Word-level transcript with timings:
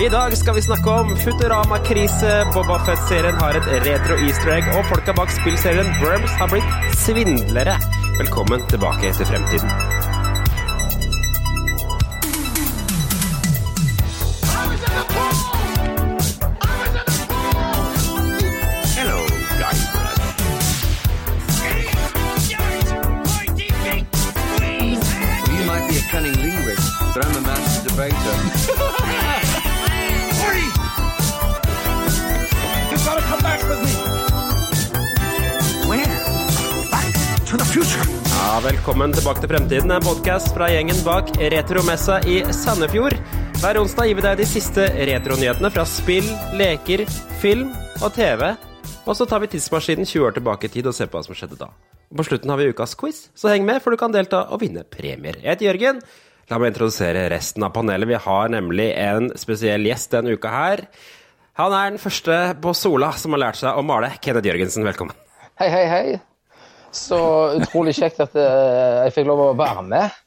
I 0.00 0.08
dag 0.08 0.36
skal 0.36 0.54
vi 0.54 0.62
snakke 0.62 0.90
om 0.90 1.10
Futurama-krise, 1.16 2.30
Boba 2.54 2.78
Fett-serien 2.86 3.36
har 3.36 3.58
et 3.58 3.68
retro 3.84 4.16
easter 4.24 4.54
egg, 4.54 4.70
og 4.72 4.88
folka 4.88 5.12
bak 5.12 5.28
spillserien 5.36 5.92
Burbs 6.00 6.38
har 6.40 6.48
blitt 6.48 7.00
svindlere. 7.02 7.76
Velkommen 8.16 8.64
tilbake 8.72 9.12
til 9.18 9.28
fremtiden. 9.28 9.99
Velkommen 38.80 39.12
tilbake 39.12 39.42
til 39.42 39.50
Fremtiden, 39.50 39.90
en 39.92 40.00
podkast 40.00 40.54
fra 40.56 40.70
gjengen 40.72 40.96
bak 41.04 41.28
Retromessa 41.52 42.14
i 42.24 42.38
Sandefjord. 42.56 43.12
Hver 43.60 43.76
onsdag 43.76 44.06
gir 44.08 44.16
vi 44.16 44.22
deg 44.24 44.38
de 44.40 44.46
siste 44.48 44.86
retronyhetene 44.96 45.68
fra 45.74 45.82
spill, 45.84 46.24
leker, 46.56 47.02
film 47.42 47.74
og 48.00 48.14
TV. 48.16 48.46
Og 49.04 49.18
så 49.18 49.26
tar 49.28 49.42
vi 49.42 49.50
tidsmaskinen 49.52 50.08
20 50.08 50.24
år 50.24 50.38
tilbake 50.38 50.70
i 50.70 50.72
tid 50.72 50.88
og 50.88 50.96
ser 50.96 51.10
på 51.12 51.20
hva 51.20 51.26
som 51.26 51.36
skjedde 51.36 51.58
da. 51.60 51.68
Og 52.08 52.22
på 52.22 52.26
slutten 52.30 52.54
har 52.54 52.62
vi 52.62 52.70
ukas 52.70 52.96
quiz, 52.96 53.18
så 53.36 53.52
heng 53.52 53.68
med, 53.68 53.82
for 53.84 53.92
du 53.92 54.00
kan 54.00 54.16
delta 54.16 54.46
og 54.48 54.64
vinne 54.64 54.86
premier. 54.88 55.36
Jeg 55.42 55.58
heter 55.58 55.68
Jørgen. 55.68 56.00
La 56.48 56.62
meg 56.62 56.72
introdusere 56.72 57.26
resten 57.34 57.68
av 57.68 57.76
panelet. 57.76 58.08
Vi 58.08 58.22
har 58.30 58.56
nemlig 58.56 58.88
en 58.96 59.28
spesiell 59.44 59.84
gjest 59.90 60.16
denne 60.16 60.38
uka 60.40 60.54
her. 60.56 60.86
Han 61.60 61.76
er 61.76 61.92
den 61.92 62.00
første 62.00 62.40
på 62.64 62.72
Sola 62.72 63.12
som 63.12 63.36
har 63.36 63.44
lært 63.44 63.60
seg 63.60 63.76
å 63.76 63.84
male. 63.84 64.14
Kenneth 64.24 64.48
Jørgensen, 64.48 64.88
velkommen. 64.88 65.20
Hei, 65.60 65.68
hei, 65.68 65.84
hei. 65.92 66.20
Så 66.94 67.20
utrolig 67.60 67.94
kjekt 67.98 68.20
at 68.22 68.34
eh, 68.38 69.06
jeg 69.06 69.14
fikk 69.18 69.30
lov 69.30 69.44
å 69.44 69.52
være 69.58 69.84
med 69.86 70.18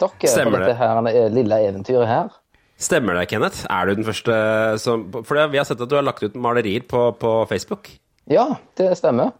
dere 0.00 0.30
Stemmer 0.30 0.58
på 0.58 0.62
dette 0.64 0.78
her, 0.78 1.00
eh, 1.10 1.28
lille 1.32 1.60
eventyret 1.68 2.08
her. 2.08 2.32
Stemmer 2.80 3.14
det, 3.14 3.28
Kenneth? 3.30 3.62
Er 3.70 3.86
du 3.86 3.94
den 3.94 4.06
første 4.06 4.34
som 4.82 5.06
For 5.22 5.38
vi 5.52 5.60
har 5.60 5.68
sett 5.68 5.80
at 5.80 5.90
du 5.90 5.94
har 5.94 6.04
lagt 6.06 6.24
ut 6.24 6.34
malerier 6.34 6.82
på, 6.82 7.06
på 7.20 7.34
Facebook. 7.50 7.92
Ja, 8.30 8.56
det 8.80 8.90
stemmer. 8.98 9.30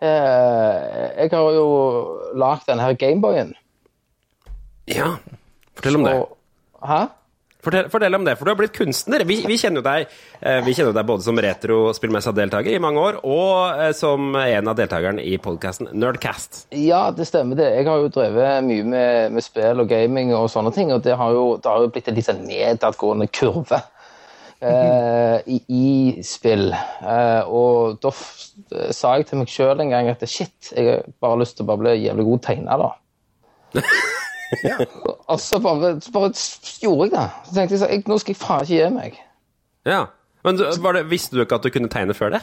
Eh, 0.00 0.76
jeg 1.20 1.32
har 1.34 1.52
jo 1.52 1.66
lagd 2.40 2.64
denne 2.70 2.88
Gameboyen. 2.96 3.52
Ja. 4.88 5.18
Fortell 5.76 6.00
om 6.00 6.06
det. 6.08 6.14
Hæ? 6.80 7.02
Fortell, 7.60 7.90
fortell 7.92 8.16
om 8.16 8.24
det, 8.24 8.36
for 8.38 8.48
du 8.48 8.52
har 8.54 8.58
blitt 8.60 8.76
kunstner. 8.76 9.24
Vi, 9.28 9.40
vi 9.48 9.58
kjenner 9.60 9.82
jo 9.82 9.84
deg 9.84 10.06
eh, 10.40 10.60
Vi 10.64 10.72
kjenner 10.76 10.94
deg 10.96 11.08
både 11.10 11.26
som 11.26 11.40
retrospillmessa-deltaker 11.44 12.72
i 12.72 12.80
mange 12.82 13.02
år, 13.04 13.20
og 13.20 13.82
eh, 13.84 13.92
som 13.96 14.32
en 14.40 14.72
av 14.72 14.78
deltakerne 14.78 15.24
i 15.24 15.36
podkasten 15.42 15.90
Nerdcast. 15.92 16.64
Ja, 16.72 17.08
det 17.12 17.28
stemmer 17.28 17.60
det. 17.60 17.68
Jeg 17.76 17.88
har 17.90 18.00
jo 18.00 18.12
drevet 18.14 18.64
mye 18.64 18.86
med, 18.88 19.36
med 19.36 19.44
spill 19.44 19.84
og 19.84 19.90
gaming 19.92 20.32
og 20.36 20.48
sånne 20.52 20.72
ting, 20.76 20.92
og 20.94 21.04
det 21.04 21.18
har 21.20 21.36
jo, 21.36 21.46
det 21.60 21.68
har 21.68 21.84
jo 21.84 21.92
blitt 21.92 22.08
en 22.08 22.16
litt 22.16 22.30
sånn 22.30 22.46
nedadgående 22.48 23.28
kurve 23.28 23.82
eh, 24.60 25.36
i, 25.44 25.60
i 25.68 26.24
spill. 26.24 26.70
Eh, 26.72 27.42
og 27.44 28.00
da 28.00 28.14
sa 28.94 29.16
jeg 29.18 29.28
til 29.28 29.42
meg 29.42 29.52
sjøl 29.52 29.84
en 29.84 29.92
gang 29.92 30.10
at 30.12 30.24
shit, 30.28 30.72
jeg 30.72 30.88
har 30.88 31.06
bare 31.22 31.42
lyst 31.42 31.58
til 31.58 31.66
å 31.66 31.72
bare 31.72 31.84
bli 31.84 31.96
jævlig 32.06 32.28
god 32.32 32.44
tegner, 32.48 32.88
da. 32.88 33.84
Og 35.30 35.38
så 35.40 35.60
bare, 35.62 35.94
bare 36.14 36.30
gjorde 36.82 37.06
jeg 37.06 37.12
det. 37.14 37.26
Så 37.46 37.54
tenkte 37.54 37.76
jeg 37.76 37.82
sånn, 37.82 38.06
nå 38.10 38.18
skal 38.22 38.34
jeg 38.34 38.40
faen 38.40 38.64
ikke 38.64 38.78
gi 38.80 38.88
meg. 38.94 39.18
Ja. 39.88 40.00
Men 40.44 40.56
var 40.82 40.96
det, 40.96 41.04
visste 41.10 41.36
du 41.36 41.42
ikke 41.44 41.58
at 41.60 41.66
du 41.66 41.70
kunne 41.74 41.90
tegne 41.92 42.14
før 42.16 42.34
det? 42.36 42.40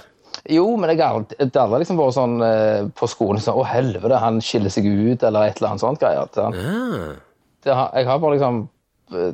Jo, 0.53 0.67
men 0.77 0.91
jeg 0.93 0.99
har 1.01 1.15
aldri- 1.17 1.79
liksom 1.81 1.97
vært 1.97 2.13
sånn 2.15 2.35
eh, 2.45 2.87
på 2.95 3.07
skolen 3.09 3.41
sånn 3.41 3.57
Å, 3.57 3.63
helvete, 3.65 4.19
han 4.21 4.37
skiller 4.45 4.69
seg 4.69 4.85
ut, 4.85 5.23
eller 5.25 5.47
et 5.49 5.57
eller 5.57 5.71
annet 5.73 5.81
sånt 5.81 5.99
greier. 6.03 6.29
Det, 6.29 6.43
Ah. 6.45 7.15
det 7.65 7.73
jeg 7.97 8.05
har 8.11 8.19
bare 8.21 8.35
liksom 8.37 8.59
eh, 9.13 9.33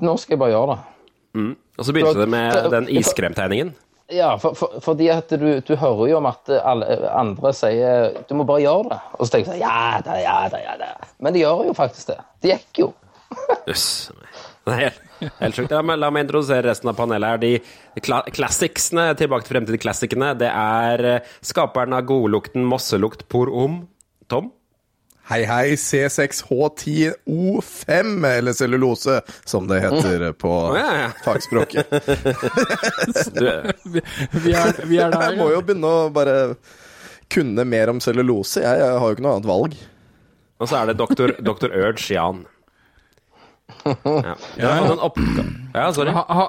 Nå 0.00 0.14
skal 0.18 0.34
jeg 0.36 0.40
bare 0.40 0.54
gjøre 0.54 0.76
det. 0.76 1.56
Og 1.78 1.84
så 1.86 1.92
begynte 1.94 2.18
det 2.18 2.28
med 2.32 2.70
den 2.72 2.88
iskremtegningen. 2.98 3.74
Ja, 4.08 4.30
for, 4.40 4.54
for, 4.56 4.78
fordi 4.80 5.10
at 5.12 5.32
du, 5.36 5.48
du 5.60 5.74
hører 5.76 6.06
jo 6.08 6.16
om 6.16 6.26
at 6.30 6.48
alle 6.56 6.96
andre 7.12 7.50
sier 7.52 8.14
Du 8.24 8.32
må 8.38 8.46
bare 8.48 8.62
gjøre 8.64 8.86
det. 8.94 9.00
Og 9.18 9.26
så 9.26 9.34
tenker 9.34 9.52
jeg 9.52 9.58
sånn 9.58 9.66
Ja 9.66 9.98
da, 10.04 10.16
ja 10.22 10.38
da, 10.48 10.62
ja 10.64 10.76
da. 10.80 10.88
Men 11.20 11.36
de 11.36 11.42
gjør 11.44 11.66
jo 11.68 11.74
faktisk 11.76 12.14
det. 12.14 12.16
Det 12.40 12.54
gikk 12.54 12.82
jo. 12.86 12.88
Jøss. 13.68 13.88
Helt, 14.68 15.56
sjukt. 15.56 15.72
La, 15.72 15.96
la 15.96 16.10
meg 16.12 16.26
introdusere 16.26 16.66
resten 16.68 16.90
av 16.92 16.96
panelet 16.98 17.34
her. 17.34 17.42
De 17.42 18.00
kla 18.04 18.22
classicsene, 18.32 19.10
tilbake 19.18 19.46
til 19.46 19.56
fremtiden-klassikerne, 19.56 20.32
det 20.40 20.50
er 20.52 21.04
eh, 21.08 21.34
skaperen 21.44 21.96
av 21.96 22.06
godlukten 22.08 22.66
mosselukt 22.68 23.26
por 23.32 23.52
om, 23.52 23.80
Tom. 24.30 24.52
Hei, 25.28 25.44
hei, 25.44 25.76
C6H10O5, 25.76 28.26
eller 28.26 28.52
cellulose, 28.52 29.20
som 29.44 29.68
det 29.68 29.80
heter 29.80 30.32
på 30.32 30.76
ja, 30.76 30.96
ja. 30.96 31.10
fagspråket. 31.24 31.86
Vi, 33.84 34.00
vi, 34.32 34.52
er, 34.52 34.86
vi 34.88 34.96
er 34.96 35.10
der. 35.12 35.22
Jeg 35.28 35.36
må 35.36 35.50
jo 35.52 35.60
begynne 35.60 35.84
å 35.84 36.08
bare 36.12 36.54
kunne 37.28 37.64
mer 37.68 37.88
om 37.92 38.00
cellulose. 38.00 38.60
Jeg, 38.64 38.78
jeg 38.80 38.88
har 38.88 39.04
jo 39.04 39.12
ikke 39.18 39.22
noe 39.26 39.34
annet 39.36 39.50
valg. 39.50 39.76
og 40.56 40.68
så 40.70 40.76
er 40.80 40.86
det 40.88 40.96
doktor, 41.02 41.28
doktor 41.44 41.68
Urge 41.76 42.08
Jan. 42.14 42.46
Ja. 43.84 44.32
ja. 44.56 44.80
Ja, 45.76 45.92
sorry. 45.92 46.08
Ha, 46.16 46.24
ha, 46.24 46.48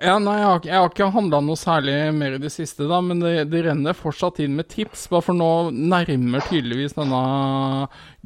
ja, 0.00 0.14
nei, 0.22 0.36
jeg 0.38 0.46
har, 0.48 0.58
ikke- 0.60 0.70
jeg 0.70 0.78
har 0.80 0.88
ikke 0.90 1.08
handla 1.14 1.40
noe 1.44 1.58
særlig 1.60 1.94
mer 2.16 2.34
i 2.36 2.40
det 2.40 2.50
siste, 2.54 2.86
da, 2.88 3.00
men 3.04 3.20
det, 3.20 3.50
det 3.52 3.64
renner 3.66 3.92
fortsatt 3.96 4.40
inn 4.40 4.54
med 4.56 4.68
tips. 4.72 5.06
Bare 5.12 5.22
for 5.26 5.36
nå 5.36 5.50
nærmer 5.76 6.40
tydeligvis 6.48 6.96
denne 6.96 7.20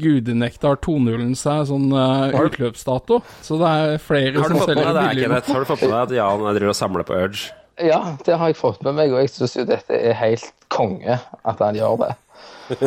gudenektar 0.01 0.79
2.0-en 0.85 1.35
seg 1.39 1.67
sånn 1.71 1.91
uh, 1.95 2.35
utløpsdato. 2.45 3.21
Så 3.45 3.59
det 3.61 3.73
er 3.75 3.99
flere 4.03 4.39
Har 4.41 4.49
du 4.51 4.55
som 4.57 4.63
fått 4.65 4.75
med 4.75 4.81
selger 4.85 4.99
deg 5.01 5.11
billig. 5.15 5.43
Har 5.51 5.65
du 5.67 5.71
fått 5.73 5.85
med 5.87 5.95
deg 5.95 6.01
at 6.05 6.17
Jan 6.19 6.45
driver 6.49 6.73
og 6.75 6.79
samler 6.79 7.09
på 7.09 7.19
Urge? 7.27 7.45
Ja, 7.83 8.01
det 8.23 8.37
har 8.39 8.53
jeg 8.53 8.59
fått 8.61 8.85
med 8.87 8.95
meg, 8.95 9.11
og 9.11 9.19
jeg 9.25 9.33
syns 9.35 9.57
jo 9.59 9.65
dette 9.67 9.99
er 9.99 10.15
helt 10.21 10.53
konge 10.71 11.17
at 11.19 11.59
han 11.63 11.75
gjør 11.75 11.97
det. 12.05 12.13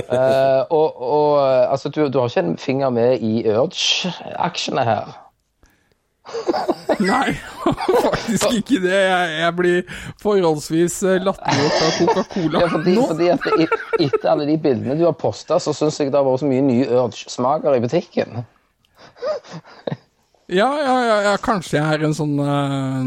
uh, 0.08 0.64
og, 0.78 0.96
og 0.96 1.32
altså, 1.44 1.92
du, 1.92 2.06
du 2.08 2.20
har 2.22 2.32
ikke 2.32 2.46
en 2.46 2.58
finger 2.62 2.94
med 2.96 3.20
i 3.24 3.44
Urge-aksjene 3.52 4.86
her. 4.88 5.16
Nei, 7.12 7.36
faktisk 8.08 8.58
ikke 8.60 8.80
det. 8.84 8.96
Jeg, 8.96 9.36
jeg 9.42 9.56
blir 9.58 10.00
forholdsvis 10.24 10.98
eh, 11.08 11.20
latterliggjort 11.24 11.86
av 11.86 11.94
Coca-Cola. 12.00 12.64
Ja, 12.64 12.72
fordi, 12.74 12.96
fordi 13.12 13.30
at 13.34 13.48
det, 13.48 13.70
Etter 14.08 14.32
alle 14.34 14.48
de 14.50 14.58
bildene 14.62 14.98
du 15.00 15.06
har 15.08 15.16
posta, 15.20 15.60
så 15.64 15.76
syns 15.76 16.00
jeg 16.02 16.12
det 16.12 16.20
har 16.20 16.28
vært 16.28 16.44
så 16.44 16.50
mye 16.50 16.66
nye 16.66 16.90
Urge-smaker 17.04 17.78
i 17.78 17.84
butikken. 17.84 18.42
Ja, 20.48 20.68
ja, 20.80 20.96
ja, 21.04 21.16
ja, 21.26 21.32
kanskje 21.44 21.76
jeg 21.76 21.98
er 21.98 22.04
en 22.08 22.14
sånn 22.16 22.38
uh, 22.40 23.02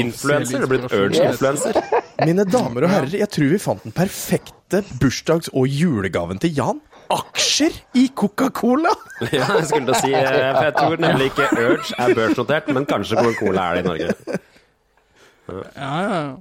Influenser? 0.00 0.62
Du 0.62 0.64
er 0.64 0.70
blitt 0.70 0.86
Urge-influenser? 0.88 1.76
Mine 2.24 2.46
damer 2.48 2.86
og 2.86 2.92
herrer, 2.94 3.18
jeg 3.20 3.28
tror 3.32 3.50
vi 3.52 3.58
fant 3.60 3.84
den 3.84 3.92
perfekte 3.96 4.80
bursdags- 5.00 5.52
og 5.52 5.68
julegaven 5.68 6.40
til 6.40 6.56
Jan. 6.56 6.80
Aksjer 7.16 7.74
i 7.98 8.06
Coca-Cola! 8.16 8.92
Ja, 9.36 9.44
jeg 9.58 9.66
skulle 9.68 9.90
til 9.90 9.96
å 9.96 10.00
si 10.00 10.12
eh, 10.16 10.52
For 10.56 10.64
jeg 10.64 10.76
tror 10.78 11.02
nemlig 11.02 11.26
ikke 11.28 11.48
Urge 11.60 11.96
er 12.00 12.14
børsnotert, 12.16 12.70
men 12.72 12.86
kanskje 12.88 13.18
Coca-Cola 13.20 13.66
er 13.66 13.74
det 13.76 13.82
i 13.82 13.88
Norge. 13.90 14.38
Ja, 15.50 15.90
ja, 16.00 16.14
ja. 16.14 16.38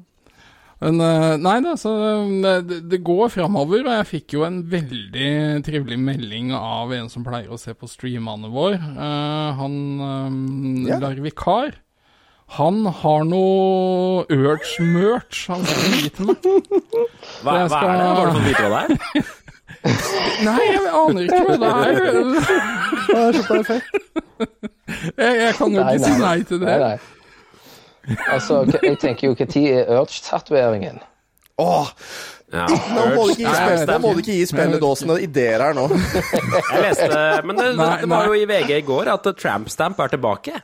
Men 0.80 1.02
eh, 1.03 1.34
nei 1.44 1.57
da, 1.66 1.74
så 1.80 1.91
eh, 2.07 2.62
det, 2.63 2.78
det 2.88 3.02
går 3.03 3.28
framover, 3.34 3.81
og 3.84 3.91
jeg 3.97 4.07
fikk 4.13 4.38
jo 4.38 4.46
en 4.47 4.62
veldig 4.72 5.31
trivelig 5.68 5.97
melding 6.00 6.53
av 6.56 6.94
en 6.96 7.12
som 7.12 7.25
pleier 7.28 7.51
å 7.51 7.59
se 7.59 7.75
på 7.75 7.90
streamene 7.91 8.47
våre. 8.53 8.80
Uh, 8.80 9.59
han 9.59 9.75
um, 10.00 10.40
yeah. 10.88 11.01
Larvikar. 11.03 11.75
Han 12.56 12.81
har 13.01 13.27
noe 13.30 14.24
Urge-merch 14.33 15.44
han 15.51 15.62
skal 15.68 16.00
gi 16.00 16.10
til 16.15 16.31
meg. 16.31 16.48
Hva, 17.44 17.51
hva 17.51 17.57
er 17.60 17.60
det? 17.60 17.69
skal- 17.75 18.00
Har 18.00 18.31
du 18.31 18.39
fått 18.39 18.48
vite 18.48 18.63
hva 18.63 18.80
det 18.88 18.95
er? 18.95 19.27
Nei, 20.47 20.57
jeg 20.65 20.89
aner 20.91 21.21
ikke 21.27 21.43
hva 21.45 21.55
det 21.61 21.69
er. 21.69 21.93
Det 23.09 23.19
er 23.19 23.37
så 23.37 23.43
perfekt. 23.47 23.95
Jeg, 25.17 25.37
jeg 25.39 25.53
kan 25.57 25.73
jo 25.73 25.85
ikke 25.85 26.03
si 26.03 26.11
nei 26.19 26.35
til 26.45 26.59
det. 26.61 26.67
Nei, 26.67 26.79
nei. 26.83 28.17
Altså, 28.29 28.59
jeg 28.83 28.97
tenker 29.01 29.27
jo 29.29 29.33
når 29.37 29.63
er 29.79 29.89
Urge-tatoveringen? 29.99 30.99
Åh, 31.59 31.89
Ja, 32.49 32.63
nå 32.65 33.01
må 33.13 33.25
du 33.27 33.33
ikke 33.35 33.43
gi, 33.43 33.49
Nei, 34.39 34.45
spilledåsene 34.49 35.19
ideer 35.21 35.61
her 35.67 35.75
nå. 35.77 35.83
Jeg 36.73 36.79
leste 36.81 37.09
Men 37.45 37.59
det, 37.59 37.65
det, 37.67 37.75
Nei, 37.77 37.89
det 38.01 38.09
var 38.09 38.23
nei. 38.25 38.29
jo 38.31 38.39
i 38.39 38.47
VG 38.49 38.71
i 38.79 38.85
går 38.87 39.11
at 39.13 39.27
Trampstamp 39.37 39.99
er 40.01 40.13
tilbake. 40.15 40.55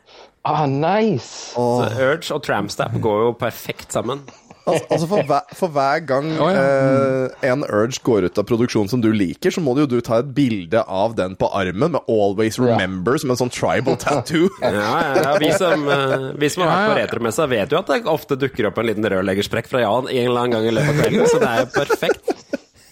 Ah, 0.45 0.63
nice! 0.69 1.51
Så 1.53 1.67
Urge 1.91 2.33
og 2.33 2.41
Trampstamp 2.45 2.97
går 3.03 3.21
jo 3.27 3.35
perfekt 3.37 3.93
sammen. 3.93 4.23
Altså, 4.65 4.85
altså 4.89 5.07
for, 5.09 5.27
hver, 5.29 5.51
for 5.53 5.73
hver 5.75 5.99
gang 6.09 6.27
oh, 6.41 6.49
ja. 6.49 6.61
eh, 6.65 7.51
en 7.51 7.61
Urge 7.67 8.01
går 8.05 8.25
ut 8.25 8.39
av 8.41 8.47
produksjon 8.49 8.89
som 8.89 9.03
du 9.03 9.11
liker, 9.13 9.53
så 9.53 9.61
må 9.61 9.75
du 9.77 9.83
jo 9.83 9.89
du 9.91 9.99
ta 10.01 10.23
et 10.23 10.31
bilde 10.33 10.81
av 10.81 11.13
den 11.17 11.37
på 11.37 11.49
armen 11.53 11.93
med 11.93 12.01
'Always 12.09 12.57
Remember' 12.57 13.19
som 13.21 13.33
en 13.33 13.39
sånn 13.43 13.53
tribal 13.53 13.99
tattoo. 14.01 14.49
Ja, 14.65 14.71
ja, 14.73 15.13
ja. 15.21 15.37
Vi, 15.39 15.51
som, 15.53 15.85
eh, 15.87 16.27
vi 16.41 16.49
som 16.49 16.65
har 16.65 16.73
vært 16.73 16.89
på 16.89 16.99
retromessa, 17.03 17.45
vet 17.51 17.71
jo 17.71 17.79
at 17.83 17.93
det 17.93 18.01
ofte 18.09 18.39
dukker 18.41 18.71
opp 18.71 18.81
en 18.81 18.89
liten 18.89 19.05
rørleggersprekk 19.05 19.69
fra 19.69 19.85
Jan 19.85 20.09
en 20.09 20.25
eller 20.25 20.41
annen 20.41 20.57
gang 20.57 20.69
i 20.69 20.73
løpet 20.73 20.93
av 20.93 21.01
kvelden, 21.03 21.29
så 21.29 21.41
det 21.43 21.51
er 21.51 21.61
jo 21.61 21.71
perfekt. 21.75 22.35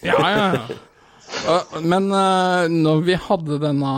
Ja, 0.03 0.19
ja, 0.19 0.47
ja. 0.53 0.81
Uh, 1.43 1.81
Men 1.81 2.11
uh, 2.13 2.69
når 2.69 3.01
vi 3.07 3.17
hadde 3.19 3.57
denne 3.63 3.93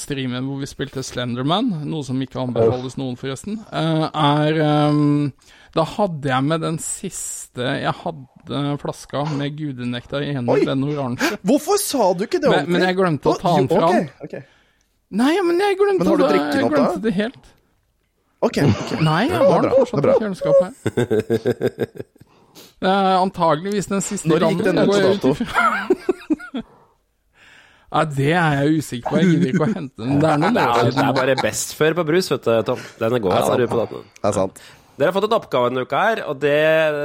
streamen 0.00 0.48
hvor 0.48 0.62
vi 0.62 0.70
spilte 0.70 1.04
Slenderman, 1.04 1.68
noe 1.90 2.06
som 2.06 2.18
ikke 2.24 2.40
anbefales 2.42 2.96
noen 2.98 3.18
forresten, 3.20 3.60
uh, 3.68 4.08
er 4.08 4.62
um, 4.88 5.28
Da 5.76 5.84
hadde 5.84 6.30
jeg 6.30 6.44
med 6.48 6.60
den 6.64 6.78
siste 6.80 7.60
Jeg 7.82 7.92
hadde 8.00 8.78
flaska 8.80 9.24
med 9.36 9.56
gudenektar 9.58 10.24
i 10.24 10.32
hendene, 10.32 10.64
den 10.64 10.84
oransje. 10.88 11.36
Hvorfor 11.44 11.76
sa 11.82 12.12
du 12.14 12.24
ikke 12.24 12.40
det 12.40 12.50
Men- 12.50 12.70
men 12.72 12.80
jeg 12.86 12.96
glemte 12.96 13.28
å 13.28 13.36
ta 13.38 13.56
den 13.56 13.68
fra 13.68 13.88
okay, 13.90 14.08
ok, 14.08 14.24
ok. 14.24 14.42
Nei, 15.10 15.34
men 15.42 15.58
jeg 15.60 15.76
glemte, 15.80 15.98
Men 15.98 16.06
har 16.08 16.16
du 16.16 16.22
det, 16.24 16.32
jeg 16.54 16.64
opp 16.64 16.72
glemte 16.72 17.02
det 17.02 17.14
helt. 17.14 17.44
Ok, 18.40 18.58
okay. 18.58 19.00
Nei, 19.02 19.22
jeg 19.26 19.38
det 19.38 19.50
har 19.50 19.62
den 19.62 19.70
fortsatt 19.72 20.02
det 20.02 20.08
i 20.08 20.18
kjøleskapet. 20.22 20.72
Det 22.78 22.88
er 22.90 23.16
antageligvis 23.18 23.86
den 23.90 24.00
siste 24.00 24.28
Når 24.30 24.44
gikk 24.50 24.64
den 24.64 24.78
ut 24.78 24.88
på 24.88 24.98
dato? 25.02 25.30
Ja, 27.88 28.02
det 28.04 28.32
er 28.36 28.58
jeg 28.60 28.82
usikker 28.82 29.08
på. 29.08 29.16
Jeg 29.16 29.28
gidder 29.32 29.48
ikke 29.48 29.64
å 29.64 29.68
hente 29.72 29.96
den. 30.02 30.18
Det 30.20 30.28
er 30.28 30.40
noen 30.42 30.54
Det 30.58 30.64
er, 30.64 30.90
det 30.92 31.04
er 31.06 31.14
bare 31.16 31.36
best 31.40 31.70
før 31.78 31.94
på 31.96 32.04
brus, 32.10 32.28
vet 32.34 32.44
du, 32.44 32.50
Tom. 32.68 32.82
Den 33.00 33.22
går 33.24 33.32
på. 33.70 34.02
Det 34.04 34.28
er 34.28 34.36
sant. 34.36 34.60
Dere 34.98 35.12
har 35.12 35.14
fått 35.14 35.28
en 35.28 35.36
oppgave 35.36 35.70
denne 35.70 35.84
uka 35.86 35.98
her, 36.02 36.20
og 36.26 36.40
det, 36.42 36.54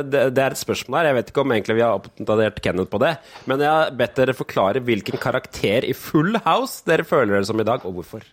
det, 0.10 0.22
det 0.34 0.42
er 0.42 0.56
et 0.56 0.62
spørsmål 0.62 0.98
her. 0.98 1.10
Jeg 1.12 1.18
vet 1.19 1.28
ikke 1.30 1.44
om 1.44 1.54
egentlig 1.54 1.75
vi 1.78 1.84
har 1.86 1.98
oppdatert 2.00 2.62
Kenneth 2.66 2.90
på 2.90 3.01
det, 3.04 3.12
men 3.50 3.62
jeg 3.62 3.69
har 3.69 3.98
bedt 4.00 4.16
dere 4.18 4.38
forklare 4.38 4.81
hvilken 4.88 5.22
karakter 5.22 5.86
i 5.86 5.94
Full 5.98 6.40
House 6.48 6.81
dere 6.90 7.06
føler 7.06 7.36
dere 7.36 7.50
som 7.50 7.62
i 7.62 7.68
dag, 7.69 7.86
og 7.86 8.00
hvorfor. 8.00 8.25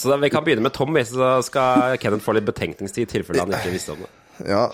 Så 0.00 0.10
da, 0.10 0.16
Vi 0.22 0.30
kan 0.34 0.42
begynne 0.46 0.66
med 0.66 0.74
Tom, 0.74 0.98
så 1.06 1.36
skal 1.46 1.98
Kenneth 2.02 2.26
få 2.26 2.34
litt 2.34 2.48
betenkningstid 2.48 3.06
i 3.06 3.12
tilfelle 3.18 3.46
han 3.46 3.54
ikke 3.54 3.74
visste 3.74 3.94
om 3.94 4.02
det. 4.02 4.10
Ja, 4.48 4.70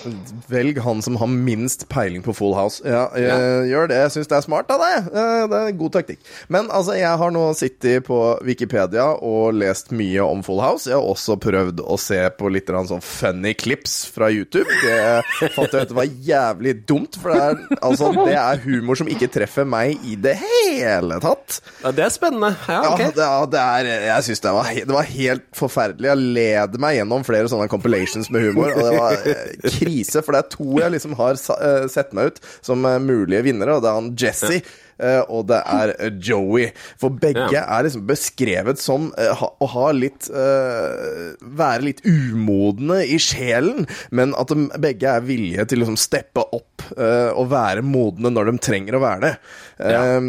velg 0.50 0.78
han 0.84 1.00
som 1.02 1.16
har 1.20 1.26
minst 1.30 1.86
peiling 1.92 2.22
på 2.24 2.34
Full 2.36 2.54
House. 2.56 2.82
Ja, 2.86 3.06
ja. 3.18 3.36
Gjør 3.66 3.88
det. 3.90 3.98
Jeg 4.04 4.14
syns 4.16 4.30
det 4.30 4.36
er 4.38 4.44
smart 4.46 4.70
av 4.72 4.82
deg. 4.82 5.08
Eh, 5.12 5.46
Det 5.50 5.60
er 5.62 5.76
god 5.78 5.92
taktikk. 5.96 6.20
Men 6.52 6.68
altså, 6.70 6.96
jeg 6.98 7.18
har 7.22 7.30
nå 7.34 7.44
sittet 7.58 8.04
på 8.06 8.18
Wikipedia 8.46 9.08
og 9.22 9.54
lest 9.58 9.90
mye 9.96 10.22
om 10.26 10.42
Full 10.46 10.60
House. 10.62 10.88
Jeg 10.90 10.96
har 10.98 11.06
også 11.06 11.36
prøvd 11.42 11.82
å 11.84 11.98
se 12.00 12.20
på 12.38 12.50
litt 12.52 12.66
sånn 12.66 13.02
funny 13.02 13.54
clips 13.54 14.04
fra 14.12 14.28
YouTube. 14.30 14.66
Det 14.82 15.50
fant 15.54 15.72
jeg 15.72 15.88
ut 15.88 15.94
var 15.96 16.10
jævlig 16.26 16.74
dumt, 16.88 17.16
for 17.22 17.32
det 17.32 17.42
er, 17.42 17.78
altså, 17.80 18.10
det 18.26 18.34
er 18.38 18.60
humor 18.66 18.98
som 18.98 19.08
ikke 19.10 19.28
treffer 19.32 19.66
meg 19.68 19.96
i 20.06 20.16
det 20.20 20.34
hele 20.42 21.18
tatt. 21.22 21.60
Ja, 21.82 21.92
det 21.94 22.06
er 22.06 22.12
spennende. 22.14 22.52
Ja, 22.68 22.80
ok. 22.92 23.02
det, 23.16 23.22
ja, 23.22 23.46
det 23.50 23.60
er 23.62 23.90
Jeg 24.06 24.26
syns 24.28 24.42
det, 24.44 24.52
var 24.56 24.70
det 24.76 24.94
var 24.96 25.08
helt 25.10 25.46
forferdelig. 25.56 26.08
Jeg 26.10 26.24
led 26.36 26.78
meg 26.82 26.98
gjennom 26.98 27.24
flere 27.26 27.48
sånne 27.50 27.68
compilations 27.72 28.30
med 28.34 28.48
humor, 28.48 28.72
og 28.74 28.82
det 28.84 28.94
var 28.98 29.16
eh, 29.30 29.55
krise. 29.64 30.22
For 30.24 30.32
det 30.36 30.42
er 30.44 30.50
to 30.56 30.80
jeg 30.80 30.92
liksom 30.96 31.14
har 31.18 31.38
eh, 31.56 31.86
sett 31.92 32.12
meg 32.16 32.32
ut 32.32 32.42
som 32.64 32.84
eh, 32.88 32.98
mulige 33.02 33.44
vinnere, 33.46 33.76
og 33.78 33.84
det 33.84 33.90
er 33.92 34.00
han 34.00 34.10
Jesse. 34.20 34.60
eh, 34.98 35.20
og 35.28 35.46
det 35.50 35.58
er 35.66 35.92
Joey. 36.24 36.70
For 37.00 37.10
begge 37.10 37.48
Ja. 37.52 37.64
er 37.78 37.84
liksom 37.84 38.06
beskrevet 38.08 38.78
som 38.80 39.10
ha, 39.16 39.50
å 39.60 39.66
ha 39.68 39.90
litt 39.92 40.28
Være 40.30 41.82
litt 41.84 42.00
umodne 42.06 43.02
i 43.06 43.18
sjelen, 43.20 43.86
men 44.10 44.32
at 44.38 44.48
de 44.52 44.68
begge 44.82 45.10
er 45.10 45.24
villige 45.26 45.66
til 45.68 45.78
å 45.78 45.84
liksom 45.84 45.98
steppe 46.00 46.44
opp 46.56 46.86
og 46.96 47.48
være 47.50 47.82
modne 47.82 48.30
når 48.30 48.50
de 48.50 48.58
trenger 48.62 48.96
å 48.96 49.02
være 49.02 49.20
det. 49.24 49.32
Um, 49.80 50.28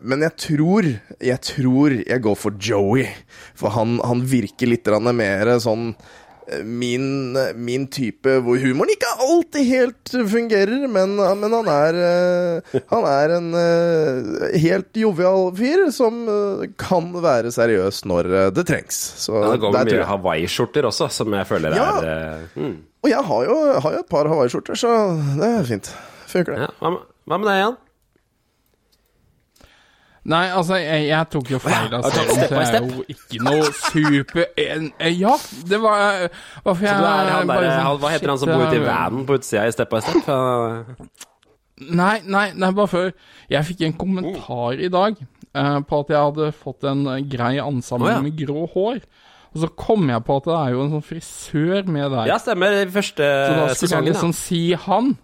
men 0.00 0.24
jeg 0.24 0.34
tror 0.40 0.86
Jeg 1.20 1.40
tror 1.46 1.94
jeg 2.00 2.22
går 2.24 2.38
for 2.38 2.56
Joey. 2.58 3.06
For 3.58 3.70
han, 3.74 3.98
han 4.06 4.24
virker 4.26 4.70
litt 4.70 4.88
mer 5.14 5.52
sånn 5.62 5.92
Min, 6.66 7.36
min 7.60 7.86
type 7.92 8.36
hvor 8.44 8.58
humoren 8.60 8.90
ikke 8.94 9.10
alltid 9.22 9.66
helt 9.68 10.12
fungerer, 10.32 10.86
men, 10.90 11.16
men 11.16 11.56
han 11.56 11.70
er 11.72 11.98
eh, 12.04 12.78
Han 12.90 13.06
er 13.08 13.34
en 13.36 13.48
eh, 13.54 14.56
helt 14.62 14.96
jovial 14.98 15.50
fyr 15.58 15.86
som 15.94 16.22
eh, 16.28 16.64
kan 16.80 17.10
være 17.22 17.52
seriøs 17.54 18.02
når 18.10 18.30
det 18.56 18.66
trengs. 18.68 18.98
Så 19.24 19.36
Ja, 19.38 19.52
det 19.54 19.60
går 19.62 19.76
med 19.78 19.92
mye 19.92 20.08
hawaiiskjorter 20.10 20.88
også, 20.90 21.10
som 21.20 21.34
jeg 21.38 21.46
føler 21.50 21.76
Ja. 21.78 21.90
er 22.02 22.48
mm. 22.56 22.76
Og 23.00 23.08
jeg 23.08 23.22
har 23.30 23.44
jo, 23.48 23.54
har 23.80 23.94
jo 23.94 24.00
et 24.02 24.10
par 24.12 24.28
hawaiiskjorter, 24.28 24.76
så 24.76 24.90
det 25.40 25.46
er 25.48 25.62
fint. 25.68 25.92
Funker 26.28 26.56
det. 26.56 26.66
ja. 26.66 26.90
Hva 27.30 27.38
med 27.38 27.46
deg, 27.48 27.60
Jan? 27.62 27.78
Nei, 30.28 30.42
altså, 30.52 30.76
jeg, 30.76 31.06
jeg 31.08 31.28
tok 31.32 31.50
jo 31.54 31.58
feil 31.64 31.94
av 31.96 32.04
serien, 32.12 32.42
så 32.44 32.58
jeg 32.60 32.74
er 32.76 32.88
jo 32.90 33.04
ikke 33.08 33.38
noe 33.46 33.70
super 33.72 34.50
en, 34.60 34.90
eh, 35.00 35.14
Ja, 35.16 35.32
det 35.70 35.78
var 35.80 36.26
Hvorfor 36.66 36.84
jeg 36.84 36.92
Så 36.92 37.06
er 37.08 37.48
bare 37.48 37.62
der, 37.64 37.78
sånn, 37.78 38.00
hva 38.02 38.12
heter 38.12 38.34
han 38.34 38.42
som 38.42 38.52
bor 38.52 38.66
ute 38.66 38.76
i 38.76 38.82
eh, 38.82 38.84
vanen 38.84 39.24
på 39.24 39.40
utsida 39.40 39.64
i 39.64 39.72
Step 39.72 39.94
by 39.94 40.02
Step? 40.04 40.28
Nei, 41.80 42.20
nei, 42.28 42.50
nei, 42.52 42.70
bare 42.76 42.90
før. 42.92 43.10
Jeg 43.50 43.66
fikk 43.70 43.86
en 43.86 43.96
kommentar 43.96 44.76
i 44.76 44.90
dag 44.92 45.16
uh, 45.16 45.78
på 45.80 46.00
at 46.02 46.12
jeg 46.12 46.24
hadde 46.28 46.52
fått 46.52 46.86
en 46.90 47.06
eh, 47.08 47.22
grei 47.32 47.54
ansamling 47.62 48.10
oh, 48.10 48.16
ja. 48.18 48.24
med 48.24 48.36
grå 48.36 48.66
hår. 48.74 49.00
Og 49.50 49.62
så 49.64 49.70
kom 49.80 50.10
jeg 50.12 50.22
på 50.26 50.36
at 50.38 50.46
det 50.46 50.56
er 50.58 50.74
jo 50.74 50.82
en 50.84 50.92
sånn 50.94 51.06
frisør 51.06 51.88
med 51.90 52.12
der. 52.12 52.26
Ja, 52.30 52.36
stemmer. 52.42 52.76
Første 52.92 53.24
så 53.24 53.54
da 53.56 53.62
skulle 53.72 53.78
sesongen, 53.80 54.10
jeg 54.10 54.14
liksom 54.14 54.34
si 54.36 54.60
han. 54.84 55.14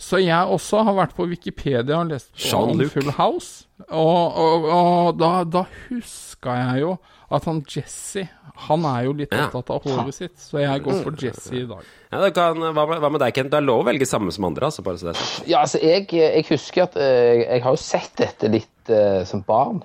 Så 0.00 0.18
jeg 0.18 0.50
også 0.50 0.82
har 0.84 0.96
vært 0.96 1.14
på 1.16 1.26
Wikipedia 1.30 2.00
og 2.00 2.10
lest 2.10 2.32
om 2.56 2.80
Full 2.90 3.12
House. 3.14 3.66
Og, 3.88 4.38
og, 4.38 4.66
og 4.70 5.18
da, 5.20 5.32
da 5.46 5.64
huska 5.88 6.56
jeg 6.58 6.84
jo 6.84 6.94
at 7.34 7.46
han 7.48 7.62
Jesse 7.66 8.26
Han 8.68 8.84
er 8.86 9.06
jo 9.08 9.14
litt 9.18 9.32
opptatt 9.34 9.72
av 9.74 9.86
håret 9.88 10.14
sitt, 10.14 10.34
så 10.38 10.60
jeg 10.62 10.82
går 10.84 11.00
for 11.02 11.16
Jesse 11.18 11.56
i 11.58 11.64
dag. 11.66 11.88
Ja, 12.12 12.28
kan, 12.36 12.60
hva, 12.60 12.84
med, 12.86 13.00
hva 13.02 13.10
med 13.10 13.22
deg, 13.24 13.34
Kent? 13.34 13.50
Det 13.50 13.58
er 13.58 13.66
lov 13.66 13.82
å 13.82 13.88
velge 13.88 14.06
samme 14.06 14.30
som 14.34 14.46
andre. 14.46 14.68
Altså, 14.68 14.84
bare 14.86 15.00
så 15.00 15.10
det. 15.10 15.16
Ja, 15.50 15.64
altså, 15.64 15.80
jeg, 15.82 16.06
jeg 16.14 16.46
husker 16.52 16.86
at 16.86 16.98
jeg, 17.00 17.42
jeg 17.48 17.64
har 17.64 17.74
jo 17.74 17.82
sett 17.82 18.14
dette 18.20 18.52
litt 18.52 18.92
uh, 18.94 19.24
som 19.26 19.42
barn. 19.46 19.82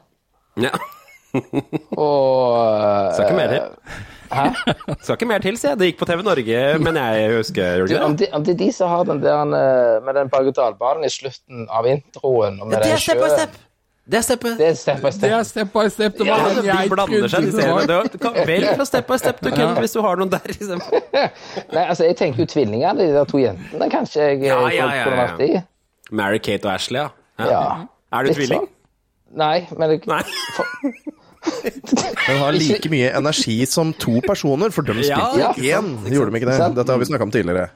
Ja. 0.62 0.76
Og 1.40 2.54
uh, 2.54 3.10
Skal 3.16 3.26
ikke 3.26 3.40
mer 3.40 3.56
til. 3.56 4.06
Hæ? 4.30 4.44
Skal 5.02 5.16
ikke 5.18 5.28
mer 5.30 5.42
til, 5.44 5.56
sier 5.58 5.72
jeg. 5.74 5.80
Det 5.82 5.88
gikk 5.92 6.00
på 6.04 6.08
TV 6.10 6.22
Norge, 6.28 6.60
men 6.86 7.00
jeg 7.02 7.32
husker 7.38 7.80
gjorde 7.82 7.94
det 7.96 8.02
om, 8.06 8.18
det? 8.18 8.28
det, 8.28 8.34
om 8.38 8.44
det 8.46 8.54
er 8.54 8.60
de 8.66 8.70
som 8.76 8.92
har 8.94 9.08
den 9.10 9.24
der 9.24 9.56
eh, 9.58 9.96
med 10.06 10.20
den 10.20 10.30
berg-og-dal-banen 10.34 11.08
i 11.08 11.10
slutten 11.14 11.66
av 11.74 11.88
introen 11.90 12.60
og 12.62 12.68
med 12.70 12.78
Det 12.78 12.84
den 12.90 12.94
er 12.98 13.04
Step 13.06 13.24
by. 13.24 13.32
Step! 13.34 13.58
Det 14.10 14.18
er 14.18 14.24
Step 14.26 14.42
by 14.42 14.52
Det 14.58 14.68
er 14.68 14.74
step 14.74 15.02
by 15.04 15.10
Det 15.22 15.30
er 15.32 15.44
step 15.46 15.68
by 15.74 15.84
step. 15.94 16.16
Det 16.18 16.26
Ja, 16.26 16.38
var 16.42 16.56
den 16.58 16.66
jeg 16.66 16.90
blander 16.90 17.28
seg, 17.30 17.50
de. 17.54 18.00
Du 18.14 18.18
kan 18.24 18.40
velge 18.48 18.72
fra 18.80 18.86
Step 18.90 19.06
by 19.12 19.18
Step, 19.22 19.42
du, 19.46 19.50
Ken, 19.54 19.76
hvis 19.78 19.94
du 19.94 20.00
har 20.06 20.18
noen 20.18 20.32
der. 20.34 20.48
Liksom. 20.50 20.82
Nei, 21.76 21.84
altså, 21.84 22.08
jeg 22.08 22.18
tenker 22.18 22.42
jo 22.46 22.50
tvillingene, 22.50 22.96
de 23.06 23.12
der 23.14 23.30
to 23.30 23.38
jentene, 23.42 23.90
kanskje 23.94 24.24
jeg 24.32 24.42
Ja, 24.48 24.58
ja, 24.74 24.90
ja, 24.98 25.04
kunne 25.06 25.22
vært 25.26 25.46
i. 25.46 25.62
Mary 26.12 26.42
Kate 26.42 26.66
og 26.66 26.74
Ashley, 26.74 27.04
ja. 27.06 27.10
Ja. 27.54 27.62
Er 28.14 28.26
du 28.26 28.32
Litt 28.32 28.40
tvilling? 28.42 28.66
sånn. 28.66 28.76
Nei, 29.38 29.68
men 29.78 29.92
jeg, 29.94 30.02
Nei. 30.10 30.24
Den 31.40 32.40
har 32.42 32.56
like 32.56 32.90
mye 32.92 33.10
energi 33.16 33.58
som 33.70 33.94
to 33.96 34.20
personer, 34.26 34.74
for 34.76 34.84
de 34.88 34.98
Ja, 35.08 35.20
spilte 35.30 35.52
ikke 35.54 35.80
én, 35.80 35.92
gjorde 36.12 36.34
de 36.34 36.42
ikke 36.42 36.50
det? 36.52 36.70
Dette 36.76 36.92
har 36.92 37.00
vi 37.02 37.08
snakka 37.08 37.28
om 37.28 37.32
tidligere. 37.34 37.70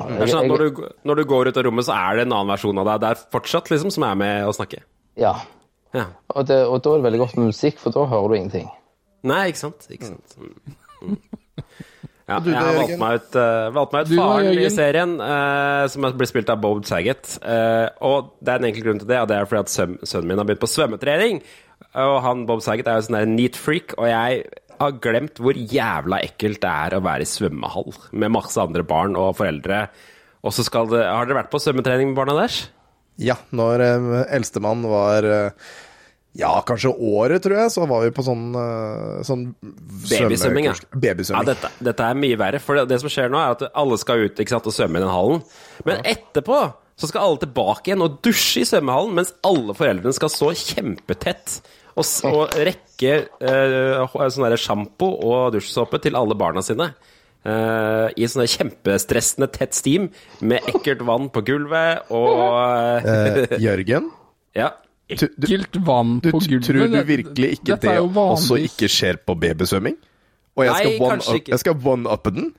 Er 0.00 0.30
sånn 0.30 0.46
når 0.48 0.62
du, 0.62 0.82
når 1.04 1.20
du 1.20 1.24
går 1.28 1.50
ut 1.50 1.58
av 1.60 1.66
rommet, 1.66 1.84
så 1.88 1.96
er 1.98 2.20
det 2.20 2.28
en 2.28 2.36
annen 2.36 2.52
versjon 2.54 2.78
av 2.80 2.86
deg 2.92 3.02
der 3.04 3.24
fortsatt, 3.34 3.68
liksom, 3.72 3.90
som 3.92 4.06
er 4.08 4.20
med 4.22 4.46
å 4.48 4.54
snakke. 4.56 4.84
ja. 5.20 5.34
Ja. 5.90 6.04
Og, 6.30 6.44
det, 6.46 6.54
og 6.70 6.76
da 6.84 6.92
er 6.94 7.00
det 7.00 7.06
veldig 7.08 7.18
godt 7.18 7.32
med 7.34 7.48
musikk, 7.50 7.80
for 7.82 7.90
da 7.90 8.04
hører 8.06 8.30
du 8.30 8.34
ingenting. 8.36 8.68
Nei, 9.26 9.40
ikke 9.50 9.58
sant? 9.58 9.88
Ikke 9.90 10.12
sant? 10.12 10.36
Mm. 10.38 10.52
Mm. 11.02 11.16
Ja, 12.30 12.36
jeg 12.46 12.54
har 12.54 12.76
valgt 12.76 13.00
meg 13.00 13.16
ut, 13.18 13.32
uh, 13.34 13.72
valgt 13.74 13.94
meg 13.96 14.04
ut 14.06 14.12
faren 14.20 14.60
i 14.62 14.68
serien, 14.70 15.16
uh, 15.18 15.88
som 15.90 16.06
blir 16.14 16.30
spilt 16.30 16.52
av 16.54 16.60
Bob 16.62 16.84
Saget. 16.86 17.32
Uh, 17.42 17.90
og 18.06 18.36
det 18.38 18.52
er 18.54 18.62
en 18.62 18.68
enkel 18.68 18.86
grunn 18.86 19.02
til 19.02 19.10
det, 19.10 19.18
og 19.18 19.26
det 19.32 19.40
er 19.40 19.48
fordi 19.50 19.64
at 19.64 19.74
sønnen 20.06 20.30
min 20.30 20.38
har 20.38 20.46
begynt 20.46 20.62
på 20.62 20.70
svømmetrening. 20.70 21.42
Og 22.00 22.16
han 22.24 22.46
Bob 22.48 22.62
Saget 22.64 22.88
er 22.88 23.00
jo 23.00 23.06
sånn 23.08 23.18
der 23.18 23.30
neat 23.30 23.58
freak, 23.58 23.96
og 23.98 24.06
jeg 24.10 24.44
har 24.80 24.96
glemt 25.04 25.40
hvor 25.42 25.58
jævla 25.58 26.22
ekkelt 26.24 26.62
det 26.62 26.70
er 26.70 26.96
å 26.96 27.02
være 27.04 27.26
i 27.26 27.28
svømmehall 27.28 27.92
med 28.16 28.32
masse 28.32 28.60
andre 28.62 28.84
barn 28.86 29.18
og 29.18 29.34
foreldre. 29.40 29.84
Og 30.40 30.54
så 30.56 30.64
skal 30.64 30.88
det 30.88 31.02
Har 31.04 31.28
dere 31.28 31.42
vært 31.42 31.52
på 31.52 31.60
svømmetrening 31.60 32.12
med 32.12 32.20
barna 32.20 32.38
deres? 32.38 32.62
Ja, 33.20 33.36
når 33.52 33.84
eh, 33.84 34.10
eldstemann 34.38 34.86
var 34.88 35.26
eh, 35.28 35.72
ja, 36.38 36.52
kanskje 36.64 36.92
året, 36.94 37.42
tror 37.44 37.58
jeg, 37.58 37.72
så 37.74 37.84
var 37.90 38.06
vi 38.06 38.12
på 38.16 38.24
sånn, 38.24 38.46
eh, 38.56 39.18
sånn 39.26 39.48
Babysvømming, 39.60 40.70
ja. 40.70 40.76
Babysvømming. 40.94 41.42
Ja, 41.42 41.48
dette, 41.50 41.72
dette 41.90 42.06
er 42.06 42.20
mye 42.22 42.38
verre. 42.40 42.62
For 42.62 42.78
det, 42.78 42.86
det 42.92 43.00
som 43.02 43.12
skjer 43.12 43.32
nå, 43.32 43.40
er 43.40 43.58
at 43.58 43.66
alle 43.74 43.98
skal 44.00 44.24
ut 44.24 44.40
ikke 44.40 44.54
sant, 44.54 44.70
og 44.70 44.76
svømme 44.76 45.00
i 45.00 45.04
den 45.04 45.12
hallen. 45.12 45.42
Men 45.84 46.00
etterpå 46.08 46.62
så 47.00 47.08
skal 47.08 47.24
alle 47.24 47.40
tilbake 47.40 47.88
igjen 47.88 48.04
og 48.04 48.18
dusje 48.24 48.62
i 48.62 48.68
svømmehallen, 48.68 49.14
mens 49.16 49.32
alle 49.46 49.76
foreldrene 49.76 50.12
skal 50.16 50.32
stå 50.32 50.50
kjempetett 50.60 51.60
og, 51.96 52.04
og 52.28 52.58
rekke 52.60 53.14
eh, 53.40 54.18
sånn 54.20 54.44
derre 54.44 54.60
sjampo 54.60 55.08
og 55.26 55.54
dusjsåpe 55.56 56.00
til 56.04 56.18
alle 56.18 56.36
barna 56.38 56.64
sine. 56.64 56.92
Uh, 57.40 58.12
i 58.20 58.26
sånne 58.28 58.44
kjempestressende 58.52 59.46
tett 59.48 59.72
steam 59.72 60.10
med 60.44 60.66
ekkelt 60.68 61.00
vann 61.08 61.30
på 61.32 61.40
gulvet 61.48 62.10
og 62.12 62.34
uh, 63.00 63.54
Jørgen, 63.64 64.10
Ja. 64.52 64.74
Ekkelt 65.10 65.78
vann 65.86 66.18
du, 66.20 66.28
på 66.34 66.42
gulvet. 66.44 66.66
tror 66.68 66.92
du 66.92 66.98
virkelig 67.08 67.48
ikke 67.56 67.78
det 67.80 67.96
også 67.96 68.60
ikke 68.60 68.90
skjer 68.92 69.22
på 69.24 69.38
babysvømming? 69.40 69.96
Og 70.60 70.66
jeg 70.68 70.76
skal 70.76 70.92
Nei, 70.92 71.80
one 71.80 72.04
one-uppe 72.04 72.34
den. 72.36 72.52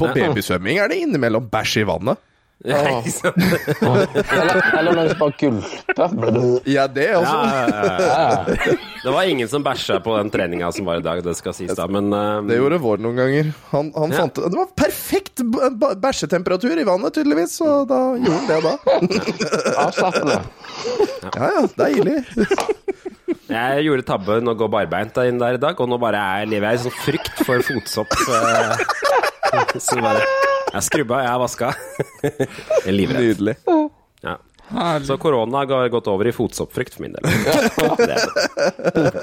På 0.00 0.08
babysvømming 0.16 0.80
er 0.80 0.88
det 0.88 1.02
innimellom 1.04 1.52
bæsj 1.52 1.82
i 1.82 1.86
vannet. 1.92 2.24
Eller, 2.64 4.58
eller 4.78 4.94
noen 4.94 5.08
som 5.10 5.18
bare 5.18 5.34
gulper. 5.40 6.62
Ja, 6.70 6.84
det 6.86 7.08
også. 7.18 7.34
ja, 7.34 7.66
ja, 7.72 7.82
ja. 7.98 8.76
Det 9.02 9.10
var 9.16 9.26
ingen 9.26 9.48
som 9.50 9.64
bæsja 9.66 9.96
på 10.04 10.14
den 10.20 10.30
treninga 10.30 10.68
som 10.72 10.86
var 10.86 11.00
i 11.00 11.02
dag, 11.02 11.22
det 11.26 11.34
skal 11.34 11.54
sies 11.56 11.74
da, 11.74 11.88
men 11.90 12.12
eh, 12.14 12.42
Det 12.46 12.58
gjorde 12.60 12.78
Vår 12.84 13.02
noen 13.02 13.18
ganger. 13.18 13.48
Han, 13.72 13.90
han 13.96 14.12
Ja. 14.14 14.20
fant 14.22 14.38
Det 14.38 14.54
var 14.54 14.68
perfekt 14.78 15.42
bæsjetemperatur 16.02 16.78
i 16.78 16.86
vannet, 16.86 17.14
tydeligvis, 17.18 17.56
så 17.58 17.82
da 17.88 17.98
gjorde 18.14 18.38
han 18.38 18.46
det 18.46 18.60
da. 18.62 18.74
Avslappende. 19.86 20.38
Ja 21.22 21.50
ja, 21.58 21.66
deilig. 21.82 22.16
Jeg 23.52 23.84
gjorde 23.86 24.04
tabben 24.08 24.48
å 24.48 24.54
gå 24.58 24.68
barbeint 24.72 25.16
inn 25.26 25.38
der 25.40 25.54
i 25.58 25.60
dag, 25.62 25.78
og 25.80 25.88
nå 25.90 25.98
bare 26.02 26.20
er, 26.42 26.46
lever 26.50 26.70
jeg 26.72 26.80
i 26.80 26.82
sånn 26.86 26.98
frykt 27.04 27.42
for 27.46 27.64
fotsopp. 27.66 28.12
eh, 28.28 29.78
Så 29.78 29.98
bare 30.00 30.22
Jeg 30.72 30.82
skrubba, 30.86 31.18
jeg 31.26 31.40
vaska. 31.42 31.72
Jeg 32.24 32.48
er 32.86 32.96
livredd. 32.96 33.20
Nydelig. 33.42 33.56
Ja. 34.24 34.38
Så 35.04 35.18
korona 35.20 35.66
har 35.68 35.88
gått 35.92 36.06
over 36.08 36.24
i 36.30 36.32
fotsoppfrykt 36.32 36.94
for 36.96 37.02
min 37.04 37.12
del. 37.12 37.22
Det 38.00 38.16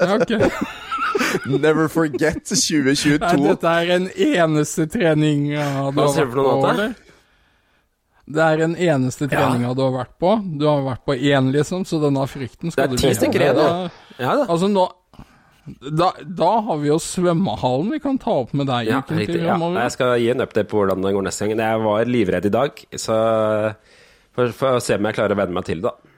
er 0.06 0.24
det. 0.28 0.50
Never 1.50 1.88
forget 1.90 2.20
Nei, 2.38 2.44
2022. 2.44 3.48
dette 3.48 3.72
er 3.82 3.90
en 3.96 4.06
eneste 4.14 4.86
trening 4.90 5.48
du 5.50 5.56
Hva 5.58 6.04
har 6.06 6.12
sier 6.14 6.28
du 6.28 6.30
for 6.30 6.38
på, 6.38 6.44
noe, 6.44 6.54
annet? 6.54 6.70
eller? 6.70 6.94
Det 8.30 8.44
er 8.46 8.60
den 8.62 8.76
eneste 8.78 9.26
treninga 9.26 9.72
du 9.74 9.82
har 9.82 9.94
vært 9.96 10.12
på. 10.22 10.36
Du 10.60 10.66
har 10.68 10.84
vært 10.86 11.02
på 11.08 11.16
én, 11.18 11.50
liksom, 11.50 11.82
så 11.88 11.98
denne 12.04 12.22
frykten 12.30 12.70
skal 12.70 12.86
Det 12.86 12.86
er 12.86 12.94
du 12.94 13.00
ti 13.02 13.08
bli 13.10 13.18
stykker 13.18 13.42
igjen, 13.48 13.58
Da- 13.58 13.90
Ja 14.20 14.36
da. 14.36 14.48
Altså, 14.48 14.68
nå 14.70 14.88
da, 15.70 16.10
da 16.24 16.50
har 16.66 16.78
vi 16.80 16.88
jo 16.88 16.96
svømmehallen 17.02 17.92
vi 17.94 18.00
kan 18.02 18.18
ta 18.18 18.32
opp 18.42 18.54
med 18.56 18.66
deg 18.70 18.88
Ja, 18.90 19.00
riktig. 19.06 19.42
Ja. 19.44 19.56
Jeg 19.60 19.94
skal 19.94 20.14
gi 20.18 20.30
en 20.32 20.42
update 20.42 20.66
på 20.70 20.80
hvordan 20.80 21.04
det 21.04 21.12
går 21.14 21.26
neste 21.26 21.46
gang. 21.46 21.60
Jeg 21.62 21.82
var 21.84 22.08
livredd 22.08 22.48
i 22.48 22.54
dag, 22.54 22.84
så 22.98 23.18
får 24.34 24.50
jeg 24.50 24.86
se 24.86 24.96
om 24.98 25.10
jeg 25.10 25.18
klarer 25.18 25.36
å 25.36 25.40
venne 25.42 25.56
meg 25.56 25.68
til 25.68 25.84
det. 25.84 25.92
da. 25.92 26.10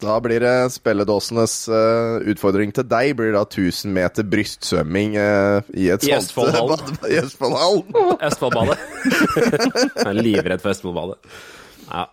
Da 0.00 0.16
blir 0.22 0.40
det 0.42 0.54
spilledåsenes 0.74 1.54
uh, 1.68 2.22
utfordring 2.32 2.72
til 2.74 2.86
deg. 2.88 3.12
Blir 3.18 3.34
da 3.36 3.42
1000 3.44 3.92
meter 3.94 4.26
brystsvømming 4.26 5.18
uh, 5.18 5.66
i 5.76 5.90
et 5.92 6.06
I 6.06 6.14
sånt 6.14 6.30
Østfoldhallen. 6.30 6.96
I 7.10 7.20
Østfoldhallen. 7.20 7.98
Østfoldbadet. 8.30 8.78
jeg 10.00 10.08
er 10.08 10.16
livredd 10.16 10.64
for 10.64 10.72
Østfoldbadet. 10.72 11.20
Ja. 11.90 12.06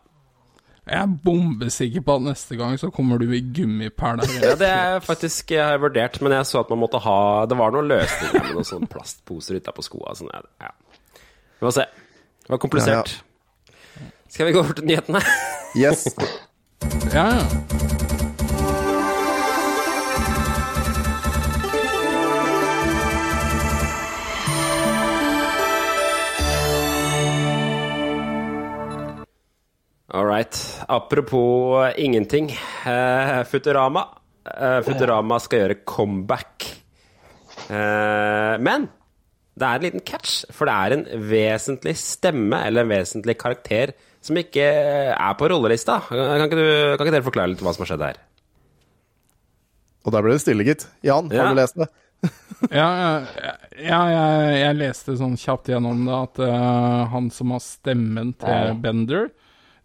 Jeg 0.88 1.03
er 1.03 1.15
bombesikker 1.24 2.03
på 2.08 2.15
at 2.15 2.24
neste 2.24 2.56
gang 2.56 2.77
så 2.79 2.88
kommer 2.96 3.20
du 3.20 3.27
i 3.36 3.41
gummiperler. 3.41 4.29
ja, 4.44 4.53
det 4.56 4.70
er 4.72 5.00
faktisk 5.03 5.51
jeg 5.51 5.65
har 5.65 5.82
vurdert, 5.84 6.22
men 6.24 6.32
jeg 6.38 6.48
så 6.48 6.62
at 6.63 6.72
man 6.72 6.79
måtte 6.79 7.01
ha 7.03 7.20
Det 7.50 7.58
var 7.60 7.75
noen 7.75 7.89
løsninger 7.91 8.39
med 8.39 8.56
noen 8.56 8.70
sånne 8.72 8.91
plastposer 8.91 9.60
utapå 9.60 9.84
skoa. 9.84 10.15
Sånn, 10.15 10.32
ja. 10.32 10.44
ja. 10.63 10.72
Vi 11.60 11.65
får 11.67 11.75
se. 11.82 11.88
Det 12.46 12.56
var 12.56 12.63
komplisert. 12.63 13.17
Skal 14.32 14.48
vi 14.48 14.56
gå 14.56 14.63
over 14.63 14.79
til 14.79 14.88
nyhetene? 14.88 15.24
Yes. 15.77 16.08
Ja, 17.13 17.25
ja. 17.27 17.88
All 30.10 30.25
right. 30.25 30.66
Apropos 30.88 31.94
ingenting. 31.98 32.51
Eh, 32.86 33.44
Futurama. 33.44 34.08
Eh, 34.48 34.82
Futurama 34.88 35.39
skal 35.44 35.65
gjøre 35.65 35.82
comeback. 35.84 36.67
Eh, 37.67 38.53
men 38.63 38.88
det 39.58 39.67
er 39.67 39.79
en 39.79 39.84
liten 39.84 40.03
catch, 40.06 40.46
for 40.53 40.70
det 40.70 40.75
er 40.75 40.96
en 40.96 41.06
vesentlig 41.27 41.96
stemme, 42.00 42.62
eller 42.70 42.86
en 42.86 42.94
vesentlig 42.94 43.36
karakter, 43.41 43.91
som 44.24 44.39
ikke 44.39 44.63
er 45.12 45.36
på 45.39 45.50
rollelista. 45.51 46.00
Kan 46.08 46.46
ikke, 46.46 46.60
du, 46.60 46.67
kan 46.96 47.03
ikke 47.08 47.15
dere 47.17 47.25
forklare 47.25 47.51
litt 47.51 47.63
hva 47.65 47.74
som 47.75 47.84
har 47.84 47.91
skjedd 47.91 48.06
her? 48.06 48.20
Og 50.08 50.13
der 50.15 50.24
ble 50.24 50.38
det 50.38 50.44
stille, 50.46 50.67
gitt. 50.67 50.86
Jan, 51.03 51.27
har 51.34 51.51
du 51.51 51.60
lest 51.60 51.79
det? 51.79 51.89
Ja, 52.74 52.88
ja, 52.98 53.51
ja 53.77 53.98
jeg, 54.10 54.53
jeg 54.58 54.77
leste 54.79 55.13
sånn 55.20 55.36
kjapt 55.38 55.67
gjennom 55.70 56.08
det 56.08 56.15
at 56.15 56.39
uh, 56.41 57.03
han 57.12 57.27
som 57.29 57.51
har 57.53 57.62
stemmen 57.62 58.32
til 58.41 58.72
Bender, 58.82 59.27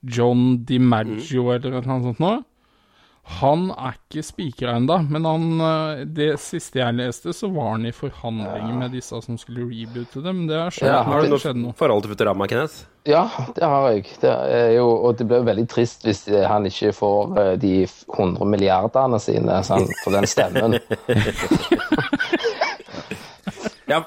John 0.03 0.65
DiMaggio 0.67 1.51
eller 1.55 1.81
noe 1.87 2.03
sånt 2.03 2.19
noe, 2.23 2.41
han 3.39 3.69
er 3.71 3.93
ikke 3.95 4.23
spikra 4.27 4.73
ennå, 4.81 4.97
men 5.07 5.25
han, 5.29 5.45
eh, 5.63 6.01
det 6.11 6.33
siste 6.43 6.81
jeg 6.81 6.97
leste, 6.99 7.31
så 7.31 7.47
var 7.55 7.77
han 7.77 7.87
i 7.87 7.93
forhandlinger 7.95 8.75
med 8.81 8.91
disse 8.97 9.21
som 9.23 9.37
skulle 9.39 9.63
reboote 9.69 10.19
det, 10.25 10.33
men 10.35 10.49
det 10.51 10.57
har 10.59 10.75
skjedd, 10.75 10.89
Ja, 10.91 11.03
har 11.07 11.23
du 11.23 11.29
det 11.31 11.39
skjedd 11.45 11.61
noe 11.61 11.69
noe. 11.71 11.77
forhold 11.79 12.03
til 12.03 12.11
Futurama, 12.17 12.49
Kenneth? 12.51 12.81
Ja, 13.07 13.29
det 13.55 13.63
har 13.63 13.87
jeg. 13.93 14.09
Det 14.23 14.31
er 14.33 14.73
jo, 14.75 14.89
og 15.07 15.17
det 15.19 15.29
blir 15.31 15.39
jo 15.39 15.47
veldig 15.53 15.69
trist 15.71 16.03
hvis 16.03 16.25
eh, 16.35 16.43
han 16.51 16.67
ikke 16.67 16.91
får 16.99 17.39
eh, 17.39 17.53
de 17.63 17.73
100 17.87 18.43
milliardene 18.51 19.21
sine 19.23 19.63
sant, 19.63 19.95
for 20.03 20.11
den 20.19 20.27
stemmen. 20.27 20.81
Ja, 23.91 24.05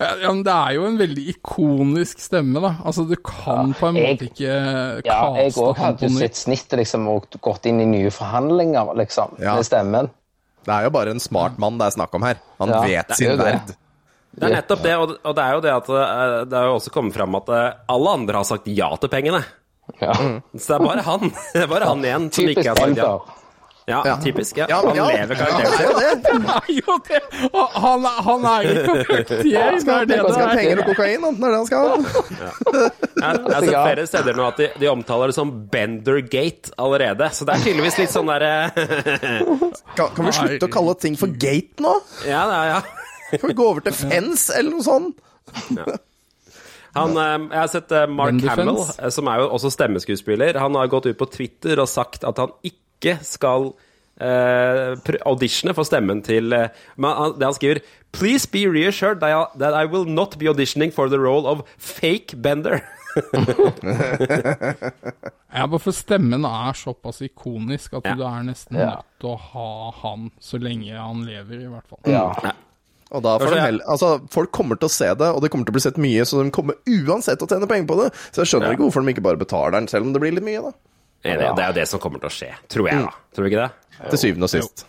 Ja, 0.00 0.14
ja, 0.22 0.30
men 0.32 0.42
det 0.46 0.52
er 0.54 0.74
jo 0.78 0.84
en 0.88 0.94
veldig 0.96 1.24
ikonisk 1.34 2.22
stemme, 2.24 2.60
da. 2.64 2.70
Altså, 2.88 3.04
du 3.08 3.16
kan 3.20 3.74
på 3.76 3.90
en 3.90 3.96
jeg- 4.00 4.14
måte 4.16 4.28
ikke 4.30 4.54
Ja, 5.04 5.18
jeg 5.36 5.52
òg 5.60 5.76
hadde 5.76 6.08
jo 6.08 6.18
sett 6.18 6.38
snittet 6.40 6.78
liksom, 6.80 7.06
og 7.08 7.26
gått 7.44 7.66
inn 7.68 7.80
i 7.82 7.84
nye 7.84 8.10
forhandlinger 8.10 8.94
liksom, 8.96 9.36
Ja. 9.38 9.56
med 9.56 9.64
stemmen. 9.68 10.08
Det 10.64 10.72
er 10.72 10.84
jo 10.84 10.90
bare 10.90 11.10
en 11.10 11.20
smart 11.20 11.58
mann 11.58 11.76
det 11.78 11.86
er 11.86 11.96
snakk 11.98 12.14
om 12.14 12.22
her. 12.22 12.36
Han 12.58 12.68
Ja, 12.68 12.80
vet 12.80 13.14
sin 13.16 13.36
verd. 13.36 13.74
det 14.36 14.42
er 14.50 14.54
nettopp 14.62 14.82
det, 14.82 14.94
og 14.96 15.34
det 15.36 15.44
er 15.44 15.52
jo 15.54 15.60
det 15.60 15.70
at 15.76 15.88
eh, 15.88 16.44
det 16.44 16.52
er 16.58 16.64
jo 16.64 16.74
også 16.78 16.90
kommet 16.92 17.12
fram 17.14 17.34
at 17.34 17.48
eh, 17.48 17.72
alle 17.88 18.08
andre 18.10 18.34
har 18.36 18.44
sagt 18.44 18.66
ja 18.68 18.94
til 18.96 19.08
pengene. 19.08 19.44
Ja. 20.00 20.12
Så 20.56 20.66
det 20.68 20.80
er 20.80 20.86
bare 20.86 21.02
han 21.02 21.20
Det 21.52 21.62
er 21.62 21.66
bare 21.66 21.84
han 21.88 22.00
igjen 22.04 22.32
som 22.32 22.44
ikke 22.48 22.68
har 22.68 22.76
sagt 22.76 22.96
ja. 22.96 23.18
Ender. 23.90 24.08
Ja, 24.10 24.16
typisk. 24.24 24.56
Ja. 24.60 24.66
Ja, 24.70 24.78
Han 24.86 24.96
ja. 24.96 25.06
lever 25.10 25.34
karakteren 25.40 25.72
sin. 25.76 25.86
Ja, 25.90 26.12
det. 26.24 26.32
Er 26.54 26.70
jo 26.78 26.96
det! 27.08 27.20
Han, 27.74 28.04
Han, 28.28 28.44
er- 28.50 28.62
jo 28.66 28.74
ikke 28.76 28.96
frukttier, 29.10 29.60
Han 29.60 29.74
det 29.74 29.82
skal, 29.82 29.94
er 30.00 30.10
det 30.10 30.18
han 30.20 30.32
skal 30.32 30.44
ha 30.44 30.50
er. 30.50 30.56
penger 30.60 30.82
og 30.82 30.90
kokain. 30.90 31.20
Det 31.26 31.30
er 31.30 31.50
det 31.50 31.58
han 31.58 31.66
skal 31.70 31.78
ha. 31.80 31.96
Jeg, 33.20 33.20
jeg 33.20 33.54
har 33.54 33.64
sett 33.64 33.74
flere 33.74 34.06
steder 34.12 34.38
nå 34.40 34.46
at 34.50 34.60
de, 34.62 34.68
de 34.80 34.90
omtaler 34.92 35.32
det 35.32 35.36
som 35.36 35.50
Bendergate 35.74 36.74
allerede. 36.80 37.30
Så 37.36 37.48
det 37.48 37.56
er 37.58 37.64
tydeligvis 37.66 37.98
litt 38.00 38.14
sånn 38.14 38.30
derre 38.30 38.52
Kan, 39.96 40.14
kan 40.16 40.26
vi 40.30 40.32
slutte 40.36 40.68
å 40.68 40.72
kalle 40.72 40.94
ting 41.02 41.16
for 41.20 41.32
gate 41.40 41.82
nå? 41.84 41.96
Ja, 42.28 42.44
ja, 42.50 42.62
ja. 42.76 42.80
Kan 43.36 43.48
vi 43.52 43.54
gå 43.58 43.66
over 43.70 43.84
til 43.86 43.94
fence, 43.94 44.54
eller 44.58 44.74
noe 44.74 44.82
sånt? 44.86 45.18
Han, 46.96 47.12
eh, 47.14 47.36
jeg 47.52 47.60
har 47.60 47.68
sett 47.70 47.92
eh, 47.94 48.06
Mark 48.10 48.40
Hamill, 48.50 48.80
eh, 48.98 49.10
som 49.14 49.28
er 49.30 49.38
jo 49.44 49.50
også 49.54 49.70
stemmeskuespiller. 49.70 50.56
Han 50.58 50.74
har 50.74 50.88
gått 50.90 51.06
ut 51.06 51.18
på 51.20 51.28
Twitter 51.30 51.78
og 51.78 51.86
sagt 51.90 52.24
at 52.26 52.40
han 52.42 52.50
ikke 52.66 52.79
skal 53.22 53.72
uh, 54.20 54.96
pr- 55.04 55.20
auditione 55.26 55.74
for 55.74 55.84
stemmen 55.88 56.22
til 56.26 56.52
uh, 56.52 56.68
men 56.96 57.34
Det 57.38 57.46
han 57.48 57.54
skriver 57.56 57.80
Please 58.12 58.46
be 58.50 58.64
reassured 58.66 59.20
that 59.20 59.30
I, 59.30 59.58
that 59.58 59.72
I 59.74 59.84
will 59.86 60.04
not 60.04 60.36
be 60.38 60.46
auditioning 60.50 60.90
for 60.92 61.08
the 61.08 61.18
role 61.20 61.46
of 61.46 61.62
fake 61.78 62.34
Bender. 62.42 62.80
Ja, 65.50 65.66
bare 65.66 65.80
for 65.82 65.92
stemmen 65.94 66.44
er 66.46 66.76
såpass 66.78 67.20
ikonisk 67.26 67.94
at 67.98 68.04
Ja. 68.06 68.14
du 68.14 68.22
er 68.22 68.42
nesten 68.46 68.76
Ja. 68.78 68.86
nødt 68.86 69.04
til 69.20 69.30
å 69.30 69.36
ha 69.38 69.90
han 70.02 70.30
så 70.40 70.58
lenge 70.62 70.94
han 70.96 71.24
lever, 71.26 71.60
i 71.64 71.66
hvert 71.70 71.86
fall. 71.90 71.98
Ja. 72.06 72.52
Og 73.10 73.22
da 73.22 73.38
får 73.38 73.50
de 73.54 73.60
heller, 73.60 73.84
altså, 73.88 74.20
Folk 74.30 74.52
kommer 74.52 74.76
til 74.78 74.86
å 74.86 74.90
se 74.94 75.08
det, 75.14 75.26
og 75.34 75.42
det 75.42 75.50
kommer 75.50 75.64
til 75.66 75.72
å 75.72 75.78
bli 75.78 75.80
sett 75.86 75.96
mye, 75.98 76.22
så 76.24 76.42
de 76.44 76.50
kommer 76.50 76.74
uansett 76.86 77.38
til 77.38 77.46
å 77.46 77.50
tjene 77.50 77.66
penger 77.68 77.86
på 77.86 77.96
det. 78.04 78.12
Så 78.32 78.42
jeg 78.44 78.46
skjønner 78.46 78.66
Ja. 78.70 78.72
ikke 78.76 78.86
hvorfor 78.86 79.02
de 79.04 79.12
ikke 79.14 79.22
bare 79.26 79.36
betaler 79.36 79.70
den, 79.72 79.88
selv 79.88 80.06
om 80.06 80.12
det 80.12 80.20
blir 80.20 80.32
litt 80.32 80.44
mye, 80.44 80.62
da. 80.62 80.72
Enig, 81.24 81.56
Det 81.56 81.62
er 81.64 81.66
jo 81.72 81.76
det 81.80 81.88
som 81.88 82.00
kommer 82.00 82.18
til 82.22 82.30
å 82.30 82.32
skje, 82.32 82.54
tror 82.68 82.88
jeg, 82.88 83.02
da. 83.04 83.10
Tror 83.34 83.44
du 83.44 83.50
ikke 83.50 83.66
det? 83.66 84.10
Til 84.10 84.18
syvende 84.18 84.44
og 84.48 84.50
sist. 84.50 84.86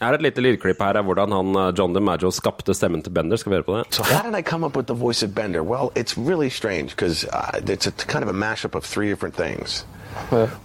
Jeg 0.00 0.08
har 0.08 0.14
et 0.14 0.22
lite 0.22 0.42
lydklipp 0.42 0.80
her 0.82 0.96
av 0.98 1.04
hvordan 1.06 1.32
han, 1.32 1.56
eh, 1.56 1.72
John 1.78 1.92
DiMaggio 1.94 2.30
skapte 2.34 2.74
stemmen 2.74 3.02
til 3.02 3.12
Bender. 3.12 3.36
Skal 3.36 3.50
vi 3.52 3.56
høre 3.60 3.64
på 3.68 3.76
det? 3.78 3.94
So 3.94 4.02
how 4.02 4.22
did 4.22 4.34
I 4.34 4.42
come 4.42 4.64
up 4.64 4.76
with 4.76 4.86
the 4.86 4.94
voice 4.94 5.22
of 5.22 5.34
Bender? 5.34 5.62
Well, 5.62 5.92
it's 5.94 6.16
really 6.18 6.50
strange 6.50 6.96
because 6.96 7.24
uh, 7.32 7.60
it's 7.66 7.86
a 7.86 7.92
kind 7.92 8.22
of 8.24 8.28
a 8.28 8.32
mashup 8.32 8.74
of 8.74 8.84
three 8.84 9.08
different 9.08 9.34
things. 9.34 9.84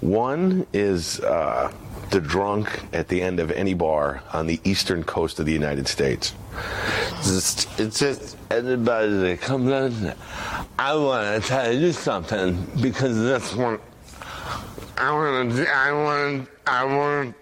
One 0.02 0.66
is 0.74 1.20
uh, 1.22 1.72
the 2.12 2.20
drunk 2.22 2.68
at 2.94 3.08
the 3.08 3.22
end 3.22 3.40
of 3.40 3.52
any 3.52 3.74
bar 3.74 4.22
on 4.34 4.48
the 4.48 4.60
eastern 4.64 5.04
coast 5.04 5.40
of 5.40 5.46
the 5.46 5.54
United 5.54 5.88
States. 5.88 6.34
It's 7.20 7.32
just, 7.32 7.80
it's 7.80 8.00
just 8.00 8.38
anybody 8.52 9.12
that 9.12 9.42
comes 9.42 9.72
in. 9.72 10.14
I 10.78 10.96
want 10.96 11.42
to 11.44 11.48
tell 11.48 11.72
you 11.74 11.92
something 11.94 12.66
because 12.82 13.16
this 13.18 13.56
one. 13.56 13.80
I 15.00 15.12
want 15.14 15.56
to. 15.56 15.70
I 15.70 15.92
want. 15.94 16.50
I 16.68 16.84
want. 16.84 17.36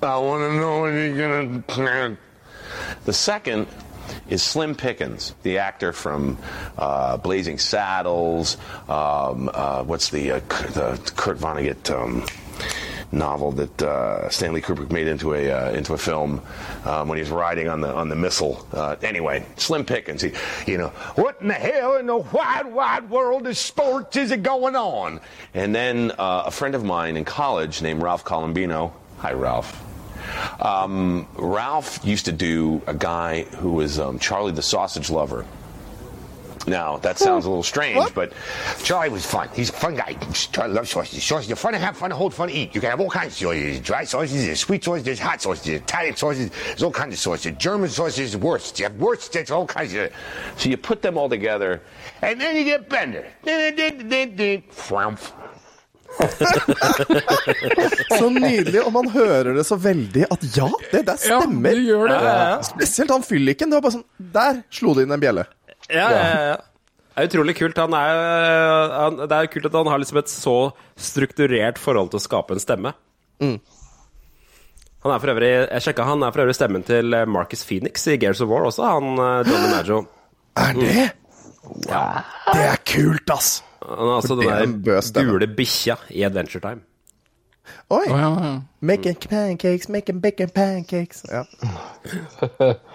I 0.00 0.18
want 0.18 0.52
to 0.52 0.56
know 0.56 0.82
when 0.82 0.94
you're 0.94 1.18
gonna. 1.18 1.62
Plan. 1.62 2.16
The 3.04 3.12
second 3.12 3.66
is 4.28 4.42
Slim 4.42 4.76
Pickens, 4.76 5.34
the 5.42 5.58
actor 5.58 5.92
from 5.92 6.38
uh, 6.78 7.16
Blazing 7.16 7.58
Saddles. 7.58 8.56
Um, 8.88 9.50
uh, 9.52 9.82
what's 9.82 10.10
the 10.10 10.32
uh, 10.32 10.38
the 10.38 11.12
Kurt 11.16 11.38
Vonnegut 11.38 11.90
um, 11.90 12.24
novel 13.14 13.52
that 13.52 13.82
uh, 13.82 14.28
Stanley 14.28 14.60
Kubrick 14.60 14.90
made 14.90 15.06
into 15.06 15.34
a 15.34 15.50
uh, 15.50 15.70
into 15.70 15.94
a 15.94 15.98
film 15.98 16.42
um, 16.84 17.08
when 17.08 17.16
he 17.16 17.22
was 17.22 17.30
riding 17.30 17.68
on 17.68 17.80
the 17.80 17.92
on 17.92 18.08
the 18.08 18.16
missile. 18.16 18.66
Uh, 18.72 18.96
anyway, 19.02 19.44
Slim 19.56 19.84
Pickens. 19.84 20.22
He, 20.22 20.32
you 20.66 20.78
know, 20.78 20.88
what 21.16 21.40
in 21.40 21.48
the 21.48 21.54
hell 21.54 21.96
in 21.96 22.06
the 22.06 22.16
wide 22.16 22.66
wide 22.66 23.08
world 23.10 23.46
of 23.46 23.56
sports 23.56 24.16
is 24.16 24.30
it 24.30 24.42
going 24.42 24.76
on? 24.76 25.20
And 25.54 25.74
then 25.74 26.12
uh, 26.12 26.44
a 26.46 26.50
friend 26.50 26.74
of 26.74 26.84
mine 26.84 27.16
in 27.16 27.24
college 27.24 27.82
named 27.82 28.02
Ralph 28.02 28.24
Colombino. 28.24 28.92
Hi, 29.18 29.32
Ralph. 29.32 29.82
Um, 30.60 31.26
Ralph 31.34 32.04
used 32.04 32.26
to 32.26 32.32
do 32.32 32.82
a 32.86 32.94
guy 32.94 33.42
who 33.42 33.72
was 33.72 33.98
um, 33.98 34.18
Charlie 34.18 34.52
the 34.52 34.62
Sausage 34.62 35.10
Lover. 35.10 35.44
Now 36.66 36.98
that 36.98 37.18
hmm. 37.18 37.24
sounds 37.24 37.44
a 37.44 37.48
little 37.48 37.62
strange, 37.62 38.14
but 38.14 38.32
Charlie 38.82 39.10
was 39.10 39.26
fun. 39.26 39.48
He's 39.54 39.70
a 39.70 39.72
fun 39.72 39.94
guy. 39.94 40.16
Charlie 40.32 40.74
loves 40.74 40.90
sausages. 40.90 41.24
Sausages 41.24 41.52
are 41.52 41.56
fun 41.56 41.72
to 41.72 41.78
have, 41.78 41.96
fun 41.96 42.10
to 42.10 42.16
hold, 42.16 42.34
fun 42.34 42.48
to 42.48 42.54
eat. 42.54 42.74
You 42.74 42.80
can 42.80 42.90
have 42.90 43.00
all 43.00 43.10
kinds 43.10 43.34
of 43.34 43.38
sausages. 43.38 43.80
Dry 43.80 44.04
sausages, 44.04 44.46
there's 44.46 44.60
sweet 44.60 44.84
sausages, 44.84 45.04
there's 45.04 45.18
hot 45.18 45.42
sausages, 45.42 45.82
Italian 45.82 46.16
sausages, 46.16 46.50
there's 46.66 46.82
all 46.82 46.92
kinds 46.92 47.14
of 47.14 47.20
sausages. 47.20 47.58
German 47.58 47.88
sausages, 47.88 48.36
worst. 48.36 48.78
You 48.78 48.86
have 48.86 48.96
worst, 48.96 49.32
there's 49.32 49.50
all 49.50 49.66
kinds 49.66 49.94
of... 49.94 50.10
so 50.56 50.68
you 50.68 50.76
put 50.76 51.02
them 51.02 51.18
all 51.18 51.28
together. 51.28 51.82
And 52.22 52.40
then 52.40 52.56
you 52.56 52.64
get 52.64 52.88
Bender. 52.88 53.26
Fwamp. 54.70 55.20
Så 58.18 58.28
nydelig, 58.30 58.82
og 58.86 58.92
man 58.92 59.08
hører 59.10 59.54
det 59.56 59.64
så 59.66 59.76
veldig 59.76 60.26
at 60.30 60.44
ja, 60.56 60.68
det 60.92 61.00
der 61.08 61.16
Ja, 61.26 61.40
stemmer. 61.40 61.74
det 61.74 61.82
gjør 61.88 62.12
det. 62.12 62.20
Spesielt 62.68 63.10
han 63.10 63.24
fylliken. 63.26 63.70
Det 63.70 63.80
var 63.80 63.84
bare 63.88 63.96
sånn 63.96 64.30
Der 64.34 64.60
slo 64.70 64.94
det 64.94 65.08
inn 65.08 65.16
en 65.16 65.22
bjelle. 65.22 65.44
Ja, 65.92 66.08
ja, 66.10 66.38
ja. 66.52 66.56
Det 67.14 67.22
er 67.22 67.28
utrolig 67.30 67.54
kult. 67.54 67.78
Han 67.78 67.94
er, 67.94 68.20
han, 68.90 69.18
det 69.30 69.36
er 69.36 69.50
kult 69.52 69.68
at 69.68 69.76
han 69.78 69.90
har 69.92 70.00
liksom 70.02 70.18
et 70.18 70.30
så 70.32 70.56
strukturert 70.98 71.78
forhold 71.78 72.10
til 72.10 72.18
å 72.18 72.24
skape 72.24 72.56
en 72.56 72.62
stemme. 72.62 72.94
Han 75.04 75.12
er 75.12 75.20
for 75.20 75.34
øvrig 75.34 75.50
Jeg 75.52 75.84
sjekka, 75.84 76.06
han 76.08 76.24
er 76.24 76.32
for 76.32 76.42
øvrig 76.46 76.56
stemmen 76.56 76.86
til 76.86 77.14
eh, 77.14 77.26
Marcus 77.28 77.62
Phoenix 77.68 78.06
i 78.08 78.16
Gears 78.18 78.40
of 78.42 78.48
War 78.50 78.66
også, 78.66 78.86
han 78.88 79.20
eh, 79.20 79.50
Johnny 79.50 79.68
Maggio. 79.70 80.00
Er 80.56 80.74
det? 80.78 81.04
Det 81.84 82.64
er 82.64 82.82
kult, 82.88 83.30
ass! 83.34 83.60
Han 83.84 84.08
er 84.08 84.16
altså 84.16 84.38
det 84.40 84.48
den 84.48 84.74
der 84.86 85.28
gule 85.28 85.48
bikkja 85.54 85.98
i 86.10 86.24
Adventure 86.24 86.62
Time. 86.64 86.82
Oi. 87.92 88.06
Oh, 88.08 88.18
ja, 88.18 88.30
ja. 88.40 88.54
Making 88.80 89.16
pancakes, 89.28 89.88
making 89.88 90.20
bacon 90.24 90.50
pancakes. 90.50 91.24
Ja. 91.30 91.44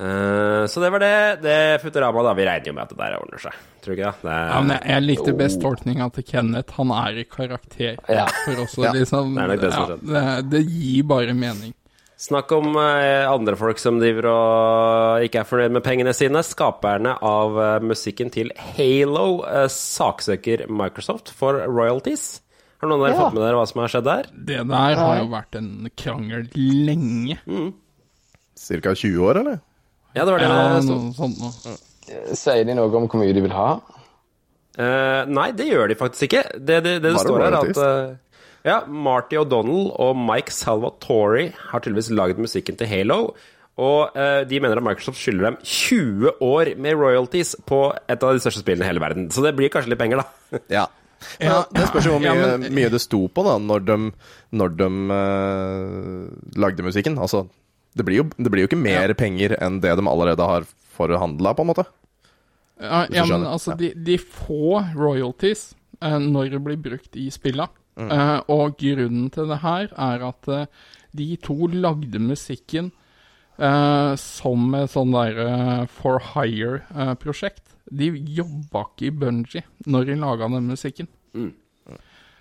Eh, 0.00 0.66
så 0.66 0.80
det 0.82 0.90
var 0.90 0.98
det. 1.04 1.12
Det 1.44 1.56
Futurama, 1.82 2.22
da. 2.26 2.32
Vi 2.34 2.46
regner 2.48 2.66
jo 2.66 2.74
med 2.74 2.82
at 2.88 2.90
det 2.94 2.98
der 2.98 3.16
ordner 3.20 3.38
seg. 3.44 3.54
Tror 3.84 3.94
du 3.94 4.00
ikke 4.00 4.10
det? 4.10 4.24
det 4.24 4.32
er, 4.34 4.48
Ja, 4.50 4.58
men 4.64 4.74
jeg, 4.76 4.88
jeg 4.90 5.04
likte 5.06 5.34
best 5.38 5.60
tolkninga 5.62 6.08
til 6.16 6.26
Kenneth. 6.26 6.74
Han 6.80 6.90
er 6.96 7.20
i 7.22 7.24
karakter. 7.30 7.96
Ja. 8.10 8.26
For 8.44 8.64
også, 8.64 8.84
Ja, 8.88 8.92
liksom, 8.96 9.34
det 9.38 9.60
det 9.62 9.70
ja, 9.70 9.86
det, 10.02 10.26
det 10.50 10.62
gir 10.66 11.06
bare 11.10 11.34
mening. 11.36 11.74
Snakk 12.24 12.52
om 12.56 12.76
eh, 12.78 13.26
andre 13.28 13.56
folk 13.58 13.78
som 13.82 13.98
driver 14.00 14.28
og 14.30 15.24
ikke 15.26 15.42
er 15.42 15.48
fornøyd 15.48 15.74
med 15.76 15.82
pengene 15.84 16.12
sine. 16.16 16.40
Skaperne 16.46 17.16
av 17.26 17.58
eh, 17.60 17.78
musikken 17.84 18.30
til 18.32 18.52
Halo 18.56 19.42
eh, 19.44 19.66
saksøker 19.70 20.66
Microsoft 20.70 21.30
for 21.36 21.58
royalties. 21.68 22.40
Har 22.80 22.88
noen 22.90 23.02
av 23.02 23.06
dere 23.08 23.14
Ja. 23.18 23.20
fått 23.26 23.36
med 23.36 23.42
dere 23.44 23.58
hva 23.58 23.66
som 23.68 23.82
har 23.82 23.92
skjedd 23.92 24.06
der? 24.08 24.30
Det 24.34 24.60
der 24.70 24.96
har 25.02 25.18
jo 25.20 25.28
vært 25.34 25.58
en 25.60 25.70
krangel 25.98 26.48
lenge. 26.56 27.38
Cirka 28.58 28.94
20 28.94 29.22
år, 29.28 29.40
eller? 29.42 29.60
Ja, 30.14 30.24
det 30.24 30.30
var 30.32 30.38
det 30.38 30.48
Ja, 30.48 30.74
det 30.76 30.82
sto. 30.86 30.94
noe 30.94 31.12
sånt. 31.12 31.84
Sier 32.38 32.64
de 32.68 32.74
noe 32.78 32.90
om 33.00 33.08
hvor 33.08 33.20
mye 33.22 33.32
de 33.34 33.42
vil 33.44 33.54
ha? 33.56 33.68
Uh, 34.74 35.22
nei, 35.30 35.48
det 35.54 35.68
gjør 35.70 35.88
de 35.92 35.96
faktisk 35.98 36.26
ikke. 36.28 36.42
Det, 36.58 36.80
det, 36.84 36.96
det, 37.02 37.12
det 37.14 37.20
står 37.22 37.42
her 37.44 37.56
at 37.60 37.78
uh, 37.78 38.16
Ja, 38.66 38.80
Marty 38.90 39.36
O'Donnell 39.38 39.90
og 40.02 40.16
Mike 40.18 40.50
Salvatore 40.54 41.50
har 41.70 41.82
tydeligvis 41.84 42.08
lagd 42.14 42.40
musikken 42.42 42.78
til 42.80 42.90
Halo. 42.90 43.20
Og 43.78 44.14
uh, 44.14 44.42
de 44.46 44.60
mener 44.62 44.78
at 44.78 44.86
Microsoft 44.86 45.18
skylder 45.18 45.48
dem 45.50 45.56
20 45.66 46.36
år 46.46 46.72
med 46.78 46.94
royalties 46.98 47.54
på 47.66 47.80
et 48.10 48.22
av 48.22 48.34
de 48.36 48.42
største 48.42 48.62
spillene 48.62 48.86
i 48.86 48.90
hele 48.92 49.02
verden. 49.02 49.28
Så 49.34 49.42
det 49.46 49.54
blir 49.58 49.70
kanskje 49.74 49.94
litt 49.94 50.02
penger, 50.02 50.22
da. 50.22 50.60
Ja. 50.80 50.84
Men 51.40 51.48
Ja. 51.48 51.60
det 51.72 51.86
spørs 51.88 52.04
jo 52.06 52.12
hvor 52.16 52.20
mye, 52.20 52.34
Ja, 52.36 52.56
men- 52.58 52.74
mye 52.76 52.90
det 52.92 53.00
sto 53.00 53.22
på 53.32 53.42
da 53.46 53.54
når 53.62 53.84
de, 53.88 53.96
når 54.60 54.74
de 54.76 54.88
eh, 55.14 56.58
lagde 56.60 56.84
musikken. 56.84 57.16
Altså, 57.18 57.46
det 57.94 58.04
blir, 58.06 58.16
jo, 58.22 58.24
det 58.36 58.50
blir 58.50 58.64
jo 58.64 58.68
ikke 58.70 58.80
mer 58.82 59.14
penger 59.14 59.54
enn 59.62 59.80
det 59.82 59.92
de 59.98 60.06
allerede 60.10 60.42
har 60.50 60.66
forhandla, 60.94 61.54
på 61.54 61.62
en 61.62 61.70
måte. 61.72 61.84
Ja, 62.82 63.04
ja 63.10 63.24
men 63.26 63.44
altså, 63.46 63.72
Ja. 63.74 63.76
de, 63.78 63.92
de 63.94 64.16
får 64.18 64.94
royalties 64.98 65.74
eh, 66.02 66.18
når 66.18 66.50
det 66.56 66.60
blir 66.66 66.76
brukt 66.82 67.16
i 67.16 67.28
spilla. 67.30 67.68
Eh, 67.96 68.40
og 68.50 68.74
grunnen 68.80 69.28
til 69.30 69.46
det 69.46 69.60
her 69.62 69.86
er 69.94 70.24
at 70.26 70.48
eh, 70.50 70.66
de 71.14 71.36
to 71.38 71.68
lagde 71.70 72.18
musikken 72.18 72.90
eh, 73.58 74.14
som 74.18 74.74
et 74.74 74.90
sånn 74.90 75.14
derre 75.14 75.86
for 75.86 76.18
hire-prosjekt. 76.34 77.62
de 77.94 78.08
jobba 78.34 78.86
ikke 78.88 79.06
i 79.06 79.10
Bungie 79.14 79.62
når 79.86 80.06
de 80.08 80.14
laga 80.18 80.48
den 80.48 80.66
musikken. 80.72 81.06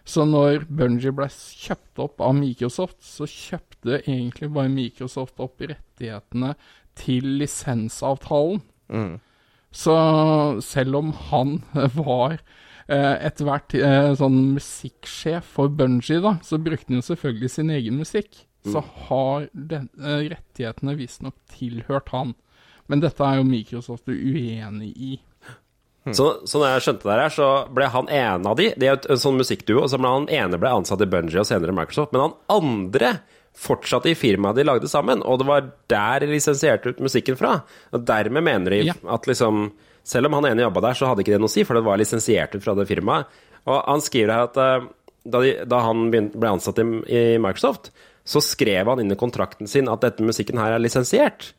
Så 0.03 0.25
når 0.27 0.65
Bungie 0.67 1.13
ble 1.15 1.29
kjøpt 1.31 2.01
opp 2.03 2.23
av 2.23 2.33
Microsoft, 2.35 2.99
så 3.05 3.27
kjøpte 3.29 4.01
egentlig 4.01 4.49
bare 4.51 4.71
Microsoft 4.71 5.39
opp 5.43 5.63
rettighetene 5.63 6.53
til 6.99 7.27
lisensavtalen. 7.39 8.61
Så 9.73 9.95
selv 10.61 10.99
om 10.99 11.13
han 11.31 11.55
var 11.97 12.35
eh, 12.35 13.15
etter 13.25 13.47
hvert 13.47 13.75
eh, 13.79 14.11
sånn 14.19 14.39
musikksjef 14.57 15.47
for 15.55 15.71
Bungie, 15.73 16.19
da, 16.21 16.35
så 16.45 16.59
brukte 16.61 16.91
han 16.91 16.99
jo 16.99 17.07
selvfølgelig 17.07 17.53
sin 17.55 17.71
egen 17.73 17.97
musikk. 18.03 18.43
Så 18.63 18.83
har 19.07 19.49
den, 19.51 19.89
eh, 19.99 20.29
rettighetene 20.35 20.95
visstnok 20.99 21.35
tilhørt 21.51 22.13
han. 22.13 22.35
Men 22.91 23.01
dette 23.03 23.23
er 23.23 23.39
jo 23.39 23.47
Microsoft 23.47 24.11
uenig 24.11 24.91
i. 24.93 25.17
Så, 26.11 26.25
så 26.49 26.59
når 26.59 26.73
jeg 26.73 26.83
skjønte 26.83 27.07
det 27.07 27.13
her, 27.15 27.31
så 27.31 27.49
ble 27.71 27.85
han 27.87 28.09
ene 28.11 28.49
av 28.51 28.57
de 28.59 28.65
Det 28.75 28.87
er 28.89 28.97
jo 28.97 29.13
en 29.15 29.21
sånn 29.21 29.37
musikkduo, 29.39 29.85
så 29.87 29.95
ble 30.01 30.09
han 30.11 30.25
ene 30.35 30.59
ble 30.59 30.73
ansatt 30.81 30.99
i 30.99 31.07
Bungie 31.07 31.39
og 31.39 31.47
senere 31.47 31.71
Microsoft. 31.75 32.11
Men 32.11 32.25
han 32.25 32.33
andre 32.51 33.13
fortsatte 33.55 34.09
i 34.11 34.17
firmaet 34.17 34.57
de 34.57 34.65
lagde 34.67 34.89
sammen, 34.91 35.21
og 35.23 35.39
det 35.39 35.47
var 35.47 35.69
der 35.93 36.25
de 36.25 36.31
lisensierte 36.33 36.89
ut 36.91 36.99
musikken 37.05 37.37
fra. 37.39 37.61
Og 37.93 38.03
dermed 38.09 38.43
mener 38.43 38.75
de 38.75 38.81
Ja. 38.89 38.93
at 39.07 39.27
liksom 39.29 39.71
Selv 40.03 40.25
om 40.27 40.33
han 40.33 40.45
ene 40.49 40.65
jobba 40.65 40.81
der, 40.81 40.93
så 40.99 41.07
hadde 41.07 41.23
ikke 41.23 41.31
det 41.31 41.39
noe 41.39 41.47
å 41.47 41.53
si, 41.53 41.63
for 41.63 41.75
det 41.75 41.85
var 41.85 41.95
lisensiert 41.95 42.53
ut 42.57 42.61
fra 42.65 42.73
det 42.75 42.89
firmaet. 42.89 43.25
Og 43.65 43.85
han 43.87 44.01
skriver 44.03 44.33
her 44.33 44.43
at 44.49 44.57
eh, 44.59 44.87
da, 45.23 45.39
de, 45.39 45.51
da 45.63 45.79
han 45.79 46.11
begynte, 46.11 46.35
ble 46.37 46.49
ansatt 46.49 46.81
i, 46.83 46.83
i 47.07 47.37
Microsoft, 47.39 47.87
så 48.27 48.41
skrev 48.43 48.85
han 48.91 48.99
inn 48.99 49.13
i 49.13 49.15
kontrakten 49.15 49.65
sin 49.65 49.87
at 49.87 50.01
dette 50.03 50.19
musikken 50.19 50.59
her 50.59 50.75
er 50.75 50.83
lisensiert. 50.83 51.53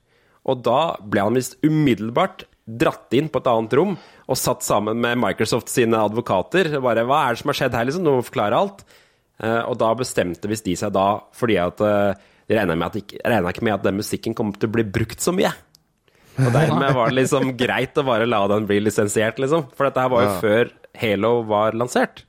Og 0.45 0.61
da 0.61 0.99
ble 1.01 1.25
han 1.25 1.39
visst 1.39 1.57
umiddelbart 1.65 2.45
dratt 2.64 3.12
inn 3.12 3.29
på 3.29 3.40
et 3.42 3.48
annet 3.50 3.74
rom 3.77 3.96
og 4.24 4.38
satt 4.40 4.64
sammen 4.64 4.96
med 5.03 5.18
Microsoft 5.20 5.68
sine 5.68 5.98
advokater. 6.00 6.70
Bare, 6.81 7.05
Hva 7.05 7.18
er 7.29 7.35
det 7.37 7.42
som 7.42 7.53
har 7.53 7.59
skjedd 7.61 7.77
her, 7.77 7.85
liksom? 7.90 8.05
Du 8.07 8.12
må 8.14 8.24
forklare 8.24 8.57
alt. 8.57 8.85
Eh, 9.42 9.61
og 9.68 9.77
da 9.83 9.90
bestemte 9.98 10.48
visst 10.48 10.64
de 10.64 10.77
seg 10.79 10.92
da, 10.94 11.09
fordi 11.37 11.59
at 11.61 11.81
eh, 11.85 12.14
de 12.48 12.57
regna 12.59 12.88
ikke, 12.94 13.18
ikke 13.20 13.64
med 13.66 13.74
at 13.77 13.85
den 13.87 13.98
musikken 14.00 14.35
kom 14.37 14.53
til 14.57 14.70
å 14.70 14.74
bli 14.79 14.85
brukt 14.96 15.20
så 15.24 15.33
mye. 15.35 15.50
Og 16.40 16.50
dermed 16.55 16.94
var 16.96 17.11
det 17.12 17.18
liksom 17.20 17.53
greit 17.62 17.98
å 18.00 18.07
bare 18.07 18.27
la 18.27 18.42
den 18.50 18.66
bli 18.70 18.81
lisensiert, 18.83 19.38
liksom. 19.42 19.68
For 19.77 19.88
dette 19.88 20.00
her 20.05 20.12
var 20.14 20.24
jo 20.24 20.31
Ja. 20.33 20.40
før 20.40 20.72
Halo 21.00 21.35
var 21.50 21.72
lansert. 21.77 22.24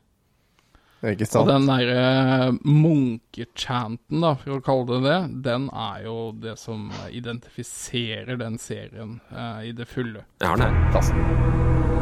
Ikke 1.13 1.27
Og 1.39 1.49
den 1.49 1.67
derre 1.69 2.51
munkechanten, 2.65 4.23
da, 4.23 4.33
for 4.41 4.57
å 4.57 4.63
kalle 4.65 4.87
det 4.89 5.01
det, 5.05 5.19
den 5.49 5.67
er 5.69 6.05
jo 6.07 6.17
det 6.41 6.57
som 6.61 6.87
identifiserer 7.11 8.39
den 8.41 8.57
serien 8.61 9.19
eh, 9.31 9.69
i 9.69 9.75
det 9.75 9.89
fulle. 9.89 10.25
Jeg 10.41 10.49
har 10.49 10.61
den 10.61 10.73
her. 10.73 11.85
Det 11.85 11.94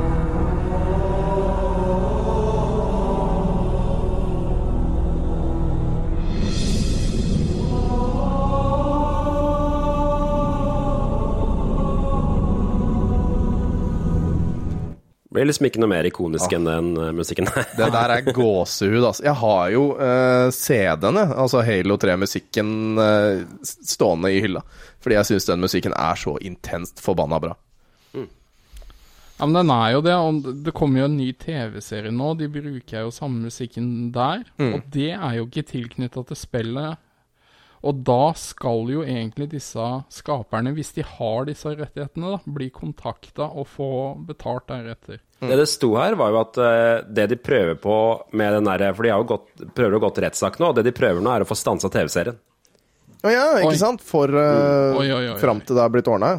blir 15.33 15.47
liksom 15.49 15.67
ikke 15.67 15.81
noe 15.81 15.91
mer 15.91 16.07
ikonisk 16.07 16.53
enn 16.55 16.67
den 16.69 16.91
uh, 16.99 17.09
musikken. 17.15 17.49
Det 17.77 17.89
der 17.93 18.13
er 18.15 18.27
gåsehud, 18.29 19.01
altså. 19.01 19.25
Jeg 19.25 19.35
har 19.41 19.73
jo 19.73 19.83
uh, 19.97 20.47
CD-ene, 20.53 21.25
altså 21.43 21.63
Halo 21.65 21.97
3-musikken, 22.01 22.71
uh, 22.99 23.43
stående 23.63 24.33
i 24.33 24.41
hylla. 24.43 24.63
Fordi 25.03 25.19
jeg 25.19 25.31
syns 25.31 25.49
den 25.49 25.63
musikken 25.63 25.95
er 25.97 26.19
så 26.19 26.37
intenst 26.45 27.03
forbanna 27.03 27.41
bra. 27.43 27.57
Ja, 29.39 29.47
men 29.49 29.57
den 29.57 29.71
er 29.73 29.87
jo 29.95 30.03
det. 30.05 30.13
Og 30.15 30.51
det 30.63 30.75
kommer 30.77 31.01
jo 31.01 31.09
en 31.09 31.17
ny 31.17 31.31
TV-serie 31.35 32.13
nå. 32.13 32.35
De 32.39 32.47
bruker 32.53 33.01
jo 33.03 33.11
samme 33.11 33.49
musikken 33.49 34.13
der. 34.15 34.45
Og 34.61 34.85
det 34.93 35.09
er 35.17 35.39
jo 35.39 35.49
ikke 35.49 35.65
tilknytta 35.73 36.23
til 36.29 36.39
spillet. 36.39 37.02
Og 37.83 37.99
da 38.07 38.31
skal 38.39 38.87
jo 38.93 39.01
egentlig 39.03 39.49
disse 39.51 39.87
skaperne, 40.13 40.71
hvis 40.75 40.93
de 40.95 41.03
har 41.03 41.49
disse 41.49 41.73
rettighetene, 41.73 42.37
da, 42.37 42.53
bli 42.55 42.69
kontakta 42.71 43.49
og 43.49 43.67
få 43.67 43.89
betalt 44.27 44.69
deretter. 44.71 45.19
Det 45.43 45.57
det 45.59 45.67
sto 45.67 45.89
her, 45.97 46.15
var 46.15 46.31
jo 46.31 46.39
at 46.39 46.59
eh, 46.63 47.03
det 47.11 47.27
de 47.33 47.39
prøver 47.43 47.75
på 47.83 47.97
med 48.39 48.55
den 48.55 48.69
derre 48.69 48.93
For 48.95 49.03
de 49.03 49.11
har 49.11 49.19
jo 49.19 49.27
gått, 49.33 49.49
prøver 49.75 49.97
å 49.97 50.03
gå 50.05 50.13
til 50.15 50.27
rettssak 50.29 50.61
nå, 50.61 50.71
og 50.71 50.79
det 50.79 50.85
de 50.87 50.95
prøver 50.95 51.19
nå, 51.19 51.33
er 51.33 51.43
å 51.43 51.49
få 51.49 51.59
stansa 51.59 51.91
TV-serien. 51.91 52.39
Å 53.23 53.31
ja, 53.31 53.43
ikke 53.59 53.75
Oi. 53.75 53.79
sant? 53.79 54.03
For 54.03 54.31
uh, 54.31 54.99
oi. 54.99 55.35
fram 55.39 55.61
til 55.63 55.79
det 55.79 55.83
er 55.83 55.91
blitt 55.91 56.09
ordna. 56.11 56.33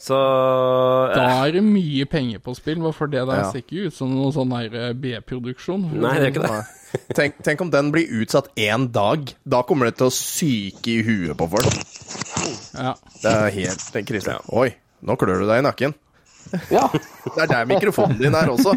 Så 0.00 0.16
Da 1.12 1.24
eh, 1.26 1.40
er 1.44 1.52
det 1.58 1.62
mye 1.66 2.06
penger 2.08 2.40
på 2.40 2.54
spill, 2.56 2.80
for 2.96 3.06
det 3.10 3.26
der 3.28 3.42
Ja. 3.42 3.50
ser 3.52 3.60
ikke 3.60 3.86
ut 3.86 3.94
som 3.94 4.08
noen 4.14 4.32
sånn 4.32 4.52
eh, 4.64 4.92
B-produksjon. 4.96 5.90
Nei, 5.92 6.14
det 6.18 6.24
er 6.24 6.32
ikke 6.32 6.46
det. 6.46 6.60
Tenk, 7.14 7.36
tenk 7.46 7.60
om 7.60 7.70
den 7.70 7.92
blir 7.94 8.08
utsatt 8.22 8.48
én 8.58 8.88
dag. 8.90 9.28
Da 9.46 9.62
kommer 9.62 9.86
det 9.90 9.96
til 10.00 10.08
å 10.08 10.14
syke 10.14 10.90
i 10.90 11.02
huet 11.06 11.36
på 11.38 11.46
folk. 11.52 11.68
Ja. 12.74 12.94
Det 13.22 13.30
er 13.30 13.50
helt 13.54 13.92
det 13.92 14.26
er. 14.26 14.40
Oi, 14.48 14.72
nå 15.06 15.16
klør 15.20 15.44
du 15.44 15.46
deg 15.50 15.58
i 15.60 15.66
nakken. 15.68 15.94
Ja. 16.72 16.88
Det 16.90 17.42
er 17.44 17.46
der 17.46 17.64
mikrofonen 17.68 18.18
din 18.18 18.34
er 18.34 18.48
også. 18.50 18.72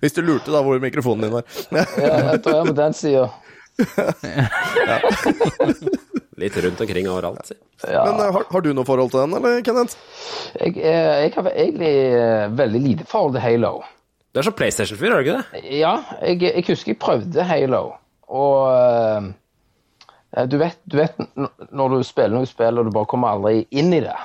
Hvis 0.00 0.12
du 0.16 0.22
lurte 0.22 0.52
da 0.54 0.62
hvor 0.64 0.78
mikrofonen 0.80 1.26
din 1.26 1.32
var. 1.34 1.44
ja 1.74 1.84
jeg 2.30 2.42
tror 2.44 2.54
jeg 2.54 2.60
er 2.62 2.66
på 2.70 2.78
den 2.80 2.94
sida. 2.94 3.28
Litt 6.40 6.56
rundt 6.58 6.80
omkring 6.82 7.06
overalt, 7.10 7.46
si. 7.46 7.54
Ja. 7.86 8.02
Men 8.08 8.18
eh, 8.24 8.32
har, 8.34 8.46
har 8.50 8.64
du 8.64 8.72
noe 8.74 8.86
forhold 8.88 9.12
til 9.12 9.22
den, 9.22 9.36
eller, 9.38 9.60
Kenneth? 9.66 9.94
Jeg, 10.58 10.74
eh, 10.80 11.10
jeg 11.22 11.32
har 11.36 11.50
egentlig 11.52 11.92
eh, 12.18 12.46
veldig 12.58 12.80
lite 12.82 13.06
forhold 13.06 13.36
til 13.36 13.44
Halo. 13.44 13.74
Du 14.34 14.40
er 14.42 14.48
så 14.48 14.54
PlayStation-fyr, 14.58 15.12
er 15.12 15.22
du 15.22 15.28
ikke 15.28 15.38
det? 15.38 15.62
Ja, 15.78 15.94
jeg, 16.26 16.40
jeg 16.42 16.66
husker 16.66 16.90
jeg 16.94 16.98
prøvde 17.02 17.46
Halo, 17.46 17.84
og 18.26 18.58
eh, 18.74 20.46
du, 20.50 20.58
vet, 20.58 20.80
du 20.90 20.98
vet 20.98 21.20
når 21.70 21.94
du 21.94 22.06
spiller 22.06 22.34
noe 22.34 22.50
spill 22.50 22.82
og 22.82 22.88
du 22.88 22.94
bare 22.96 23.10
kommer 23.10 23.36
aldri 23.36 23.62
inn 23.70 23.94
i 23.94 24.02
det. 24.02 24.16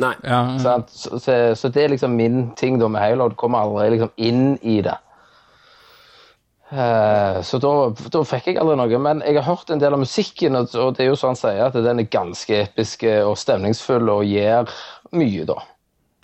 Nei. 0.00 0.14
Ja, 0.24 0.40
ja. 0.56 0.76
Så, 0.88 1.18
så, 1.20 1.34
så 1.56 1.68
det 1.72 1.84
er 1.84 1.92
liksom 1.92 2.16
min 2.16 2.50
ting 2.56 2.80
da 2.80 2.88
med 2.88 3.04
Halo, 3.04 3.28
du 3.28 3.36
kommer 3.36 3.64
aldri 3.64 3.90
liksom 3.98 4.12
inn 4.16 4.56
i 4.64 4.80
det. 4.84 4.96
Eh, 6.72 7.36
så 7.46 7.60
da, 7.62 7.70
da 8.10 8.22
fikk 8.26 8.48
jeg 8.50 8.58
aldri 8.58 8.74
noe, 8.80 8.98
men 8.98 9.20
jeg 9.22 9.36
har 9.38 9.46
hørt 9.46 9.70
en 9.70 9.78
del 9.82 9.94
av 9.94 10.00
musikken, 10.02 10.56
og, 10.58 10.72
og 10.82 10.96
det 10.96 11.04
er 11.04 11.12
jo 11.12 11.18
sånn 11.20 11.34
han 11.36 11.38
sier, 11.38 11.60
at 11.68 11.76
den 11.78 12.02
er 12.02 12.08
ganske 12.10 12.58
episk 12.64 13.04
og 13.22 13.36
stemningsfull 13.38 14.10
og 14.16 14.24
gjør 14.26 14.72
mye, 15.14 15.44
da. 15.46 15.60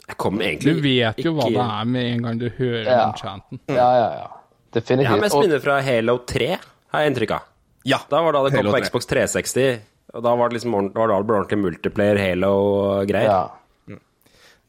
Jeg 0.09 0.19
kom 0.19 0.41
Du 0.43 0.73
vet 0.83 1.21
jo 1.23 1.33
hva 1.37 1.47
det 1.47 1.63
er 1.63 1.87
med 1.89 2.09
en 2.17 2.25
gang 2.27 2.41
du 2.41 2.49
hører 2.59 2.89
Ja. 2.91 3.05
den 3.07 3.21
chanten. 3.23 3.61
Ja, 3.71 3.87
ja, 4.01 4.09
ja. 4.19 4.29
Jeg 4.75 5.07
har 5.07 5.21
mest 5.21 5.37
minner 5.37 5.61
fra 5.63 5.79
Halo 5.85 6.19
3, 6.27 6.49
har 6.93 7.05
jeg 7.05 7.13
inntrykk 7.13 7.35
av. 7.37 7.49
Ja. 7.87 7.99
Da 8.11 8.23
var 8.25 8.33
det 8.35 8.41
da 8.41 8.49
det 8.51 8.59
kom 8.65 8.73
på 8.75 8.81
Xbox 8.87 9.07
360, 9.11 9.81
og 10.17 10.23
da 10.27 10.35
var 10.37 10.49
det 10.51 10.59
liksom 10.59 10.75
var 10.97 11.11
det 11.13 11.17
ordentlig 11.21 11.59
multiplayer 11.61 12.19
Halo-greier. 12.19 13.31
ja. 13.31 13.99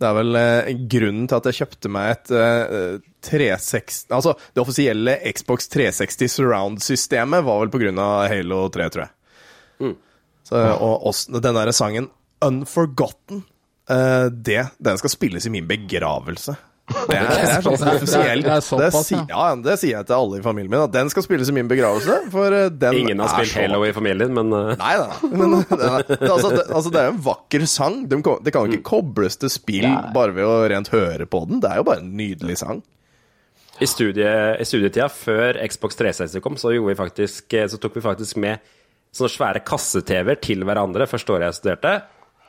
Det 0.04 0.10
er 0.10 0.16
vel 0.18 0.36
eh, 0.36 0.72
grunnen 0.92 1.28
til 1.30 1.38
at 1.38 1.46
jeg 1.48 1.56
kjøpte 1.62 1.90
meg 1.94 2.10
et 2.12 2.32
eh, 2.36 2.96
360 3.26 4.08
Altså, 4.14 4.34
det 4.54 4.62
offisielle 4.64 5.16
Xbox 5.34 5.70
360 5.74 6.36
surround-systemet 6.38 7.46
var 7.48 7.64
vel 7.64 7.72
på 7.74 7.82
grunn 7.82 8.02
av 8.04 8.28
Halo 8.32 8.66
3, 8.74 8.90
tror 8.94 9.06
jeg. 9.06 9.14
Så, 10.44 10.60
og 10.60 11.08
også, 11.08 11.40
den 11.40 11.56
derre 11.56 11.72
sangen 11.76 12.10
Unforgotten, 12.44 13.46
uh, 13.88 14.28
det, 14.28 14.66
den 14.84 14.98
skal 15.00 15.14
spilles 15.14 15.46
i 15.48 15.52
min 15.54 15.68
begravelse. 15.70 16.58
Det 16.92 17.16
er, 17.16 17.30
det 17.32 17.44
er 17.48 17.62
sånn 17.64 17.78
Det 17.80 17.86
er- 17.88 17.96
offisielt. 17.96 18.44
det 18.44 18.52
er 18.52 18.64
såpass, 18.66 19.08
det, 19.08 19.20
ja. 19.32 19.44
det 19.56 19.76
sier 19.80 19.94
jeg 19.96 20.08
til 20.10 20.16
alle 20.18 20.40
i 20.42 20.44
familien 20.44 20.74
min, 20.74 20.82
at 20.84 20.92
den 20.92 21.12
skal 21.14 21.24
spilles 21.24 21.48
i 21.48 21.56
min 21.56 21.70
begravelse. 21.72 22.18
For 22.34 22.56
eh, 22.58 22.66
den 22.76 22.98
Ingen 23.00 23.24
har 23.24 23.32
er 23.32 23.48
spilt 23.48 23.56
Halo 23.62 23.80
i 23.88 23.94
familien, 23.96 24.34
men 24.36 24.52
eh, 24.52 24.74
Nei 24.82 24.96
da. 25.00 25.08
Men 25.32 25.56
det 25.62 25.80
altså, 25.80 26.52
det, 26.52 26.66
altså, 26.68 26.92
det 26.92 27.00
er 27.00 27.08
jo 27.08 27.14
en 27.16 27.24
vakker 27.30 27.66
sang. 27.72 28.02
Det 28.12 28.20
kan 28.52 28.68
jo 28.68 28.76
ikke 28.76 28.90
kobles 28.92 29.40
til 29.40 29.54
spill 29.54 29.88
bare 30.16 30.36
ved 30.36 30.44
å 30.50 30.58
rent 30.74 30.92
høre 30.92 31.26
på 31.30 31.46
den. 31.48 31.64
Det 31.64 31.72
er 31.72 31.80
jo 31.80 31.88
bare 31.88 32.04
en 32.04 32.12
nydelig 32.20 32.60
sang. 32.60 32.84
I, 33.84 33.90
studie, 33.90 34.32
i 34.60 34.66
studietida 34.68 35.10
før 35.12 35.60
Xbox 35.68 36.00
360 36.00 36.44
kom, 36.44 36.58
så, 36.60 36.72
vi 36.74 36.96
faktisk, 36.98 37.48
eh, 37.54 37.68
så 37.70 37.80
tok 37.82 38.00
vi 38.00 38.06
faktisk 38.06 38.40
med 38.42 38.64
sånne 39.14 39.32
svære 39.34 39.64
kasse-TV-er 39.68 40.40
til 40.42 40.66
hverandre 40.66 41.08
første 41.10 41.36
året 41.36 41.50
jeg 41.50 41.60
studerte. 41.60 41.98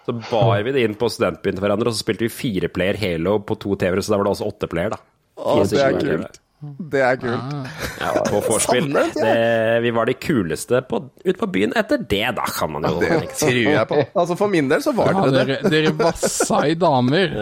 Så 0.05 0.15
bar 0.29 0.63
vi 0.65 0.75
det 0.77 0.85
inn 0.85 0.97
på 1.01 1.09
studentbyen 1.13 1.57
til 1.57 1.65
hverandre, 1.65 1.91
og 1.91 1.97
så 1.97 2.05
spilte 2.05 2.27
vi 2.27 2.33
fireplayer 2.33 2.99
Halo 3.01 3.39
på 3.45 3.57
to 3.61 3.77
TV-er, 3.81 4.05
så 4.05 4.15
da 4.15 4.21
var 4.21 4.29
det 4.29 4.35
også 4.37 4.49
åtteplayer, 4.53 4.97
da. 4.97 5.01
Å, 5.35 5.61
det 5.69 5.81
er 5.81 5.97
kult. 5.99 6.41
Det 6.63 7.01
er 7.05 7.17
kult. 7.21 7.57
Ja, 8.01 8.11
på 8.25 8.39
vorspiel. 8.47 8.87
Det, 8.93 9.03
Det- 9.19 9.81
Vi 9.85 9.91
var 9.93 10.07
de 10.07 10.15
kuleste 10.15 10.81
på, 10.89 11.11
ut 11.25 11.37
på 11.39 11.47
byen 11.53 11.73
etter 11.77 11.99
det, 11.99 12.23
da, 12.37 12.45
kan 12.47 12.71
man 12.73 12.83
jo 12.89 13.01
Det 13.01 13.11
tror 13.37 13.51
jeg 13.53 13.89
på. 13.91 13.99
Altså 14.17 14.37
For 14.39 14.49
min 14.49 14.69
del 14.71 14.81
så 14.81 14.95
var 14.97 15.13
Ja, 15.13 15.27
dere 15.35 15.59
det. 15.61 15.71
dere, 15.71 15.93
vassa 15.99 16.63
i 16.67 16.75
damer. 16.75 17.35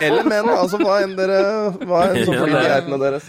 Eller 0.00 0.22
menn. 0.24 0.48
Altså 0.56 0.78
hva 0.80 1.02
enn 1.04 1.16
dere 1.18 1.42
Hva 1.84 2.06
enn 2.08 2.24
som 2.24 2.34
Ja, 2.34 2.40
flyr 2.40 2.48
i 2.48 2.56
det- 2.56 2.70
geitene 2.70 2.98
deres. 3.02 3.28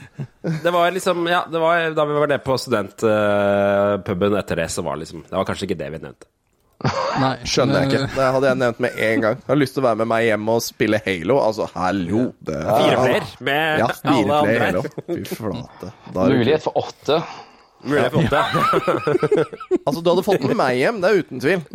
Det 0.63 0.71
var 0.73 0.91
liksom, 0.95 1.27
ja, 1.27 1.43
det 1.51 1.59
var, 1.59 1.89
Da 1.97 2.05
vi 2.05 2.13
var 2.13 2.27
nede 2.27 2.43
på 2.45 2.55
studentpuben 2.57 4.37
etter 4.39 4.55
det, 4.63 4.69
så 4.71 4.83
var 4.83 4.95
liksom 5.01 5.23
Det 5.27 5.35
var 5.35 5.45
kanskje 5.45 5.67
ikke 5.67 5.77
det 5.77 5.91
vi 5.91 5.97
nevnte. 6.05 6.25
Nei, 7.17 7.33
Skjønner 7.49 7.81
jeg 7.81 7.89
ikke. 7.89 8.05
Det 8.13 8.21
hadde 8.35 8.45
jeg 8.51 8.57
nevnt 8.61 8.79
med 8.85 8.91
en 9.07 9.21
gang. 9.23 9.35
Jeg 9.41 9.49
har 9.49 9.57
lyst 9.57 9.73
til 9.77 9.81
å 9.81 9.87
være 9.87 9.97
med 10.03 10.09
meg 10.11 10.21
hjem 10.27 10.45
og 10.53 10.59
spille 10.61 10.99
Halo. 11.07 11.35
Altså, 11.41 11.65
hallo. 11.73 12.21
Det, 12.45 12.59
Fireplayer 12.67 13.25
med 13.49 13.81
Ja, 13.81 13.87
fire 13.97 14.13
alle 14.13 14.33
andre. 14.37 14.61
Halo. 14.61 14.81
Fy 15.07 15.17
flate. 15.31 15.89
Er 16.13 16.29
Mulighet 16.37 16.61
for 16.67 16.73
åtte. 16.83 17.17
Mulighet 17.87 18.11
for 18.13 18.21
åtte. 18.21 18.41
Altså, 19.87 19.99
du 20.03 20.07
hadde 20.11 20.25
fått 20.27 20.43
med 20.49 20.57
meg 20.59 20.75
hjem, 20.81 20.97
det 21.01 21.07
er 21.09 21.15
uten 21.23 21.39
tvil. 21.39 21.61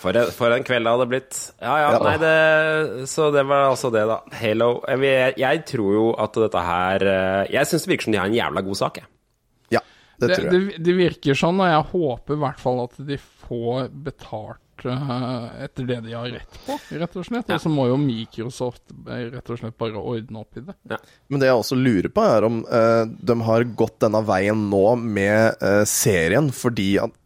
For 0.00 0.16
en, 0.16 0.30
for 0.32 0.48
en 0.54 0.62
kveld 0.64 0.86
det 0.88 0.92
hadde 0.94 1.06
blitt. 1.10 1.36
Ja, 1.60 1.74
ja, 1.76 1.88
Ja. 1.92 1.98
nei, 2.00 2.14
det 2.22 3.04
Så 3.10 3.26
det 3.34 3.42
var 3.44 3.66
altså 3.68 3.90
det, 3.92 4.06
da. 4.08 4.16
Halo. 4.40 4.70
Jeg, 4.88 4.96
jeg, 5.04 5.34
jeg 5.42 5.60
tror 5.68 5.90
jo 5.92 6.06
at 6.16 6.32
dette 6.40 6.56
her 6.64 7.04
eh, 7.04 7.44
Jeg 7.52 7.68
syns 7.68 7.84
det 7.84 7.90
virker 7.92 8.08
som 8.08 8.14
de 8.16 8.20
har 8.22 8.30
en 8.30 8.38
jævla 8.38 8.62
god 8.64 8.78
sak, 8.80 8.96
jeg. 9.02 9.08
Ja, 10.20 10.26
det 10.26 10.32
det, 10.32 10.40
tror 10.40 10.50
jeg. 10.50 10.64
det, 10.66 10.82
det 10.84 10.96
virker 10.98 11.38
sånn, 11.38 11.60
og 11.62 11.70
jeg 11.70 11.86
håper 11.94 12.36
i 12.36 12.42
hvert 12.44 12.60
fall 12.60 12.82
at 12.84 12.98
de 13.08 13.16
får 13.20 13.88
betalt 14.06 14.60
uh, 14.84 15.62
etter 15.64 15.84
det 15.84 16.00
de 16.00 16.14
har 16.14 16.28
rett 16.32 16.58
på, 16.66 16.76
rett 17.00 17.16
og 17.16 17.26
slett. 17.26 17.50
Og 17.50 17.62
så 17.62 17.72
må 17.72 17.86
jo 17.90 17.98
Microsoft 18.00 18.92
eh, 19.08 19.26
rett 19.34 19.52
og 19.52 19.60
slett 19.60 19.76
bare 19.80 20.00
ordne 20.00 20.42
opp 20.42 20.60
i 20.60 20.64
det. 20.64 21.00
Men 21.28 21.42
det 21.42 21.50
jeg 21.50 21.60
også 21.62 21.78
lurer 21.78 22.10
på, 22.12 22.24
er 22.24 22.48
om 22.48 22.62
uh, 22.66 23.04
de 23.06 23.38
har 23.46 23.68
gått 23.78 24.00
denne 24.04 24.22
veien 24.26 24.68
nå 24.72 24.84
med 25.00 25.60
uh, 25.62 25.82
serien, 25.88 26.50
fordi 26.54 26.92
at 27.02 27.16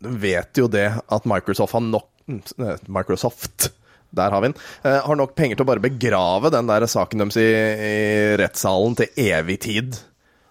de 0.00 0.14
vet 0.22 0.56
jo 0.56 0.70
det 0.70 0.88
at 0.96 1.28
Microsoft 1.28 1.76
har 1.76 1.82
nok 1.84 2.08
eh, 2.30 2.86
Microsoft, 2.88 3.68
der 4.16 4.32
har 4.32 4.40
vi 4.40 4.48
den. 4.48 4.62
har 4.82 5.18
nok 5.20 5.34
penger 5.36 5.58
til 5.58 5.66
å 5.66 5.68
bare 5.68 5.82
begrave 5.84 6.48
den 6.50 6.70
der 6.70 6.86
saken 6.88 7.20
deres 7.20 7.36
i, 7.38 7.44
i 7.44 7.98
rettssalen 8.40 8.96
til 8.96 9.20
evig 9.28 9.58
tid. 9.66 9.98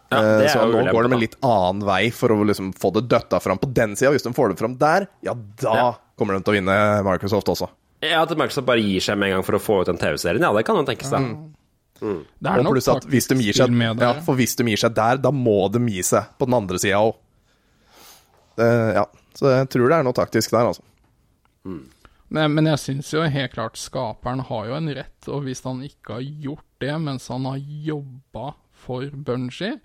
Ja, 0.09 0.19
Eh, 0.41 0.47
så 0.49 0.63
nå 0.65 0.73
ulempe, 0.79 0.91
går 0.95 1.03
de 1.05 1.13
en 1.13 1.21
litt 1.21 1.35
annen 1.45 1.83
vei 1.85 2.09
for 2.09 2.29
å 2.33 2.39
liksom 2.49 2.71
få 2.73 2.89
det 2.95 3.03
døtta 3.11 3.39
fram 3.43 3.59
på 3.61 3.67
den 3.77 3.95
sida. 3.95 4.09
Hvis 4.15 4.23
de 4.25 4.31
får 4.33 4.49
det 4.55 4.57
fram 4.59 4.75
der, 4.81 5.07
ja, 5.21 5.35
da 5.61 5.75
Ja. 5.75 5.89
kommer 6.17 6.33
de 6.33 6.41
til 6.43 6.53
å 6.53 6.57
vinne 6.57 7.03
Microsoft 7.05 7.45
også. 7.53 7.69
Ja, 8.01 8.23
At 8.23 8.29
Microsoft 8.35 8.65
bare 8.65 8.81
gir 8.81 8.99
seg 9.01 9.17
med 9.19 9.29
en 9.29 9.35
gang 9.37 9.43
for 9.45 9.53
å 9.53 9.61
få 9.61 9.81
ut 9.81 9.85
den 9.91 9.97
TV-serien, 10.01 10.41
ja, 10.41 10.51
det 10.53 10.65
kan 10.65 10.75
jo 10.77 10.83
tenkes, 10.87 11.11
da. 11.11 11.19
Det 11.99 12.47
er 12.47 12.57
Og 12.59 12.63
nok 12.63 12.73
pluss 12.73 12.87
at 12.87 13.03
hvis 13.11 13.27
de 13.27 13.35
gir 13.35 13.53
seg, 13.53 13.69
ja, 13.99 14.13
for 14.23 14.35
hvis 14.39 14.55
de 14.55 14.63
gir 14.63 14.77
seg 14.79 14.93
der, 14.95 15.17
da 15.17 15.31
må 15.31 15.69
de 15.69 15.79
gi 15.91 16.01
seg 16.01 16.23
på 16.39 16.45
den 16.47 16.55
andre 16.55 16.79
sida 16.79 16.95
òg. 17.03 17.13
Ja, 18.95 19.05
så 19.35 19.51
jeg 19.59 19.69
tror 19.69 19.89
det 19.89 19.97
er 19.99 20.03
noe 20.07 20.15
taktisk 20.15 20.51
der, 20.51 20.65
altså. 20.71 20.81
Men, 22.31 22.53
men 22.53 22.65
jeg 22.69 22.79
syns 22.79 23.11
jo 23.13 23.21
helt 23.25 23.53
klart 23.55 23.77
skaperen 23.79 24.41
har 24.47 24.67
jo 24.69 24.75
en 24.77 24.89
rett, 24.95 25.27
og 25.27 25.43
hvis 25.47 25.61
han 25.65 25.81
ikke 25.85 26.17
har 26.19 26.21
gjort 26.21 26.65
det 26.79 26.95
mens 27.01 27.27
han 27.27 27.45
har 27.49 27.57
jobba 27.59 28.51
for 28.71 29.05
Bungie, 29.11 29.79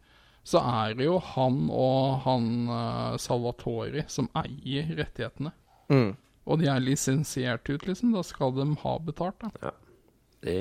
så 0.44 0.60
er 0.60 0.98
det 0.98 1.06
jo 1.08 1.16
han 1.32 1.62
og 1.72 2.20
han 2.26 2.50
uh, 2.68 3.14
Salvatori 3.20 4.04
som 4.12 4.28
eier 4.36 4.92
rettighetene. 4.98 5.54
Mm. 5.88 6.12
Og 6.44 6.60
de 6.60 6.68
er 6.68 6.84
lisensiert 6.84 7.64
ut, 7.70 7.86
liksom. 7.88 8.12
Da 8.12 8.22
skal 8.26 8.52
de 8.56 8.68
ha 8.82 8.98
betalt, 9.00 9.40
da. 9.40 9.72
Det, 10.44 10.56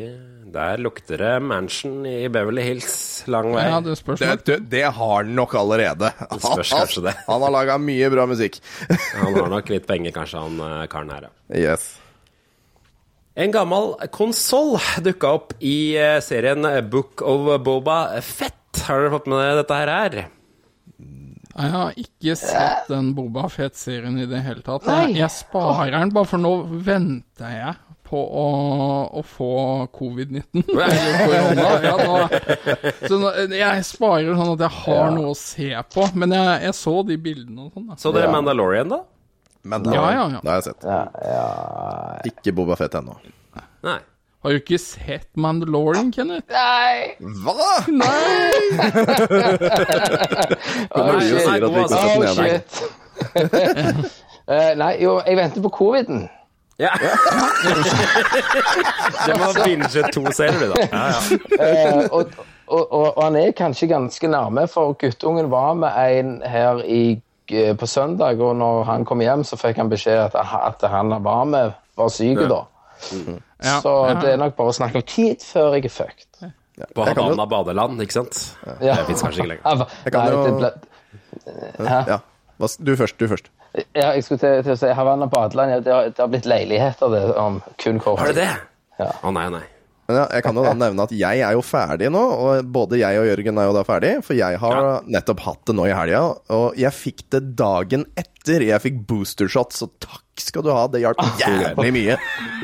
der 0.54 0.80
lukter 0.80 1.20
det 1.20 1.32
mansion 1.44 2.06
i 2.08 2.30
Beverly 2.32 2.64
Hills 2.64 2.94
lang 3.28 3.50
vei. 3.52 3.66
Ja, 3.68 3.82
det 3.84 3.98
spørs 4.00 4.22
Det, 4.22 4.46
det, 4.48 4.58
det 4.72 4.84
har 4.96 5.12
han 5.18 5.34
nok 5.36 5.58
allerede. 5.60 6.14
spørs 6.40 6.72
kanskje 6.72 7.04
det. 7.10 7.16
Han 7.28 7.44
har 7.44 7.52
laga 7.52 7.76
mye 7.84 8.08
bra 8.14 8.24
musikk. 8.30 8.62
Han 9.20 9.36
har 9.36 9.52
nok 9.52 9.74
litt 9.74 9.88
penger, 9.88 10.16
kanskje, 10.16 10.40
han 10.40 10.64
eh, 10.64 10.88
karen 10.92 11.12
her, 11.12 11.28
ja. 11.28 11.60
Yes. 11.60 11.84
En 13.36 13.52
gammel 13.52 13.94
konsoll 14.14 14.78
dukka 15.04 15.36
opp 15.36 15.54
i 15.60 15.98
eh, 16.00 16.20
serien 16.24 16.64
Book 16.90 17.22
of 17.28 17.52
Boba 17.66 18.22
Fett. 18.24 18.63
Har 18.84 19.04
dere 19.04 19.14
fått 19.14 19.30
med 19.32 19.40
dere 19.40 19.60
dette 19.62 19.78
her? 19.78 19.92
er? 19.94 20.18
Jeg 21.54 21.70
har 21.70 21.98
ikke 22.02 22.34
sett 22.40 22.88
den 22.90 23.12
Boba 23.14 23.46
Fett-serien 23.52 24.18
i 24.18 24.26
det 24.30 24.42
hele 24.42 24.64
tatt. 24.66 24.88
Nei. 24.90 25.12
Jeg, 25.12 25.20
jeg 25.22 25.34
sparer 25.36 25.94
den 25.94 26.14
bare, 26.16 26.30
for 26.30 26.42
nå 26.42 26.54
venter 26.86 27.54
jeg 27.54 27.76
på 28.10 28.20
å, 28.20 28.48
å 29.20 29.22
få 29.26 29.52
covid-19. 29.94 30.66
Ja, 31.84 31.98
så 33.08 33.18
nå, 33.22 33.32
jeg 33.54 33.86
sparer 33.88 34.34
sånn 34.38 34.54
at 34.56 34.64
jeg 34.66 34.78
har 34.84 35.14
noe 35.14 35.34
å 35.34 35.38
se 35.38 35.70
på. 35.94 36.08
Men 36.18 36.34
jeg, 36.36 36.56
jeg 36.68 36.78
så 36.78 36.96
de 37.08 37.18
bildene 37.22 37.68
og 37.68 37.78
sånn. 37.78 37.94
Så 38.02 38.14
dere 38.16 38.32
Mandalorian, 38.34 38.90
da? 38.92 39.04
Mandalorian. 39.64 40.04
Ja, 40.04 40.18
ja, 40.18 40.26
ja. 40.34 40.42
Det 40.42 40.52
har 40.52 40.60
jeg 40.60 40.68
sett. 40.72 40.90
Ja, 40.90 41.04
ja. 41.30 41.46
Ikke 42.34 42.56
Boba 42.58 42.78
Fett 42.80 42.98
ennå. 43.00 43.16
Nei. 43.86 44.00
Har 44.44 44.52
du 44.52 44.58
ikke 44.60 44.76
sett 44.82 45.30
Mandalorian, 45.40 46.10
Kenneth? 46.12 46.50
Nei! 46.52 47.16
Hva?! 47.46 47.68
Nei! 47.88 48.60
Kommer 50.92 51.12
du 51.12 51.16
og 51.16 51.22
sier 51.24 51.64
at 51.64 51.64
vi 51.64 51.68
ikke 51.80 51.84
Oh, 51.84 51.88
sett 51.94 52.20
den 52.20 52.28
ene? 52.28 52.44
shit. 52.44 52.72
Eh, 54.44 54.74
nei, 54.76 54.98
jo, 55.00 55.22
jeg 55.24 55.38
venter 55.40 55.64
på 55.64 55.70
coviden. 55.72 56.26
Ja. 56.76 56.90
det 59.28 59.38
må 59.40 59.46
binge 59.64 60.02
to 60.12 60.24
serier, 60.36 60.60
du, 60.60 60.68
da. 60.74 60.76
Ja, 60.92 61.04
ja. 61.14 61.20
Uh, 61.56 62.04
og, 62.12 62.28
og, 62.68 62.84
og, 62.92 63.08
og 63.14 63.22
han 63.24 63.38
er 63.40 63.56
kanskje 63.56 63.88
ganske 63.88 64.28
nærme, 64.28 64.68
for 64.68 64.92
guttungen 65.00 65.48
var 65.54 65.72
med 65.80 65.96
en 66.20 66.44
her 66.44 66.84
i, 66.84 67.22
eh, 67.56 67.72
på 67.80 67.88
søndag, 67.88 68.36
og 68.44 68.52
når 68.60 68.84
han 68.92 69.08
kom 69.08 69.24
hjem, 69.24 69.48
så 69.48 69.56
fikk 69.64 69.80
han 69.80 69.88
beskjed 69.96 70.20
at, 70.26 70.36
at 70.36 70.84
han 70.92 71.16
var 71.24 71.48
med, 71.48 71.72
var 71.96 72.12
syk 72.12 72.44
da. 72.52 72.66
Ja, 73.64 73.80
Så 73.82 73.94
ja. 74.10 74.14
det 74.22 74.34
er 74.34 74.38
nok 74.38 74.56
bare 74.56 74.74
snakk 74.74 74.96
om 74.96 75.02
tid 75.08 75.44
før 75.46 75.74
jeg 75.78 75.86
er 75.86 75.90
fucked. 75.90 76.52
På 76.96 77.06
Havanna 77.06 77.46
badeland, 77.46 78.02
ikke 78.02 78.16
sant? 78.18 78.40
Ja. 78.82 78.96
Det 78.98 79.06
fins 79.12 79.22
kanskje 79.22 79.44
ikke 79.44 79.52
lenger. 79.54 79.88
Jeg 80.06 80.14
kan 80.14 80.24
nei, 80.24 80.32
jo- 80.32 80.46
det 80.46 80.54
ble, 80.58 80.72
Ja. 81.86 82.20
Hva 82.60 82.68
Du 82.86 82.96
først, 82.96 83.18
du 83.20 83.28
først. 83.28 83.50
ja, 83.96 84.12
jeg 84.14 84.24
skulle 84.24 84.40
til, 84.40 84.64
til 84.64 84.72
å 84.74 84.78
si 84.78 84.88
Havanna 84.94 85.26
badeland, 85.28 85.72
ja, 85.72 85.80
det, 85.80 85.94
har, 85.94 86.04
det 86.10 86.18
har 86.22 86.28
blitt 86.28 86.46
leiligheter 86.46 87.10
det, 87.10 87.36
om 87.36 87.62
kun 87.82 88.00
kort 88.00 88.20
Har 88.20 88.28
det 88.28 88.36
det? 88.36 88.50
Å 89.24 89.32
nei, 89.34 89.48
nei. 89.50 89.64
Ja, 90.12 90.26
jeg 90.36 90.44
kan 90.44 90.58
jo 90.60 90.64
da 90.66 90.74
nevne 90.76 91.06
at 91.06 91.14
jeg 91.16 91.40
er 91.48 91.54
jo 91.56 91.62
ferdig 91.64 92.10
nå, 92.12 92.20
og 92.20 92.66
både 92.76 92.98
jeg 93.00 93.22
og 93.22 93.28
Jørgen 93.30 93.60
er 93.62 93.70
jo 93.70 93.76
da 93.78 93.84
ferdig, 93.88 94.10
for 94.28 94.36
jeg 94.36 94.58
har 94.60 94.76
Ja. 94.76 94.90
nettopp 95.08 95.40
hatt 95.46 95.62
det 95.70 95.76
nå 95.78 95.86
i 95.88 95.94
helga, 95.96 96.24
og 96.52 96.76
jeg 96.76 96.92
fikk 96.92 97.24
det 97.32 97.56
dagen 97.56 98.04
etter 98.20 98.66
jeg 98.68 98.82
fikk 98.84 98.98
boostershot, 99.08 99.72
så 99.72 99.88
takk 100.04 100.20
skal 100.44 100.64
du 100.66 100.72
ha, 100.74 100.88
det 100.92 101.00
hjalp 101.06 101.22
jævlig 101.40 101.92
mye. 101.96 102.18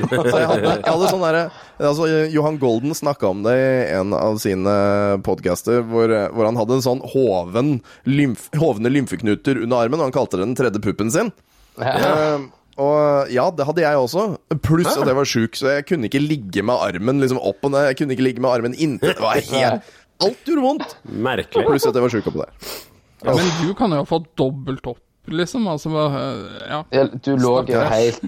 Så 0.10 0.36
jeg 0.36 0.48
hadde, 0.50 0.74
jeg 0.82 0.90
hadde 0.90 1.10
sånn 1.14 1.22
derre 1.24 1.44
altså, 1.78 2.08
Johan 2.34 2.58
Golden 2.60 2.92
snakka 2.98 3.30
om 3.30 3.44
det 3.46 3.56
i 3.56 3.94
en 4.02 4.12
av 4.18 4.36
sine 4.42 4.74
podcaster, 5.24 5.80
hvor, 5.88 6.12
hvor 6.36 6.50
han 6.50 6.58
hadde 6.60 6.80
en 6.80 6.84
sånn 6.90 7.04
hoven, 7.14 7.76
lymf, 8.10 8.50
hovne 8.60 8.92
lymfeknuter 8.92 9.62
under 9.64 9.86
armen, 9.86 10.02
og 10.02 10.10
han 10.10 10.18
kalte 10.18 10.36
det 10.42 10.48
den 10.50 10.58
tredje 10.60 10.82
puppen 10.84 11.14
sin. 11.14 11.32
Eh, 11.80 12.40
og 12.80 13.32
ja, 13.34 13.46
det 13.52 13.66
hadde 13.68 13.84
jeg 13.84 14.00
også. 14.00 14.26
Pluss 14.66 14.94
at 14.96 15.08
jeg 15.10 15.18
var 15.18 15.28
sjuk, 15.28 15.58
så 15.60 15.74
jeg 15.76 15.86
kunne 15.90 16.08
ikke 16.10 16.22
ligge 16.24 16.64
med 16.66 16.80
armen 16.80 17.20
liksom 17.24 17.42
opp 17.42 17.68
og 17.68 17.74
ned. 17.76 17.90
Jeg 17.92 18.00
kunne 18.00 18.16
ikke 18.16 18.26
ligge 18.26 18.44
med 18.46 18.52
armen 18.54 18.78
inntil. 18.78 19.12
Det 19.14 19.24
var 19.24 19.40
helt 19.54 19.96
Alt 20.20 20.42
gjorde 20.48 20.64
vondt. 20.66 20.96
Merkelig. 21.08 21.66
Pluss 21.68 21.86
at 21.88 21.96
jeg 21.96 22.04
var 22.04 22.12
sjuk 22.12 22.26
oppå 22.32 22.42
der. 22.44 22.74
Ja, 23.24 23.36
men 23.36 23.54
du 23.62 23.70
kan 23.76 23.92
jo 23.96 24.02
ha 24.02 24.08
fått 24.08 24.26
dobbelt 24.40 24.88
opp, 24.92 25.00
liksom. 25.32 25.68
Altså, 25.72 25.92
ja. 26.68 26.82
Ja, 26.96 27.06
Du 27.12 27.34
lå 27.40 27.54
jo 27.68 27.84
helt 27.92 28.24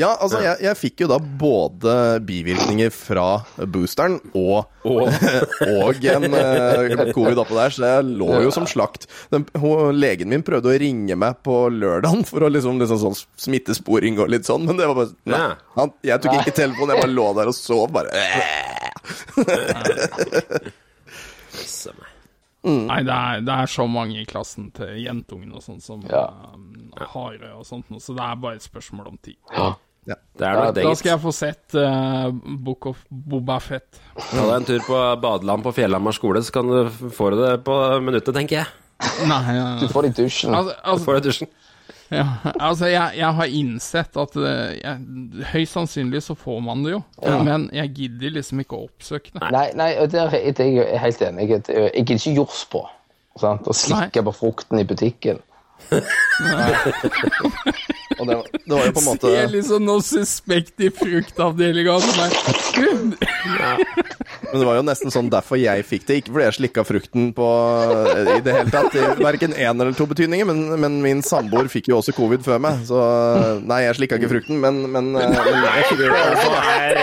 Ja, 0.00 0.14
altså, 0.16 0.38
jeg, 0.40 0.56
jeg 0.64 0.72
fikk 0.80 1.02
jo 1.04 1.08
da 1.10 1.18
både 1.20 1.94
bivirkninger 2.24 2.88
fra 2.94 3.42
boosteren 3.68 4.14
og, 4.38 4.64
og 4.88 5.10
en 6.14 6.24
uh, 6.32 7.02
covid 7.12 7.36
oppå 7.42 7.58
der, 7.58 7.70
så 7.74 7.80
jeg 7.84 8.06
lå 8.20 8.28
jo 8.46 8.50
som 8.54 8.66
slakt. 8.70 9.04
Den, 9.32 9.44
hun, 9.60 9.98
legen 9.98 10.30
min 10.32 10.44
prøvde 10.46 10.70
å 10.72 10.78
ringe 10.80 11.16
meg 11.20 11.32
på 11.44 11.54
lørdagen 11.74 12.24
for 12.28 12.40
å 12.46 12.48
liksom, 12.52 12.74
liksom 12.80 12.98
sånn 13.02 13.18
smittesporing 13.44 14.14
og 14.24 14.28
litt 14.32 14.46
sånn, 14.48 14.64
men 14.68 14.76
det 14.80 14.86
var 14.88 14.96
bare 15.02 15.12
nei, 15.28 15.50
han, 15.76 15.88
Jeg 16.06 16.18
tok 16.24 16.34
ikke 16.40 16.58
telefonen, 16.62 16.92
jeg 16.96 17.02
bare 17.04 17.18
lå 17.18 17.26
der 17.36 17.46
og 17.52 17.56
sov, 17.58 17.86
bare 17.92 18.08
meg. 22.00 22.10
Nei, 22.62 23.00
det 23.08 23.14
er, 23.14 23.40
det 23.44 23.54
er 23.56 23.70
så 23.72 23.86
mange 23.88 24.18
i 24.20 24.26
klassen 24.28 24.66
til 24.76 24.98
jentungen 25.00 25.54
og 25.56 25.62
sånn 25.64 25.80
som 25.80 26.02
Ja. 26.08 26.26
um, 26.52 26.90
har 26.98 27.38
det 27.40 27.52
og 27.56 27.64
sånt, 27.64 27.88
så 28.04 28.16
det 28.16 28.26
er 28.26 28.42
bare 28.42 28.60
et 28.60 28.66
spørsmål 28.66 29.14
om 29.14 29.16
tid. 29.22 29.38
Det 29.48 29.70
er 30.08 30.56
nok 30.56 30.74
det, 30.74 30.84
Da 30.86 30.92
skal 30.96 31.12
jeg 31.12 31.22
få 31.22 31.32
sett 31.34 31.76
uh, 31.76 32.30
Book 32.32 32.86
of 32.90 33.00
Boba 33.08 33.58
Fett. 33.62 34.00
Ta 34.16 34.42
deg 34.42 34.54
en 34.56 34.68
tur 34.68 34.84
på 34.86 35.00
badeland 35.22 35.66
på 35.66 35.74
Fjellhamar 35.76 36.16
skole, 36.16 36.42
så 36.44 36.54
kan 36.58 36.70
du 36.70 37.10
få 37.14 37.32
det 37.36 37.56
på 37.66 37.76
minuttet, 38.04 38.32
tenker 38.36 38.62
jeg. 38.62 38.70
Nei, 39.28 39.40
ja. 39.56 39.66
Du 39.80 39.88
får 39.88 40.06
det 40.06 40.12
i 40.12 40.22
dusjen. 40.22 40.54
Altså, 40.54 40.76
altså, 40.82 41.04
Får 41.04 41.18
det 41.18 41.20
i 41.20 41.28
dusjen. 41.28 41.52
ja, 42.10 42.26
altså 42.58 42.88
jeg, 42.90 43.18
jeg 43.20 43.36
har 43.38 43.52
innsett 43.60 44.16
at 44.18 44.36
eh, 44.36 44.72
jeg, 44.80 45.44
høyst 45.52 45.76
sannsynlig 45.76 46.22
så 46.26 46.34
får 46.36 46.58
man 46.66 46.82
det 46.84 46.96
jo, 46.96 47.02
men 47.46 47.68
jeg 47.76 47.92
gidder 47.96 48.34
liksom 48.34 48.64
ikke 48.64 48.76
å 48.76 48.88
oppsøke 48.88 49.32
det. 49.36 49.44
Nei, 49.54 49.68
nei, 49.78 49.92
er 49.94 50.10
jeg 50.10 50.42
helt 50.42 50.64
enig 50.64 50.80
i. 50.80 50.88
Jeg 50.96 51.60
jeg 51.70 52.08
gidder 52.08 52.16
ikke 52.18 52.34
jors 52.40 52.64
på. 52.72 52.82
Sant? 53.38 53.68
Å 53.68 53.76
slikke 53.76 54.24
på 54.26 54.34
frukten 54.36 54.82
i 54.82 54.86
butikken. 54.88 55.38
Og 58.20 58.26
det, 58.28 58.34
var- 58.36 58.48
det 58.52 58.74
var 58.74 58.84
jo 58.84 58.92
på 58.92 59.00
en 59.00 59.06
måte 59.06 59.26
Det 59.32 59.38
er 59.40 59.48
liksom 59.54 59.84
noe 59.86 60.02
suspekt 60.04 60.80
i 60.84 60.90
fruktavdelinga. 60.92 61.94
som 62.04 62.30
Gud, 62.76 63.14
Men 64.50 64.58
det 64.60 64.66
var 64.66 64.76
jo 64.76 64.82
nesten 64.84 65.10
sånn 65.14 65.30
derfor 65.32 65.56
jeg 65.60 65.84
fikk 65.88 66.04
det. 66.08 66.16
Ikke 66.20 66.32
fordi 66.34 66.44
jeg 66.48 66.56
slikka 66.58 66.84
frukten 66.84 67.30
på 67.36 67.46
i 68.36 68.40
det 68.44 68.52
hele 68.58 68.70
tatt. 68.74 68.92
Verken 69.22 69.52
én 69.54 69.72
eller 69.80 69.94
to 69.96 70.06
betydninger, 70.10 70.46
men, 70.50 70.58
men 70.82 70.98
min 71.04 71.22
samboer 71.24 71.68
fikk 71.72 71.88
jo 71.92 71.96
også 72.00 72.12
covid 72.16 72.44
før 72.44 72.58
meg. 72.66 72.74
Så 72.88 72.98
nei, 73.64 73.80
jeg 73.86 73.96
slikka 74.00 74.14
ikke 74.20 74.32
frukten, 74.34 74.56
men, 74.62 74.74
men, 74.92 75.04
men 75.16 75.32
jeg 75.32 75.38
jo 75.38 75.96
Jeg 76.04 76.10
jeg 76.10 76.76
er 76.76 76.94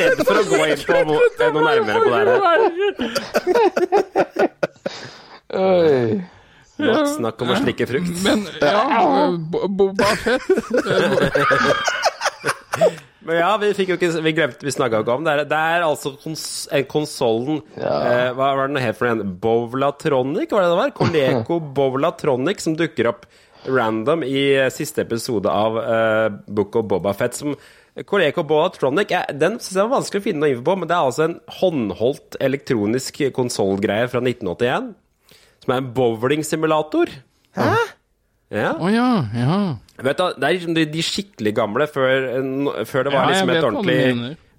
redd 0.00 0.18
for 0.26 0.34
å 0.34 0.44
gå 0.50 0.60
inn 0.66 0.82
på 0.88 0.92
noe 1.54 1.62
nærmere 1.68 1.98
på 2.00 2.10
det 2.10 2.16
her. 2.26 2.28
Oi. 5.60 6.04
Nok 6.80 7.08
snakk 7.16 7.42
om 7.44 7.52
å 7.54 7.58
slikke 7.60 7.86
frukt. 7.90 8.10
Men 8.24 8.46
ja, 8.60 9.30
Boba 9.68 10.14
Fett 10.24 10.46
Men 13.20 13.36
ja, 13.36 13.50
vi 13.60 13.68
fikk 13.76 13.90
jo 13.92 13.96
ikke 13.98 14.22
Vi 14.24 14.32
glemte, 14.36 14.64
vi 14.64 14.72
snakka 14.72 15.02
ikke 15.02 15.14
om 15.18 15.24
det. 15.26 15.32
er- 15.34 15.44
Det 15.50 15.58
er 15.74 15.82
altså 15.84 16.14
kons 16.22 16.44
konsollen 16.88 17.60
ja. 17.76 17.96
eh, 18.08 18.30
Hva 18.32 18.48
var 18.56 18.68
den 18.70 18.80
het 18.80 18.96
for 18.96 19.06
en? 19.10 19.20
Bovlatronic, 19.42 20.50
var 20.50 20.64
det 20.64 20.70
det 20.72 20.78
var? 20.80 20.94
Coleco 20.96 21.58
Bovlatronic, 21.76 22.60
som 22.64 22.76
dukker 22.78 23.10
opp 23.12 23.26
random 23.68 24.22
i 24.24 24.54
eh, 24.56 24.70
siste 24.72 25.02
episode 25.04 25.44
av 25.52 25.76
eh, 25.82 26.28
Book 26.48 26.76
of 26.80 26.86
Boba 26.88 27.12
Fett. 27.12 27.34
Som 27.36 27.56
Coleco 28.08 28.42
Bovlatronic 28.48 29.10
eh, 29.12 29.26
Den 29.36 29.58
synes 29.60 29.76
jeg 29.76 29.84
var 29.84 29.98
vanskelig 29.98 30.22
å 30.22 30.24
finne 30.30 30.40
noe 30.46 30.54
info 30.54 30.64
på, 30.70 30.78
men 30.80 30.88
det 30.88 30.96
er 30.96 31.04
altså 31.10 31.26
en 31.28 31.36
håndholdt 31.60 32.40
elektronisk 32.40 33.20
konsollgreie 33.36 34.08
fra 34.08 34.22
1981. 34.24 34.94
Som 35.64 35.74
er 35.74 35.82
en 35.82 35.90
bowlingsimulator. 35.96 37.10
Hæ? 37.56 37.70
Ja. 38.50 38.72
Å 38.82 38.88
ja, 38.90 39.08
ja. 39.36 39.56
Vet 40.02 40.16
du, 40.18 40.24
det 40.40 40.46
er 40.48 40.54
liksom 40.56 40.74
de, 40.74 40.84
de 40.90 41.02
skikkelig 41.04 41.52
gamle, 41.54 41.86
før, 41.86 42.24
en- 42.40 42.86
før 42.88 43.04
det 43.06 43.12
var 43.14 43.20
Ja, 43.20 43.28
liksom 43.34 43.50
et 43.54 43.64
ordentlig 43.68 43.98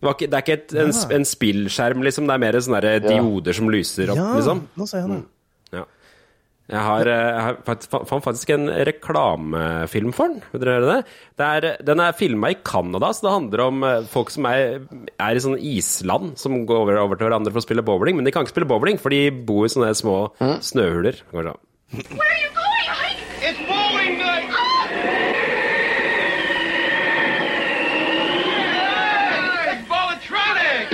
det, 0.02 0.08
var 0.08 0.14
ikke, 0.16 0.30
det 0.32 0.38
er 0.38 0.46
ikke 0.46 0.54
et, 0.60 0.74
en, 0.82 0.94
en 1.18 1.26
spillskjerm, 1.28 2.02
liksom. 2.06 2.26
Det 2.30 2.34
er 2.34 2.42
mer 2.42 2.58
sånne 2.62 2.80
der 2.86 3.04
dioder 3.04 3.54
som 3.58 3.68
lyser 3.70 4.10
opp, 4.14 4.18
Ja, 4.22 4.30
liksom. 4.38 4.64
nå 4.78 4.88
ser 4.90 5.04
jeg 5.04 5.10
det. 5.12 5.18
Ja. 5.20 5.28
Jeg 6.72 6.80
har, 6.88 7.08
eh, 7.12 7.30
jeg 7.36 7.42
har 7.44 8.06
fant 8.08 8.24
faktisk 8.24 8.54
en 8.56 8.70
reklamefilm 8.88 10.14
for 10.16 10.32
den. 10.32 10.44
Vil 10.54 10.64
dere 10.64 10.78
høre 10.78 10.94
det? 10.94 11.16
det 11.42 11.50
er, 11.50 11.68
den 11.84 12.00
er 12.00 12.16
filma 12.16 12.52
i 12.54 12.60
Canada, 12.64 13.10
så 13.12 13.28
det 13.28 13.34
handler 13.36 13.66
om 13.66 13.84
eh, 13.88 14.08
folk 14.12 14.32
som 14.32 14.48
er, 14.48 14.86
er 15.20 15.36
i 15.36 15.44
sånne 15.44 15.60
island, 15.74 16.38
som 16.40 16.56
går 16.70 16.84
over, 16.86 17.02
over 17.04 17.20
til 17.20 17.28
hverandre 17.28 17.52
for 17.52 17.60
å 17.60 17.68
spille 17.68 17.84
bowling. 17.84 18.16
Men 18.16 18.28
de 18.28 18.32
kan 18.32 18.48
ikke 18.48 18.56
spille 18.56 18.72
bowling, 18.72 19.02
for 19.02 19.12
de 19.12 19.26
bor 19.32 19.68
i 19.68 19.74
sånne 19.74 19.92
små 20.00 20.18
snøhuler. 20.64 21.20
Går 21.36 21.50
det 21.50 21.56
an. 21.58 21.62
Where 21.92 22.32
are 22.32 22.40
you 22.40 22.52
going, 22.56 22.88
Ike? 22.88 23.20
It's 23.44 23.60
bowling 23.68 24.18
night! 24.18 24.61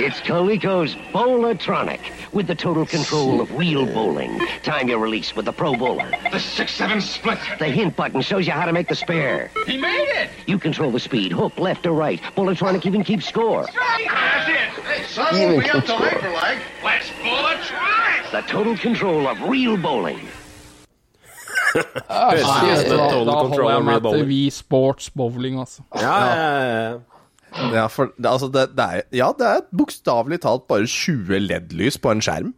It's 0.00 0.20
Coleco's 0.20 0.94
Bowlatronic 1.12 1.98
with 2.32 2.46
the 2.46 2.54
total 2.54 2.86
control 2.86 3.40
of 3.40 3.52
wheel 3.52 3.84
bowling. 3.84 4.38
Time 4.62 4.88
your 4.88 5.00
release 5.00 5.34
with 5.34 5.46
the 5.46 5.52
Pro 5.52 5.74
Bowler. 5.74 6.08
The 6.30 6.38
6-7 6.38 7.02
split. 7.02 7.36
The 7.58 7.66
hint 7.66 7.96
button 7.96 8.20
shows 8.20 8.46
you 8.46 8.52
how 8.52 8.64
to 8.64 8.72
make 8.72 8.86
the 8.86 8.94
spare. 8.94 9.50
He 9.66 9.76
made 9.76 10.06
it! 10.10 10.30
You 10.46 10.56
control 10.56 10.92
the 10.92 11.00
speed, 11.00 11.32
hook 11.32 11.58
left 11.58 11.84
or 11.84 11.94
right. 11.94 12.22
Bowlatronic 12.36 12.86
even 12.86 13.02
keeps 13.02 13.26
score. 13.26 13.66
That's 13.66 14.48
it! 14.48 14.84
Hey, 14.84 15.02
son, 15.02 15.34
Even 15.34 15.54
won't 15.54 15.64
be 15.64 15.70
up 15.70 15.84
till 15.84 15.98
control. 15.98 16.32
Hyperlight. 16.32 16.60
Let's 16.84 17.10
Bowlatronic! 17.10 18.30
The 18.30 18.42
total 18.42 18.76
control 18.76 19.26
of 19.26 19.42
real 19.42 19.76
bowling. 19.76 20.28
Høres 21.74 22.40
ut 22.40 22.88
som 22.88 22.96
Da, 22.96 23.02
en 23.02 23.10
total 23.10 23.26
da 23.26 23.32
control 23.32 23.50
holder 23.50 23.70
jeg 23.70 23.76
of 23.76 23.82
real 23.82 23.82
meg 23.84 24.02
til 24.06 24.26
Ja, 27.58 27.64
ja, 27.64 27.68
ja, 27.68 27.72
ja. 27.74 27.82
Ja, 27.82 27.86
for 27.92 28.12
det, 28.16 28.26
altså 28.30 28.48
det, 28.54 28.64
det 28.78 28.84
er, 28.84 29.02
ja, 29.18 29.28
det 29.38 29.46
er 29.46 29.60
bokstavelig 29.76 30.40
talt 30.44 30.66
bare 30.70 30.86
20 30.86 31.38
LED-lys 31.44 31.98
på 32.00 32.12
en 32.14 32.22
skjerm. 32.24 32.54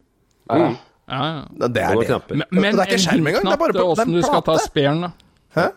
Ja, 0.51 0.71
ja. 1.11 1.27
Det 1.59 1.73
det 1.75 1.83
er 1.83 1.95
det. 1.99 2.21
Men, 2.29 2.43
men 2.51 2.75
det 2.77 2.85
er 2.85 2.91
ikke 2.91 2.99
en 2.99 3.05
skjerm 3.07 3.27
engang, 3.27 3.45
det 3.49 3.55
er 3.55 3.61
bare 3.63 3.73
på, 3.73 3.77
det 3.77 3.83
er 3.83 3.93
åssen 3.95 4.15
du 4.15 4.21
skal 4.21 4.45
ta 4.47 4.57
spelen 4.61 5.01
speren, 5.01 5.01
da. 5.01 5.11
Hæ? 5.57 5.67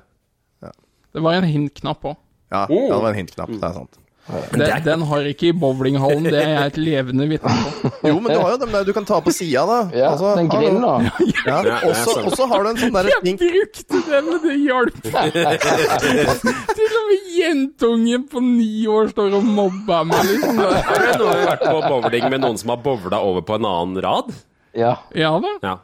Det 1.15 1.23
var 1.23 1.39
en 1.39 1.47
hintknapp 1.47 2.05
òg. 2.11 2.17
Ja, 2.53 2.65
ja, 2.71 2.81
det 2.91 3.03
var 3.03 3.09
en 3.11 3.19
hint-knapp. 3.19 3.51
det 3.55 3.67
er 3.69 3.77
sant. 3.79 3.99
Den, 4.55 4.71
den 4.87 5.03
har 5.05 5.27
ikke 5.29 5.51
i 5.51 5.53
bowlinghallen, 5.53 6.25
det 6.25 6.39
er 6.41 6.49
jeg 6.55 6.71
et 6.71 6.77
levende 6.81 7.27
vitne 7.29 7.51
på. 7.61 7.91
Jo, 8.09 8.15
men 8.25 8.33
du 8.33 8.39
har 8.41 8.55
jo 8.55 8.59
dem 8.63 8.71
der 8.73 8.87
du 8.89 8.93
kan 8.97 9.05
ta 9.05 9.19
på 9.21 9.33
sida, 9.37 9.67
da. 9.69 9.77
Ja, 9.93 10.07
Altså, 10.15 10.31
den 10.39 10.49
grillen, 10.49 10.81
da. 10.81 10.95
Ja. 11.45 11.59
Ja, 11.69 11.75
Og 11.85 11.93
så- 11.99 12.15
stemmer. 12.33 12.49
Har 12.55 12.65
du 12.65 12.71
en 12.71 12.81
sånn 12.81 12.95
derre 12.97 13.13
Jeg 13.13 13.37
brukte 13.43 14.01
den, 14.09 14.25
men 14.31 14.41
det 14.47 14.57
hjalp. 14.65 14.97
Til 16.75 16.97
og 16.99 17.05
med 17.11 17.29
jentungen 17.37 18.25
på 18.33 18.41
ni 18.45 18.87
år 18.91 19.13
står 19.13 19.37
og 19.39 19.45
mobber 19.45 20.05
meg, 20.09 20.25
liksom. 20.33 20.59
Har 20.89 21.05
du 21.05 21.25
noen 21.25 21.45
vært 21.51 21.65
på 21.69 21.79
bowling 21.89 22.29
med 22.33 22.45
noen 22.47 22.59
som 22.61 22.73
har 22.75 22.81
bowla 22.85 23.21
over 23.29 23.45
på 23.45 23.59
en 23.61 23.69
annen 23.69 24.01
rad? 24.05 24.33
Ja. 24.75 24.97
Ja 25.15 25.37
da. 25.39 25.53
Ja. 25.63 25.75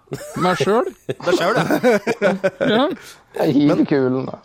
Meg 0.42 0.59
sjøl. 0.64 0.88
Det 1.07 1.37
sjøl, 1.38 1.55
det. 1.61 2.40
Ja. 2.72 2.88
Jeg 3.44 3.55
hiver 3.61 3.85
kulen. 3.87 4.24
da. 4.33 4.40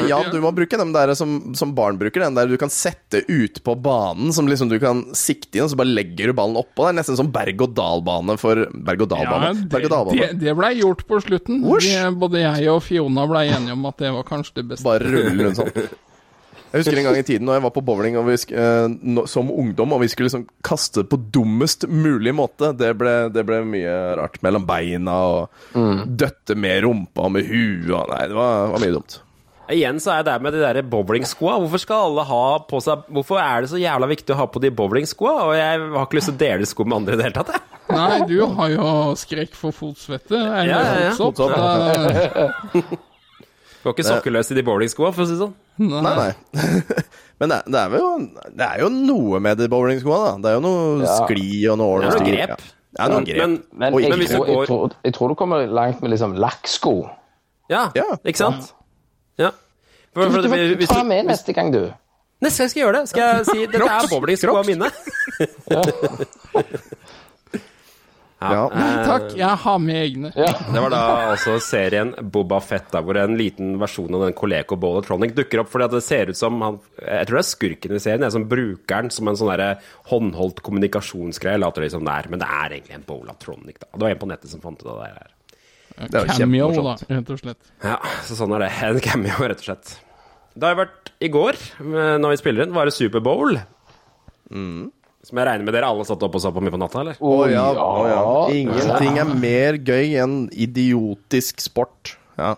Så 0.00 0.08
ja, 0.08 0.18
du 0.32 0.38
må 0.44 0.50
bruke 0.56 0.78
dem 0.80 0.92
der 0.94 1.12
som, 1.18 1.52
som 1.58 1.74
barn 1.76 1.98
bruker, 2.00 2.24
den 2.24 2.34
der 2.38 2.46
du 2.50 2.56
kan 2.60 2.72
sette 2.72 3.20
ut 3.28 3.60
på 3.66 3.74
banen, 3.84 4.32
som 4.32 4.48
liksom 4.48 4.70
du 4.72 4.78
kan 4.82 5.04
sikte 5.18 5.58
i, 5.58 5.64
og 5.64 5.70
så 5.72 5.78
bare 5.80 5.92
legger 5.92 6.32
du 6.32 6.36
ballen 6.38 6.56
oppå. 6.60 6.86
Det 6.86 6.92
er 6.94 6.98
nesten 7.00 7.18
som 7.20 7.32
berg-og-dal-bane 7.34 8.38
for 8.40 8.64
Berg-og-dal-bane. 8.72 9.52
det, 9.58 9.68
Berg-og-dal-bane. 9.74 10.30
det, 10.32 10.40
det 10.46 10.56
blei 10.58 10.72
gjort 10.80 11.04
på 11.08 11.20
slutten. 11.24 11.60
De, 11.62 11.96
både 12.22 12.42
jeg 12.46 12.70
og 12.72 12.80
Fiona 12.86 13.26
blei 13.30 13.48
enige 13.52 13.76
om 13.76 13.84
at 13.90 14.00
det 14.02 14.14
var 14.16 14.24
kanskje 14.28 14.60
det 14.62 14.68
beste. 14.72 14.86
Bare 14.88 15.04
rulle 15.12 15.48
rundt 15.50 15.60
sånn. 15.62 15.86
Jeg 16.72 16.80
husker 16.86 16.96
en 17.02 17.04
gang 17.04 17.16
i 17.20 17.24
tiden 17.28 17.44
når 17.44 17.58
jeg 17.58 17.62
var 17.66 17.72
på 17.74 17.80
bowling 17.84 18.14
og 18.16 18.30
vi, 18.30 18.34
sk- 18.40 18.54
nå- 19.04 19.26
som 19.28 19.50
ungdom, 19.52 19.90
og 19.92 20.00
vi 20.00 20.06
skulle 20.08 20.30
liksom 20.30 20.46
kaste 20.64 21.02
på 21.04 21.18
dummest 21.34 21.84
mulig 21.84 22.32
måte. 22.32 22.70
Det 22.80 22.94
ble, 22.96 23.12
det 23.28 23.42
ble 23.44 23.58
mye 23.68 23.92
rart. 24.16 24.38
Mellom 24.40 24.64
beina 24.64 25.18
og 25.34 25.76
døtte 26.16 26.56
med 26.56 26.80
rumpa 26.86 27.26
og 27.28 27.34
med 27.34 27.44
huet. 27.44 27.92
Nei, 28.14 28.22
det 28.32 28.38
var, 28.38 28.72
var 28.72 28.80
mye 28.86 28.94
dumt. 28.96 29.18
Igjen 29.70 30.00
så 30.02 30.10
er 30.16 30.24
det 30.24 30.32
der 30.32 30.40
med 30.42 30.52
de 30.52 30.60
der 30.60 30.82
bowlingskoa. 30.82 31.54
Hvorfor 31.62 31.78
skal 31.80 32.08
alle 32.08 32.24
ha 32.26 32.40
på 32.68 32.80
seg 32.82 33.04
Hvorfor 33.14 33.38
er 33.40 33.62
det 33.62 33.70
så 33.70 33.78
jævla 33.80 34.08
viktig 34.10 34.34
å 34.34 34.38
ha 34.40 34.46
på 34.50 34.60
de 34.60 34.70
bowlingskoa? 34.74 35.34
Og 35.46 35.52
jeg 35.56 35.78
har 35.94 36.02
ikke 36.06 36.18
lyst 36.18 36.28
til 36.32 36.34
å 36.34 36.40
dele 36.42 36.66
sko 36.68 36.84
med 36.84 36.96
andre 36.98 37.14
i 37.14 37.20
det 37.20 37.28
hele 37.28 37.36
tatt, 37.38 37.52
jeg. 37.54 37.62
Nei, 37.92 38.18
du 38.26 38.36
har 38.58 38.68
jo 38.72 38.88
skrekk 39.20 39.54
for 39.58 39.72
fotsvette. 39.76 40.34
Er 40.34 40.66
Ja, 40.66 40.80
ja, 40.82 41.12
ja. 41.12 41.30
Da- 41.38 42.82
Går 43.82 43.96
ikke 43.96 44.04
sokkeløs 44.06 44.50
i 44.52 44.54
de 44.54 44.62
bowlingskoa, 44.62 45.08
for 45.14 45.24
å 45.24 45.26
si 45.26 45.34
det 45.34 45.40
sånn. 45.40 45.54
Nei, 45.82 46.12
nei. 46.14 46.34
Men 47.42 47.50
det, 47.50 47.56
er- 47.56 47.72
det, 47.74 47.80
er 47.80 47.96
jo, 47.98 48.10
det 48.60 48.66
er 48.68 48.84
jo 48.84 48.90
noe 48.94 49.40
med 49.42 49.58
de 49.58 49.66
bowlingskoa, 49.72 50.18
da. 50.22 50.34
Det 50.44 50.52
er 50.52 50.54
jo 50.58 50.62
noe 50.66 50.84
Ja. 51.02 51.16
skli 51.24 51.48
og 51.72 51.80
noe 51.80 51.96
Det 52.04 52.12
er 52.12 52.18
noe 52.20 52.28
grep. 52.28 52.52
Ja. 52.52 52.60
Det 52.92 53.00
er 53.06 53.10
noen 53.14 53.26
grep. 53.26 53.40
Men, 53.40 53.56
Men, 53.72 53.96
men 53.96 54.04
jeg, 54.04 54.28
tror, 54.30 54.46
jeg, 54.52 54.68
tror, 54.68 54.94
jeg 55.08 55.14
tror 55.16 55.32
du 55.32 55.34
kommer 55.40 55.66
langt 55.66 56.02
med 56.04 56.12
liksom 56.14 56.36
lakksko. 56.38 56.94
ja, 57.72 57.88
Ja. 57.98 58.06
ikke 58.22 58.38
sant? 58.44 58.70
Ja. 59.40 59.50
For, 60.12 60.28
for, 60.28 60.42
Du 60.44 60.48
må 60.52 60.56
hvis 60.76 60.92
ta 60.92 61.02
med 61.08 61.26
neste 61.30 61.54
gang, 61.56 61.72
du. 61.72 61.86
neste 62.44 62.62
gang 62.62 62.72
skal 62.72 62.80
jeg 62.80 62.86
gjøre 62.86 62.98
det. 62.98 63.08
Skal 63.12 63.22
jeg 63.22 63.46
si 63.48 63.66
dette 63.66 63.88
er 63.88 64.10
bowlingskoa 64.12 64.62
mine? 64.68 64.88
Ja. 68.42 68.62
Nei 68.74 69.04
takk, 69.06 69.28
jeg 69.38 69.58
har 69.64 69.78
med 69.82 69.98
egne. 69.98 70.30
Ja. 70.34 70.50
Det 70.74 70.82
var 70.82 70.92
da 70.92 71.02
altså 71.32 71.56
serien 71.62 72.12
Boba 72.34 72.58
Fett, 72.64 72.88
da, 72.92 73.02
hvor 73.04 73.18
en 73.20 73.36
liten 73.38 73.76
versjon 73.80 74.14
av 74.18 74.24
den 74.26 74.36
Coleco 74.38 74.78
Bolatronic 74.80 75.36
dukker 75.36 75.62
opp. 75.62 75.70
fordi 75.72 75.86
at 75.86 75.94
det 75.94 76.02
ser 76.06 76.32
ut 76.32 76.38
som 76.38 76.58
han, 76.64 76.80
Jeg 76.98 77.28
tror 77.28 77.38
det 77.38 77.44
er 77.44 77.50
skurken 77.50 77.96
i 77.96 78.00
serien, 78.02 78.24
det 78.24 78.30
er 78.30 78.36
som 78.38 78.48
brukeren 78.50 79.12
som 79.14 79.30
en 79.30 79.38
sånn 79.38 79.52
håndholdt 80.10 80.62
kommunikasjonsgreie. 80.66 81.60
Later 81.62 81.86
det 81.86 81.92
som 81.94 82.04
det 82.06 82.16
er, 82.16 82.30
men 82.32 82.42
det 82.42 82.48
er 82.48 82.78
egentlig 82.78 82.98
en 82.98 83.06
Bolatronic. 83.06 83.78
da. 83.78 83.92
Det 83.92 84.06
var 84.06 84.16
en 84.16 84.22
på 84.24 84.32
nettet 84.32 84.50
som 84.50 84.64
fant 84.64 84.82
ut 84.82 84.90
av 84.90 85.04
det 85.04 85.12
her. 85.12 85.30
Det 85.98 86.18
er 86.18 86.26
jo 86.26 86.36
Cameo, 86.38 86.68
da, 86.72 86.94
kjempemorsomt. 86.96 87.10
rett 87.12 87.30
og 87.34 87.42
slett. 87.42 87.70
Ja, 87.84 87.98
så 88.26 88.36
sånn 88.38 88.54
er 88.56 88.64
det. 88.64 88.70
En 88.88 89.00
cameo, 89.04 89.36
rett 89.44 89.60
og 89.62 89.66
slett. 89.68 89.92
Det 90.52 90.68
har 90.68 90.76
vært 90.82 91.12
i 91.24 91.28
går, 91.32 91.56
når 92.20 92.34
vi 92.34 92.40
spiller 92.40 92.66
inn, 92.66 92.74
var 92.76 92.88
det 92.88 92.94
Superbowl. 92.96 93.56
Som 94.52 95.38
jeg 95.38 95.46
regner 95.46 95.64
med 95.68 95.76
dere 95.76 95.88
alle 95.92 96.04
satt 96.08 96.22
opp 96.26 96.34
og 96.36 96.42
så 96.42 96.50
på 96.52 96.60
mye 96.64 96.72
på 96.74 96.80
natta, 96.82 97.04
eller? 97.04 97.20
Å 97.22 97.34
ja, 97.52 97.62
oh, 97.78 98.02
ja. 98.10 98.22
Ingenting 98.58 99.20
er 99.22 99.30
mer 99.38 99.78
gøy 99.78 100.16
enn 100.24 100.36
idiotisk 100.50 101.62
sport. 101.62 102.16
Ja. 102.36 102.56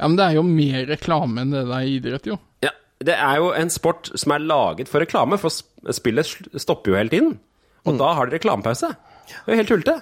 Ja, 0.00 0.08
Men 0.08 0.16
det 0.16 0.26
er 0.30 0.38
jo 0.38 0.44
mer 0.48 0.86
reklame 0.88 1.42
enn 1.44 1.52
det 1.52 1.66
det 1.68 1.76
er 1.76 1.90
idrett, 1.92 2.30
jo. 2.32 2.38
Ja, 2.64 2.72
Det 3.04 3.14
er 3.16 3.36
jo 3.42 3.50
en 3.56 3.70
sport 3.72 4.08
som 4.16 4.32
er 4.32 4.40
laget 4.42 4.88
for 4.88 5.04
reklame, 5.04 5.36
for 5.40 5.52
spillet 5.92 6.32
stopper 6.60 6.94
jo 6.94 6.96
hele 6.98 7.12
tiden. 7.12 7.34
Og 7.84 8.00
da 8.00 8.14
har 8.16 8.28
de 8.28 8.38
reklamepause. 8.38 8.90
Det 9.28 9.44
er 9.46 9.54
jo 9.54 9.60
helt 9.60 9.70
tullete. 9.74 9.98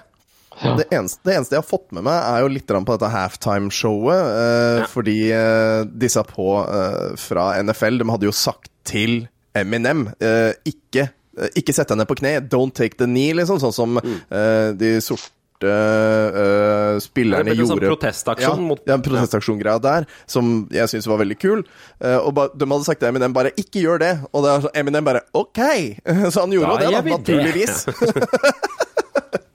Det, 0.59 0.85
eneste, 0.91 1.21
det 1.23 1.35
eneste 1.37 1.55
jeg 1.55 1.61
har 1.63 1.67
fått 1.69 1.91
med 1.95 2.05
meg, 2.07 2.17
er 2.19 2.43
jo 2.43 2.51
litt 2.51 2.67
på 2.69 2.95
dette 2.95 3.11
halftime-showet. 3.13 4.33
Eh, 4.43 4.87
Fordi 4.91 5.17
eh, 5.35 5.83
disse 6.03 6.23
på 6.27 6.49
eh, 6.65 7.15
fra 7.19 7.51
NFL, 7.63 8.01
de 8.01 8.09
hadde 8.11 8.29
jo 8.29 8.35
sagt 8.35 8.71
til 8.89 9.21
Eminem 9.57 10.07
eh, 10.19 10.53
ikke, 10.69 11.09
eh, 11.39 11.51
ikke 11.59 11.75
sett 11.75 11.91
deg 11.91 12.01
ned 12.01 12.09
på 12.09 12.19
kne, 12.21 12.35
don't 12.51 12.75
take 12.77 12.99
the 12.99 13.07
knee, 13.09 13.33
liksom. 13.37 13.61
Sånn 13.63 13.75
som 13.75 13.99
eh, 14.03 14.71
de 14.79 14.97
sorte 15.03 15.35
Uh, 15.59 16.95
spillerne 17.03 17.51
en 17.51 17.67
sånn 17.67 17.81
protestaksjon 17.83 18.61
ja, 18.61 18.63
mot- 18.63 18.85
Ja, 18.87 18.93
en 18.95 19.01
protestaksjongreia 19.03 19.81
der, 19.83 20.05
som 20.23 20.69
jeg 20.71 20.87
syns 20.87 21.03
var 21.11 21.19
veldig 21.19 21.35
kul. 21.35 21.65
Uh, 21.99 22.15
og 22.23 22.31
ba, 22.37 22.45
de 22.55 22.63
hadde 22.63 22.87
sagt 22.87 23.01
til 23.01 23.09
Eminem 23.09 23.35
bare 23.35 23.51
'ikke 23.51 23.83
gjør 23.83 23.99
det', 23.99 24.21
og 24.31 24.45
det 24.45 24.53
er 24.53 24.61
så 24.63 24.71
Eminem 24.73 25.03
bare 25.03 25.21
'ok'. 25.35 25.99
Så 26.31 26.39
han 26.45 26.55
gjorde 26.55 26.79
Da 26.79 26.85
det, 26.87 26.93
da, 26.95 27.17
naturligvis. 27.17 27.83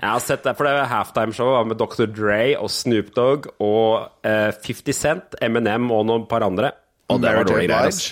Jeg 0.05 0.12
har 0.12 0.21
sett 0.21 0.43
det, 0.45 0.53
for 0.59 0.69
det 0.69 0.73
er 0.77 0.90
halftime-show 0.90 1.55
med 1.64 1.79
Dr. 1.81 2.05
Dre 2.12 2.40
og 2.61 2.69
Snoop 2.69 3.14
Dogg 3.17 3.47
og 3.57 4.27
eh, 4.27 4.51
50 4.53 4.99
Cent, 4.99 5.37
Eminem 5.40 5.87
og 5.97 6.03
noen 6.11 6.27
par 6.29 6.45
andre. 6.45 6.75
Og 7.09 7.23
det 7.23 7.33
var 7.33 7.49
dårlige 7.49 7.71
greier. 7.73 8.03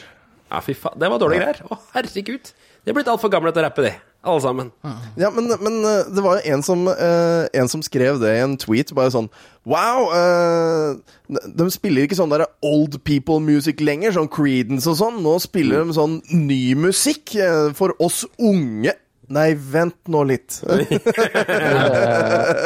Ja, 0.49 0.61
fy 0.65 0.73
faen. 0.77 0.97
Det 1.01 1.11
var 1.13 1.21
dårlige 1.21 1.43
greier. 1.45 1.61
Å, 1.69 1.77
herregud. 1.93 2.49
De 2.83 2.91
er 2.91 2.97
blitt 2.97 3.11
altfor 3.13 3.29
gamle 3.35 3.53
til 3.53 3.61
å 3.61 3.67
rappe, 3.67 3.85
de. 3.85 3.93
Alle 4.23 4.41
sammen. 4.41 4.71
Ja, 5.21 5.29
men, 5.35 5.51
men 5.61 5.77
eh, 5.85 6.09
det 6.15 6.25
var 6.25 6.39
jo 6.39 6.55
en 6.55 6.65
som, 6.65 6.87
eh, 6.89 7.45
en 7.61 7.69
som 7.69 7.85
skrev 7.85 8.23
det 8.23 8.33
i 8.39 8.43
en 8.45 8.57
tweet, 8.61 8.95
bare 8.97 9.13
sånn 9.13 9.29
Wow! 9.69 10.09
eh, 10.17 11.39
de 11.59 11.67
spiller 11.75 12.07
ikke 12.07 12.19
sånn 12.19 12.33
der 12.33 12.47
old 12.65 13.01
people 13.05 13.37
music 13.43 13.83
lenger, 13.85 14.15
sånn 14.17 14.31
Creedence 14.33 14.89
og 14.89 14.97
sånn. 15.01 15.21
Nå 15.27 15.37
spiller 15.45 15.85
de 15.85 15.97
sånn 15.99 16.21
ny 16.33 16.63
musikk 16.79 17.35
eh, 17.37 17.69
for 17.77 17.93
oss 18.01 18.23
unge. 18.41 18.97
Nei, 19.33 19.55
vent 19.57 19.97
nå 20.12 20.23
litt. 20.29 20.59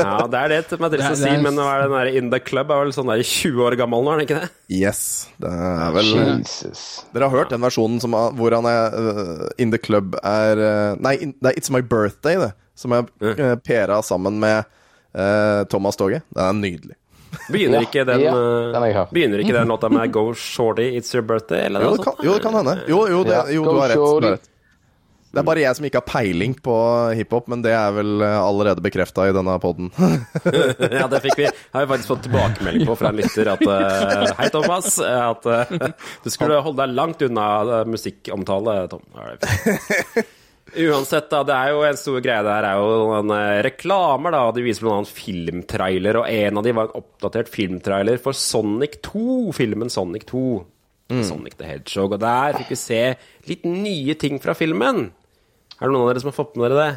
Ja, 0.06 0.26
det 0.30 0.38
er 0.40 0.48
det 0.52 0.56
er 0.58 1.04
å 1.12 1.14
si, 1.16 1.28
det 1.28 1.36
men 1.44 1.54
nå 1.56 1.64
er 1.68 1.84
den 1.84 1.94
der 1.94 2.08
In 2.18 2.30
The 2.32 2.40
Club 2.42 2.70
er 2.74 2.82
vel 2.84 2.92
sånn 2.94 3.10
der 3.10 3.22
20 3.22 3.62
år 3.66 3.76
gammel 3.78 4.02
nå, 4.04 4.12
er 4.14 4.20
den 4.20 4.26
ikke 4.26 4.40
det? 4.42 4.48
yes. 4.72 5.00
Det 5.42 5.50
er 5.52 5.94
vel 5.94 6.10
Jesus. 6.16 6.82
Dere 7.14 7.28
har 7.28 7.36
hørt 7.42 7.52
den 7.54 7.62
versjonen 7.64 8.00
som, 8.02 8.16
hvor 8.38 8.56
han 8.56 8.66
er 8.70 8.96
uh, 8.96 9.46
In 9.62 9.72
The 9.74 9.80
Club 9.82 10.16
er 10.22 10.62
uh, 10.62 10.92
Nei, 11.02 11.14
in, 11.22 11.34
det 11.38 11.52
er 11.52 11.60
It's 11.60 11.70
My 11.74 11.82
Birthday, 11.86 12.38
det. 12.42 12.52
Som 12.76 12.94
er 12.96 13.06
uh, 13.22 13.54
pera 13.64 14.00
sammen 14.06 14.40
med 14.42 14.64
uh, 15.16 15.62
Thomas 15.70 15.98
Toge. 16.00 16.22
Det 16.28 16.42
er 16.48 16.56
nydelig. 16.58 16.96
Begynner 17.52 17.82
Ja, 17.82 17.86
ikke 17.86 18.04
den, 18.08 18.20
ja, 18.24 18.34
den 18.72 18.84
jeg. 18.90 19.06
Begynner 19.12 19.42
ikke 19.44 19.56
den 19.58 19.68
låta 19.70 19.90
med 19.92 20.12
Go 20.14 20.28
Shorty, 20.34 20.90
It's 20.98 21.14
Your 21.14 21.24
Birthday? 21.28 21.66
Eller 21.68 21.84
Jo, 21.84 21.92
noe 21.92 21.98
det 22.00 22.04
kan, 22.06 22.16
sånt? 22.16 22.26
jo, 22.26 22.34
det 22.36 22.42
kan 22.46 22.54
hende. 22.60 22.76
Jo, 22.88 23.00
jo, 23.12 23.22
det, 23.28 23.40
jo 23.54 23.64
du 23.66 23.72
har 23.76 23.90
rett. 23.92 23.98
Du 24.00 24.06
shorty. 24.06 24.26
har 24.30 24.38
rett. 24.38 24.52
Det 25.36 25.42
er 25.42 25.48
bare 25.50 25.60
jeg 25.60 25.76
som 25.76 25.84
ikke 25.84 26.00
har 26.00 26.08
peiling 26.08 26.54
på 26.64 26.74
hiphop, 27.18 27.50
men 27.52 27.60
det 27.60 27.74
er 27.76 27.90
vel 27.92 28.22
eh, 28.24 28.36
allerede 28.40 28.80
bekrefta 28.80 29.26
i 29.28 29.34
denne 29.36 29.52
poden. 29.60 29.90
ja, 30.96 31.04
det 31.12 31.18
fikk 31.26 31.42
vi. 31.42 31.50
Har 31.74 31.82
vi 31.84 31.90
faktisk 31.90 32.08
fått 32.08 32.22
tilbakemelding 32.24 32.88
på 32.88 32.94
fra 32.96 33.10
en 33.12 33.18
lytter 33.20 33.50
at 33.52 33.64
eh, 33.68 34.30
Hei, 34.38 34.46
Thomas. 34.54 34.94
At 35.04 35.44
eh, 35.44 35.74
du 36.24 36.30
skulle 36.32 36.62
holde 36.64 36.80
deg 36.80 36.94
langt 36.96 37.24
unna 37.26 37.82
musikkomtale, 37.84 38.78
Tom. 38.94 39.04
Ja. 39.12 40.24
Uansett, 40.86 41.28
da. 41.28 41.42
Det 41.44 41.58
er 41.58 41.74
jo 41.74 41.84
en 41.84 42.00
stor 42.00 42.16
greie 42.24 42.46
der 42.48 42.68
er 42.70 42.80
jo 42.80 43.12
en 43.18 43.34
reklamer, 43.68 44.32
da. 44.38 44.40
De 44.56 44.64
viser 44.64 44.88
bl.a. 44.88 45.02
filmtrailer, 45.04 46.22
og 46.22 46.32
en 46.32 46.62
av 46.62 46.64
de 46.64 46.76
var 46.80 46.88
en 46.88 47.02
oppdatert 47.02 47.52
filmtrailer 47.52 48.24
for 48.24 48.32
Sonic 48.40 49.02
2. 49.04 49.52
Filmen 49.60 49.92
Sonic 49.92 50.24
2. 50.32 50.46
Sonic 51.28 51.60
the 51.60 51.68
Hedgehog. 51.68 52.16
Og 52.16 52.24
der 52.24 52.56
fikk 52.56 52.72
vi 52.72 52.80
se 52.80 53.02
litt 53.52 53.68
nye 53.68 54.16
ting 54.18 54.40
fra 54.42 54.56
filmen. 54.56 55.10
Er 55.76 55.86
det 55.86 55.92
noen 55.92 56.06
av 56.06 56.10
dere 56.14 56.24
som 56.24 56.32
har 56.32 56.38
fått 56.40 56.56
med 56.56 56.70
dere 56.70 56.80
det? 56.86 56.96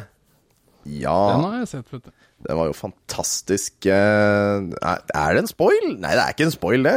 Ja, 1.02 1.18
Den 1.34 1.44
har 1.44 1.58
jeg 1.60 1.68
sett, 1.68 1.90
vet 1.92 2.06
du. 2.08 2.12
det 2.46 2.54
var 2.56 2.70
jo 2.70 2.72
fantastisk 2.72 3.84
eh, 3.92 4.62
Er 4.80 5.34
det 5.36 5.42
en 5.42 5.50
spoil? 5.50 5.90
Nei, 6.00 6.14
det 6.16 6.22
er 6.22 6.32
ikke 6.32 6.46
en 6.48 6.54
spoil, 6.54 6.86
det. 6.86 6.94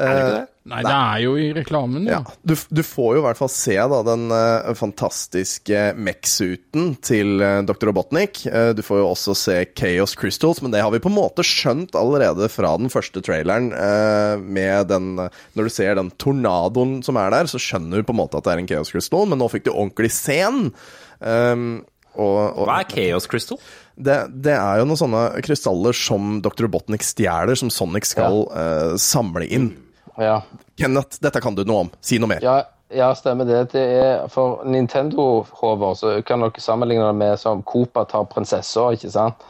Er 0.00 0.06
det 0.08 0.22
ikke 0.22 0.36
det? 0.38 0.46
Nei, 0.66 0.78
det 0.82 0.94
er 0.96 1.18
jo 1.22 1.34
i 1.38 1.50
reklamen, 1.54 2.06
ja. 2.08 2.16
Ja, 2.24 2.32
du, 2.48 2.54
du 2.74 2.80
får 2.82 3.10
jo 3.14 3.20
i 3.20 3.24
hvert 3.26 3.38
fall 3.38 3.50
se 3.52 3.76
da, 3.76 3.98
den 4.08 4.24
eh, 4.34 4.70
fantastiske 4.74 5.82
Mech-suiten 6.00 6.88
til 7.06 7.44
eh, 7.44 7.60
Dr. 7.68 7.90
Robotnik. 7.92 8.40
Eh, 8.48 8.72
du 8.74 8.80
får 8.82 9.02
jo 9.04 9.06
også 9.12 9.36
se 9.38 9.58
Chaos 9.78 10.16
Crystals, 10.18 10.58
men 10.64 10.72
det 10.74 10.80
har 10.82 10.90
vi 10.96 10.98
på 11.04 11.12
en 11.12 11.18
måte 11.20 11.44
skjønt 11.46 11.94
allerede 12.00 12.48
fra 12.50 12.72
den 12.80 12.90
første 12.90 13.22
traileren. 13.22 13.68
eh, 13.76 14.40
med 14.42 14.88
den, 14.90 15.12
Når 15.20 15.68
du 15.68 15.70
ser 15.76 15.94
den 16.00 16.10
tornadoen 16.18 16.98
som 17.06 17.20
er 17.20 17.30
der, 17.36 17.52
så 17.52 17.60
skjønner 17.62 18.00
du 18.00 18.08
på 18.08 18.16
en 18.16 18.22
måte 18.24 18.40
at 18.40 18.48
det 18.48 18.56
er 18.56 18.64
en 18.64 18.72
Chaos 18.74 18.90
Crystal, 18.96 19.28
men 19.30 19.38
nå 19.38 19.52
fikk 19.52 19.68
du 19.68 19.74
ordentlig 19.76 20.10
scen. 20.16 20.72
Um, 21.20 21.84
og, 22.16 22.36
og, 22.56 22.62
Hva 22.68 22.80
er 22.80 22.88
Chaos 22.90 23.28
Crystal? 23.28 23.60
det, 23.96 24.16
det 24.44 24.52
er 24.52 24.80
jo 24.80 24.86
noen 24.88 25.00
sånne 25.00 25.24
krystaller 25.44 25.96
som 25.96 26.38
Dr. 26.44 26.66
Robotnik 26.66 27.04
stjeler, 27.04 27.56
som 27.56 27.72
Sonic 27.72 28.08
skal 28.08 28.42
eh, 28.52 28.94
samle 29.00 29.48
inn. 29.48 29.70
Ja. 30.20 30.42
Kenneth, 30.80 31.20
dette 31.24 31.40
kan 31.44 31.56
du 31.56 31.62
noe 31.68 31.86
om. 31.86 31.92
Si 32.04 32.20
noe 32.20 32.36
mer. 32.36 32.44
ja, 32.44 32.62
Ja, 32.94 33.08
stemmer 33.18 33.48
det. 33.48 33.72
Det 33.72 33.82
er 33.82 34.28
For 34.30 34.60
Nintendo-hover 34.62 35.96
så 35.98 36.12
kan 36.22 36.44
dere 36.44 36.62
sammenligne 36.62 37.08
det 37.08 37.16
med 37.18 37.40
som 37.42 37.64
Copa 37.66 38.04
tar 38.06 38.28
prinsessa, 38.30 38.92
ikke 38.94 39.10
sant? 39.10 39.42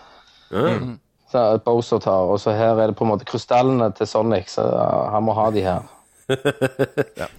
Så 1.28 1.42
Bowser 1.66 2.00
tar, 2.00 2.30
og 2.30 2.40
så 2.40 2.54
her 2.56 2.78
er 2.80 2.88
det 2.88 2.96
på 2.96 3.04
en 3.04 3.10
måte 3.10 3.26
krystallene 3.28 3.90
til 3.98 4.08
Sonic, 4.08 4.48
så 4.54 4.64
han 5.12 5.26
må 5.26 5.34
ha 5.36 5.50
de 5.52 5.66
her. 5.66 5.84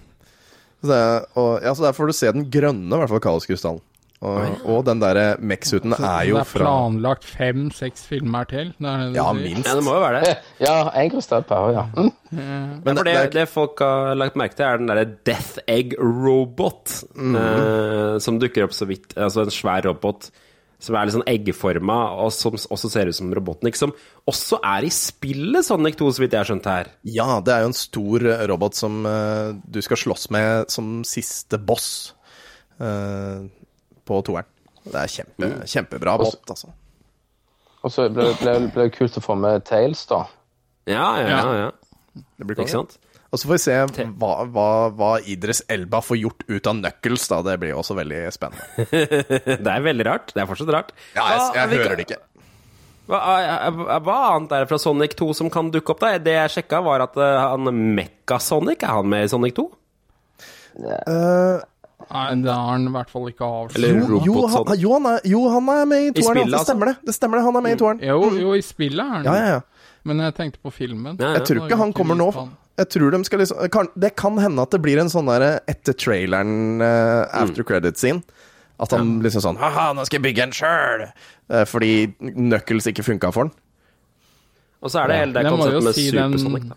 Så 0.78 0.86
det, 0.86 0.98
og, 1.34 1.48
ja, 1.58 1.72
så 1.74 1.82
der 1.82 1.94
får 1.96 2.06
du 2.06 2.14
se 2.14 2.28
den 2.30 2.44
grønne, 2.54 2.86
i 2.86 2.98
hvert 3.00 3.10
fall 3.10 3.22
kaoskrystallen. 3.24 3.80
Og, 4.18 4.64
og 4.66 4.80
den 4.88 4.98
derre 4.98 5.36
Mex-uten 5.38 5.92
er 5.94 6.24
jo 6.26 6.40
fra 6.40 6.40
det 6.40 6.42
er 6.42 6.48
fra 6.50 6.62
planlagt 6.64 7.26
fem-seks 7.28 8.08
filmer 8.10 8.48
til. 8.50 8.72
Det 8.74 8.88
er 8.90 9.04
det 9.04 9.20
Ja, 9.20 9.28
minst. 9.36 9.68
Ja, 9.68 9.76
det 9.78 9.84
må 9.86 9.94
jo 9.94 10.02
være 10.02 10.24
det. 10.24 10.32
Ja, 10.66 10.74
én 10.98 11.12
krystall 11.12 11.46
per, 11.46 11.70
ja. 11.76 11.84
Mm. 11.94 12.10
Men 12.32 12.98
For 12.98 13.06
det, 13.06 13.14
det, 13.14 13.30
det, 13.36 13.46
folk 13.52 13.78
har 13.84 14.18
lagt 14.18 14.38
merke 14.40 14.58
til, 14.58 14.66
er 14.66 14.82
den 14.82 14.90
derre 14.90 15.06
Death 15.28 15.62
Egg 15.70 15.94
Robot, 16.02 16.98
eh, 17.14 18.18
som 18.24 18.42
dukker 18.42 18.66
opp 18.66 18.74
så 18.74 18.90
vidt. 18.90 19.14
Altså 19.14 19.46
en 19.46 19.54
svær 19.54 19.86
robot 19.86 20.32
som 20.82 20.94
er 20.94 21.08
litt 21.08 21.16
sånn 21.16 21.26
eggeforma, 21.26 21.96
og 22.22 22.30
som 22.34 22.54
også 22.54 22.90
ser 22.92 23.10
ut 23.10 23.16
som 23.16 23.32
Robotnik, 23.34 23.78
som 23.78 23.92
også 24.30 24.60
er 24.62 24.86
i 24.86 24.92
spillet 24.94 25.66
Sonic 25.66 25.98
2, 25.98 26.10
så 26.14 26.22
vidt 26.22 26.36
jeg 26.36 26.42
har 26.44 26.50
skjønt 26.52 26.68
her. 26.70 26.92
ja, 27.02 27.26
det 27.42 27.54
er 27.54 27.64
jo 27.64 27.70
en 27.72 27.78
stor 27.78 28.26
eh, 28.30 28.44
robot 28.50 28.78
som 28.78 29.00
eh, 29.10 29.56
du 29.66 29.80
skal 29.82 29.98
slåss 29.98 30.28
med 30.34 30.70
som 30.70 31.00
siste 31.06 31.58
boss 31.58 31.88
eh, 32.78 33.48
på 34.08 34.20
toeren. 34.26 34.48
Det 34.88 34.96
er 35.02 35.10
kjempe, 35.12 35.48
kjempebra 35.68 36.14
båt, 36.22 36.40
altså. 36.48 36.70
Og 37.84 37.92
så 37.94 38.08
ble 38.10 38.30
ble- 38.40 38.54
ble 38.72 38.86
det 38.88 38.94
kult 38.96 39.18
å 39.20 39.22
få 39.22 39.36
med 39.38 39.64
Tails, 39.68 40.06
da. 40.10 40.24
Ja, 40.88 41.10
ja, 41.20 41.28
ja. 41.28 41.52
ja. 41.66 42.22
Det 42.38 42.46
blir 42.48 42.56
Ikke 42.56 42.64
konge. 42.64 42.72
sant? 42.88 42.96
Og 43.28 43.36
så 43.38 43.44
får 43.50 43.52
vi 43.52 43.60
se 43.60 43.74
hva, 44.16 44.30
hva, 44.48 44.68
hva 44.96 45.08
Idris 45.28 45.60
Elba 45.68 46.00
får 46.00 46.16
gjort 46.16 46.46
ut 46.48 46.66
av 46.70 46.78
Knuckles, 46.80 47.26
da. 47.28 47.42
Det 47.44 47.58
blir 47.60 47.74
jo 47.74 47.82
også 47.82 47.94
veldig 47.98 48.22
spennende. 48.32 48.86
Det 49.66 49.68
er 49.74 49.84
veldig 49.84 50.06
rart. 50.08 50.32
Det 50.32 50.40
er 50.42 50.48
fortsatt 50.48 50.72
rart. 50.72 50.94
Ja, 51.12 51.26
jeg, 51.28 51.38
Hva- 51.44 51.54
jeg 51.60 51.68
vi- 51.74 51.80
hører 51.82 51.96
det 52.00 52.06
ikke. 52.08 52.20
Hva, 53.08 53.18
hva- 53.76 54.00
hva 54.04 54.16
annet 54.34 54.50
er 54.56 54.64
det 54.64 54.68
fra 54.72 54.78
Sonic 54.80 55.14
2 55.16 55.28
som 55.36 55.48
kan 55.52 55.68
dukke 55.72 55.92
opp? 55.94 56.00
da? 56.02 56.14
Det 56.20 56.34
jeg 56.38 56.54
sjekka, 56.56 56.80
var 56.84 57.04
at 57.04 57.14
eh, 57.20 57.36
han 57.52 57.68
Mekka-Sonic, 57.96 58.82
er 58.84 58.96
han 58.98 59.08
med 59.12 59.24
i 59.28 59.30
Sonic 59.32 59.54
2? 59.60 59.68
Nei, 62.08 62.26
det 62.44 62.52
har 62.54 62.68
han 62.72 62.86
i 62.88 62.92
hvert 62.94 63.10
fall 63.10 63.26
ikke 63.28 63.46
Eller 63.74 63.96
avslørt. 63.98 64.10
Robot 64.12 64.26
Jo, 64.28 64.34
han, 64.52 64.78
jo, 64.80 64.92
han 64.94 65.08
er, 65.10 65.24
jo, 65.28 65.40
han 65.52 65.68
er 65.74 65.88
med 65.90 66.04
i 66.06 66.12
toeren. 66.12 66.28
spillet, 66.28 66.52
det 66.52 66.54
altså. 66.54 66.68
stemmer 66.70 66.90
det. 66.92 66.94
Det 67.08 67.14
stemmer 67.16 67.38
det, 67.40 67.44
Han 67.48 67.58
er 67.58 67.64
med 67.66 67.74
i 67.74 67.80
toeren. 67.82 68.00
Jo, 68.06 68.20
jo, 68.38 68.54
i 68.54 68.62
spillet 68.64 69.02
er 69.04 69.12
han 69.16 69.26
Ja, 69.28 69.34
ja, 69.34 69.50
ja. 69.56 69.90
Men 70.08 70.22
jeg 70.24 70.34
tenkte 70.38 70.62
på 70.62 70.72
filmen. 70.72 71.18
Ja, 71.20 71.34
Jeg 71.36 71.44
tror 71.44 71.66
ikke 71.66 71.80
han 71.82 71.92
kommer 71.92 72.16
nå. 72.16 72.30
Jeg 72.78 72.88
tror 72.94 73.10
de 73.10 73.18
skal 73.26 73.42
liksom 73.42 73.70
kan, 73.74 73.88
Det 73.98 74.14
kan 74.16 74.38
hende 74.38 74.62
at 74.62 74.70
det 74.70 74.80
blir 74.80 75.00
en 75.02 75.10
sånn 75.10 75.26
der 75.26 75.58
etter 75.68 75.96
traileren 75.98 76.80
uh, 76.80 77.26
after 77.34 77.66
credits 77.66 78.00
scene. 78.00 78.22
At 78.78 78.94
han 78.94 79.18
liksom 79.24 79.42
sånn 79.42 79.58
Haha, 79.58 79.90
nå 79.98 80.06
skal 80.06 80.20
jeg 80.20 80.28
bygge 80.30 80.44
en 80.46 80.54
sjøl! 80.54 81.08
fordi 81.66 82.12
Knuckles 82.20 82.86
ikke 82.86 83.02
funka 83.02 83.30
for 83.32 83.48
han. 83.48 83.52
Og 84.84 84.92
så 84.92 85.02
er 85.02 85.10
det 85.10 85.16
hele 85.18 85.32
det 85.34 85.42
jo 85.48 85.56
konseptet 85.56 85.86
med 85.86 85.96
si 85.96 86.10
den- 86.12 86.36
Supersonic. 86.36 86.68
da. 86.68 86.76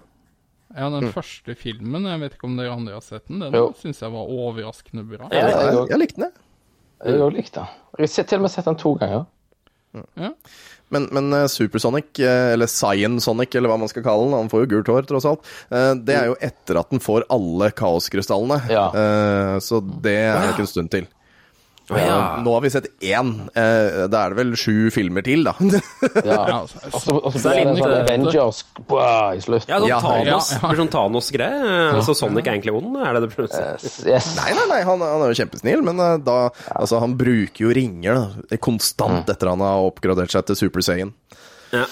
Ja, 0.76 0.88
den 0.94 1.12
første 1.12 1.56
filmen, 1.60 2.06
jeg 2.08 2.22
vet 2.22 2.38
ikke 2.38 2.48
om 2.48 2.58
dere 2.60 2.72
andre 2.74 2.96
har 2.96 3.04
sett 3.06 3.28
den, 3.28 3.44
den 3.44 3.76
syns 3.80 4.02
jeg 4.04 4.14
var 4.14 4.32
overraskende 4.32 5.04
bra. 5.08 5.28
Ja, 5.34 5.48
jeg 5.50 5.76
Jeg, 5.76 5.86
jeg 5.92 6.02
likte 6.04 6.22
den, 6.22 6.28
jeg. 6.30 6.48
Jeg 7.02 7.22
har 7.22 7.32
den. 7.32 7.72
Jeg 7.98 8.12
har 8.16 8.28
til 8.30 8.38
og 8.38 8.46
med 8.46 8.54
sett 8.54 8.70
den 8.70 8.78
to 8.82 8.94
ganger. 9.02 9.26
Ja. 10.16 10.30
Men, 10.92 11.08
men 11.16 11.32
eh, 11.36 11.48
Supersonic, 11.52 12.20
eh, 12.20 12.54
eller 12.54 12.68
Cyan 12.72 13.20
Sonic, 13.24 13.56
eller 13.56 13.72
hva 13.72 13.78
man 13.80 13.92
skal 13.92 14.04
kalle 14.06 14.28
den, 14.28 14.36
han 14.36 14.52
får 14.52 14.66
jo 14.66 14.70
gult 14.76 14.92
hår, 14.92 15.08
tross 15.08 15.28
alt, 15.28 15.48
eh, 15.72 15.94
det 16.04 16.16
er 16.18 16.30
jo 16.32 16.38
etter 16.44 16.80
at 16.82 16.92
den 16.92 17.04
får 17.04 17.26
alle 17.32 17.72
kaoskrystallene. 17.76 18.60
Ja. 18.72 18.86
Eh, 18.92 19.58
så 19.64 19.80
det 20.04 20.18
er 20.20 20.36
jo 20.36 20.54
ikke 20.54 20.66
en 20.68 20.72
stund 20.74 20.92
til. 20.94 21.08
Ja. 22.00 22.18
Eh, 22.38 22.44
Nå 22.46 22.54
har 22.56 22.62
vi 22.64 22.70
sett 22.74 22.88
én. 23.02 23.32
eh, 23.56 24.08
Da 24.12 24.22
er 24.26 24.34
det 24.34 24.38
vel 24.40 24.52
sju 24.60 24.90
filmer 24.94 25.24
til, 25.26 25.44
da. 25.48 25.54
Ja. 26.26 26.62
Altså, 26.62 27.18
Og 27.26 27.34
så 27.36 27.52
blir 27.52 27.68
det 27.72 27.76
sånn 27.82 27.96
Avengers 28.00 28.62
i 29.36 29.42
slutten. 29.44 29.74
Ja, 29.74 29.80
sånn 29.80 29.90
Ja, 29.90 30.00
Thanos. 30.06 30.52
ja, 30.54 30.60
ja. 30.64 30.78
Sånn 30.82 30.92
Thanos-greie. 30.94 32.02
Så 32.08 32.16
Sonic 32.18 32.48
er 32.48 32.56
egentlig 32.58 32.76
ond, 32.78 32.96
er 33.02 33.18
det 33.20 33.24
det 33.28 33.32
plutselig? 33.36 34.08
Yes. 34.08 34.32
Nei, 34.40 34.54
nei, 34.58 34.66
nei, 34.72 34.80
han, 34.88 35.04
han 35.06 35.26
er 35.26 35.34
jo 35.34 35.40
kjempesnill, 35.44 35.84
men 35.86 36.00
eh, 36.00 36.18
da 36.24 36.40
Altså, 36.78 37.00
han 37.04 37.18
bruker 37.20 37.66
jo 37.68 37.74
ringer 37.76 38.18
da, 38.22 38.58
konstant 38.64 39.30
etter 39.32 39.52
han 39.52 39.62
har 39.66 39.84
oppgradert 39.90 40.32
seg 40.34 40.46
til 40.50 40.56
Super 40.66 40.84
Saiyan. 40.86 41.12
Ja. 41.74 41.86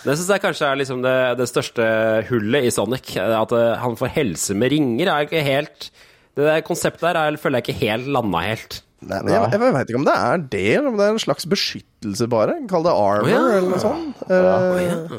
Det 0.00 0.14
syns 0.16 0.30
jeg 0.32 0.40
kanskje 0.40 0.64
er 0.70 0.78
liksom 0.80 1.02
det, 1.04 1.16
det 1.36 1.46
største 1.50 1.84
hullet 2.30 2.64
i 2.64 2.70
Sonic. 2.72 3.10
At 3.20 3.50
han 3.82 3.96
får 4.00 4.14
helse 4.14 4.54
med 4.56 4.72
ringer, 4.72 5.10
er 5.12 5.26
ikke 5.26 5.42
helt 5.44 5.90
Det 6.38 6.46
der 6.46 6.62
konseptet 6.64 7.02
der 7.04 7.18
er, 7.20 7.36
føler 7.36 7.60
jeg 7.60 7.66
ikke 7.68 7.82
helt 7.90 8.06
landa 8.14 8.40
helt. 8.46 8.78
Nei, 9.00 9.18
men 9.24 9.32
jeg, 9.32 9.50
jeg 9.54 9.72
veit 9.74 9.88
ikke 9.90 9.98
om 10.02 10.04
det 10.04 10.14
er 10.14 10.42
det, 10.52 10.64
eller 10.76 10.88
om 10.92 10.96
det 11.00 11.04
er 11.06 11.14
en 11.14 11.22
slags 11.22 11.46
beskyttelse, 11.48 12.26
bare. 12.28 12.58
Kall 12.68 12.84
det 12.84 12.92
armor, 12.92 13.28
oh, 13.28 13.32
ja. 13.32 13.44
eller 13.56 13.70
noe 13.72 13.80
sånt. 13.80 14.24
Eh, 14.28 15.14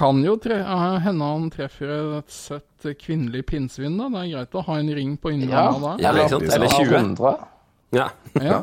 Kan 0.00 0.22
jo 0.24 0.34
tre 0.40 0.56
hende 1.04 1.28
han 1.28 1.46
treffer 1.52 1.90
et 2.18 2.32
søtt 2.32 2.88
kvinnelig 2.98 3.44
pinnsvin, 3.52 3.98
da. 4.00 4.08
Det 4.14 4.22
er 4.24 4.30
greit 4.34 4.58
å 4.58 4.64
ha 4.66 4.78
en 4.80 4.90
ring 4.96 5.14
på 5.20 5.30
Ja. 5.30 5.36
innramma 5.38 5.80
da. 5.84 5.94
Ja, 6.02 6.12
ikke 6.16 6.34
sant? 6.34 6.52
Eller 6.56 6.74
20. 6.74 7.46
Ja. 7.90 8.08
Ja. 8.40 8.58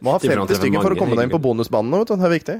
må 0.00 0.12
ha 0.14 0.18
50 0.22 0.56
stykker 0.60 0.82
for 0.82 0.96
å 0.96 0.98
komme 0.98 1.16
deg 1.16 1.28
inn 1.28 1.34
på 1.34 1.40
bonusbanen 1.44 1.92
nå, 1.92 2.02
vet 2.02 2.12
du. 2.12 2.16
Det 2.20 2.28
er 2.28 2.34
viktig. 2.36 2.58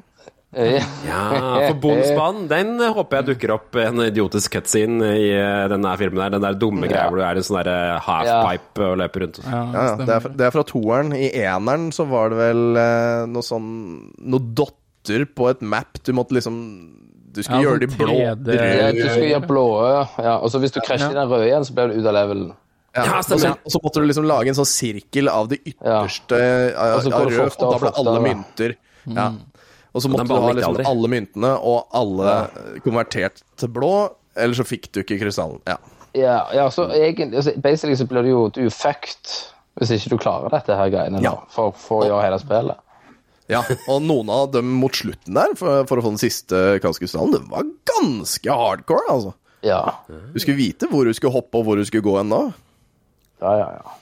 Eh, 0.56 0.80
ja, 1.04 1.22
for 1.68 1.76
bonusbanen, 1.82 2.46
den 2.48 2.70
håper 2.96 3.18
jeg 3.18 3.26
dukker 3.28 3.50
opp 3.58 3.76
en 3.82 4.00
idiotisk 4.06 4.54
cutscene 4.56 5.10
i 5.20 5.26
eh, 5.36 5.66
denne 5.68 5.90
filmen 6.00 6.22
der. 6.22 6.30
Den 6.36 6.46
der 6.46 6.56
dumme 6.56 6.88
greia 6.88 7.10
hvor 7.10 7.20
du 7.20 7.24
er 7.26 7.36
i 7.36 7.42
en 7.42 7.46
sånn 7.46 7.58
der 7.66 7.98
halfpipe 8.06 8.86
og 8.88 8.96
løper 9.02 9.26
rundt. 9.26 9.40
Ja, 9.44 9.60
det, 9.74 9.82
ja. 9.82 9.96
Det, 10.00 10.12
er, 10.16 10.22
fra- 10.24 10.32
det 10.40 10.46
er 10.48 10.54
fra 10.56 10.64
toeren. 10.70 11.12
I 11.12 11.28
eneren 11.42 11.90
så 11.92 12.06
var 12.08 12.32
det 12.32 12.38
vel 12.40 12.62
eh, 12.80 13.24
noe 13.34 13.44
sånn 13.44 13.66
Noe 14.32 14.46
dotter 14.62 15.26
på 15.36 15.50
et 15.52 15.60
map. 15.62 16.00
Du 16.08 16.14
måtte 16.16 16.34
liksom 16.38 16.56
Du 17.36 17.42
skulle 17.44 17.60
Ja, 17.60 17.66
gjøre 17.68 17.82
de 17.84 17.88
sånn 17.92 18.00
blå 18.00 18.14
Ja, 18.16 18.32
du 18.40 19.02
skulle 19.04 19.28
gjøre 19.34 19.46
blå, 19.50 19.66
ja. 20.24 20.38
Og 20.40 20.48
så 20.54 20.62
hvis 20.62 20.72
du 20.72 20.80
krasjer 20.80 21.12
i 21.12 21.18
den 21.20 21.28
røde 21.28 21.50
igjen, 21.50 21.66
så 21.68 21.76
blir 21.76 21.92
du 21.92 22.00
ute 22.00 22.08
av 22.08 22.16
levelen. 22.16 22.48
Ja, 22.96 23.04
Ja, 23.04 23.18
og, 23.20 23.28
så, 23.28 23.50
og 23.52 23.70
så 23.74 23.82
måtte 23.84 24.00
du 24.00 24.06
liksom 24.08 24.24
lage 24.24 24.48
en 24.48 24.56
sånn 24.56 24.70
sirkel 24.72 25.28
av 25.28 25.50
det 25.52 25.58
ytterste 25.68 26.40
av, 26.72 27.04
av 27.12 27.28
rød, 27.28 27.58
og 27.60 27.74
da 27.74 27.80
ble 27.84 27.92
alle 28.00 28.22
mynter. 28.24 28.74
Ja. 29.12 29.26
Og 29.96 30.04
så 30.04 30.10
måtte 30.12 30.28
du 30.28 30.36
ha 30.36 30.52
liksom 30.52 30.80
alle 30.84 31.08
myntene 31.08 31.52
og 31.56 31.92
alle 31.96 32.32
konvertert 32.84 33.40
til 33.56 33.70
blå, 33.72 33.92
eller 34.36 34.58
så 34.58 34.66
fikk 34.68 34.90
du 34.92 35.00
ikke 35.00 35.16
krystallen. 35.22 35.62
Ja. 35.64 35.78
Ja, 36.16 36.38
ja 36.56 36.66
så 36.72 36.86
egentlig 36.96 37.36
altså, 37.36 37.52
Basically 37.60 37.96
så 37.96 38.06
blir 38.08 38.24
du 38.24 38.30
jo 38.30 38.42
du 38.52 38.66
fucked 38.72 39.32
hvis 39.76 39.90
ikke 39.92 40.14
du 40.14 40.20
klarer 40.20 40.52
dette 40.52 40.76
her 40.76 40.88
greiene 40.92 41.20
Ja. 41.20 41.34
nå, 41.34 41.48
for, 41.52 41.74
for 41.76 42.04
å 42.04 42.06
gjøre 42.08 42.22
hele 42.24 42.38
spillet. 42.40 42.78
ja. 43.52 43.60
Og 43.92 44.00
noen 44.04 44.30
av 44.32 44.46
dem 44.54 44.70
mot 44.80 44.96
slutten 44.96 45.36
der, 45.36 45.52
for, 45.58 45.84
for 45.88 46.00
å 46.00 46.04
få 46.06 46.14
den 46.14 46.22
siste 46.22 46.62
kaoskrystallen, 46.84 47.34
det 47.36 47.42
var 47.52 47.68
ganske 47.92 48.56
hardcore, 48.60 49.04
altså. 49.12 49.34
Ja. 49.66 49.82
Du 50.08 50.40
skulle 50.40 50.56
vite 50.56 50.88
hvor 50.88 51.04
du 51.04 51.12
skulle 51.16 51.34
hoppe, 51.34 51.60
og 51.60 51.68
hvor 51.68 51.76
du 51.76 51.84
skulle 51.84 52.06
gå 52.06 52.16
hen 52.16 52.32
da. 52.32 52.40
Ja, 53.44 53.52
ja, 53.60 53.68
ja. 53.80 53.96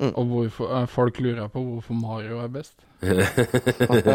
Og 0.00 0.24
hvorfor, 0.26 0.70
eh, 0.80 0.86
folk 0.90 1.18
lurer 1.22 1.48
på 1.48 1.60
hvorfor 1.62 1.94
Mario 1.94 2.40
er 2.42 2.48
best. 2.48 2.72
Ja, 3.04 3.12
det 3.12 3.26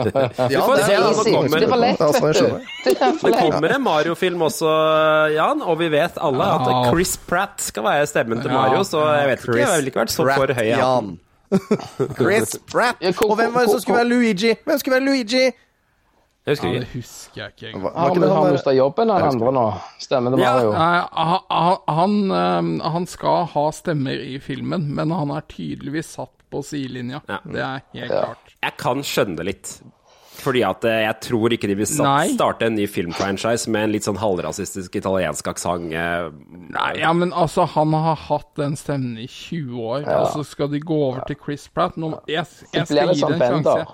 er- 0.09 0.19
Easy. 0.49 1.59
Det 1.59 1.69
lett, 1.79 2.01
Altså, 2.01 2.25
vet 2.25 2.35
du. 2.35 2.59
Det 2.85 2.97
er 2.99 3.51
kommer 3.51 3.75
en 3.75 3.83
Mario-film 3.83 4.41
også, 4.41 4.69
Jan, 5.35 5.61
og 5.61 5.79
vi 5.79 5.87
vet 5.93 6.17
alle 6.21 6.43
at 6.43 6.89
Chris 6.91 7.17
Pratt 7.29 7.61
skal 7.61 7.83
være 7.83 8.07
stemmen 8.07 8.41
til 8.41 8.51
Mario, 8.51 8.83
så 8.83 9.03
jeg 9.15 9.27
vet 9.29 9.43
ikke, 9.47 9.57
jeg 9.57 9.67
har 9.67 9.75
vel 9.77 9.87
ikke 9.91 10.01
vært 10.03 10.11
så 10.15 10.25
for 10.35 10.53
høy. 10.53 10.69
Jan. 10.73 11.19
Chris 12.19 12.57
Pratt. 12.71 12.97
Og 13.25 13.35
hvem 13.35 13.53
var 13.53 13.61
det 13.65 13.69
som 13.71 13.79
skulle 13.81 13.97
være 13.97 14.09
Luigi? 14.09 14.53
Hvem 14.65 14.79
skulle 14.79 14.93
være 14.99 15.05
Luigi? 15.05 15.45
Jeg 16.47 16.55
husker 16.55 16.71
Ja, 16.73 16.79
det 16.79 16.87
husker 16.93 17.41
jeg 17.41 17.51
ikke 17.53 17.67
engang. 17.67 17.83
Var, 17.83 17.91
var 17.93 17.99
Har 17.99 18.09
ikke 18.09 18.19
vi 18.21 18.25
det 18.27 18.35
han 18.39 18.53
mista 18.55 18.73
jobben 18.73 19.11
av 19.13 19.23
andre 19.27 19.51
nå? 19.53 19.65
Stemmer 19.99 20.31
det, 20.35 20.39
Ja. 20.41 20.53
jo. 20.63 20.71
Nei, 20.71 20.97
han, 21.89 22.29
han, 22.31 23.03
eh, 23.03 23.05
skal 23.05 23.45
ha 23.45 23.65
stemmer 23.71 24.23
i 24.25 24.39
filmen, 24.39 24.87
men 24.95 25.11
han 25.11 25.31
er 25.35 25.41
tydeligvis 25.51 26.15
satt 26.15 26.31
på 26.49 26.63
sidelinja. 26.65 27.21
Ja. 27.29 27.39
Det 27.45 27.59
er 27.61 27.81
helt 27.93 28.11
Ja. 28.11 28.25
klart. 28.25 28.55
Jeg 28.63 28.77
kan 28.77 29.03
skjønne 29.05 29.35
det 29.37 29.45
litt. 29.45 29.81
Fordi 30.39 30.61
at 30.63 30.85
eh, 30.85 31.01
jeg 31.03 31.19
tror 31.19 31.51
ikke 31.51 31.67
de 31.67 31.75
vil 31.75 31.85
starte 31.85 32.61
en 32.65 32.75
ny 32.75 32.85
filmfranchise 32.87 33.67
med 33.67 33.83
en 33.83 33.91
litt 33.91 34.05
sånn 34.07 34.17
halvrasistisk 34.17 34.95
italiensk 34.95 35.45
aksent. 35.51 35.91
eh, 35.91 36.29
Nei, 36.71 36.93
ja, 37.01 37.11
men 37.13 37.33
altså, 37.33 37.67
han 37.67 37.91
har 37.91 38.15
hatt 38.15 38.55
den 38.55 38.77
stemmen 38.79 39.17
i 39.19 39.27
20 39.27 39.75
år, 39.83 40.07
og 40.07 40.27
så 40.31 40.45
skal 40.45 40.69
de 40.71 40.79
gå 40.79 40.95
over 40.95 41.25
til 41.27 41.35
Chris 41.43 41.67
Pratt. 41.67 41.97
Nå, 41.97 42.13
jeg, 42.25 42.45
jeg, 42.47 42.69
jeg 42.71 42.87
skal 42.87 43.13
gi 43.13 43.19
sånn 43.19 43.37
det 43.37 43.41
en 43.51 43.63
sjanse. 43.63 43.87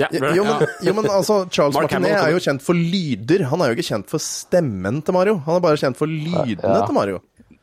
Ja, 0.00 0.08
Jo, 0.12 0.44
men, 0.46 0.62
jo, 0.86 0.94
men 0.96 1.08
altså, 1.10 1.42
Charles 1.52 1.74
Mark 1.76 1.90
Martinet 1.90 2.10
Hamill 2.16 2.28
er 2.28 2.32
jo 2.36 2.40
kjent 2.46 2.62
for 2.64 2.74
lyder. 2.78 3.44
Han 3.50 3.60
er 3.60 3.72
jo 3.72 3.76
ikke 3.76 3.88
kjent 3.90 4.08
for 4.12 4.22
stemmen 4.24 5.02
til 5.04 5.16
Mario. 5.16 5.36
Han 5.46 5.58
er 5.58 5.64
bare 5.64 5.80
kjent 5.82 5.98
for 6.00 6.06
lydene 6.10 6.56
Ja. 6.78 6.86
til 6.86 6.96
Mario. 6.96 7.20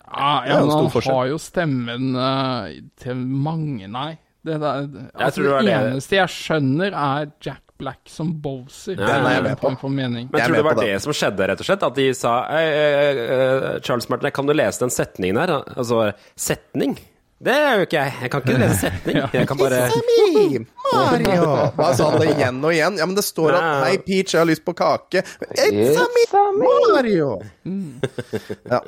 Ja, 0.09 0.29
ja, 0.49 0.59
men 0.63 0.71
han 0.73 0.87
forskjell. 0.89 1.13
har 1.15 1.27
jo 1.29 1.37
stemmen 1.37 2.15
uh, 2.17 2.69
til 3.01 3.15
mange, 3.15 3.85
nei. 3.93 4.11
Det, 4.45 4.55
der, 4.61 4.85
altså, 5.13 5.35
tror 5.35 5.43
det 5.43 5.51
var 5.51 5.65
det 5.65 5.73
det- 5.73 5.89
eneste 5.91 6.15
jeg 6.17 6.31
skjønner, 6.33 6.95
er 6.97 7.31
Jack 7.45 7.61
Black 7.79 8.09
som 8.11 8.31
Bowser. 8.43 8.95
Den 8.99 9.07
er 9.07 9.35
jeg 9.37 9.43
med 9.43 9.59
på. 9.61 9.89
Men 9.89 10.15
Jeg 10.17 10.29
tror 10.31 10.47
du 10.51 10.55
det 10.57 10.63
var 10.65 10.75
det. 10.79 10.87
det. 10.89 11.01
som 11.03 11.13
skjedde, 11.15 11.45
rett 11.47 11.61
og 11.63 11.67
slett? 11.69 11.83
At 11.87 11.95
de 11.95 12.07
sa 12.17 12.33
eh, 12.51 13.21
eh, 13.23 13.79
Charles 13.85 14.09
Martin, 14.11 14.31
kan 14.35 14.49
du 14.49 14.53
lese 14.53 14.81
den 14.83 14.89
setningen 14.91 15.37
her? 15.39 15.53
Altså, 15.77 16.11
setning? 16.35 16.97
Det 17.39 17.53
er 17.55 17.77
jo 17.79 17.85
ikke 17.87 17.99
jeg. 18.01 18.15
Jeg 18.19 18.31
kan 18.33 18.41
ikke 18.43 18.55
lese 18.59 18.77
setning. 18.81 19.17
Jeg 19.31 19.47
kan 19.47 19.59
bare 19.59 19.77
Me, 20.03 20.63
Mario. 20.91 21.43
Hva 21.77 21.91
sa 21.95 22.09
han 22.11 22.19
det 22.19 22.33
igjen 22.33 22.57
og 22.59 22.73
igjen? 22.75 22.97
Ja, 22.99 23.05
men 23.07 23.15
det 23.15 23.23
står 23.23 23.55
at 23.55 23.67
Hei, 23.85 23.93
Peach, 24.03 24.33
jeg 24.35 24.41
har 24.41 24.49
lyst 24.49 24.65
på 24.67 24.73
kake. 24.75 25.21
It's 25.55 26.01
a 26.01 26.07
me. 26.17 26.25
Mario. 26.91 27.29
Ja. 28.67 28.81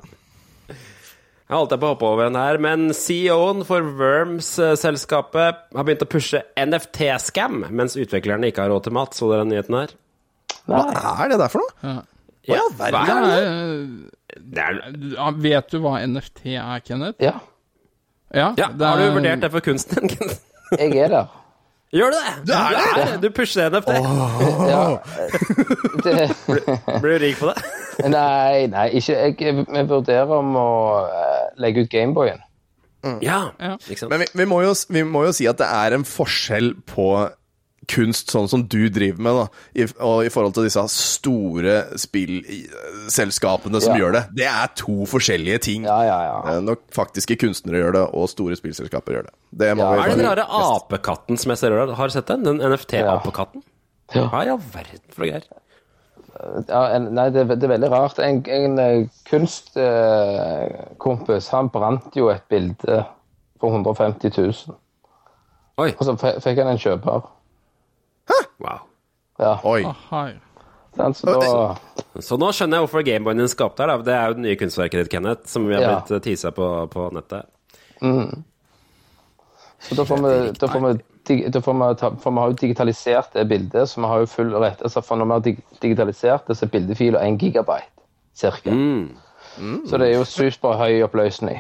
Jeg 1.52 1.60
holdt 1.60 1.76
på 1.80 1.88
å 1.88 1.92
hoppe 1.94 2.08
over 2.08 2.28
den 2.30 2.40
her, 2.40 2.60
men 2.64 2.92
CEO-en 2.96 3.64
for 3.68 3.84
Worms-selskapet 4.00 5.64
har 5.76 5.88
begynt 5.88 6.04
å 6.06 6.08
pushe 6.12 6.40
NFT-scam, 6.60 7.66
mens 7.76 7.98
utviklerne 8.00 8.48
ikke 8.52 8.64
har 8.64 8.72
råd 8.72 8.88
til 8.88 8.96
mat. 8.96 9.16
Så 9.16 9.28
dere 9.32 9.44
den 9.44 9.52
nyheten 9.56 9.76
her? 9.80 9.96
Hva 10.68 10.86
er 11.24 11.32
det 11.34 11.40
der 11.42 11.52
for 11.52 11.64
noe? 11.64 11.96
Ja, 12.48 12.64
hva 12.80 12.92
er 12.92 13.28
det? 13.28 14.60
er, 14.60 14.80
ja, 15.16 15.32
vet 15.44 15.72
du 15.72 15.82
hva 15.84 15.98
NFT 16.04 16.56
er, 16.56 16.80
Kenneth? 16.88 17.20
Ja, 17.24 17.36
Ja, 18.34 18.54
ja, 18.58 18.68
det 18.72 18.88
har 18.88 18.98
du 18.98 19.04
er- 19.10 19.14
vurdert 19.18 19.42
det 19.44 19.52
for 19.52 19.60
kunsten? 19.66 20.10
Jeg 20.80 20.96
er 21.04 21.10
der. 21.12 21.26
Gjør 21.92 22.14
du 22.14 22.16
det? 22.16 22.36
Du 22.48 22.54
er 22.56 22.76
det? 22.96 23.16
Du 23.22 23.30
pusher 23.36 23.68
NFT. 23.68 23.90
Ja. 24.72 24.84
Det, 26.06 26.30
Blir 27.02 27.18
du 27.20 27.26
rik 27.26 27.36
på 27.42 27.50
det? 27.52 27.58
nei, 28.08 28.68
nei, 28.72 28.86
ikke 29.02 29.18
jeg. 29.18 29.66
Vi 29.68 29.84
vurderer 29.90 30.32
om 30.38 30.54
å 30.56 30.70
eh, 31.10 31.50
legge 31.62 31.84
ut 31.84 31.92
Gameboyen. 31.92 32.40
Ja. 33.20 33.42
Ja. 33.60 33.76
Men 34.08 34.22
vi, 34.24 34.28
vi, 34.40 34.46
må 34.48 34.62
jo, 34.64 34.72
vi 34.94 35.04
må 35.04 35.26
jo 35.28 35.34
si 35.36 35.48
at 35.50 35.60
det 35.60 35.68
er 35.68 35.98
en 35.98 36.06
forskjell 36.08 36.72
på 36.88 37.10
kunst 37.90 38.30
sånn 38.30 38.46
som 38.48 38.62
du 38.70 38.90
driver 38.94 39.18
med, 39.26 39.34
da, 39.34 39.48
i, 39.76 39.86
og 40.06 40.22
i 40.26 40.30
forhold 40.30 40.54
til 40.54 40.64
disse 40.68 40.84
store 40.94 41.80
spillselskapene 42.00 43.82
som 43.82 43.96
Ja. 43.96 44.00
gjør 44.04 44.12
det. 44.14 44.22
Det 44.38 44.46
er 44.48 44.68
to 44.76 45.06
forskjellige 45.10 45.58
ting. 45.66 45.84
Ja, 45.90 45.98
ja, 46.06 46.20
ja. 46.24 46.44
Eh, 46.54 46.60
Når 46.62 46.76
faktiske 46.94 47.36
kunstnere 47.42 47.78
gjør 47.82 47.92
det, 47.98 48.06
og 48.14 48.30
store 48.30 48.56
spillselskaper 48.56 49.12
gjør 49.18 49.24
det. 49.30 49.34
Det 49.52 49.74
må 49.78 49.82
Ja. 49.84 49.90
vi 49.92 49.98
Hva 49.98 50.06
er 50.06 50.16
den 50.16 50.26
rare 50.30 50.46
apekatten 50.48 51.38
som 51.40 51.50
jeg 51.50 51.58
ser 51.58 51.72
her? 51.72 51.88
Har 51.96 52.08
du 52.08 52.12
sett 52.14 52.28
den? 52.28 52.44
Den 52.44 52.60
NFT-apekatten? 52.62 53.64
Ja. 54.14 54.28
Hva 54.30 54.44
i 54.46 54.50
all 54.50 54.58
verden 54.60 55.00
for 55.10 55.22
noe 55.26 55.32
greier? 55.32 55.44
ja 56.70 56.98
nei, 57.00 57.30
det, 57.30 57.40
er- 57.42 57.56
det 57.56 57.64
er 57.64 57.68
veldig 57.78 57.90
rart. 57.92 58.20
En, 58.20 58.44
en 58.48 58.80
eh, 58.80 59.06
kunstkompis, 59.30 61.50
han 61.50 61.68
brant 61.70 62.16
jo 62.16 62.30
et 62.30 62.42
bilde 62.50 63.06
for 63.60 63.70
150 63.70 64.30
000. 64.38 64.54
Oi. 65.78 65.92
Og 66.00 66.06
så 66.08 66.16
fikk 66.42 66.58
han 66.58 66.68
en 66.74 66.78
kjøper. 66.82 67.22
Wow. 68.60 68.80
Ja, 69.40 69.56
Oi. 69.66 69.82
Ahai. 69.84 70.34
så 70.96 71.26
da 71.40 72.22
Så 72.22 72.38
nå 72.38 72.52
skjønner 72.54 72.78
jeg 72.78 72.86
hvorfor 72.86 73.04
Gameboyen 73.08 73.38
din 73.42 73.48
skapte 73.52 73.80
her. 73.86 73.88
Da. 73.88 74.04
Det 74.06 74.14
er 74.14 74.28
jo 74.28 74.34
det 74.38 74.44
nye 74.46 74.56
kunstverket 74.60 75.00
ditt, 75.06 75.10
Kenneth, 75.14 75.48
som 75.50 75.66
vi 75.68 75.74
har 75.76 75.82
Ja. 75.82 76.00
blitt 76.06 76.24
tisa 76.24 76.52
på 76.52 76.68
på 76.92 77.08
nettet. 77.16 77.46
Så 79.82 79.96
da 79.98 80.06
får 80.06 80.18
vi, 80.22 80.52
da 80.60 80.68
får 80.70 80.82
vi, 80.86 81.50
da 81.50 81.62
får 81.62 81.74
vi, 81.80 81.96
ta, 81.98 82.12
for 82.22 82.32
vi 82.36 82.38
har 82.44 82.52
jo 82.52 82.58
digitalisert 82.60 83.34
det 83.34 83.48
bildet, 83.50 83.90
så 83.90 84.02
vi 84.04 84.08
har 84.12 84.20
jo 84.24 84.30
full 84.30 84.54
rett. 84.62 84.82
Altså 84.86 85.02
for 85.06 85.18
når 85.18 85.26
vi 85.26 85.32
har 85.38 85.46
dig, 85.48 85.58
digitalisert 85.82 86.48
det, 86.48 86.58
så 86.60 86.68
er 86.68 86.74
bildefila 86.76 87.24
1 87.26 87.40
gigabyte 87.42 88.06
cirka. 88.38 88.76
Så 89.90 89.98
det 90.00 90.08
er 90.12 90.16
jo 90.20 90.28
superhøy 90.30 91.02
oppløsning. 91.08 91.60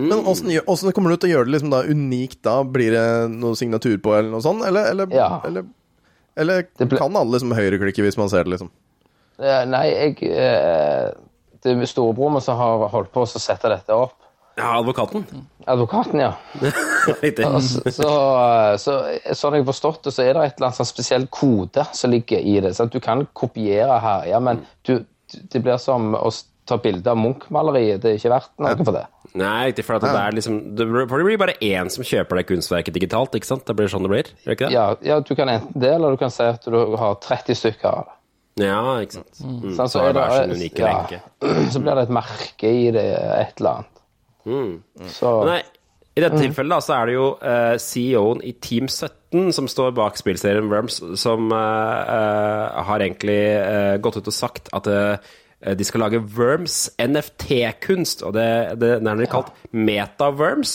Men 0.00 0.24
åssen 0.24 0.48
åssen 0.66 0.92
kommer 0.96 1.12
du 1.12 1.16
til 1.20 1.28
å 1.28 1.34
gjøre 1.36 1.50
det 1.50 1.52
liksom 1.58 1.70
da 1.74 1.82
unikt 1.84 2.40
da? 2.46 2.62
Blir 2.64 2.94
det 2.96 3.04
noe 3.34 3.52
signatur 3.60 3.98
på, 4.00 4.14
eller 4.16 4.30
noe 4.32 4.40
sånt? 4.44 4.64
Eller, 4.64 4.88
eller, 4.94 5.12
Ja. 5.12 5.40
eller, 5.44 5.66
eller 6.36 6.64
ble- 6.78 6.98
kan 6.98 7.16
alle 7.16 7.36
liksom 7.36 7.52
høyreklikke 7.56 8.04
hvis 8.06 8.18
man 8.20 8.30
ser 8.32 8.44
det, 8.46 8.54
liksom? 8.56 8.70
Eh, 9.42 9.62
Nei, 9.68 9.86
jeg 9.90 10.16
eh, 10.30 11.10
Det 11.62 11.72
er 11.76 11.86
storebroren 11.90 12.36
min 12.36 12.44
som 12.44 12.58
har 12.58 12.88
holdt 12.92 13.12
på 13.14 13.22
å 13.24 13.28
sette 13.30 13.70
dette 13.72 13.94
opp. 13.96 14.18
Ja, 14.58 14.74
advokaten. 14.82 15.22
Advokaten, 15.70 16.20
ja. 16.20 16.32
Så, 17.02 17.14
så, 17.90 18.08
eh, 18.12 18.76
så, 18.78 18.92
sånn 19.34 19.56
jeg 19.56 19.62
har 19.64 19.68
forstått 19.70 20.04
det, 20.06 20.12
så 20.14 20.22
er 20.26 20.36
det 20.36 20.42
et 20.44 20.58
eller 20.58 20.68
annet 20.68 20.78
sånn 20.78 20.86
spesiell 20.90 21.24
kode 21.32 21.86
som 21.96 22.12
ligger 22.12 22.38
i 22.38 22.58
det. 22.62 22.74
Sant? 22.76 22.92
Du 22.94 23.00
kan 23.02 23.24
kopiere 23.34 23.96
her, 24.04 24.26
ja, 24.30 24.38
men 24.44 24.60
du, 24.86 25.00
det 25.32 25.62
blir 25.64 25.80
som 25.82 26.12
å 26.18 26.30
ta 26.68 26.76
bilde 26.78 27.10
av 27.10 27.18
Munch-maleriet. 27.18 28.02
Det 28.04 28.12
er 28.12 28.20
ikke 28.20 28.34
verdt 28.36 28.52
noe 28.62 28.76
for 28.84 28.94
det. 28.94 29.06
Nei, 29.34 29.70
ikke 29.72 29.84
for 29.86 29.96
at 29.96 30.02
det 30.04 30.10
er 30.12 30.34
liksom 30.36 30.56
det 30.76 30.86
blir- 30.88 31.38
bare 31.40 31.54
én 31.64 31.88
som 31.90 32.04
kjøper 32.04 32.36
det 32.36 32.46
kunstverket 32.50 32.92
digitalt, 32.92 33.32
ikke 33.34 33.48
sant? 33.48 33.64
Det 33.64 33.76
blir 33.76 33.88
sånn 33.88 34.02
det 34.04 34.10
blir, 34.12 34.32
det 34.44 34.56
ikke 34.58 34.66
det? 34.68 34.72
Ja, 34.74 34.94
ja, 35.00 35.20
du 35.20 35.34
kan 35.34 35.48
enten 35.48 35.80
det, 35.80 35.94
eller 35.94 36.10
du 36.10 36.16
kan 36.20 36.30
si 36.30 36.42
at 36.44 36.64
du 36.64 36.96
har 36.96 37.14
30 37.16 37.56
stykker 37.56 37.88
av 37.88 38.04
det. 38.04 38.18
Ja, 38.66 38.82
ikke 39.00 39.12
sant. 39.16 39.38
Mm. 39.40 39.76
Sånn, 39.78 39.88
Så 39.88 40.02
sin 40.12 40.50
unike 40.52 40.84
ja. 40.84 41.20
Så 41.72 41.80
blir 41.80 41.96
det 41.96 42.02
et 42.02 42.12
merke 42.12 42.68
i 42.68 42.90
det, 42.92 43.06
et 43.16 43.60
eller 43.60 43.70
annet. 43.78 43.88
Så 45.08 45.30
Mm. 45.42 45.46
Nei, 45.46 45.62
I 46.16 46.20
dette 46.20 46.36
tilfellet 46.36 46.74
da, 46.74 46.78
så 46.84 46.96
er 46.98 47.06
det 47.06 47.14
jo 47.14 47.26
uh, 47.40 47.76
CEO-en 47.80 48.42
i 48.44 48.52
Team 48.60 48.88
17 48.90 49.52
som 49.56 49.68
står 49.70 49.94
bak 49.96 50.18
spillserien 50.20 50.68
Worms, 50.68 50.98
som 51.16 51.46
uh, 51.52 51.56
uh, 51.56 52.82
har 52.84 53.00
egentlig 53.00 53.38
eh, 53.56 53.96
gått 53.96 54.18
ut 54.20 54.28
og 54.28 54.34
sagt 54.36 54.68
at 54.76 54.86
eh, 54.92 55.16
de 55.62 55.86
skal 55.86 56.02
lage 56.04 56.20
Worms 56.36 56.90
NFT-kunst, 56.98 58.24
og 58.26 58.34
det, 58.34 58.48
det, 58.82 58.96
det 59.04 59.14
er 59.14 59.30
kalt 59.30 59.52
Meta-Worms. 59.72 60.74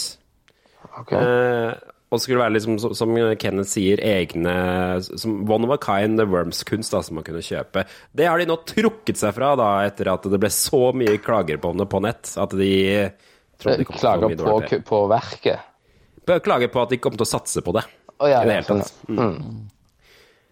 ok. 1.01 1.13
Eh, 1.19 1.73
og 2.07 2.21
skulle 2.23 2.39
være 2.39 2.53
liksom, 2.55 2.77
som- 2.95 3.15
Kenneth 3.35 3.67
sier, 3.67 3.99
egne 3.99 5.01
som 5.03 5.41
One 5.51 5.67
of 5.67 5.73
a 5.75 5.77
kind 5.77 6.21
Worms-kunst 6.21 6.95
som 6.95 7.15
man 7.15 7.23
kunne 7.27 7.43
kjøpe. 7.43 7.83
Det 8.15 8.27
har 8.27 8.39
de 8.39 8.45
nå 8.47 8.55
trukket 8.63 9.19
seg 9.19 9.35
fra 9.35 9.55
da, 9.59 9.83
etter 9.83 10.07
at 10.13 10.23
det 10.23 10.39
ble 10.39 10.49
så 10.49 10.93
mye 10.95 11.17
klager 11.19 11.59
på 11.59 11.73
det 11.77 11.89
på 11.91 12.01
nett, 12.01 12.31
at 12.39 12.55
de 12.55 13.11
trodde 13.59 13.77
de 13.83 13.85
Klager 13.91 14.35
på, 14.39 14.83
på 14.87 15.07
verket. 15.11 15.59
Klager 16.43 16.71
på 16.71 16.81
at 16.81 16.89
de 16.95 16.97
kom 17.03 17.17
til 17.17 17.27
å 17.27 17.29
satse 17.29 17.63
på 17.63 17.75
det. 17.75 17.83
Oh, 18.19 18.29
ja, 18.29 18.41
I 18.41 18.47
det 18.47 18.55
ja, 18.55 18.61
hele 18.61 18.81
tatt. 18.81 18.93
Mm. 19.11 19.67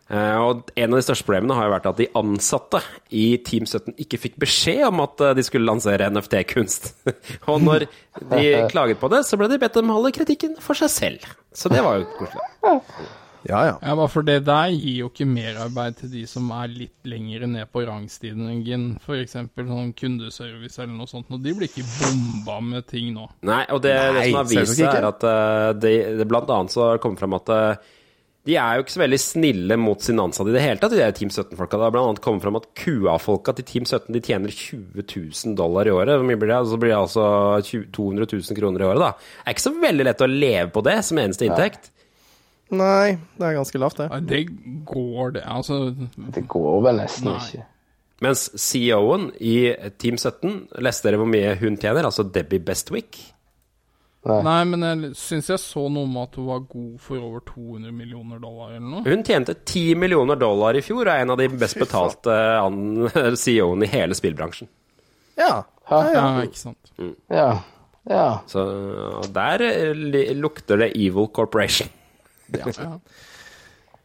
Eh, 0.06 0.38
og 0.38 0.70
en 0.78 0.94
av 0.94 1.00
de 1.00 1.06
største 1.08 1.26
problemene 1.26 1.58
har 1.58 1.66
jo 1.66 1.74
vært 1.74 1.90
at 1.90 1.98
de 1.98 2.10
ansatte 2.20 2.82
i 3.10 3.26
Team 3.46 3.66
17 3.66 3.96
ikke 4.06 4.20
fikk 4.22 4.38
beskjed 4.44 4.84
om 4.92 5.02
at 5.02 5.24
eh, 5.26 5.34
de 5.38 5.46
skulle 5.46 5.66
lansere 5.66 6.12
NFT-kunst. 6.14 6.92
og 7.52 7.66
når 7.66 7.88
de 8.30 8.46
klaget 8.70 9.02
på 9.02 9.10
det, 9.14 9.24
så 9.26 9.40
ble 9.42 9.50
de 9.50 9.62
bedt 9.62 9.82
om 9.82 9.90
å 9.90 10.00
holde 10.00 10.14
kritikken 10.20 10.58
for 10.62 10.78
seg 10.78 10.94
selv. 10.94 11.30
Så 11.56 11.74
det 11.74 11.82
var 11.82 12.02
jo 12.02 12.10
koselig. 12.20 12.50
Ja, 13.46 13.60
ja. 13.68 13.74
Ja, 13.82 13.94
bare 13.94 14.10
for 14.10 14.26
det 14.26 14.40
der 14.48 14.72
gir 14.74 15.04
jo 15.04 15.10
ikke 15.12 15.28
merarbeid 15.30 16.00
til 16.00 16.10
de 16.16 16.24
som 16.30 16.48
er 16.56 16.72
litt 16.72 17.06
lengre 17.06 17.46
ned 17.50 17.70
på 17.70 17.84
rangstigen, 17.86 18.86
f.eks. 18.98 19.36
sånn 19.38 19.92
kundeservice 19.98 20.82
eller 20.82 20.96
noe 20.96 21.10
sånt, 21.10 21.30
og 21.30 21.44
de 21.46 21.54
blir 21.54 21.70
ikke 21.70 21.86
bomba 22.00 22.58
med 22.74 22.88
ting 22.90 23.12
nå. 23.14 23.28
Nei, 23.46 23.62
og 23.70 23.84
det, 23.86 23.94
det 24.18 24.24
som 24.32 24.40
har 24.42 24.50
vist 24.50 24.74
seg, 24.80 24.90
er 24.90 25.10
at 25.12 25.28
uh, 25.30 25.70
det, 25.78 25.94
det 26.18 26.30
blant 26.30 26.50
annet 26.58 26.74
så 26.74 26.88
har 26.88 26.98
det 26.98 27.06
kommet 27.06 27.22
fram 27.22 27.38
at 27.38 27.54
eh, 27.54 27.94
de 28.46 28.56
er 28.62 28.78
jo 28.78 28.84
ikke 28.84 28.94
så 28.94 29.02
veldig 29.02 29.18
snille 29.22 29.76
mot 29.82 30.04
sine 30.06 30.22
ansatte 30.22 30.52
i 30.52 30.54
det 30.54 30.62
hele 30.62 30.78
tatt, 30.82 30.94
de 30.94 31.00
der 31.02 31.16
Team 31.18 31.32
17-folka. 31.34 31.80
Det 31.82 31.88
har 31.88 31.98
annet 31.98 32.22
kommet 32.22 32.46
fram 32.46 32.60
at 32.60 32.68
QA-folka 32.78 33.56
til 33.58 33.66
Team 33.66 33.88
17 33.90 34.14
de 34.14 34.22
tjener 34.22 34.54
20 34.54 35.02
000 35.02 35.56
dollar 35.58 35.90
i 35.90 35.94
året. 35.96 36.20
Hvor 36.20 36.28
mye 36.30 36.38
blir 36.38 36.54
det? 36.54 36.60
Så 36.70 36.78
blir 36.82 36.94
det 36.94 37.00
altså 37.00 37.26
200 37.98 38.28
000 38.30 38.60
kroner 38.60 38.86
i 38.86 38.90
året, 38.92 39.02
da. 39.02 39.12
Det 39.18 39.50
er 39.50 39.58
ikke 39.58 39.66
så 39.66 39.74
veldig 39.82 40.08
lett 40.12 40.22
å 40.22 40.30
leve 40.30 40.68
på 40.76 40.86
det 40.86 40.98
som 41.10 41.22
eneste 41.24 41.50
inntekt. 41.50 41.90
Nei, 42.76 43.16
det 43.38 43.46
er 43.48 43.58
ganske 43.58 43.82
lavt, 43.82 44.00
det. 44.02 44.10
Ja, 44.10 44.20
det 44.30 44.44
går, 44.90 45.36
det. 45.40 45.46
Altså, 45.50 45.80
Det 46.38 46.46
går 46.50 46.84
vel 46.86 47.02
nesten 47.02 47.32
Nei. 47.32 47.40
ikke. 47.42 47.66
Mens 48.26 48.46
CEO-en 48.62 49.28
i 49.44 49.58
Team 50.00 50.18
17, 50.22 50.68
leste 50.86 51.10
dere 51.10 51.20
hvor 51.20 51.30
mye 51.30 51.58
hun 51.60 51.82
tjener? 51.82 52.08
Altså 52.08 52.24
Debbie 52.30 52.64
Bestwick? 52.64 53.20
Nei, 54.26 54.60
men 54.66 54.86
jeg 54.86 55.12
syns 55.20 55.52
jeg 55.52 55.62
så 55.62 55.84
noe 55.92 56.08
om 56.08 56.16
at 56.24 56.38
hun 56.40 56.48
var 56.50 56.64
god 56.70 56.96
for 57.04 57.22
over 57.22 57.44
200 57.46 57.94
millioner 57.94 58.40
dollar 58.42 58.72
eller 58.74 58.88
noe. 58.88 59.04
Hun 59.06 59.22
tjente 59.28 59.54
10 59.54 60.00
millioner 60.02 60.40
dollar 60.42 60.78
i 60.78 60.82
fjor, 60.86 61.04
og 61.04 61.14
er 61.14 61.22
en 61.26 61.36
av 61.36 61.38
de 61.42 61.50
best 61.54 61.78
betalte 61.78 62.34
CEO-ene 63.44 63.86
i 63.86 63.92
hele 63.94 64.18
spillbransjen. 64.18 64.72
Ja. 65.38 65.62
Ja, 65.90 66.02
ja 66.16 66.26
ikke 66.42 66.58
sant. 66.58 66.92
Ja. 67.30 67.50
ja. 68.10 68.26
Så 68.50 68.66
der 69.36 69.62
eh, 69.68 69.94
lukter 70.34 70.82
det 70.82 70.96
Evil 70.98 71.30
Corporation. 71.36 71.92
Ja, 72.54 72.66
ja. 72.74 73.00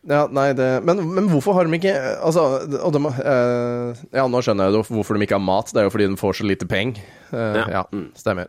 Ja, 0.08 0.22
nei, 0.32 0.46
det 0.56 0.80
Men, 0.88 1.02
men 1.12 1.26
hvorfor 1.28 1.52
har 1.52 1.66
de 1.68 1.76
ikke 1.76 1.90
Altså, 2.24 2.40
og 2.80 2.94
de, 2.94 3.02
eh, 3.20 3.98
Ja, 4.16 4.22
nå 4.32 4.40
skjønner 4.40 4.70
jeg 4.70 4.78
jo 4.78 4.96
hvorfor 4.96 5.18
de 5.18 5.26
ikke 5.26 5.36
har 5.36 5.44
mat. 5.44 5.72
Det 5.72 5.82
er 5.82 5.88
jo 5.90 5.92
fordi 5.92 6.06
de 6.08 6.16
får 6.20 6.38
så 6.38 6.46
lite 6.48 6.68
penger. 6.68 7.02
Eh, 7.32 7.58
Ja. 7.60 7.66
ja. 7.80 7.82
stemmer. 8.16 8.48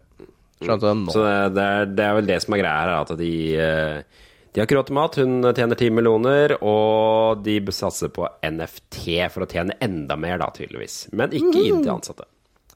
Det 0.61 0.93
nå. 0.97 1.13
Så 1.13 1.23
det, 1.25 1.37
det, 1.57 1.63
er, 1.65 1.87
det 1.97 2.05
er 2.05 2.17
vel 2.19 2.27
det 2.29 2.37
som 2.43 2.55
er 2.55 2.61
greia 2.61 2.83
her, 2.83 2.91
at 3.01 3.13
de 3.19 3.31
eh, 3.57 4.19
De 4.51 4.61
har 4.61 4.67
ikke 4.67 4.77
råd 4.77 4.89
til 4.89 4.97
mat, 4.97 5.17
hun 5.21 5.49
tjener 5.57 5.79
10 5.79 5.95
millioner, 5.97 6.53
og 6.61 7.41
de 7.45 7.57
satser 7.73 8.11
på 8.13 8.27
NFT 8.45 9.05
for 9.33 9.45
å 9.45 9.49
tjene 9.49 9.77
enda 9.81 10.17
mer, 10.19 10.37
da, 10.41 10.51
tydeligvis. 10.53 11.05
Men 11.15 11.33
ikke 11.33 11.63
inn 11.65 11.81
til 11.85 11.93
ansatte. 11.95 12.27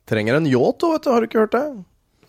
Trenger 0.09 0.37
en 0.39 0.47
yacht 0.49 0.85
òg, 0.85 0.95
vet 0.95 1.05
du. 1.05 1.11
Har 1.11 1.21
du 1.23 1.29
ikke 1.29 1.43
hørt 1.43 1.55
det? 1.57 1.65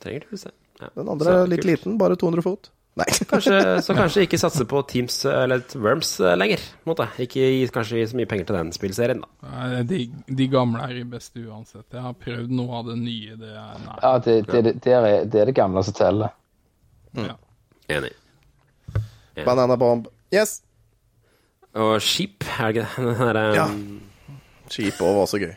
Trenger 0.03 0.27
du 0.31 0.41
se. 0.41 0.53
Ja. 0.81 0.91
Den 0.97 1.09
andre 1.13 1.37
er 1.43 1.51
litt 1.51 1.63
kult. 1.63 1.71
liten, 1.71 1.97
bare 2.01 2.17
200 2.21 2.45
fot. 2.45 2.71
Nei. 2.97 3.07
Kanskje, 3.31 3.57
så 3.85 3.93
kanskje 3.93 4.23
ikke 4.25 4.39
satse 4.41 4.65
på 4.69 4.81
Teams 4.89 5.19
eller 5.29 5.61
Worms 5.77 6.15
eh, 6.25 6.33
lenger. 6.39 6.63
Måte. 6.89 7.05
Ikke 7.21 7.45
gi 7.45 7.67
kanskje 7.75 7.99
gi 8.01 8.07
så 8.09 8.17
mye 8.17 8.29
penger 8.31 8.49
til 8.49 8.57
den 8.57 8.71
spillserien, 8.73 9.21
da. 9.21 9.83
De, 9.85 9.99
de 10.39 10.47
gamle 10.49 10.81
er 10.87 10.95
de 10.97 11.03
beste 11.11 11.43
uansett. 11.45 11.85
Jeg 11.93 12.05
har 12.07 12.15
prøvd 12.17 12.55
noe 12.57 12.79
av 12.81 12.89
det 12.89 12.97
nye. 13.03 13.37
Det 13.37 13.51
er 13.53 13.83
nei. 13.85 13.99
Ja, 14.01 14.15
det, 14.25 14.37
det, 14.49 14.63
det, 14.87 14.95
er, 14.97 15.09
det 15.29 15.43
er 15.43 15.51
det 15.51 15.57
gamle 15.59 15.85
som 15.85 15.97
teller. 15.99 16.33
Enig. 17.93 18.15
Banana 19.45 19.77
Bomb. 19.77 20.09
Yes. 20.33 20.63
Og 21.77 22.01
skip, 22.01 22.45
er 22.57 22.73
det 22.73 22.87
ikke 22.87 22.89
det? 22.97 23.05
Den 23.21 23.29
derre 23.29 23.45
Ja. 23.55 23.69
Skip 24.73 24.99
òg 25.05 25.13
var 25.15 25.27
også 25.29 25.39
gøy. 25.45 25.53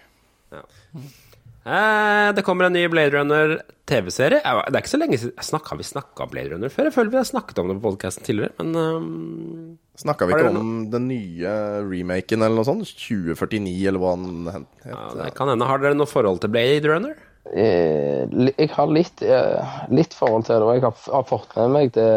Eh, 1.65 2.29
det 2.33 2.43
kommer 2.47 2.65
en 2.69 2.73
ny 2.73 2.85
Blade 2.87 3.11
Runner 3.17 3.57
TV-serie. 3.89 4.39
Eh, 4.45 4.61
Det 4.69 4.75
er 4.77 4.81
ikke 4.83 4.93
så 4.95 4.99
lenge 5.01 5.17
siden 5.19 5.59
Har 5.67 5.77
vi 5.77 5.83
snakka 5.83 6.23
om 6.23 6.29
Blade 6.31 6.53
Runner 6.53 6.69
før? 6.71 6.87
Jeg 6.87 6.93
føler 6.95 7.11
vi 7.11 7.17
har 7.19 7.27
snakket 7.27 7.59
om 7.59 7.67
det 7.67 7.75
på 7.81 7.89
podkasten 7.91 8.23
tidligere, 8.23 8.53
men 8.59 8.75
um, 8.75 9.77
Snakka 9.99 10.25
vi 10.29 10.33
ikke 10.37 10.53
om 10.55 10.89
den 10.89 11.07
nye 11.09 11.51
remaken 11.83 12.41
eller 12.45 12.55
noe 12.61 12.67
sånt? 12.67 12.87
2049, 12.95 13.87
eller 13.91 13.99
hva 13.99 14.13
den 14.15 14.47
het? 14.47 14.67
ja, 14.87 15.01
det 15.19 15.33
kan 15.35 15.49
hende. 15.51 15.67
Har 15.67 15.81
dere 15.83 15.97
noe 15.99 16.07
forhold 16.07 16.39
til 16.39 16.53
Blade 16.53 16.87
Runner? 16.87 17.17
Eh, 17.51 18.23
Jeg 18.55 18.69
har 18.77 18.87
litt, 18.87 19.21
eh, 19.21 19.83
litt 19.91 20.13
forhold 20.15 20.45
til 20.47 20.55
det, 20.55 20.63
og 20.63 20.73
jeg 20.77 20.83
har, 20.87 21.23
fått 21.27 21.55
med 21.57 21.69
meg 21.75 21.91
det, 21.97 22.07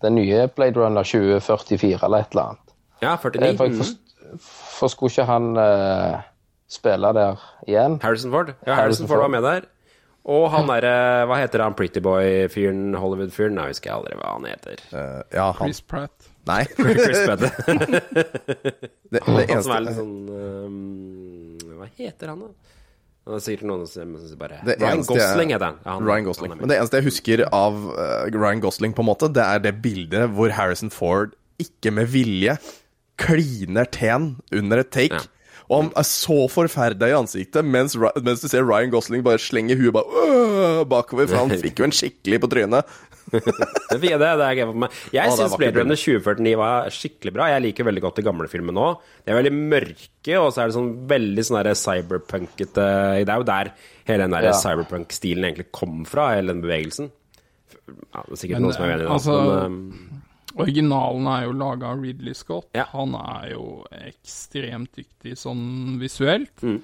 det 0.00 0.12
nye 0.12 0.46
Blade 0.56 0.80
Runner 0.80 1.04
2044 1.04 2.00
eller 2.08 2.24
et 2.24 2.32
eller 2.32 2.54
annet. 2.54 2.74
Ja, 3.02 3.12
Eh, 3.12 3.18
49. 3.18 3.56
For, 3.58 3.66
jeg 3.66 3.76
for, 3.76 4.38
for 4.80 4.88
skulle 4.88 5.10
ikke 5.12 5.26
han 5.28 5.56
eh, 5.60 6.20
spille 6.68 7.10
der 7.16 7.42
igjen? 7.66 7.98
Harrison 8.02 8.32
Ford. 8.34 8.54
Ja, 8.66 8.74
Harrison 8.74 8.82
Harrison 8.82 9.10
Ford 9.10 9.24
var 9.26 9.34
med 9.34 9.46
der. 9.46 9.68
Og 10.28 10.50
han 10.52 10.68
derre 10.68 11.24
Hva 11.28 11.38
heter 11.40 11.62
han 11.64 11.76
Pretty 11.76 12.02
Boy-fyren? 12.04 12.92
Hollywood-fyren? 13.00 13.54
Nei, 13.56 13.70
husker 13.70 13.90
jeg 13.90 13.96
aldri 13.96 14.18
hva 14.18 14.34
han 14.34 14.48
heter. 14.50 14.82
Uh, 14.92 15.22
ja, 15.32 15.46
han 15.56 15.70
Chris 15.70 15.80
Pratt. 15.80 16.28
Nei. 16.48 16.62
Chris 16.76 17.22
Pratt. 17.24 17.46
Det, 19.08 19.22
det 19.24 19.24
Han 19.24 19.62
som 19.64 19.72
er 19.72 19.78
eneste 19.78 19.78
litt 19.86 19.94
sånn 19.96 20.16
um, 20.28 21.76
Hva 21.78 21.86
heter 21.96 22.28
han, 22.28 22.42
da? 22.44 22.74
Det 23.28 23.36
er 23.38 23.44
sikkert 23.44 23.68
noen 23.68 23.88
som 23.88 24.12
bare 24.40 24.58
Det 24.64 24.76
Ryan 24.80 25.02
Gosling 25.04 25.52
heter 25.54 25.64
han. 25.64 25.78
Ja, 25.84 25.94
han 25.94 26.04
Ryan 26.04 26.26
Gosling. 26.26 26.52
han 26.52 26.60
Men 26.60 26.72
det 26.72 26.76
eneste 26.76 27.00
jeg 27.00 27.06
husker 27.08 27.42
av 27.46 27.78
uh, 27.88 28.28
Ryan 28.32 28.60
Gosling, 28.64 28.92
på 28.96 29.04
en 29.04 29.08
måte, 29.08 29.30
det 29.32 29.44
er 29.44 29.64
det 29.64 29.74
bildet 29.84 30.28
hvor 30.36 30.52
Harrison 30.56 30.92
Ford 30.92 31.32
ikke 31.60 31.92
med 31.92 32.08
vilje 32.12 32.58
kliner 33.20 33.88
teen 33.92 34.34
under 34.54 34.84
et 34.84 34.92
take. 34.92 35.16
Ja. 35.16 35.37
Og 35.68 35.82
han 35.82 35.90
er 36.00 36.06
så 36.08 36.46
forferda 36.48 37.10
i 37.10 37.16
ansiktet, 37.16 37.64
mens, 37.64 37.92
mens 38.24 38.40
du 38.40 38.48
ser 38.48 38.64
Ryan 38.64 38.90
Gosling 38.92 39.24
bare 39.26 39.40
slenge 39.42 39.76
huet 39.76 39.92
bare 39.92 40.84
bakover, 40.88 41.28
for 41.28 41.42
han 41.42 41.52
fikk 41.64 41.82
jo 41.82 41.88
en 41.88 41.92
skikkelig 41.94 42.40
på 42.44 42.50
trynet. 42.54 42.98
Det, 43.28 44.00
det, 44.00 44.08
det 44.16 44.24
er 44.24 44.54
gøy 44.56 44.64
på 44.70 44.74
meg. 44.80 44.94
Jeg 45.12 45.20
ah, 45.20 45.34
det 45.36 45.42
er 45.44 45.50
syns 45.50 45.56
Blade 45.60 45.82
Runner 45.82 45.98
2049 46.00 46.52
var 46.56 46.86
skikkelig 46.96 47.32
bra. 47.36 47.48
Jeg 47.52 47.60
liker 47.66 47.84
veldig 47.84 48.02
godt 48.06 48.20
de 48.20 48.24
gamle 48.24 48.48
filmene 48.48 48.80
òg. 48.80 49.02
De 49.20 49.32
er 49.34 49.36
veldig 49.36 49.52
mørke, 49.52 50.38
og 50.40 50.46
så 50.54 50.62
er 50.62 50.70
det 50.70 50.76
sånn 50.78 50.88
veldig 51.10 51.44
sånn 51.44 51.68
cyberpunkete 51.82 52.86
Det 53.28 53.34
er 53.34 53.42
jo 53.42 53.46
der 53.50 53.70
hele 54.08 54.24
den 54.24 54.32
der 54.32 54.48
Ja. 54.48 54.54
cyberpunk-stilen 54.56 55.44
egentlig 55.50 55.68
kom 55.76 56.06
fra, 56.08 56.30
hele 56.38 56.54
den 56.54 56.64
bevegelsen. 56.64 57.10
Ja, 57.88 58.24
det 58.24 58.32
er 58.32 58.40
sikkert 58.40 58.56
Men, 58.56 58.64
noen 58.64 58.78
som 58.78 58.84
er 58.86 58.94
uenig 58.94 59.02
i 59.02 59.04
det. 59.04 59.12
altså- 59.18 59.38
men, 59.44 59.76
um, 59.76 60.22
Originalen 60.56 61.26
er 61.28 61.42
jo 61.44 61.56
laga 61.60 61.92
av 61.92 62.00
Ridley 62.02 62.34
Scott. 62.34 62.70
Ja. 62.76 62.86
Han 62.94 63.12
er 63.18 63.50
jo 63.52 63.64
ekstremt 64.00 64.94
dyktig 64.96 65.36
sånn 65.38 65.98
visuelt. 66.00 66.54
Mm. 66.64 66.78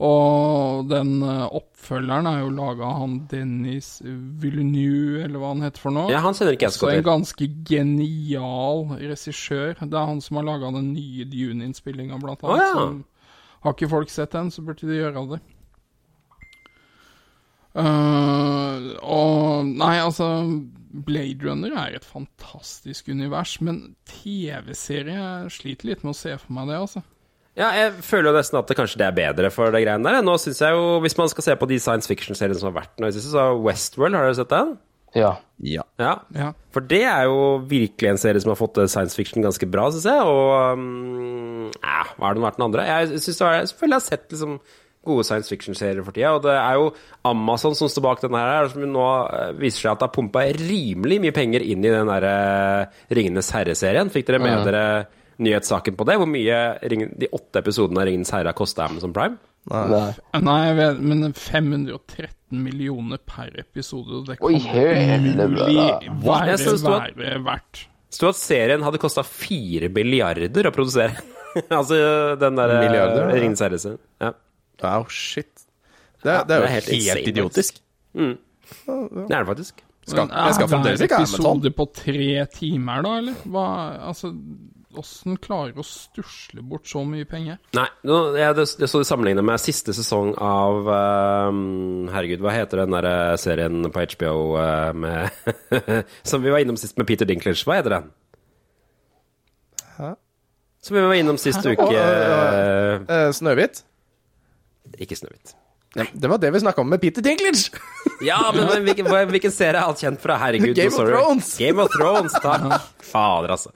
Og 0.00 0.86
den 0.88 1.18
eh, 1.20 1.42
oppfølgeren 1.58 2.28
er 2.30 2.38
jo 2.40 2.52
laga 2.56 2.86
av 2.88 3.02
han 3.02 3.18
Dennis 3.28 3.98
Villeneuve, 4.00 5.26
eller 5.26 5.42
hva 5.42 5.50
han 5.52 5.66
heter 5.66 5.82
for 5.82 5.92
noe. 5.92 6.08
ja, 6.08 6.22
han 6.24 6.36
kjenner 6.38 6.56
ikke 6.56 6.70
jeg 6.70 6.76
så 6.78 6.86
en 6.86 6.88
godt 6.88 6.96
til. 6.96 7.08
ganske 7.10 7.48
genial 7.68 8.84
regissør. 8.96 9.74
Det 9.82 9.90
er 9.92 10.10
han 10.14 10.24
som 10.24 10.40
har 10.40 10.48
laga 10.48 10.72
den 10.78 10.94
nye 10.94 11.28
Dune-innspillinga, 11.28 12.16
blant 12.22 12.46
annet. 12.46 12.56
Oh, 12.56 12.64
ja. 12.64 12.72
Så 12.72 13.66
har 13.66 13.76
ikke 13.76 13.92
folk 13.92 14.12
sett 14.12 14.32
den, 14.32 14.48
så 14.54 14.64
burde 14.64 14.88
de 14.88 15.02
gjøre 15.02 15.26
det. 15.34 15.40
Uh, 17.70 18.96
og 19.04 19.68
Nei, 19.68 20.00
altså 20.02 20.26
Blade 20.90 21.46
Runner 21.46 21.74
er 21.84 21.96
et 21.96 22.06
fantastisk 22.06 23.08
univers, 23.12 23.56
men 23.62 23.94
TV-serie 24.10 25.48
sliter 25.52 25.90
litt 25.90 26.04
med 26.04 26.14
å 26.14 26.18
se 26.18 26.34
for 26.40 26.56
meg 26.56 26.70
det, 26.70 26.80
altså. 26.82 27.02
Ja, 27.58 27.72
jeg 27.74 28.04
føler 28.06 28.30
jo 28.30 28.36
nesten 28.38 28.60
at 28.60 28.68
det 28.70 28.76
kanskje 28.78 29.00
det 29.00 29.08
er 29.08 29.16
bedre 29.16 29.50
for 29.52 29.74
det 29.74 29.82
greiene 29.84 30.06
der. 30.06 30.22
Nå 30.24 30.36
synes 30.40 30.60
jeg 30.62 30.76
jo, 30.76 31.00
Hvis 31.02 31.18
man 31.18 31.28
skal 31.32 31.44
se 31.48 31.56
på 31.58 31.68
de 31.68 31.80
science 31.82 32.08
fiction-seriene 32.08 32.60
som 32.60 32.70
har 32.70 32.78
vært 32.82 33.00
nå 33.00 33.08
i 33.08 33.10
det 33.10 33.18
siste, 33.18 33.34
så 33.34 33.50
Westworld, 33.58 34.16
har 34.16 34.28
dere 34.28 34.38
sett 34.38 34.52
den? 34.54 34.76
Ja. 35.18 35.32
Ja. 35.58 35.82
Ja. 35.98 36.12
Ja. 36.36 36.52
For 36.70 36.86
det 36.86 37.02
er 37.10 37.24
jo 37.26 37.58
virkelig 37.68 38.12
en 38.12 38.20
serie 38.22 38.40
som 38.42 38.52
har 38.52 38.60
fått 38.60 38.78
science 38.86 39.18
fiction 39.18 39.42
ganske 39.44 39.66
bra, 39.70 39.88
syns 39.90 40.06
jeg. 40.06 40.22
Og 40.30 40.78
um, 40.78 41.66
ja, 41.74 42.04
hva 42.14 42.28
har 42.28 42.38
den 42.38 42.46
vært 42.46 42.60
den 42.60 42.68
andre? 42.68 42.86
Jeg 42.86 43.18
synes 43.18 43.42
det 43.42 43.46
var, 43.48 43.66
selvfølgelig 43.72 43.98
har 43.98 44.04
jeg 44.04 44.08
sett 44.08 44.36
liksom 44.36 44.56
gode 45.10 45.26
science 45.28 45.50
fiction-serier 45.52 46.02
for 46.06 46.16
tida. 46.16 46.32
Og 46.38 46.44
det 46.46 46.56
er 46.56 46.78
jo 46.78 46.90
Amazon 47.28 47.76
som 47.78 47.90
står 47.90 48.06
bak 48.06 48.24
denne 48.24 48.42
her, 48.42 48.70
som 48.72 48.86
nå 48.86 49.06
eh, 49.26 49.52
viser 49.60 49.84
seg 49.84 49.92
at 49.94 50.02
det 50.02 50.08
har 50.08 50.16
pumpa 50.16 50.46
rimelig 50.56 51.20
mye 51.26 51.36
penger 51.36 51.66
inn 51.66 51.84
i 51.84 51.92
den 51.92 52.10
der 52.10 52.28
eh, 52.30 53.00
Ringenes 53.18 53.52
herre-serien. 53.54 54.12
Fikk 54.12 54.30
dere 54.30 54.42
med 54.42 54.64
dere 54.68 54.84
nyhetssaken 55.40 55.96
på 55.96 56.06
det? 56.08 56.18
Hvor 56.20 56.28
mye 56.30 56.58
de 57.20 57.30
åtte 57.32 57.62
episodene 57.62 58.02
av 58.02 58.10
Ringenes 58.10 58.32
herre 58.34 58.52
har 58.52 58.58
kosta 58.58 58.86
Amazon 58.88 59.14
Prime? 59.16 59.40
Nei. 59.70 60.10
Nei, 60.40 60.72
vet, 60.78 61.00
men 61.04 61.32
513 61.36 62.62
millioner 62.64 63.20
per 63.28 63.52
episode, 63.60 64.22
det 64.26 64.38
kan 64.40 64.56
umulig 64.56 65.76
da. 65.76 66.08
være, 66.24 66.56
verdt. 67.44 67.82
det. 67.84 67.86
Sto 68.10 68.30
at 68.32 68.40
serien 68.40 68.82
hadde 68.82 68.98
kosta 68.98 69.22
fire 69.26 69.90
milliarder 69.94 70.66
å 70.66 70.74
produsere. 70.74 71.20
altså 71.78 71.98
den 72.40 72.58
der 72.58 72.76
eh, 72.78 72.96
ja. 72.96 73.04
Ringenes 73.30 73.62
herre-serien. 73.62 74.00
Wow, 74.84 75.06
shit. 75.12 75.66
Det, 76.20 76.24
det 76.24 76.34
er 76.34 76.40
jo 76.40 76.46
det 76.46 76.58
er 76.58 76.74
helt 76.74 76.90
helt, 76.90 77.30
idiotisk. 77.32 77.80
Det 78.14 79.30
er 79.30 79.38
det 79.38 79.46
faktisk. 79.46 79.86
Skal, 80.10 80.26
Men 80.26 80.36
jeg 80.36 80.56
skal 80.56 80.64
er 80.64 80.70
fremdeles 80.72 81.02
ikke 81.04 81.14
ha 81.14 81.22
være 81.22 81.28
med 81.28 81.30
sånn. 81.30 81.46
episode 81.60 81.72
på 81.76 81.86
tre 81.94 82.28
timer, 82.54 83.02
da, 83.06 83.16
eller? 83.20 83.40
Hva, 83.52 83.64
altså, 84.10 84.32
Åssen 84.98 85.36
klarer 85.38 85.76
å 85.78 85.84
stusle 85.86 86.64
bort 86.66 86.88
så 86.90 87.04
mye 87.06 87.26
penger? 87.30 87.60
Nei, 87.78 87.84
nå, 88.10 88.16
jeg, 88.34 88.56
det, 88.58 88.64
det 88.80 88.88
så 88.90 88.98
de 88.98 89.06
sammenlignet 89.06 89.46
med 89.46 89.62
siste 89.62 89.94
sesong 89.94 90.32
av 90.42 90.88
um, 91.52 92.08
Herregud, 92.10 92.42
hva 92.42 92.56
heter 92.56 92.82
den 92.82 92.96
der 92.96 93.06
eh, 93.06 93.36
serien 93.38 93.86
på 93.86 94.06
HBO 94.16 94.32
uh, 94.58 94.90
med 94.90 95.30
Som 96.32 96.42
vi 96.42 96.50
var 96.50 96.64
innom 96.64 96.80
sist 96.80 96.98
med 96.98 97.06
Peter 97.06 97.28
Dinklage. 97.28 97.62
Hva 97.68 97.78
heter 97.78 98.00
den? 98.00 98.10
Som 100.82 100.96
vi 100.96 101.04
var 101.04 101.14
innom 101.14 101.38
sist 101.38 101.62
uke. 101.62 101.86
Uh, 101.86 103.06
uh, 103.06 103.30
Snøhvit? 103.36 103.84
Ikke 105.00 105.18
Snøhvit. 105.18 105.56
Ja, 105.98 106.04
det 106.12 106.28
var 106.30 106.38
det 106.38 106.52
vi 106.54 106.60
snakka 106.62 106.84
om 106.84 106.90
med 106.92 107.02
Peter 107.02 107.24
Dinklage! 107.24 107.72
Ja, 108.20 108.52
men 108.52 108.68
hvilken, 108.84 109.06
hvilken 109.30 109.52
serie 109.52 109.80
er 109.80 109.86
alt 109.88 110.02
kjent 110.02 110.20
fra? 110.20 110.34
Herregud, 110.36 110.74
Game 110.76 110.92
of 110.92 110.98
sorry. 110.98 111.14
Thrones. 111.14 111.54
Game 111.56 111.80
of 111.80 111.94
Thrones, 111.94 112.34
takk. 112.44 112.90
Fader, 113.00 113.54
altså. 113.54 113.72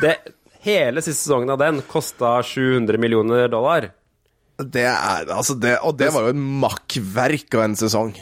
Det, 0.00 0.14
hele 0.62 1.02
siste 1.02 1.26
sesongen 1.26 1.50
av 1.52 1.58
den 1.60 1.82
kosta 1.90 2.38
700 2.42 2.98
millioner 3.02 3.48
dollar. 3.52 3.90
Det 4.62 4.84
er, 4.86 5.26
altså 5.32 5.56
det, 5.58 5.76
og 5.82 5.96
det 5.98 6.12
var 6.14 6.28
jo 6.28 6.34
en 6.34 6.44
makkverk 6.62 7.56
av 7.58 7.66
en 7.66 7.76
sesong. 7.78 8.14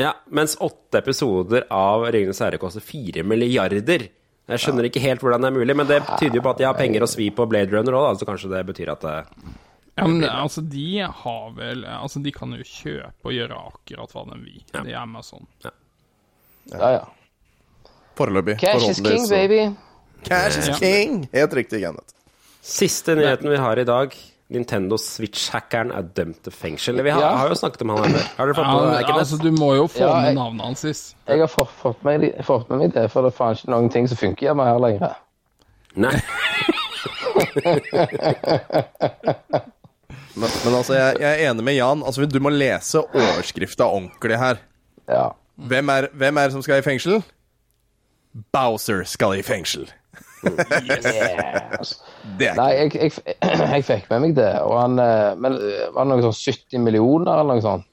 Ja, 0.00 0.14
mens 0.32 0.56
åtte 0.62 1.02
episoder 1.02 1.66
av 1.70 2.06
Ringenes 2.14 2.40
herre 2.42 2.60
koster 2.60 2.84
fire 2.84 3.24
milliarder. 3.26 4.08
Jeg 4.50 4.62
skjønner 4.62 4.88
ikke 4.88 5.02
helt 5.04 5.22
hvordan 5.22 5.44
det 5.44 5.52
er 5.52 5.58
mulig, 5.60 5.76
men 5.78 5.88
det 5.88 6.00
tyder 6.16 6.40
jo 6.40 6.44
på 6.44 6.54
at 6.54 6.62
de 6.62 6.66
har 6.66 6.78
penger 6.78 7.04
å 7.04 7.10
svi 7.10 7.28
på 7.34 7.46
Blade 7.50 7.70
Runner 7.74 7.94
òg, 7.98 8.16
så 8.18 8.26
kanskje 8.26 8.50
det 8.50 8.64
betyr 8.72 8.90
at 8.94 9.04
det 9.04 9.18
Ja, 9.96 10.06
men 10.08 10.24
altså, 10.24 10.62
de 10.64 11.00
har 11.04 11.50
vel 11.56 11.84
Altså, 11.84 12.22
de 12.24 12.32
kan 12.32 12.52
jo 12.56 12.64
kjøpe 12.64 13.28
og 13.28 13.32
gjøre 13.36 13.58
akkurat 13.68 14.12
hva 14.16 14.24
de 14.32 14.38
vil. 14.40 14.62
Ja. 14.72 14.82
Det 14.86 14.94
er 14.96 15.22
sånn. 15.26 15.46
Ja, 16.72 16.88
ja. 16.96 17.04
Foreløpig. 18.16 18.58
Cash 18.60 18.88
is 18.88 19.00
king, 19.00 19.26
så- 19.26 19.34
baby. 19.34 19.76
Cash 20.24 20.58
is 20.58 20.68
Ja. 20.68 20.74
king! 20.78 21.28
Helt 21.32 21.52
riktig, 21.52 21.80
Kenneth. 21.82 22.14
Siste 22.62 23.14
nyheten 23.16 23.50
vi 23.50 23.56
har 23.56 23.76
i 23.78 23.84
dag. 23.84 24.14
Nintendo 24.52 24.96
Switch-hackeren 24.96 25.90
er 25.96 26.02
dømt 26.02 26.42
til 26.44 26.52
fengsel. 26.52 27.02
Vi 27.02 27.10
har, 27.10 27.20
Ja. 27.20 27.36
har 27.36 27.48
jo 27.48 27.54
snakket 27.54 27.82
om 27.82 27.88
han 27.88 27.98
her 28.04 28.18
før. 28.18 28.36
Har 28.36 28.46
du 28.46 28.52
fått 28.52 28.64
Ja, 28.66 28.80
med 28.84 28.98
det? 29.06 29.14
Altså, 29.14 29.38
du 29.42 29.50
må 29.50 29.74
jo 29.76 29.86
få 29.88 29.98
Ja, 29.98 30.20
med 30.22 30.34
navnet 30.36 30.60
hans 30.64 30.78
sist. 30.80 31.16
Jeg 31.26 31.38
har 31.38 31.46
fått, 31.48 31.68
fått, 31.82 32.04
med, 32.04 32.20
fått 32.44 32.68
med 32.70 32.78
meg 32.78 32.92
det, 32.92 33.10
for 33.10 33.22
det 33.22 33.32
er 33.32 33.36
faen 33.36 33.54
ikke 33.56 33.68
noen 33.68 33.90
ting 33.90 34.06
som 34.08 34.16
funker 34.16 34.46
hjemme 34.48 34.64
her 34.64 34.78
lenger. 34.78 35.16
Nei. 35.96 36.20
Men, 40.34 40.48
men 40.64 40.74
altså, 40.74 40.96
jeg, 40.96 41.16
jeg 41.20 41.30
er 41.30 41.50
enig 41.50 41.64
med 41.66 41.76
Jan. 41.76 42.02
Altså, 42.06 42.26
du 42.26 42.38
må 42.42 42.52
lese 42.54 43.02
overskrifta 43.04 43.88
ordentlig 43.88 44.38
her. 44.40 44.60
Ja. 45.10 45.30
Hvem 45.68 45.92
er, 45.92 46.08
hvem 46.16 46.38
er 46.40 46.48
det 46.48 46.56
som 46.56 46.64
skal 46.64 46.80
i 46.80 46.86
fengsel? 46.86 47.20
Bowser 48.54 49.04
skal 49.08 49.36
i 49.38 49.44
fengsel. 49.44 49.90
Yes. 50.42 51.92
Nei, 52.58 52.70
jeg, 52.74 52.88
jeg, 52.96 53.12
jeg 53.44 53.84
fikk 53.86 54.08
med 54.10 54.24
meg 54.24 54.32
det, 54.34 54.50
og 54.66 54.74
han 54.74 54.98
eh, 54.98 55.36
Men 55.38 55.54
eh, 55.54 55.84
var 55.94 56.08
det 56.08 56.10
noe 56.10 56.24
sånn 56.24 56.54
70 56.56 56.82
millioner 56.82 57.36
eller 57.36 57.60
noe 57.60 57.62
sånt? 57.62 57.91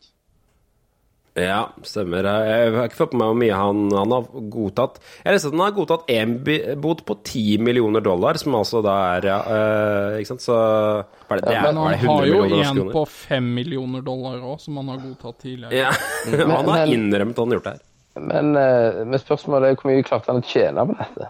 Ja, 1.40 1.60
stemmer. 1.88 2.26
Jeg 2.28 2.74
har 2.76 2.90
ikke 2.90 3.00
fått 3.00 3.14
med 3.14 3.22
meg 3.22 3.30
hvor 3.32 3.40
mye 3.42 3.58
han, 3.60 3.82
han 3.96 4.14
har 4.16 4.28
godtatt. 4.54 5.00
Jeg 5.24 5.36
leste 5.36 5.50
at 5.52 5.56
han 5.58 5.64
har 5.66 5.76
godtatt 5.78 6.12
en 6.16 6.36
bot 6.84 7.04
på 7.08 7.18
10 7.24 7.58
millioner 7.66 8.04
dollar, 8.06 8.40
som 8.42 8.58
altså 8.60 8.82
da 8.86 8.96
er 9.16 9.28
ja, 9.30 9.40
øh, 9.56 10.20
Ikke 10.20 10.32
sant, 10.34 10.46
så 10.46 10.58
hva 10.60 11.38
er 11.38 11.42
det, 11.42 11.48
det 11.48 11.56
er, 11.56 11.68
Men 11.68 11.82
er 11.84 11.84
han 11.84 11.92
det, 11.94 12.10
har 12.10 12.30
jo 12.30 12.62
en 12.64 12.82
på 12.94 13.06
fem 13.14 13.52
millioner 13.60 14.02
dollar 14.06 14.40
òg, 14.42 14.58
som 14.64 14.78
han 14.82 14.92
har 14.94 15.02
godtatt 15.04 15.40
tidligere. 15.46 15.74
Ja, 15.86 15.92
Men- 16.32 16.56
han 16.60 16.74
har 16.76 16.94
innrømt 16.96 17.36
at 17.38 17.44
han 17.44 17.54
har 17.54 17.60
gjort 17.60 17.70
det 17.70 17.76
her. 17.78 17.86
Men, 18.20 18.56
eh, 18.58 19.04
men 19.06 19.20
spørsmålet 19.22 19.70
er 19.70 19.76
hvor 19.80 19.92
mye 19.94 20.04
klarte 20.04 20.34
han 20.34 20.42
å 20.42 20.48
tjene 20.50 20.84
på 20.90 20.98
dette? 21.00 21.30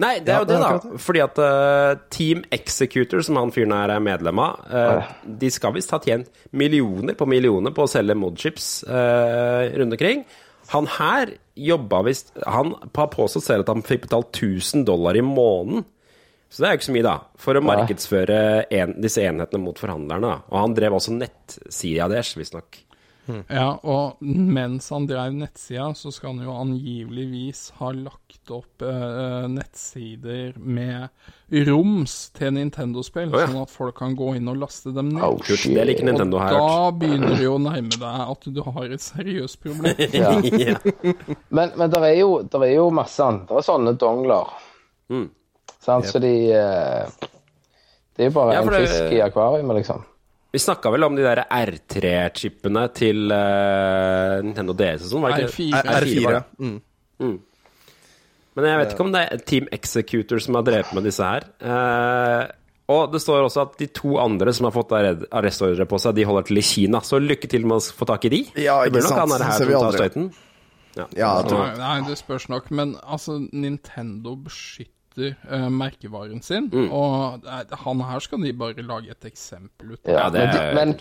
Nei, 0.00 0.14
det 0.24 0.32
er 0.32 0.40
jo 0.40 0.48
det, 0.48 0.58
da. 0.62 0.98
Fordi 1.04 1.20
at 1.20 1.38
uh, 1.42 2.00
Team 2.12 2.40
Executor, 2.54 3.20
som 3.24 3.36
han 3.36 3.52
fyren 3.52 3.74
her 3.76 3.92
er 3.92 4.04
medlem 4.04 4.40
av, 4.40 4.62
eh, 4.72 5.10
de 5.42 5.50
skal 5.52 5.74
visst 5.76 5.92
ha 5.92 6.00
tjent 6.00 6.30
millioner 6.56 7.16
på 7.18 7.28
millioner 7.28 7.74
på 7.76 7.84
å 7.84 7.90
selge 7.90 8.16
modchips 8.16 8.70
uh, 8.88 9.68
rundt 9.76 9.98
omkring. 9.98 10.24
Han 10.72 10.88
her 10.88 11.34
jobba 11.58 11.98
visst 12.06 12.30
Han 12.48 12.70
har 12.96 13.10
påstått 13.12 13.44
selv 13.44 13.66
at 13.66 13.72
han 13.74 13.84
fikk 13.84 14.06
betalt 14.06 14.30
1000 14.32 14.86
dollar 14.88 15.18
i 15.18 15.24
måneden. 15.26 15.84
Så 16.52 16.62
det 16.62 16.68
er 16.68 16.74
jo 16.74 16.80
ikke 16.80 16.88
så 16.88 16.94
mye, 16.96 17.04
da. 17.08 17.16
For 17.40 17.56
å 17.56 17.64
markedsføre 17.64 18.38
en, 18.76 18.96
disse 19.00 19.24
enhetene 19.24 19.60
mot 19.60 19.78
forhandlerne. 19.80 20.28
da. 20.28 20.40
Og 20.52 20.58
han 20.60 20.76
drev 20.76 20.96
også 20.96 21.14
nettsida 21.16 22.08
deres, 22.12 22.32
visstnok. 23.26 23.50
Ja, 23.54 23.68
og 23.82 24.22
mens 24.22 24.88
han 24.90 25.06
drev 25.06 25.34
nettsida, 25.36 25.88
så 25.94 26.10
skal 26.12 26.34
han 26.34 26.44
jo 26.46 26.54
angiveligvis 26.58 27.68
ha 27.78 27.92
lagt 27.94 28.50
opp 28.50 28.82
eh, 28.82 29.46
nettsider 29.52 30.56
med 30.58 31.08
roms 31.68 32.30
til 32.36 32.54
Nintendo-spill, 32.56 33.30
oh, 33.34 33.40
ja. 33.42 33.46
sånn 33.50 33.62
at 33.62 33.72
folk 33.72 33.96
kan 34.00 34.16
gå 34.18 34.32
inn 34.38 34.48
og 34.50 34.58
laste 34.62 34.92
dem 34.96 35.10
ned. 35.12 35.22
Oh, 35.22 35.38
shit. 35.44 35.74
Det 35.76 35.84
liker 35.90 36.08
Nintendo 36.08 36.40
og 36.40 36.46
her. 36.46 36.56
da 36.58 36.90
begynner 37.02 37.36
det 37.36 37.44
jo 37.46 37.54
å 37.58 37.62
nærme 37.62 37.92
deg 37.92 38.32
at 38.34 38.48
du 38.56 38.62
har 38.66 38.96
et 38.96 39.04
seriøst 39.04 39.60
problem. 39.62 40.00
Ja. 40.12 40.32
ja. 40.42 40.76
Men, 41.54 41.72
men 41.78 41.90
det 41.92 42.00
er, 42.02 42.18
er 42.18 42.72
jo 42.74 42.88
masse 42.94 43.22
andre 43.24 43.62
sånne 43.64 43.94
dongler. 44.00 44.50
Mm. 45.12 45.28
Sant? 45.82 46.06
Så 46.10 46.20
de 46.22 46.32
eh, 46.54 47.28
Det 48.16 48.26
er 48.26 48.30
jo 48.30 48.34
bare 48.36 48.54
Ja, 48.56 48.62
en 48.62 48.72
det- 48.72 48.82
fisk 48.86 49.14
i 49.16 49.20
akvariet, 49.24 49.66
liksom. 49.78 50.04
Vi 50.52 50.60
snakka 50.60 50.90
vel 50.92 51.04
om 51.06 51.14
de 51.16 51.22
der 51.24 51.40
R3-chipene 51.48 52.82
til 52.92 53.30
uh, 53.32 54.42
Nintendo 54.44 54.74
DS 54.76 55.06
og 55.06 55.12
sånn, 55.14 55.22
var 55.24 55.32
det 55.38 55.46
ikke? 55.48 55.80
R4. 55.80 55.82
R4, 55.82 56.02
R4. 56.04 56.24
var? 56.26 56.42
Mm. 56.60 57.38
Men 58.52 58.66
jeg 58.68 58.80
vet 58.82 58.90
ikke 58.92 59.04
om 59.06 59.12
det 59.14 59.22
er 59.32 59.44
Team 59.48 59.68
Executor 59.72 60.42
som 60.44 60.58
har 60.58 60.66
drevet 60.66 60.92
med 60.98 61.06
disse 61.08 61.24
her. 61.24 61.46
Uh, 61.64 62.44
og 62.92 63.14
det 63.14 63.22
står 63.24 63.46
også 63.46 63.62
at 63.64 63.78
de 63.80 63.86
to 63.96 64.18
andre 64.20 64.52
som 64.52 64.66
har 64.68 64.74
fått 64.76 64.92
arre- 64.98 65.28
arrestordre 65.32 65.86
på 65.88 66.00
seg, 66.02 66.18
de 66.18 66.26
holder 66.28 66.44
til 66.50 66.60
i 66.60 66.64
Kina. 66.66 67.00
Så 67.00 67.16
lykke 67.22 67.48
til 67.48 67.64
med 67.64 67.78
å 67.80 67.96
få 67.96 68.04
tak 68.10 68.26
i 68.28 68.32
de. 68.34 68.40
Ja, 68.60 68.82
det 68.82 68.90
ikke 68.92 68.98
blir 68.98 69.06
nok 69.08 69.14
sant. 69.14 69.22
han 69.22 69.36
er 69.38 69.46
her 69.48 69.56
Ser 69.56 69.70
vi 69.70 69.72
som 69.72 69.80
tar 69.80 69.88
aldri. 69.94 70.08
støyten. 70.10 70.32
Ja. 70.92 71.06
Ja, 71.16 71.30
nei, 71.80 71.94
det 72.04 72.18
spørs 72.20 72.50
nok. 72.52 72.68
Men 72.76 72.92
altså, 73.00 73.38
Nintendo 73.56 74.34
beskytter 74.36 74.91
eh, 75.18 75.68
merkevaren 75.68 76.42
sin, 76.42 76.68
Mm. 76.72 76.88
og 76.92 77.44
uh, 77.46 77.76
han 77.84 78.00
her 78.00 78.20
skal 78.20 78.40
de 78.42 78.52
bare 78.52 78.82
lage 78.82 79.10
et 79.10 79.24
eksempel 79.24 79.92
ut 79.92 80.08
av. 80.08 80.12
Ja, 80.14 80.28
det 80.30 80.40
men 80.40 80.52
de, 80.52 80.58
er 80.58 80.74
men 80.74 80.92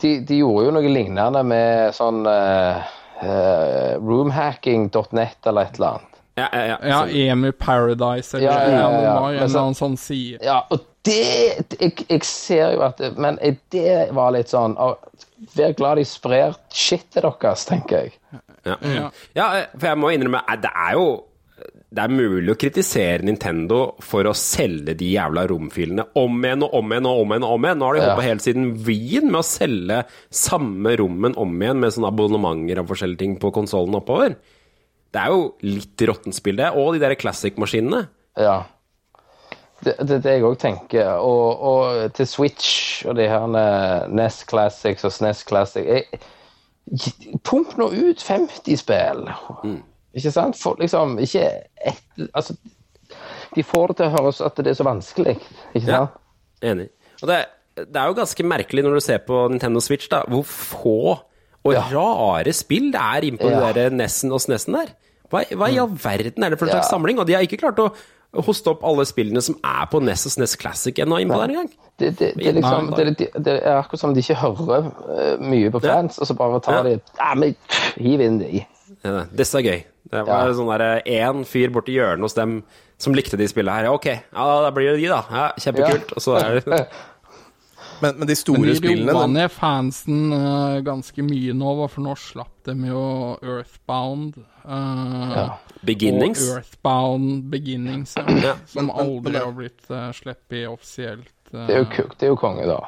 de, 0.00 0.20
de 0.24 0.36
gjorde 0.38 0.64
jo 0.66 0.70
noe 0.76 0.88
lignende 0.94 1.42
med 1.44 1.94
sånn 1.94 2.22
eh, 2.26 2.82
roomhacking.net 4.00 5.46
eller 5.46 5.62
et 5.62 5.74
eller 5.80 5.86
annet. 5.88 6.06
Ja, 6.38 6.46
ja, 6.52 6.64
ja. 6.66 6.76
Ja, 6.88 7.00
Emu 7.32 7.50
Paradise, 7.52 8.36
eller 8.36 8.46
Ja, 8.46 8.60
ja, 8.70 8.90
ja, 9.02 9.02
ja. 9.02 9.42
en 9.42 9.48
så- 9.48 9.50
eller 9.50 9.60
annen 9.60 9.74
sånn 9.74 9.96
side. 9.98 10.38
Ja, 10.42 10.64
og 10.70 10.80
det 11.02 11.66
Jeg, 11.80 11.94
jeg 12.10 12.24
ser 12.24 12.72
jo 12.74 12.82
at 12.82 13.00
Men 13.16 13.38
det 13.70 14.12
var 14.12 14.30
litt 14.32 14.48
sånn 14.48 14.76
Vær 15.56 15.72
glad 15.74 15.96
de 15.96 16.04
sprer 16.04 16.54
shitet 16.70 17.22
deres, 17.40 17.64
tenker 17.66 17.96
jeg. 17.96 18.12
Ja. 18.66 18.76
Ja. 18.82 19.10
ja, 19.34 19.64
for 19.78 19.86
jeg 19.86 19.96
må 19.98 20.10
innrømme, 20.12 20.42
det 20.60 20.70
er 20.76 20.92
jo 20.92 21.24
det 21.90 22.04
er 22.04 22.12
mulig 22.14 22.52
å 22.52 22.58
kritisere 22.58 23.26
Nintendo 23.26 23.80
for 24.06 24.28
å 24.30 24.34
selge 24.36 24.94
de 24.98 25.08
jævla 25.10 25.42
romfilene 25.50 26.04
om 26.20 26.36
igjen 26.38 26.62
og 26.62 26.76
om 26.78 26.92
igjen 26.94 27.08
og 27.10 27.22
om 27.24 27.34
igjen. 27.34 27.46
og 27.46 27.54
om 27.56 27.66
igjen. 27.66 27.80
Nå 27.80 27.88
har 27.88 27.96
de 27.96 28.02
holdt 28.04 28.20
på 28.20 28.26
helt 28.28 28.44
siden 28.44 28.68
Wien 28.86 29.26
med 29.26 29.40
å 29.40 29.48
selge 29.48 29.98
samme 30.30 30.94
rommen 31.00 31.34
om 31.34 31.56
igjen 31.58 31.82
med 31.82 31.96
sånne 31.96 32.12
abonnementer 32.12 32.82
av 32.82 32.92
forskjellige 32.92 33.22
ting 33.24 33.34
på 33.42 33.50
konsollen 33.58 33.98
oppover. 33.98 34.38
Det 35.10 35.18
er 35.18 35.34
jo 35.34 35.48
litt 35.66 36.06
råttent 36.06 36.38
spill, 36.38 36.60
det. 36.62 36.70
Og 36.78 36.94
de 36.94 37.02
der 37.02 37.16
classic-maskinene. 37.18 38.04
Ja. 38.38 38.60
Det 39.82 39.96
det 39.98 40.20
er 40.20 40.24
det 40.28 40.38
jeg 40.38 40.46
òg 40.46 40.58
tenker. 40.62 41.16
Og, 41.26 41.66
og 41.72 42.14
til 42.14 42.30
Switch 42.30 43.02
og 43.02 43.18
de 43.18 43.26
her 43.26 43.50
NES 44.14 44.44
Classics 44.46 45.08
og 45.08 45.16
SNES 45.16 45.42
Classic 45.48 45.90
jeg, 45.90 46.22
Pump 47.46 47.74
nå 47.78 47.90
ut 47.90 48.22
50 48.22 48.78
spill. 48.78 49.26
Ikke 50.14 50.32
sant? 50.34 50.58
For 50.58 50.76
liksom 50.80 51.18
ikke 51.22 51.46
et, 51.86 52.02
Altså, 52.34 52.56
de 53.54 53.62
får 53.66 53.88
det 53.90 53.96
til 54.00 54.06
å 54.06 54.14
høres 54.18 54.40
at 54.46 54.56
det 54.62 54.72
er 54.72 54.78
så 54.78 54.86
vanskelig, 54.86 55.36
ikke 55.74 55.86
Ja. 55.90 56.06
Enig. 56.62 56.88
Og 57.22 57.28
det, 57.28 57.38
det 57.76 57.96
er 57.96 58.06
jo 58.06 58.14
ganske 58.18 58.44
merkelig 58.46 58.84
når 58.84 58.94
du 58.94 59.00
ser 59.00 59.18
på 59.26 59.48
Nintendo 59.50 59.80
Switch, 59.80 60.08
da, 60.10 60.22
hvor 60.28 60.44
få 60.44 61.18
og 61.64 61.74
Ja. 61.74 61.82
rare 61.92 62.52
spill 62.52 62.90
det 62.92 63.00
er 63.00 63.26
innpå 63.28 63.50
Ja. 63.50 63.72
de 63.72 63.90
Nessen 63.90 64.32
og 64.32 64.40
Snessen 64.40 64.72
der. 64.74 64.94
Hva, 65.30 65.44
hva 65.54 65.68
i 65.70 65.78
all 65.78 65.90
verden 65.90 66.42
er 66.44 66.50
det 66.50 66.58
for 66.58 66.66
en 66.66 66.72
slags 66.72 66.90
Ja. 66.90 66.96
samling? 66.96 67.18
Og 67.18 67.26
de 67.26 67.34
har 67.34 67.42
ikke 67.42 67.58
klart 67.58 67.78
å 67.78 67.92
hoste 68.34 68.70
opp 68.70 68.84
alle 68.86 69.04
spillene 69.08 69.42
som 69.42 69.56
er 69.64 69.86
på 69.90 70.00
Ness 70.02 70.26
og 70.26 70.32
SNES 70.32 70.56
Classic 70.56 70.94
ennå 71.02 71.18
innpå 71.20 71.38
der 71.40 71.48
engang. 71.54 71.70
Det, 71.98 72.18
det, 72.18 72.34
det, 72.38 72.54
liksom, 72.54 72.94
det, 72.96 73.62
er 73.62 73.76
akkurat 73.76 74.00
som 74.00 74.14
de 74.14 74.22
ikke 74.22 74.38
hører 74.40 74.86
eh, 75.18 75.36
mye 75.42 75.70
på 75.70 75.82
fans, 75.82 76.18
og 76.18 76.26
så 76.26 76.34
bare 76.38 76.60
tar 76.64 76.82
de 76.86 77.00
ja, 77.18 77.34
men, 77.34 77.56
Hiv 77.96 78.20
inn 78.24 78.38
de. 78.38 78.64
Ja, 79.04 79.24
Disse 79.36 79.58
er 79.58 79.66
gøy. 79.66 79.82
Det 80.10 80.22
var 80.26 80.48
Ja. 80.48 80.54
sånn 80.54 81.04
én 81.06 81.44
fyr 81.46 81.68
borti 81.70 81.92
hjørnet 81.94 82.20
hos 82.22 82.34
dem 82.34 82.62
som 82.98 83.14
likte 83.14 83.36
de 83.36 83.46
spillene 83.48 83.74
her. 83.76 83.84
Ja, 83.84 83.92
ok, 83.92 84.06
ja, 84.06 84.60
da 84.62 84.70
blir 84.70 84.92
det 84.94 85.00
de, 85.02 85.08
da. 85.08 85.22
Ja, 85.30 85.52
Kjempekult. 85.58 86.12
Og 86.16 86.22
så 86.24 86.36
er 86.40 86.60
det 86.60 86.88
Men, 88.00 88.14
men 88.18 88.26
de 88.28 88.34
store 88.34 88.58
Men 88.62 88.68
de 88.70 88.76
spillene 88.78 89.12
roa 89.12 89.26
ned 89.28 89.50
fansen 89.52 90.32
uh, 90.32 90.80
ganske 90.80 91.20
mye 91.22 91.52
nå, 91.52 91.72
for 91.92 92.00
nå 92.00 92.14
slapp 92.16 92.62
de 92.64 92.72
jo 92.88 93.36
Earthbound. 93.44 94.38
eh, 94.64 95.50
Beginnings. 95.84 96.40
Og 96.48 96.56
Earthbound 96.62 97.50
Beginnings, 97.52 98.14
ja, 98.16 98.24
Ja, 98.40 98.54
som 98.66 98.86
men- 98.86 98.96
men- 98.96 99.06
aldri 99.06 99.36
har 99.44 99.52
blitt 99.52 99.84
uh, 99.90 100.10
sluppet 100.12 100.66
offisielt. 100.68 101.28
Uh, 101.52 101.66
Det 101.66 101.76
er 101.76 101.84
jo, 101.84 102.08
det 102.16 102.22
er 102.22 102.32
jo 102.32 102.36
konge, 102.40 102.64
da. 102.66 102.80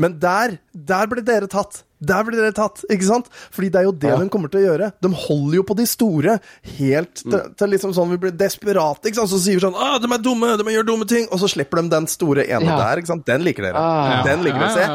Men 0.00 0.14
der, 0.22 0.54
der 0.72 1.08
ble 1.10 1.20
dere 1.26 1.48
tatt. 1.52 1.82
Der 2.00 2.22
ble 2.24 2.32
dere 2.38 2.54
tatt, 2.56 2.78
ikke 2.88 3.04
sant? 3.04 3.26
Fordi 3.52 3.68
det 3.74 3.80
er 3.82 3.84
jo 3.84 3.90
det 3.92 4.08
Ja. 4.08 4.16
de 4.16 4.30
kommer 4.32 4.48
til 4.48 4.62
å 4.62 4.68
gjøre. 4.70 4.86
De 5.04 5.08
holder 5.12 5.56
jo 5.58 5.64
på 5.68 5.74
de 5.76 5.84
store 5.90 6.38
helt 6.78 7.20
til, 7.20 7.42
til 7.60 7.68
liksom 7.74 7.92
sånn 7.92 8.08
vi 8.14 8.16
blir 8.22 8.32
desperate, 8.32 9.04
ikke 9.10 9.18
sant? 9.20 9.28
Så 9.34 9.40
sier 9.44 9.58
vi 9.58 9.64
sånn 9.66 9.76
ah, 9.76 9.98
de 10.00 10.08
er 10.08 10.22
dumme, 10.24 10.54
de 10.56 10.64
gjør 10.72 10.86
dumme 10.88 11.04
ting, 11.10 11.26
og 11.28 11.42
så 11.42 11.50
slipper 11.52 11.82
de 11.82 11.90
den 11.92 12.06
store 12.08 12.46
ene 12.48 12.64
Ja. 12.70 12.78
der, 12.80 13.02
ikke 13.02 13.12
sant? 13.12 13.26
Den 13.28 13.44
liker 13.44 13.66
dere. 13.68 13.76
Ah. 13.76 14.22
Den 14.24 14.40
liker 14.46 14.58
dere, 14.64 14.72
se. 14.72 14.86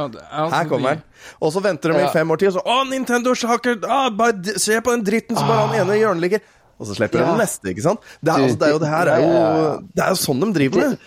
Her 0.55 0.65
kommer 0.71 0.95
den. 0.95 1.03
Og 1.41 1.53
så 1.53 1.61
venter 1.61 1.93
de 1.93 2.01
i 2.01 2.09
fem 2.13 2.31
år 2.33 2.37
til, 2.41 2.47
og 2.49 2.57
så 2.57 2.63
Å, 2.65 2.79
Nintendo 2.89 3.35
sjakker! 3.37 3.77
Ah, 3.85 4.09
bare 4.09 4.57
se 4.57 4.81
på 4.81 4.95
den 4.95 5.03
dritten 5.05 5.37
som 5.37 5.45
bare 5.47 5.67
han 5.67 5.77
ene 5.85 5.99
i 5.99 6.01
hjørnet 6.01 6.21
ligger. 6.25 6.41
Og 6.79 6.87
så 6.89 6.95
slipper 6.97 7.21
de 7.21 7.23
Ja. 7.23 7.35
den 7.35 7.39
neste, 7.45 7.69
ikke 7.69 7.85
sant? 7.85 7.99
Det 8.23 8.33
er, 8.33 8.41
altså, 8.49 8.57
det 8.59 8.67
er 8.67 8.73
jo 8.73 8.79
det 8.81 8.89
her 8.89 9.07
er 9.13 9.21
jo. 9.21 9.87
Det 9.95 10.03
er 10.03 10.09
jo 10.09 10.19
sånn 10.25 10.41
de 10.41 10.51
driver 10.57 10.89
med. 10.89 10.97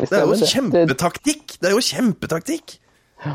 Det 0.00 0.12
er 0.16 0.24
jo. 0.24 0.32
Det- 0.32 0.48
kjempetaktikk! 0.50 1.58
Det 1.60 1.68
er 1.70 1.74
jo 1.76 1.84
kjempetaktikk! 1.84 2.78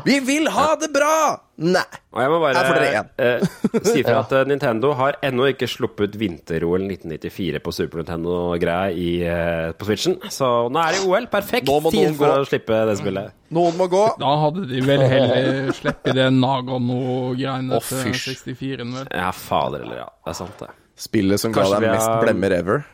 Vi 0.04 0.20
vil 0.20 0.46
ha 0.48 0.76
det 0.78 0.88
bra! 0.94 1.40
Nei. 1.62 1.82
Og 2.14 2.20
jeg 2.22 2.30
må 2.32 2.38
bare 2.42 2.62
får 2.66 2.84
eh, 3.22 3.42
si 3.84 4.02
fra 4.06 4.20
at 4.22 4.32
eh, 4.34 4.44
Nintendo 4.48 4.92
har 4.98 5.18
ennå 5.26 5.48
ikke 5.52 5.68
sluppet 5.70 6.14
vinter-OL 6.18 6.86
1994 6.86 7.60
på 7.62 7.74
Super 7.74 8.02
Nintendo-greia 8.02 8.94
i, 8.94 9.08
eh, 9.26 9.72
på 9.76 9.86
Switchen. 9.88 10.16
Så 10.32 10.48
nå 10.72 10.82
er 10.82 10.96
det 10.96 11.02
OL. 11.06 11.28
Perfekt 11.32 11.68
tid 11.68 12.16
for 12.16 12.24
gå. 12.24 12.30
å 12.40 12.48
slippe 12.48 12.80
det 12.88 12.96
spillet. 13.02 13.36
Noen 13.52 13.78
må 13.78 13.88
gå. 13.92 14.04
Da 14.22 14.32
hadde 14.46 14.64
de 14.70 14.82
vel 14.86 15.04
heller 15.12 15.70
sluppet 15.76 16.18
det 16.18 16.30
Nagano-greiene 16.38 17.78
oh, 17.78 17.92
til 17.92 18.16
64-en, 18.22 18.96
vel. 19.02 19.12
Ja, 19.12 19.30
fader 19.36 19.86
eller 19.86 20.04
ja. 20.04 20.08
Det 20.22 20.34
er 20.34 20.40
sant, 20.40 20.58
det. 20.62 20.72
Spillet 21.02 21.42
som 21.42 21.54
ga 21.54 21.68
deg 21.74 21.88
mest 21.90 22.08
har- 22.08 22.24
blemmer 22.24 22.58
ever. 22.58 22.84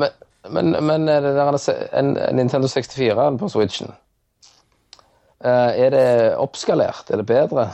Men, 0.00 0.18
men, 0.52 0.74
men 0.84 1.08
er 1.10 1.24
det 1.24 1.36
der 1.36 1.56
en, 1.56 2.16
en 2.20 2.36
Nintendo 2.38 2.68
64 2.70 3.30
på 3.40 3.48
Switchen 3.50 3.90
Eh, 3.90 4.05
Er 5.40 5.90
det 5.92 6.06
oppskalert? 6.40 7.10
Er 7.12 7.20
det 7.20 7.26
bedre? 7.28 7.66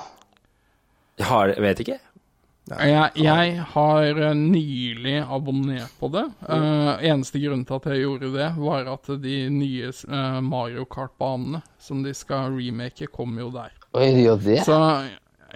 Jeg 1.20 1.28
har, 1.28 1.52
vet 1.62 1.82
ikke. 1.84 1.98
Jeg, 2.70 3.10
jeg 3.18 3.62
har 3.74 4.18
eh, 4.22 4.34
nylig 4.38 5.16
abonnert 5.26 5.92
på 5.98 6.08
det. 6.14 6.22
Uh, 6.46 6.94
eneste 7.02 7.40
grunnen 7.42 7.64
til 7.66 7.80
at 7.80 7.88
jeg 7.90 8.04
gjorde 8.04 8.30
det, 8.36 8.50
var 8.62 8.90
at 8.92 9.10
de 9.22 9.38
nye 9.50 9.90
uh, 10.06 10.38
Mario 10.46 10.86
Kart-banene 10.86 11.62
som 11.82 12.04
de 12.04 12.14
skal 12.14 12.54
remake, 12.54 13.10
kommer 13.10 13.42
jo 13.44 13.50
der. 13.56 13.74
Oi, 13.98 14.06
de 14.14 14.28
gjør 14.28 14.38
det? 14.44 14.60
Så 14.68 14.78
ja, 14.78 15.08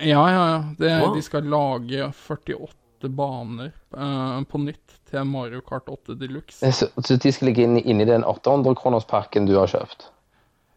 ja, 0.02 0.42
ja. 0.50 0.58
Det, 0.78 0.90
Wow. 1.00 1.14
de 1.14 1.22
skal 1.24 1.46
lage 1.48 2.10
48 2.10 3.12
baner 3.14 3.70
uh, 3.96 4.42
på 4.50 4.60
nytt 4.66 4.98
til 5.08 5.30
Mario 5.30 5.62
Kart 5.64 5.88
8 5.88 6.18
Deluxe. 6.18 6.72
Så, 6.74 6.90
så 6.98 7.16
de 7.22 7.32
skal 7.32 7.52
ligge 7.52 7.64
inn, 7.64 7.78
inni 7.78 8.08
den 8.08 8.26
800-kronerspakken 8.26 9.46
du 9.46 9.54
har 9.60 9.70
kjøpt? 9.70 10.10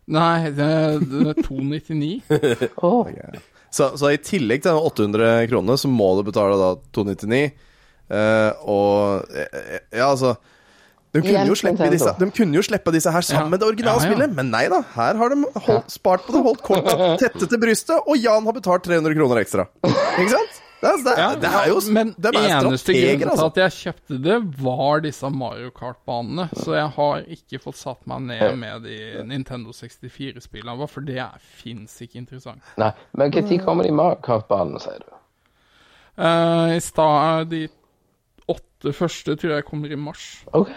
Nei, 0.09 0.49
det, 0.57 0.67
det 1.11 1.23
er 1.35 1.41
299. 1.45 2.23
Oh. 2.81 3.07
Så, 3.69 3.91
så 4.01 4.09
i 4.09 4.17
tillegg 4.17 4.63
til 4.65 4.73
800 4.81 5.43
kroner, 5.51 5.77
så 5.77 5.85
må 5.93 6.07
du 6.17 6.23
betale 6.25 6.55
da 6.57 6.69
299. 6.97 7.51
Uh, 8.09 8.49
og 8.65 9.35
eh, 9.37 9.75
Ja, 9.93 10.07
altså 10.09 10.31
de 11.13 11.21
kunne, 11.21 11.43
jo 11.45 11.53
slippe 11.57 11.85
disse, 11.93 12.09
de 12.17 12.27
kunne 12.33 12.57
jo 12.57 12.63
slippe 12.65 12.89
disse 12.93 13.09
her 13.13 13.21
sammen 13.25 13.45
Ja. 13.45 13.51
med 13.53 13.61
det 13.61 13.67
originale 13.67 14.01
Ja, 14.01 14.07
ja. 14.07 14.09
spillet, 14.09 14.33
men 14.37 14.49
nei 14.49 14.63
da. 14.73 14.79
Her 14.95 15.17
har 15.21 15.29
de 15.33 15.37
holdt, 15.67 15.93
spart 15.93 16.25
på 16.25 16.33
det, 16.33 16.41
holdt 16.45 16.65
korta 16.65 16.95
tette 17.21 17.45
til 17.49 17.61
brystet, 17.61 18.01
og 18.09 18.17
Jan 18.17 18.45
har 18.49 18.57
betalt 18.57 18.85
300 18.89 19.13
kroner 19.17 19.41
ekstra. 19.43 19.67
Ikke 19.85 20.31
sant? 20.33 20.59
Det 20.79 20.87
er, 20.87 21.01
det 21.03 21.13
ja, 21.19 21.29
det 21.35 21.49
er 21.59 21.65
jo 21.67 21.79
Men 21.91 22.11
de 22.15 22.29
er 22.31 22.45
eneste 22.55 22.93
grunnen 22.95 23.19
til 23.19 23.29
altså. 23.33 23.47
at 23.49 23.57
jeg 23.59 23.75
kjøpte 23.75 24.19
det, 24.23 24.37
var 24.61 25.01
disse 25.03 25.31
Mario 25.33 25.71
Kart-banene. 25.75 26.45
Så 26.55 26.75
jeg 26.77 26.87
har 26.95 27.25
ikke 27.35 27.59
fått 27.63 27.79
satt 27.81 28.05
meg 28.07 28.29
ned 28.29 28.55
med 28.61 28.87
de 28.87 28.99
Nintendo 29.27 29.75
64-spillene, 29.75 30.87
for 30.87 31.03
det 31.07 31.25
fins 31.59 31.97
ikke 32.05 32.21
interessant. 32.21 32.63
Nei, 32.79 32.93
men 33.19 33.35
når 33.35 33.65
kommer 33.65 33.87
de 33.87 33.95
Mario 33.95 34.21
Kart-banene, 34.23 34.79
sier 34.83 35.03
du? 35.03 35.11
Uh, 36.19 36.75
I 36.75 36.79
stad 36.83 37.47
De 37.51 37.61
åtte 38.51 38.91
første 38.95 39.35
tror 39.39 39.57
jeg 39.57 39.67
kommer 39.67 39.91
i 39.91 39.99
mars. 39.99 40.29
OK. 40.57 40.71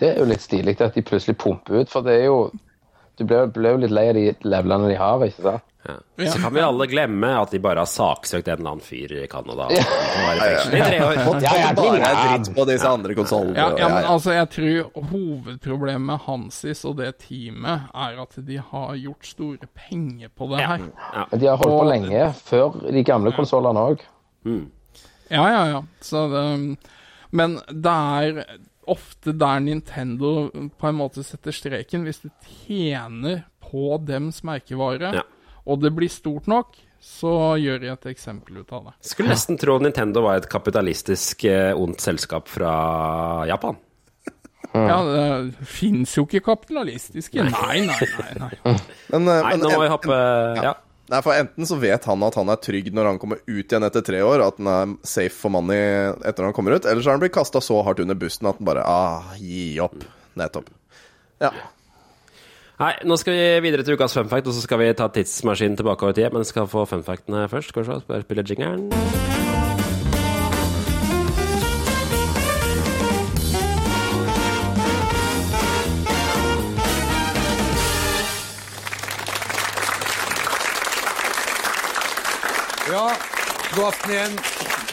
Det 0.00 0.10
er 0.10 0.18
jo 0.20 0.28
litt 0.28 0.44
stilig 0.44 0.76
at 0.84 0.96
de 0.96 1.04
plutselig 1.04 1.36
pumper 1.40 1.84
ut, 1.84 1.92
for 1.92 2.04
det 2.04 2.18
er 2.18 2.26
jo 2.28 2.38
Du 3.16 3.24
blir 3.24 3.46
blir 3.54 3.76
jo 3.76 3.84
litt 3.84 3.94
lei 3.94 4.08
av 4.10 4.16
de 4.18 4.24
levelene 4.42 4.90
de 4.90 4.98
har, 4.98 5.22
ikke 5.28 5.42
sant? 5.42 5.70
Ja. 5.84 5.94
Så 6.32 6.38
kan 6.40 6.54
vi 6.54 6.60
alle 6.64 6.86
glemme 6.88 7.28
at 7.36 7.50
de 7.52 7.58
bare 7.60 7.82
har 7.82 7.88
saksøkt 7.90 8.46
en 8.48 8.54
eller 8.56 8.70
annen 8.70 8.84
fyr 8.84 9.12
i 9.20 9.26
Canada. 9.28 9.66
Ja, 9.74 9.82
bare 11.76 12.12
dritt 12.22 12.48
på 12.56 12.64
disse 12.70 12.88
andre 12.88 13.16
konsollene. 13.18 13.66
Ja, 13.76 13.88
men 13.92 14.08
altså, 14.08 14.32
jeg 14.32 14.48
tror 14.54 15.04
hovedproblemet 15.10 16.24
Hansis 16.24 16.86
og 16.88 16.96
det 17.02 17.10
teamet 17.26 17.92
er 17.92 18.16
at 18.24 18.38
de 18.48 18.56
har 18.70 18.96
gjort 18.96 19.28
store 19.28 19.68
penger 19.76 20.32
på 20.32 20.48
det 20.54 20.64
her. 20.64 20.88
Men 20.88 21.42
de 21.42 21.52
har 21.52 21.60
holdt 21.60 21.76
på 21.82 21.88
lenge, 21.90 22.26
før 22.48 22.80
de 22.88 23.04
gamle 23.04 23.34
konsollene 23.36 23.84
òg. 23.92 24.08
Ja, 25.28 25.44
ja, 25.52 25.62
ja. 25.68 25.84
Så 26.04 26.28
det, 26.32 26.46
men 27.34 27.58
det 27.68 27.92
er 27.92 28.44
ofte 28.88 29.32
der 29.38 29.60
Nintendo 29.60 30.50
på 30.78 30.88
en 30.88 30.94
måte 30.98 31.22
setter 31.24 31.52
streken. 31.52 32.04
Hvis 32.04 32.20
du 32.24 32.30
tjener 32.66 33.44
på 33.64 33.98
dems 34.04 34.42
merkevare, 34.44 35.12
Ja. 35.14 35.22
og 35.66 35.80
det 35.80 35.94
blir 35.96 36.08
stort 36.10 36.46
nok, 36.46 36.76
så 37.04 37.56
gjør 37.60 37.80
de 37.80 37.88
et 37.92 38.06
eksempel 38.14 38.58
ut 38.62 38.72
av 38.72 38.84
det. 38.86 38.92
Skulle 39.04 39.28
nesten 39.34 39.58
tro 39.60 39.78
Nintendo 39.78 40.22
var 40.22 40.36
et 40.40 40.48
kapitalistisk 40.48 41.44
eh, 41.44 41.74
ondt 41.76 42.00
selskap 42.00 42.48
fra 42.48 43.46
Japan. 43.46 43.76
Ja, 44.74 44.96
det 45.06 45.66
fins 45.70 46.16
jo 46.16 46.24
ikke 46.26 46.40
kapitalistiske. 46.48 47.44
Nei, 47.46 47.84
nei, 47.86 48.06
nei. 48.18 48.32
nei. 48.40 48.72
Men, 49.12 49.28
eh, 49.28 49.42
Nei, 49.44 49.50
men 49.52 49.60
nå 49.60 49.68
må 49.70 49.78
vi 49.78 49.86
en- 49.86 49.92
hoppe 49.92 50.16
Ja. 50.64 50.72
Nei, 51.14 51.20
for 51.22 51.36
Enten 51.38 51.68
så 51.68 51.76
vet 51.78 52.06
han 52.10 52.22
at 52.26 52.34
han 52.40 52.48
er 52.50 52.58
trygg 52.58 52.88
når 52.90 53.06
han 53.12 53.18
kommer 53.22 53.38
ut 53.46 53.70
igjen 53.70 53.86
etter 53.86 54.02
tre 54.02 54.22
år, 54.26 54.42
at 54.42 54.56
han 54.58 54.70
er 54.72 54.94
safe 55.06 55.36
for 55.36 55.54
money 55.54 56.10
etter 56.26 56.48
han 56.48 56.56
kommer 56.56 56.74
ut, 56.74 56.88
eller 56.90 57.04
så 57.04 57.12
har 57.12 57.20
han 57.20 57.22
blitt 57.22 57.36
kasta 57.36 57.62
så 57.62 57.78
hardt 57.86 58.02
under 58.02 58.18
bussen 58.18 58.50
at 58.50 58.58
han 58.58 58.66
bare 58.66 58.82
ah, 58.82 59.30
gi 59.38 59.76
opp. 59.84 59.94
Nettopp. 60.34 60.72
Ja. 61.44 61.52
Nei, 62.80 62.90
nå 63.06 63.14
skal 63.20 63.36
vi 63.36 63.44
videre 63.68 63.86
til 63.86 63.94
ukas 63.94 64.16
funfact, 64.18 64.50
og 64.50 64.56
så 64.56 64.64
skal 64.64 64.82
vi 64.82 64.90
ta 64.98 65.06
tidsmaskinen 65.14 65.78
tilbake 65.78 66.08
over 66.08 66.16
tid. 66.18 66.32
Men 66.34 66.42
vi 66.42 66.50
skal 66.50 66.66
få 66.70 66.82
funfactene 66.90 67.46
først. 67.52 67.70
Skal 67.70 67.86
vi 67.86 68.00
spør 68.02 68.26
spille 68.26 68.46
jingeren. 68.50 69.23
God 83.84 83.92
aften 83.92 84.12
igjen. 84.14 84.36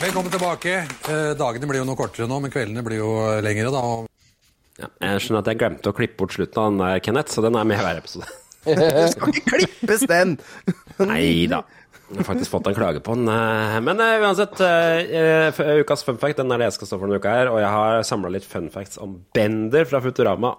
Velkommen 0.02 0.32
tilbake. 0.34 0.72
Eh, 1.08 1.32
dagene 1.40 1.68
blir 1.70 1.80
jo 1.80 1.88
noe 1.88 1.96
kortere 1.96 2.26
nå, 2.28 2.40
men 2.44 2.52
kveldene 2.52 2.82
blir 2.84 3.00
jo 3.00 3.12
eh, 3.24 3.38
lengre, 3.46 3.70
da. 3.72 3.82
Og 3.88 4.82
Ja, 4.82 4.90
jeg 5.06 5.22
skjønner 5.24 5.44
at 5.46 5.50
jeg 5.52 5.60
glemte 5.62 5.92
å 5.92 5.96
klippe 5.96 6.18
bort 6.20 6.36
slutten 6.36 6.60
av 6.60 6.72
den 6.72 6.82
der, 6.82 7.04
Kenneth, 7.06 7.32
så 7.32 7.44
den 7.46 7.56
er 7.56 7.68
med 7.70 7.80
i 7.80 7.86
hver 7.86 8.02
episode. 8.02 8.28
du 8.66 8.74
Skal 9.14 9.32
ikke 9.32 9.54
klippes, 9.54 10.04
den! 10.12 10.34
Nei 11.12 11.48
da. 11.52 11.62
Jeg 12.10 12.20
har 12.20 12.28
faktisk 12.34 12.52
fått 12.52 12.68
en 12.68 12.76
klage 12.76 13.04
på 13.06 13.16
den. 13.16 13.32
eh, 13.32 13.78
Men 13.86 14.04
uh, 14.04 14.26
uansett, 14.26 14.60
eh, 14.68 15.14
eh, 15.22 15.62
ukas 15.86 16.04
fun 16.04 16.20
fact 16.20 16.42
den 16.42 16.52
er 16.52 16.60
det 16.60 16.68
jeg 16.74 16.82
skal 16.82 16.92
stå 16.92 17.00
for 17.00 17.08
denne 17.08 17.22
uka 17.24 17.38
her. 17.38 17.54
Og 17.54 17.62
jeg 17.64 17.72
har 17.72 18.04
samla 18.12 18.34
litt 18.36 18.50
fun 18.50 18.68
facts 18.74 19.00
om 19.00 19.22
Bender 19.32 19.88
fra 19.88 20.04
Futurama. 20.04 20.58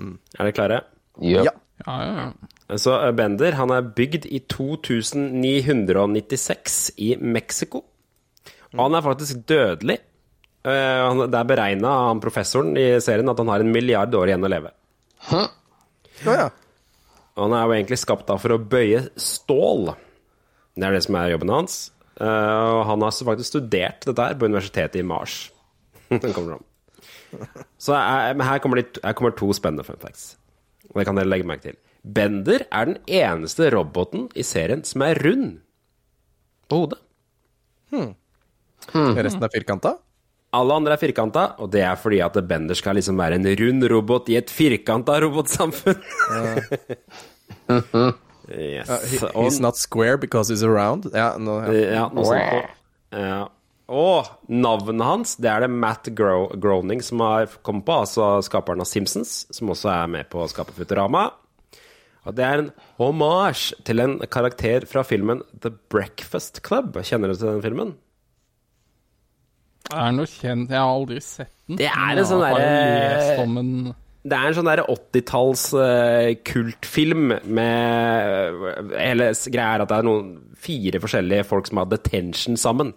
Er 0.00 0.40
dere 0.40 0.56
klare? 0.58 0.82
Yep. 1.22 1.46
Ja. 1.46 1.54
Ja, 1.84 1.94
ja, 2.02 2.12
ja. 2.18 2.53
Så 2.80 2.94
eh, 2.96 3.12
Bender 3.16 3.52
han 3.58 3.70
er 3.74 3.82
bygd 3.96 4.24
i 4.26 4.38
2996 4.48 6.90
i 7.04 7.10
Mexico. 7.20 7.78
Og 8.74 8.80
han 8.86 8.94
er 8.98 9.02
faktisk 9.04 9.34
dødelig. 9.48 9.98
Eh, 10.64 11.24
Det 11.28 11.38
er 11.38 11.44
beregna 11.50 11.90
av 12.08 12.20
professoren 12.24 12.72
i 12.80 12.86
serien 13.04 13.28
at 13.30 13.38
han 13.42 13.50
har 13.52 13.60
en 13.62 13.72
milliard 13.74 14.12
år 14.16 14.26
igjen 14.32 14.46
å 14.46 14.50
leve. 14.50 14.70
Ja, 15.30 15.42
ja. 16.24 16.48
Og 17.34 17.40
han 17.48 17.54
er 17.58 17.62
jo 17.66 17.74
egentlig 17.74 17.98
skapt 18.00 18.28
da 18.30 18.34
for 18.38 18.50
å 18.54 18.58
bøye 18.62 19.00
stål. 19.20 19.82
Det 20.74 20.84
er 20.86 20.92
det 20.96 21.04
som 21.06 21.14
er 21.18 21.32
jobben 21.34 21.50
hans. 21.52 21.72
Eh, 22.20 22.68
og 22.78 22.82
han 22.88 23.02
har 23.02 23.10
faktisk 23.10 23.50
studert 23.56 24.00
dette 24.06 24.22
her 24.22 24.34
på 24.38 24.46
universitetet 24.50 24.96
i 25.02 25.06
Mars. 25.06 25.32
Den 26.10 26.32
kommer 26.32 26.50
fram. 26.54 26.64
Så 27.82 27.90
jeg, 27.98 28.36
men 28.38 28.46
her 28.46 28.58
kommer, 28.62 28.76
de, 28.78 28.84
her 29.02 29.14
kommer 29.18 29.32
to 29.34 29.48
spennende 29.56 29.82
fun 29.86 29.98
facts. 29.98 30.36
Og 30.92 30.96
det 31.00 31.06
kan 31.08 31.16
dere 31.18 31.26
legge 31.26 31.46
merke 31.48 31.64
til. 31.66 31.76
Bender 32.04 32.66
er 32.68 32.90
den 32.90 32.98
eneste 33.08 33.70
roboten 33.72 34.28
i 34.36 34.44
serien 34.44 34.84
som 34.84 35.02
er 35.06 35.16
rund 35.24 35.62
på 36.68 36.84
hodet. 36.84 37.00
Resten 38.92 39.46
er 39.46 39.52
firkanta? 39.52 39.94
Alle 40.54 40.76
andre 40.76 40.94
er 40.94 41.00
firkanta, 41.00 41.46
og 41.58 41.70
det 41.72 41.82
er 41.82 41.96
fordi 41.98 42.20
at 42.22 42.36
Bender 42.46 42.76
skal 42.78 42.94
liksom 42.98 43.18
være 43.18 43.40
en 43.40 43.48
rund 43.58 43.86
robot 43.90 44.28
i 44.30 44.36
et 44.38 44.52
firkanta 44.52 45.16
robotsamfunn. 45.24 45.98
yes. 48.52 48.88
He, 49.10 49.18
he's 49.34 49.58
not 49.60 49.80
square 49.80 50.18
because 50.18 50.52
he's 50.52 50.62
around. 50.62 51.08
Ja, 51.14 51.34
no, 51.38 51.58
ja. 51.64 51.72
Ja, 51.72 52.08
noe 52.12 52.24
sånt. 52.28 52.74
Ja. 53.14 53.44
Og 53.84 54.28
navnet 54.48 55.04
hans, 55.04 55.34
det 55.36 55.50
er 55.50 55.64
det 55.64 55.70
Matt 55.72 56.08
Gro 56.16 56.48
Groening 56.60 57.02
som 57.04 57.20
har 57.24 57.50
kommet 57.66 57.84
på, 57.88 57.98
altså 58.04 58.38
skaperen 58.44 58.80
av 58.80 58.88
Simpsons, 58.88 59.42
som 59.52 59.72
også 59.74 59.90
er 59.92 60.06
med 60.12 60.30
på 60.32 60.44
å 60.44 60.48
skape 60.48 60.72
Futurama. 60.76 61.26
Og 62.24 62.34
det 62.38 62.44
er 62.46 62.62
en 62.62 62.70
hommage 62.98 63.74
til 63.84 64.00
en 64.00 64.14
karakter 64.32 64.86
fra 64.88 65.02
filmen 65.04 65.42
The 65.60 65.70
Breakfast 65.92 66.62
Club. 66.64 66.96
Kjenner 67.04 67.28
du 67.32 67.36
til 67.36 67.50
den 67.50 67.62
filmen? 67.64 67.92
Er 69.92 70.14
noe 70.16 70.24
kjent. 70.30 70.70
Jeg 70.72 70.80
har 70.80 70.88
aldri 70.94 71.20
sett 71.22 71.52
den. 71.68 71.76
Det 71.82 71.90
er 71.90 72.16
en 72.16 72.24
sånn 72.24 72.40
derre- 72.40 73.94
Det 74.24 74.32
er 74.38 74.46
en 74.48 74.54
sånn 74.56 74.64
der 74.70 74.80
80-talls 74.88 75.64
eh, 75.76 76.34
kultfilm 76.48 77.34
med 77.44 78.94
Hele 78.96 79.26
greia 79.52 79.74
er 79.74 79.82
at 79.84 79.90
det 79.90 79.98
er 79.98 80.06
noen 80.08 80.30
fire 80.56 81.00
forskjellige 81.02 81.44
folk 81.44 81.68
som 81.68 81.82
har 81.82 81.90
detention 81.92 82.56
sammen. 82.56 82.94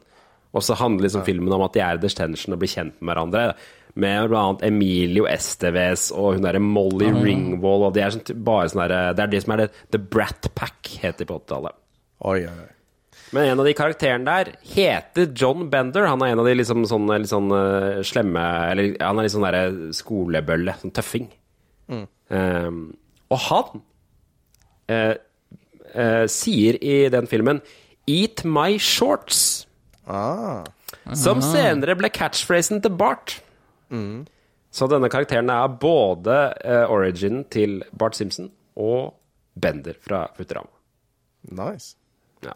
Og 0.56 0.64
så 0.64 0.78
handler 0.80 1.04
liksom 1.10 1.26
filmen 1.28 1.52
om 1.52 1.66
at 1.66 1.74
de 1.76 1.82
er 1.84 2.00
i 2.00 2.02
detention 2.06 2.56
og 2.56 2.62
blir 2.64 2.72
kjent 2.72 2.96
med 3.02 3.12
hverandre. 3.12 3.50
Med 3.98 4.34
annet 4.38 4.64
Emilio 4.68 5.26
Esteves 5.30 6.12
og 6.14 6.36
hun 6.38 6.46
derre 6.46 6.62
Molly 6.62 7.10
Ringwald. 7.10 7.88
Og 7.90 7.94
de 7.96 8.04
er 8.06 8.14
sånt, 8.14 8.34
bare 8.46 8.70
sånn 8.70 8.84
derre 8.84 9.14
Det 9.18 9.26
er 9.26 9.32
de 9.34 9.44
som 9.44 9.56
er 9.56 9.64
det 9.64 9.70
The 9.96 10.02
Brat 10.02 10.50
Pack, 10.54 10.92
het 11.02 11.22
de 11.22 11.28
på 11.30 11.40
80-tallet. 11.40 11.78
Oi, 12.28 12.42
oi, 12.46 12.58
oi. 12.66 12.74
Men 13.36 13.50
en 13.52 13.60
av 13.60 13.68
de 13.68 13.74
karakterene 13.76 14.24
der 14.24 14.54
heter 14.76 15.34
John 15.36 15.66
Bender. 15.72 16.06
Han 16.08 16.22
er 16.24 16.32
en 16.32 16.42
av 16.44 16.48
de 16.48 16.54
liksom 16.56 16.86
sånne 16.88 17.18
litt 17.20 17.32
sånn 17.32 17.50
eh, 17.52 18.00
slemme 18.08 18.44
Eller 18.72 18.94
han 19.02 19.20
er 19.20 19.28
litt 19.28 19.34
sånn 19.34 19.44
derre 19.44 19.92
skolebølle. 19.98 20.78
Sånn 20.80 20.96
tøffing. 20.96 21.28
Um, 22.28 22.80
og 23.32 23.40
han 23.46 23.82
uh, 24.92 25.14
uh, 25.96 26.26
sier 26.32 26.76
i 26.84 27.08
den 27.12 27.28
filmen 27.32 27.62
'Eat 28.08 28.44
my 28.44 28.78
shorts'. 28.80 29.66
Ah. 30.08 30.64
Som 31.16 31.42
senere 31.44 31.96
ble 32.00 32.10
catchphrasen 32.12 32.82
til 32.84 32.96
Bart. 32.96 33.42
Så 34.78 34.88
denne 34.92 35.10
karakteren 35.10 35.50
er 35.50 35.68
både 35.82 36.36
uh, 36.66 36.86
originen 36.92 37.46
til 37.50 37.80
Bart 37.98 38.16
Simpson 38.20 38.50
og 38.78 39.14
Bender 39.58 39.96
fra 40.04 40.26
Futurama. 40.38 40.70
Nice. 41.50 41.96
Ja. 42.44 42.54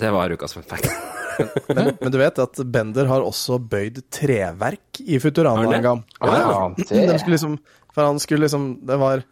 Det 0.00 0.10
var 0.14 0.30
ukas 0.32 0.54
fun 0.54 0.62
fact. 0.62 0.90
Men, 1.72 1.94
men 2.02 2.12
du 2.12 2.18
vet 2.20 2.36
at 2.42 2.58
Bender 2.68 3.06
har 3.08 3.22
også 3.24 3.56
bøyd 3.72 4.02
treverk 4.12 4.98
i 5.00 5.16
Futurama 5.22 5.62
en 5.72 5.82
gang. 5.86 6.02
Ah, 6.20 6.68
det- 6.76 7.06
De 7.08 7.14
skulle 7.18 7.32
liksom 7.38 7.54
For 7.94 8.04
han 8.04 8.18
skulle 8.20 8.44
liksom 8.44 8.66
Det 8.86 8.98
var 9.00 9.22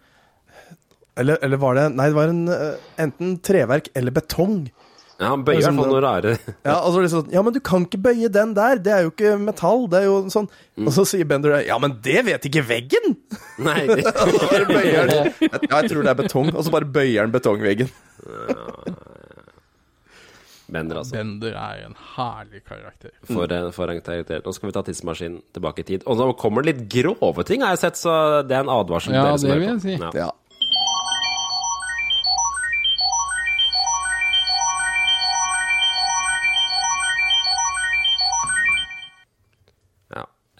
eller, 1.18 1.36
eller 1.44 1.56
var 1.60 1.74
det 1.76 1.84
Nei, 1.98 2.06
det 2.08 2.16
var 2.16 2.28
en, 2.32 2.48
eh, 2.48 2.78
enten 3.04 3.34
treverk 3.44 3.90
eller 3.94 4.14
betong. 4.16 4.70
Ja, 5.18 5.32
han 5.32 5.42
bøyer 5.42 5.58
i 5.58 5.62
hvert 5.66 5.74
fall 5.80 5.88
noe 5.90 6.00
rare. 6.04 6.32
Ja, 6.62 6.76
og 6.86 6.92
så 6.94 7.00
er 7.02 7.08
sånn 7.10 7.32
Ja, 7.34 7.40
men 7.42 7.52
du 7.56 7.58
kan 7.66 7.82
ikke 7.88 7.98
bøye 8.04 8.28
den 8.30 8.52
der, 8.54 8.78
det 8.78 8.92
er 8.94 9.02
jo 9.02 9.10
ikke 9.10 9.32
metall, 9.42 9.88
det 9.90 9.98
er 10.04 10.06
jo 10.06 10.18
sånn 10.30 10.46
Og 10.86 10.92
så 10.94 11.02
sier 11.10 11.26
Bender 11.26 11.56
Ja, 11.66 11.74
men 11.82 11.96
det 12.06 12.22
vet 12.28 12.46
ikke 12.46 12.62
veggen! 12.68 13.16
Nei. 13.58 13.80
Bare 13.96 14.68
bøyer 14.70 15.10
Ja, 15.42 15.80
jeg 15.80 15.90
tror 15.90 16.06
det 16.06 16.12
er 16.14 16.20
betong, 16.22 16.52
og 16.54 16.62
så 16.62 16.70
bare 16.70 16.86
bøyer 16.86 17.24
han 17.26 17.34
betongveggen. 17.34 17.90
Bender, 20.68 20.98
altså. 21.00 21.14
Bender 21.16 21.54
er 21.56 21.78
en 21.86 21.94
herlig 22.14 22.60
karakter. 22.68 23.10
For, 23.24 23.48
en- 23.56 23.70
for 23.72 23.88
en 23.88 24.02
karakter. 24.04 24.42
Nå 24.44 24.52
skal 24.52 24.68
vi 24.68 24.74
ta 24.76 24.82
tidsmaskinen 24.84 25.38
tilbake 25.56 25.80
i 25.80 25.86
tid. 25.94 26.02
Og 26.06 26.18
nå 26.20 26.26
kommer 26.38 26.62
det 26.62 26.74
litt 26.74 26.82
grove 26.92 27.44
ting, 27.48 27.64
har 27.64 27.72
jeg 27.74 27.80
sett, 27.86 27.96
så 28.02 28.12
det 28.44 28.52
er 28.58 28.66
en 28.66 28.74
advarsel. 28.74 29.16
Ja, 29.16 29.24
dere 29.30 29.38
som 29.40 29.48
det 29.48 29.56
vil 29.62 29.66
på. 29.66 29.78
jeg 29.78 29.82
si. 29.86 29.94
Ja. 29.96 30.10
Ja. 30.26 30.30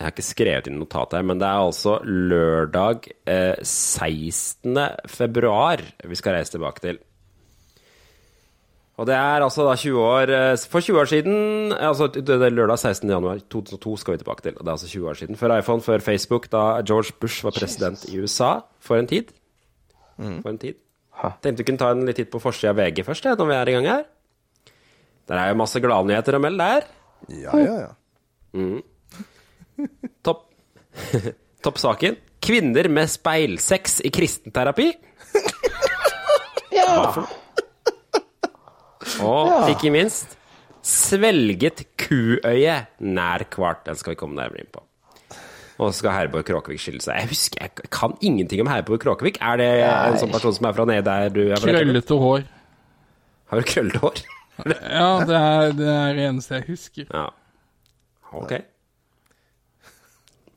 Har 0.08 0.14
ikke 0.16 0.26
skrevet 0.26 0.70
inn 0.70 0.78
notat 0.80 1.14
her, 1.16 1.26
men 1.26 1.40
det 1.40 1.48
er 1.48 1.66
altså 1.66 1.98
lørdag 2.04 3.10
eh, 3.28 3.60
16. 3.62 4.74
februar 5.10 5.84
vi 6.04 6.18
skal 6.18 6.38
reise 6.38 6.56
tilbake 6.56 6.84
til. 6.84 6.98
Og 8.98 9.06
det 9.06 9.14
er 9.14 9.44
altså 9.46 9.62
da 9.62 9.76
20 9.78 10.00
år 10.02 10.32
eh, 10.34 10.56
For 10.72 10.82
20 10.82 10.96
år 10.98 11.06
siden 11.06 11.36
Altså 11.70 12.08
det 12.10 12.34
er 12.34 12.50
lørdag 12.50 12.80
16. 12.80 13.06
januar 13.06 13.38
2002 13.46 13.94
skal 14.02 14.16
vi 14.16 14.22
tilbake 14.24 14.42
til. 14.48 14.56
Og 14.58 14.64
det 14.64 14.72
er 14.72 14.74
altså 14.74 14.90
20 14.90 15.08
år 15.12 15.20
siden. 15.20 15.38
Før 15.38 15.54
iPhone, 15.54 15.84
før 15.86 16.02
Facebook, 16.02 16.50
da 16.50 16.64
George 16.82 17.14
Bush 17.20 17.44
var 17.46 17.54
president 17.54 18.04
i 18.10 18.18
USA. 18.18 18.56
For 18.82 18.98
en 18.98 19.06
tid. 19.06 19.30
For 20.42 20.50
en 20.50 20.58
tid. 20.58 20.80
Tenkte 21.42 21.62
vi 21.62 21.66
kunne 21.70 21.78
ta 21.82 21.92
en 21.94 22.06
litt 22.06 22.18
titt 22.18 22.30
på 22.30 22.42
forsida 22.42 22.74
av 22.74 22.78
VG 22.78 23.04
først, 23.06 23.26
når 23.38 23.50
vi 23.50 23.54
er 23.54 23.70
i 23.70 23.74
gang 23.78 23.88
her. 23.90 24.04
Der 25.28 25.38
er 25.38 25.50
jo 25.52 25.58
masse 25.62 25.82
gladnyheter 25.82 26.38
å 26.38 26.42
melde 26.42 26.66
der. 26.66 26.86
Ja, 27.28 27.54
ja, 27.58 27.74
ja. 27.86 27.90
Topp 30.26 30.46
Toppsaken. 31.64 32.16
Kvinner 32.42 32.88
med 32.92 33.10
speilsex 33.10 34.00
i 34.06 34.12
kristenterapi. 34.14 34.92
Ja. 36.78 37.08
Og 39.24 39.70
ikke 39.72 39.90
minst 39.90 40.36
svelget 40.84 41.80
kuøye 41.98 42.74
nær 43.02 43.44
kvart. 43.50 43.80
Den 43.88 43.98
skal 43.98 44.12
vi 44.14 44.18
komme 44.20 44.36
nærmere 44.38 44.62
inn 44.62 44.70
på. 44.72 44.82
Og 45.78 45.90
så 45.92 46.00
skal 46.02 46.14
Herborg 46.16 46.46
Kråkevik 46.46 46.80
skille 46.82 47.02
seg. 47.02 47.20
Jeg 47.22 47.30
husker, 47.32 47.64
jeg 47.64 47.90
kan 47.94 48.14
ingenting 48.24 48.62
om 48.64 48.70
Herborg 48.70 49.00
Kråkevik. 49.02 49.40
Er 49.42 49.60
det 49.60 49.68
en 49.86 50.18
sånn 50.20 50.32
person 50.34 50.54
som 50.56 50.68
er 50.70 50.76
fra 50.76 50.86
nede 50.90 51.04
der 51.06 51.34
du 51.34 51.42
er 51.48 51.60
fra? 51.62 51.74
Krøllete 51.74 52.18
hår. 52.22 52.46
Har 53.48 53.62
du 53.62 53.68
krøllete 53.72 54.02
hår? 54.04 54.22
Ja, 54.68 55.10
det 55.24 55.38
er 55.38 55.76
det 55.78 55.92
er 55.94 56.16
det 56.18 56.24
eneste 56.28 56.58
jeg 56.60 56.68
husker. 56.72 57.10
Ja. 57.14 57.28
Ok. 58.34 58.56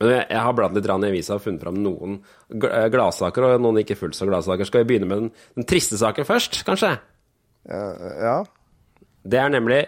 Men 0.02 0.14
jeg, 0.16 0.26
jeg 0.34 0.44
har 0.48 0.58
bladd 0.58 0.78
litt 0.78 0.90
i 0.90 0.94
avisa 1.12 1.38
og 1.38 1.44
funnet 1.44 1.62
fram 1.62 1.78
noen 1.78 2.18
eh, 2.50 2.88
gladsaker 2.94 3.48
og 3.48 3.64
noen 3.64 3.82
ikke 3.84 4.00
fullt 4.00 4.18
så 4.18 4.26
gladsaker. 4.30 4.68
Skal 4.68 4.84
vi 4.84 4.94
begynne 4.94 5.10
med 5.10 5.24
den, 5.24 5.32
den 5.60 5.70
triste 5.70 6.00
saken 6.02 6.28
først, 6.28 6.64
kanskje? 6.68 6.96
ja. 7.70 8.38
Det 9.22 9.38
er 9.38 9.52
nemlig 9.54 9.84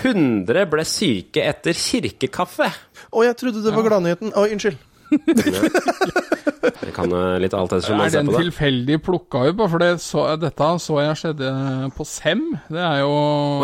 100 0.00 0.64
ble 0.72 0.84
syke 0.88 1.44
etter 1.44 1.76
kirkekaffe. 1.76 2.68
Å, 3.08 3.24
jeg 3.24 3.36
trodde 3.40 3.64
det 3.64 3.74
var 3.76 3.84
gladnyheten. 3.84 4.32
Å, 4.32 4.46
unnskyld. 4.48 4.80
Det 6.78 6.90
kan 6.94 7.12
eh, 7.14 7.36
litt 7.42 7.54
alt 7.54 7.72
ettersom 7.72 7.98
man 8.00 8.08
Er 8.08 8.12
ser 8.12 8.26
på 8.26 8.34
det. 8.34 8.40
tilfeldig 8.48 8.96
plukka 9.06 9.44
ut? 9.48 9.60
For 9.70 9.82
det 9.82 9.90
så, 10.02 10.24
dette 10.40 10.68
så 10.82 10.98
jeg 11.04 11.18
skjedde 11.20 11.52
på 11.96 12.06
Sem. 12.08 12.42
Det 12.68 12.82
er 12.82 13.00
jo 13.02 13.12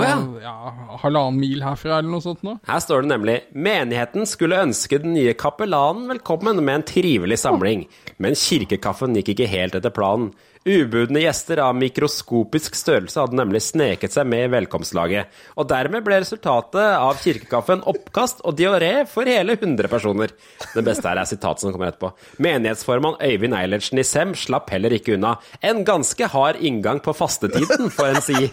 ja. 0.05 0.15
ja, 0.45 0.55
halvannen 1.03 1.41
mil 1.43 1.65
herfra, 1.65 1.99
eller 1.99 2.13
noe 2.15 2.25
sånt 2.25 2.45
nå. 2.47 2.57
Her 2.69 2.81
står 2.85 3.05
det 3.05 3.13
nemlig 3.15 3.37
Menigheten 3.55 4.29
skulle 4.31 4.63
ønske 4.63 5.01
den 5.03 5.15
nye 5.17 5.35
kapellanen 5.39 6.09
velkommen 6.13 6.63
med 6.65 6.81
en 6.81 6.87
trivelig 6.95 7.41
samling, 7.43 7.87
men 8.23 8.39
kirkekaffen 8.39 9.17
gikk 9.19 9.35
ikke 9.35 9.51
helt 9.51 9.79
etter 9.81 9.95
planen. 9.95 10.31
Ubudne 10.65 11.21
gjester 11.21 11.61
av 11.61 11.75
mikroskopisk 11.77 12.73
størrelse 12.79 13.21
hadde 13.21 13.37
nemlig 13.37 13.61
sneket 13.67 14.15
seg 14.15 14.25
med 14.25 14.47
i 14.47 14.53
velkomstlaget, 14.55 15.29
og 15.61 15.67
dermed 15.69 16.01
ble 16.07 16.23
resultatet 16.23 16.81
av 16.97 17.19
kirkekaffen 17.21 17.83
oppkast 17.91 18.41
og 18.49 18.57
diaré 18.57 19.05
for 19.11 19.29
hele 19.29 19.59
100 19.59 19.91
personer. 19.93 20.33
Det 20.73 20.85
beste 20.87 21.05
her 21.11 21.21
er 21.21 21.29
sitatet 21.29 21.67
som 21.67 21.75
kommer 21.75 21.93
etterpå. 21.93 22.15
Menighetsformann 22.41 23.21
Øyvind 23.21 23.59
Eilertsen 23.59 24.01
i 24.01 24.07
Sem 24.09 24.33
slapp 24.33 24.73
heller 24.73 24.97
ikke 24.97 25.19
unna. 25.19 25.35
En 25.61 25.85
ganske 25.85 26.31
hard 26.33 26.57
inngang 26.65 27.05
på 27.05 27.13
fastetiden, 27.13 27.93
får 27.93 28.15
en 28.15 28.25
si. 28.25 28.49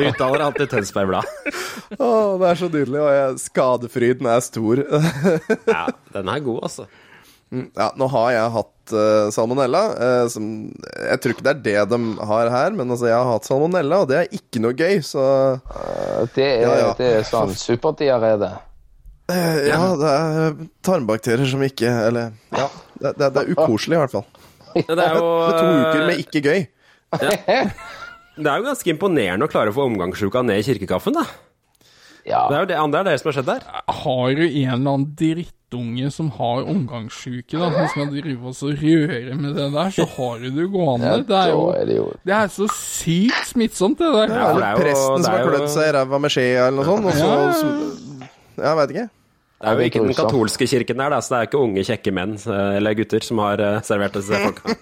Uttaler 0.00 0.46
han 0.46 0.56
til 0.56 0.72
Tønsberg 0.72 1.12
Blad. 1.12 1.32
Å, 2.00 2.08
det 2.40 2.48
er 2.48 2.64
så 2.64 2.72
nydelig, 2.72 3.04
og 3.04 3.40
skadefryden 3.44 4.32
er 4.32 4.40
stor. 4.48 4.86
Ja, 5.68 5.86
den 6.16 6.32
er 6.32 6.46
god, 6.48 6.64
altså. 6.70 6.88
Ja, 7.52 7.90
nå 8.00 8.06
har 8.08 8.30
jeg 8.32 8.52
hatt 8.54 8.92
uh, 8.96 9.26
salmonella. 9.34 9.80
Uh, 9.92 10.26
som, 10.32 10.44
jeg 10.80 11.20
tror 11.20 11.34
ikke 11.34 11.44
det 11.44 11.52
er 11.52 11.62
det 11.66 11.82
de 11.92 11.98
har 12.30 12.48
her, 12.54 12.72
men 12.78 12.88
altså, 12.94 13.10
jeg 13.10 13.18
har 13.18 13.28
hatt 13.28 13.48
salmonella, 13.48 13.98
og 14.04 14.08
det 14.08 14.18
er 14.22 14.30
ikke 14.38 14.62
noe 14.64 14.72
gøy, 14.78 15.02
så 15.04 15.24
Det 16.32 16.46
er, 16.46 16.62
Ja, 16.64 16.72
ja. 16.80 16.92
Det 16.96 17.10
er 17.18 17.26
sånn 17.28 17.52
superdiaré, 17.58 18.32
det. 18.40 18.52
eh, 19.36 19.60
Ja, 19.68 19.82
det 20.00 20.14
er 20.16 20.56
tarmbakterier 20.84 21.46
som 21.52 21.62
ikke 21.66 21.92
Eller, 22.08 22.32
ja. 22.56 22.66
Det, 22.96 23.12
det, 23.20 23.28
det 23.36 23.42
er 23.44 23.52
ukoselig, 23.52 23.98
i 23.98 24.02
hvert 24.06 24.16
fall. 24.16 24.26
Ja, 24.72 24.94
Det 24.96 25.04
er 25.04 25.16
jo 25.20 25.30
to 25.60 25.66
uker 25.84 26.04
med 26.08 26.20
ikke 26.24 26.40
gøy. 26.48 26.60
Det 27.12 28.48
er 28.48 28.62
jo 28.62 28.64
ganske 28.70 28.88
imponerende 28.94 29.44
å 29.44 29.50
klare 29.52 29.68
å 29.72 29.76
få 29.76 29.84
omgangsuka 29.90 30.40
ned 30.46 30.62
i 30.62 30.66
kirkekaffen, 30.70 31.18
da. 31.20 31.26
Ja. 32.24 32.46
Det 32.48 32.56
er 32.56 32.62
jo 32.62 32.68
det 32.70 32.78
andre 32.80 33.02
er 33.02 33.08
det 33.10 33.18
som 33.20 33.28
har 33.28 33.36
skjedd 33.36 33.50
der. 33.50 33.66
Har 34.02 34.32
du 34.38 34.42
en 34.46 34.72
eller 34.72 34.94
annen 34.94 35.08
drittunge 35.72 36.10
som 36.12 36.28
har 36.36 36.62
omgangssjuke, 36.68 37.56
da, 37.58 37.70
som 37.72 37.88
skal 37.92 38.10
drive 38.12 38.44
oss 38.50 38.62
og 38.62 38.76
røre 38.82 39.34
med 39.38 39.54
det 39.56 39.68
der, 39.72 39.90
så 39.96 40.04
har 40.16 40.38
du 40.42 40.50
det 40.50 40.66
gående. 40.72 41.14
Det, 41.28 41.38
er 41.38 41.50
jo, 41.96 42.12
det 42.24 42.34
er 42.36 42.48
så 42.52 42.68
sykt 42.72 43.46
smittsomt, 43.48 43.98
det 43.98 44.10
der. 44.12 44.28
Ja, 44.36 44.52
det 44.52 44.62
er 44.62 44.70
jo- 44.76 44.82
Presten 44.82 45.24
som 45.24 45.32
har 45.32 45.40
jo- 45.40 45.50
klødd 45.50 45.68
seg 45.72 45.88
i 45.88 45.92
ræva 45.96 46.18
med 46.20 46.30
skje 46.30 46.46
eller 46.66 46.76
noe 46.76 46.84
sånt, 46.84 47.04
og 47.06 47.12
så 47.12 47.66
Jeg 48.62 48.76
veit 48.76 48.90
ikke. 48.90 49.08
Det 49.62 49.68
er 49.70 49.74
jo 49.78 49.80
ikke 49.86 50.00
den 50.02 50.14
katolske 50.14 50.66
kirken 50.66 50.96
der, 50.98 51.08
da, 51.10 51.20
så 51.22 51.28
det 51.30 51.38
er 51.38 51.46
ikke 51.46 51.60
unge, 51.62 51.84
kjekke 51.86 52.12
menn 52.12 52.34
eh, 52.34 52.76
eller 52.76 52.94
gutter 52.98 53.22
som 53.22 53.38
har 53.38 53.60
eh, 53.62 53.80
servert 53.86 54.12
disse 54.12 54.34
folka. 54.44 54.74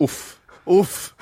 Uff. 0.00 0.36
Uff. 0.66 1.14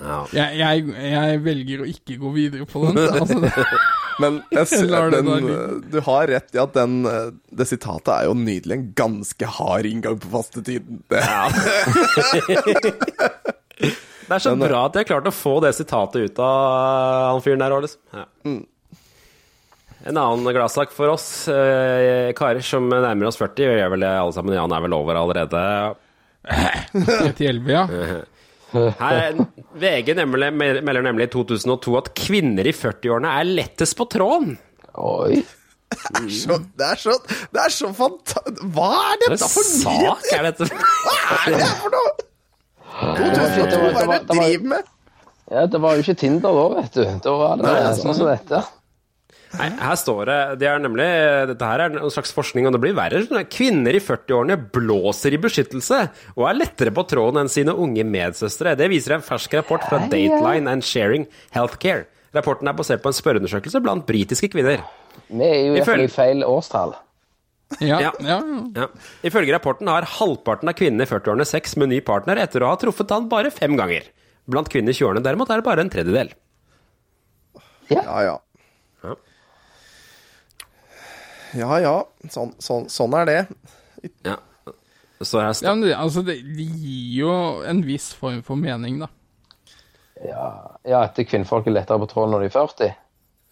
Ja. 0.00 0.24
Jeg, 0.32 0.58
jeg, 0.58 0.84
jeg 1.10 1.40
velger 1.44 1.80
å 1.82 1.86
ikke 1.90 2.16
gå 2.22 2.30
videre 2.32 2.66
på 2.70 2.84
den. 2.86 2.98
Altså, 3.02 3.40
det, 3.42 3.52
Men 4.22 4.40
jeg, 4.50 4.88
den, 5.14 5.28
du 5.90 5.98
har 6.06 6.26
rett 6.30 6.54
i 6.56 6.60
at 6.62 6.74
den, 6.76 7.00
eh, 7.06 7.28
det 7.54 7.68
sitatet 7.70 8.10
er 8.14 8.26
jo 8.28 8.34
nydelig. 8.38 8.74
En 8.78 8.88
ganske 8.98 9.50
hard 9.58 9.86
inngang 9.88 10.18
på 10.22 10.32
fastetiden. 10.32 11.02
Det, 11.08 11.22
Det 14.28 14.34
er 14.36 14.42
så 14.44 14.52
bra 14.58 14.80
at 14.84 14.96
jeg 14.98 15.06
har 15.06 15.08
klart 15.08 15.28
å 15.30 15.32
få 15.32 15.54
det 15.64 15.70
sitatet 15.72 16.26
ut 16.28 16.40
av 16.42 17.30
han 17.32 17.38
fyren 17.44 17.62
der 17.62 17.72
òg, 17.72 17.86
liksom. 17.86 18.02
Ja. 18.12 18.26
En 20.08 20.18
annen 20.20 20.52
gladsak 20.52 20.92
for 20.94 21.14
oss 21.14 21.48
eh, 21.48 22.28
karer 22.36 22.60
som 22.64 22.90
nærmer 22.90 23.30
oss 23.30 23.38
40, 23.40 23.78
gjør 23.78 23.94
vel 23.94 24.04
det 24.04 24.10
alle 24.18 24.34
sammen. 24.36 24.56
Jan 24.58 24.74
er 24.74 24.84
vel 24.84 24.96
over 24.98 25.18
allerede. 25.22 25.62
Til 27.38 27.46
11, 27.54 27.72
ja. 27.72 27.86
Her, 28.72 29.38
VG 29.80 30.12
nemlig, 30.18 30.50
melder 30.58 31.02
nemlig 31.06 31.28
i 31.28 31.32
2002 31.32 31.94
at 32.02 32.10
kvinner 32.18 32.66
i 32.68 32.74
40-årene 32.76 33.30
er 33.40 33.48
lettest 33.48 33.96
på 33.96 34.04
tråden. 34.12 34.58
Oi. 34.98 35.38
så, 36.28 36.58
det 36.76 36.84
er 36.84 36.98
så 37.00 37.14
Det 37.24 37.62
er 37.62 37.72
så 37.72 37.88
fanta... 37.96 38.42
Hva 38.74 38.88
er 39.14 39.22
dette 39.22 39.38
det 39.40 39.48
for 39.48 39.64
sak 39.64 40.26
er 40.36 40.42
dette? 40.50 40.68
Hva 40.68 41.38
er 41.46 41.56
det 41.56 41.68
for 41.80 41.94
noe? 41.96 42.10
Det 42.98 43.06
var, 43.08 43.46
ikke- 43.48 43.70
det 43.70 43.78
var, 43.80 43.92
Hva 43.94 44.02
er 44.02 44.08
det 44.10 44.18
det 44.18 44.26
du 44.28 44.34
driver 44.42 44.68
med? 44.74 44.90
ja, 45.48 45.62
det 45.72 45.80
var 45.80 45.94
jo 45.96 46.02
ikke 46.04 46.16
Tinder 46.20 46.58
da, 46.58 46.64
vet 46.82 46.98
du. 46.98 47.04
Da 47.24 47.32
var 47.40 47.62
det 47.62 47.74
sånn 48.02 48.16
som 48.18 48.28
dette. 48.28 48.60
Nei, 49.56 49.68
her 49.80 49.96
står 49.96 50.28
det 50.28 50.38
Det 50.60 50.66
er 50.68 50.80
nemlig 50.82 51.06
Dette 51.48 51.64
her 51.70 51.80
er 51.86 51.94
en 51.96 52.10
slags 52.12 52.34
forskning, 52.36 52.66
og 52.68 52.74
det 52.76 52.80
blir 52.82 52.92
verre. 52.98 53.22
Kvinner 53.48 53.96
i 53.96 54.02
40-årene 54.04 54.58
blåser 54.74 55.32
i 55.32 55.40
beskyttelse 55.40 56.02
og 56.34 56.44
er 56.50 56.58
lettere 56.58 56.92
på 56.92 57.06
tråden 57.08 57.40
enn 57.40 57.48
sine 57.52 57.72
unge 57.72 58.04
medsøstre. 58.04 58.74
Det 58.76 58.90
viser 58.92 59.16
en 59.16 59.24
fersk 59.24 59.56
rapport 59.56 59.86
fra 59.88 60.02
Dateline 60.12 60.68
and 60.68 60.84
Sharing 60.84 61.24
Healthcare. 61.56 62.04
Rapporten 62.36 62.68
er 62.68 62.76
basert 62.76 63.00
på 63.02 63.08
en 63.08 63.16
spørreundersøkelse 63.16 63.80
blant 63.80 64.04
britiske 64.08 64.50
kvinner. 64.52 64.82
Det 65.28 65.46
er 65.48 65.62
jo 65.64 65.72
i 65.72 65.78
hvert 65.80 65.88
fall 65.88 66.08
feil 66.12 66.44
årstall. 66.44 66.92
Ja, 67.84 67.98
Ja. 68.00 68.12
ja. 68.24 68.36
Ja. 68.76 68.86
Ifølge 69.24 69.52
rapporten 69.56 69.88
har 69.88 70.04
halvparten 70.18 70.68
av 70.70 70.76
kvinnene 70.76 71.04
i 71.04 71.10
40-årene 71.10 71.44
sex 71.48 71.74
med 71.80 71.88
ny 71.92 72.00
partner 72.04 72.36
etter 72.40 72.64
å 72.64 72.70
ha 72.72 72.76
truffet 72.80 73.10
han 73.12 73.28
bare 73.32 73.50
fem 73.52 73.76
ganger. 73.80 74.06
Blant 74.48 74.68
kvinner 74.72 74.92
i 74.92 74.96
20-årene 74.96 75.24
derimot 75.24 75.50
er 75.52 75.60
det 75.60 75.66
bare 75.66 75.84
en 75.84 75.90
tredjedel. 75.92 76.30
Ja, 77.88 78.02
ja. 78.04 78.20
Ja. 78.28 78.36
Ja, 81.56 81.78
ja. 81.80 81.94
Sånn, 82.32 82.52
sånn, 82.62 82.88
sånn 82.92 83.16
er 83.20 83.28
det. 83.28 83.40
Ja. 84.26 84.36
Så 85.18 85.40
jeg 85.42 85.64
ja 85.64 85.72
men 85.74 85.82
det, 85.82 85.94
altså, 85.98 86.22
det, 86.22 86.36
gir 86.38 87.24
jo 87.24 87.32
en 87.66 87.80
viss 87.86 88.12
form 88.14 88.42
for 88.46 88.60
mening, 88.60 89.00
da. 89.02 89.08
Ja, 90.22 91.02
at 91.02 91.18
kvinnfolk 91.30 91.66
er 91.70 91.78
lettere 91.78 92.02
på 92.02 92.08
tråden 92.10 92.34
når 92.34 92.44
de 92.44 92.50
er 92.50 92.54
40? 92.54 92.94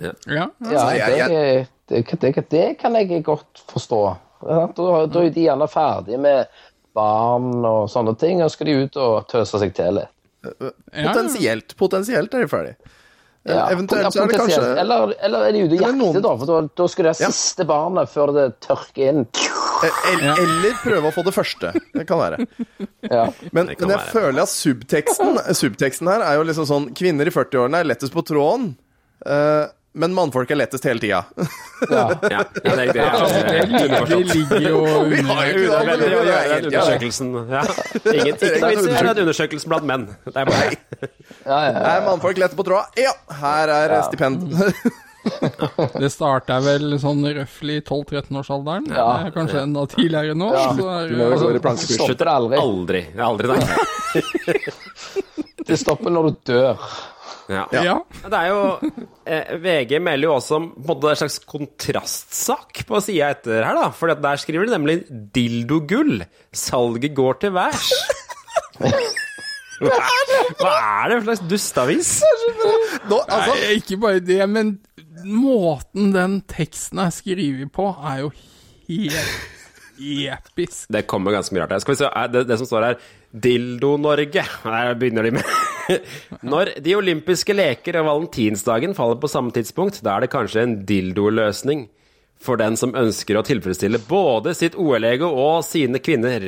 Ja. 0.03 0.13
Ja, 0.29 0.47
Altså, 0.61 0.87
ja 0.99 1.11
det, 1.31 1.67
det, 1.89 2.05
det, 2.21 2.47
det 2.53 2.65
kan 2.81 2.99
jeg 2.99 3.23
godt 3.27 3.63
forstå. 3.71 4.01
Ja, 4.47 4.67
Da, 4.77 4.89
da 5.09 5.23
er 5.23 5.33
de 5.33 5.47
gjerne 5.47 5.69
ferdige 5.71 6.19
med 6.21 6.51
barn 6.97 7.65
og 7.65 7.89
sånne 7.93 8.17
ting, 8.21 8.43
og 8.45 8.53
skal 8.53 8.71
de 8.71 8.77
ut 8.85 8.99
og 9.01 9.27
tøse 9.31 9.61
seg 9.63 9.75
til 9.77 10.01
litt. 10.01 10.13
Potensielt. 10.93 11.75
Potensielt 11.79 12.35
er 12.37 12.45
de 12.45 12.51
ferdig. 12.51 12.75
Ja, 13.47 13.67
Eventuelt 13.71 14.13
så 14.13 14.23
er 14.25 14.31
det 14.33 14.39
kanskje 14.41 14.63
eller, 14.83 15.13
eller 15.23 15.45
er 15.47 15.53
de 15.55 15.61
ute 15.67 15.77
og 15.77 15.83
jakter, 15.85 15.99
noen- 16.01 16.23
da? 16.25 16.33
For 16.41 16.47
da, 16.51 16.57
da 16.81 16.87
skal 16.91 17.05
det 17.07 17.13
ha 17.13 17.19
siste 17.31 17.67
barnet 17.69 18.11
før 18.11 18.33
det 18.35 18.47
tørker 18.65 19.11
inn. 19.13 19.21
Eller, 20.11 20.41
Eller 20.43 20.79
prøve 20.83 21.11
å 21.11 21.15
få 21.15 21.23
det 21.27 21.35
første. 21.37 21.71
Det 21.95 22.07
kan 22.09 22.19
være. 22.23 22.47
Ja. 23.07 23.29
Men, 23.55 23.69
kan 23.71 23.87
men 23.87 23.93
jeg 23.93 24.01
være. 24.01 24.11
føler 24.11 24.43
at 24.43 24.51
subteksten, 24.51 25.37
subteksten 25.55 26.09
her 26.11 26.25
er 26.27 26.41
jo 26.41 26.47
liksom 26.49 26.67
sånn 26.67 26.87
Kvinner 26.99 27.29
i 27.29 27.31
40-årene 27.31 27.79
er 27.85 27.87
lettest 27.87 28.11
på 28.17 28.25
tråden, 28.27 28.73
eh, 29.23 29.69
men 29.97 30.13
mannfolk 30.17 30.51
er 30.53 30.59
lettest 30.61 30.85
hele 30.89 31.03
tida. 31.03 31.25
Ja, 31.77 32.07
ja, 32.33 32.39
det, 32.55 32.71
er 32.73 32.89
det, 32.89 33.03
Altså, 33.05 33.41
det, 33.45 33.65
ligger, 33.69 34.07
det 34.49 34.61
jo 34.65 34.79
Vi 35.11 35.19
har 35.29 35.41
jo 35.51 35.59
ikke 35.67 35.97
det 36.01 36.07
vi 36.09 36.31
er 36.33 36.55
undersøkelsen. 36.71 37.33
Ja. 37.53 37.65
Ingen, 38.15 38.31
ikke 38.33 38.61
noe 38.63 38.71
vits 38.71 38.87
i 38.89 38.95
å 38.97 39.13
undersøkelsen 39.27 39.73
blant 39.75 39.89
menn. 39.91 40.07
Det 40.25 40.39
er 40.41 40.49
bare 40.49 40.71
Ja, 40.71 41.59
ja, 41.59 41.59
ja. 41.75 41.83
Er 41.91 42.07
mannfolk 42.07 42.41
lette 42.41 42.57
på 42.57 42.65
tråda? 42.65 42.87
Ja, 42.97 43.13
her 43.43 43.75
er 43.77 43.97
stipend. 44.09 44.57
Det 46.01 46.09
starta 46.15 46.61
vel 46.65 46.97
sånn 47.03 47.25
røftlig 47.27 47.81
12-13-årsalderen. 47.83 48.89
Ja. 48.95 49.07
Det 49.27 49.33
Kanskje 49.35 49.63
enda 49.67 49.85
tidligere 49.91 50.37
nå. 50.39 50.53
Ja. 50.55 50.69
Så 50.79 50.87
er, 50.93 51.13
det- 51.13 51.53
det 51.59 51.63
plankekurs. 51.65 51.99
Stopper 51.99 52.31
det 52.31 52.35
aldri. 52.41 52.63
aldri. 52.63 53.03
Aldri, 53.29 53.53
nei. 53.53 54.63
Det 55.67 55.77
stopper 55.81 56.13
når 56.15 56.29
du 56.31 56.37
dør. 56.53 56.83
Ja. 57.53 57.65
ja. 57.71 57.97
Det 58.27 58.39
er 58.39 58.49
jo 58.51 58.63
eh, 59.25 59.53
VG 59.63 60.01
melder 60.03 60.27
jo 60.29 60.35
også 60.35 60.59
om 60.59 60.69
på 60.75 60.83
en 60.83 60.89
måte 60.91 61.13
en 61.13 61.21
slags 61.21 61.39
kontrastsak 61.47 62.83
på 62.89 63.01
sida 63.05 63.31
etter 63.37 63.63
her, 63.63 63.79
da. 63.79 63.91
For 63.95 64.11
der 64.11 64.43
skriver 64.43 64.67
de 64.67 64.75
nemlig 64.75 64.97
'dildogull'. 65.11 66.27
Salget 66.53 67.15
går 67.15 67.41
til 67.45 67.55
værs. 67.57 67.93
Hva, 69.77 69.97
hva 70.57 70.71
er 70.73 71.11
det 71.11 71.17
for 71.19 71.27
slags 71.27 71.43
dustavis? 71.51 72.11
Nå, 73.11 73.19
altså, 73.29 73.53
Nei, 73.53 73.75
ikke 73.77 73.99
bare 74.01 74.23
det, 74.25 74.39
men 74.49 74.79
måten 75.29 76.15
den 76.15 76.39
teksten 76.49 77.03
er 77.05 77.13
skrevet 77.13 77.69
på, 77.77 77.91
er 78.01 78.23
jo 78.23 78.31
helt 78.89 79.56
episk. 79.99 80.87
Det 80.93 81.07
kommer 81.11 81.35
ganske 81.35 81.55
mye 81.55 81.65
rart 81.65 81.77
her. 81.77 81.83
Skal 81.85 81.97
vi 81.97 82.01
se, 82.03 82.11
det, 82.33 82.45
det 82.49 82.59
som 82.61 82.69
står 82.69 82.87
her 82.91 82.99
Dildo-Norge. 83.47 84.45
Her 84.65 84.95
begynner 84.99 85.29
de 85.29 85.37
med. 85.39 85.53
Når 86.53 86.77
de 86.83 86.97
olympiske 86.99 87.57
leker 87.57 88.01
og 88.01 88.09
valentinsdagen 88.11 88.97
faller 88.97 89.21
på 89.23 89.31
samme 89.31 89.55
tidspunkt, 89.55 90.03
da 90.05 90.17
er 90.17 90.27
det 90.27 90.33
kanskje 90.35 90.65
en 90.65 90.79
dildo-løsning 90.89 91.87
for 92.43 92.61
den 92.61 92.77
som 92.77 92.95
ønsker 92.97 93.39
å 93.39 93.45
tilfredsstille 93.47 94.03
både 94.09 94.53
sitt 94.57 94.77
OL-ego 94.77 95.31
og 95.31 95.63
sine 95.67 96.01
kvinner. 96.05 96.45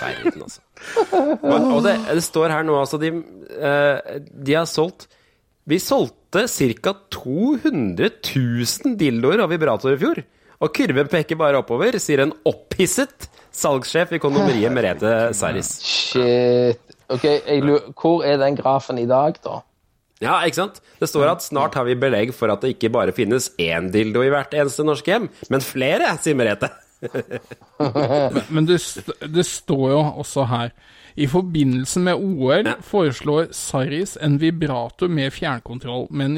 Verden, 0.00 0.42
altså. 0.42 0.60
Og 1.44 1.82
det, 1.84 1.94
det 2.08 2.22
står 2.24 2.54
her 2.54 2.64
nå, 2.64 2.72
altså 2.80 2.96
De, 2.96 3.10
eh, 3.52 4.14
de 4.32 4.54
har 4.56 4.64
solgt 4.64 5.10
Vi 5.68 5.76
solgte 5.82 6.46
ca. 6.80 6.94
200 7.12 8.08
000 8.24 8.96
dildoer 8.98 9.42
og 9.44 9.50
vibratorer 9.52 9.98
i 9.98 10.00
fjor. 10.00 10.22
Og 10.60 10.72
kurven 10.76 11.08
peker 11.08 11.38
bare 11.40 11.56
oppover, 11.62 11.96
sier 12.02 12.20
en 12.26 12.34
opphisset 12.48 13.28
salgssjef 13.56 14.12
i 14.16 14.20
kondomeriet 14.22 14.72
Merete 14.76 15.30
Saris. 15.36 15.70
Shit. 15.84 16.80
Ok, 17.10 17.24
jeg 17.24 17.62
lurer, 17.64 17.88
Hvor 17.96 18.22
er 18.28 18.36
den 18.38 18.58
grafen 18.58 19.00
i 19.02 19.06
dag, 19.10 19.40
da? 19.42 19.62
Ja, 20.20 20.34
ikke 20.44 20.58
sant? 20.60 20.82
Det 21.00 21.08
står 21.08 21.30
at 21.32 21.42
snart 21.42 21.74
har 21.78 21.86
vi 21.88 21.94
belegg 21.96 22.34
for 22.36 22.52
at 22.52 22.60
det 22.60 22.74
ikke 22.74 22.90
bare 22.92 23.14
finnes 23.16 23.48
én 23.56 23.88
dildo 23.90 24.20
i 24.22 24.28
hvert 24.28 24.52
eneste 24.52 24.84
norske 24.84 25.08
hjem, 25.08 25.30
men 25.48 25.64
flere, 25.64 26.12
sier 26.20 26.36
Merete. 26.36 26.68
Men 28.52 28.66
det, 28.68 28.76
st 28.84 29.06
det 29.32 29.46
står 29.48 29.86
jo 29.94 30.00
også 30.20 30.44
her 30.50 30.72
I 31.16 31.24
forbindelse 31.32 32.02
med 32.04 32.20
OL 32.20 32.66
Ja. 32.68 32.74
foreslår 32.84 33.48
Saris 33.56 34.18
en 34.20 34.36
vibrator 34.42 35.08
med 35.08 35.32
fjernkontroll 35.32 36.10
med 36.10 36.26
en 36.26 36.36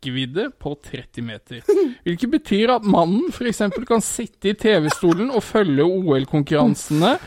rekkevidde 0.00 0.50
på 0.58 0.74
30 0.82 1.22
meter. 1.22 1.62
Hvilket 2.04 2.30
betyr 2.30 2.70
at 2.76 2.84
mannen 2.84 3.30
f.eks. 3.32 3.62
kan 3.86 4.00
sitte 4.00 4.50
i 4.50 4.54
TV-stolen 4.54 5.30
og 5.30 5.42
følge 5.42 5.84
OL-konkurransene. 5.84 7.18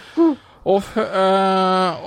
Og, 0.63 0.81
øh, 0.95 1.03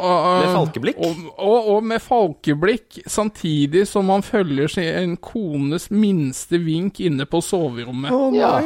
og, 0.01 0.19
øh, 0.27 0.41
Med 0.41 0.55
falkeblikk? 0.55 0.97
Og, 0.97 1.17
og, 1.39 1.69
og 1.75 1.85
med 1.85 2.01
falkeblikk, 2.01 3.03
samtidig 3.07 3.87
som 3.87 4.09
han 4.09 4.23
følger 4.23 4.67
sin 4.67 5.17
kones 5.17 5.91
minste 5.91 6.59
vink 6.59 7.01
inne 7.01 7.27
på 7.27 7.41
soverommet. 7.41 8.11
Ja. 8.35 8.63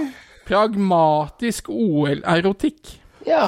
Pragmatisk 0.47 1.69
OL-erotikk. 1.69 3.01
ja. 3.27 3.47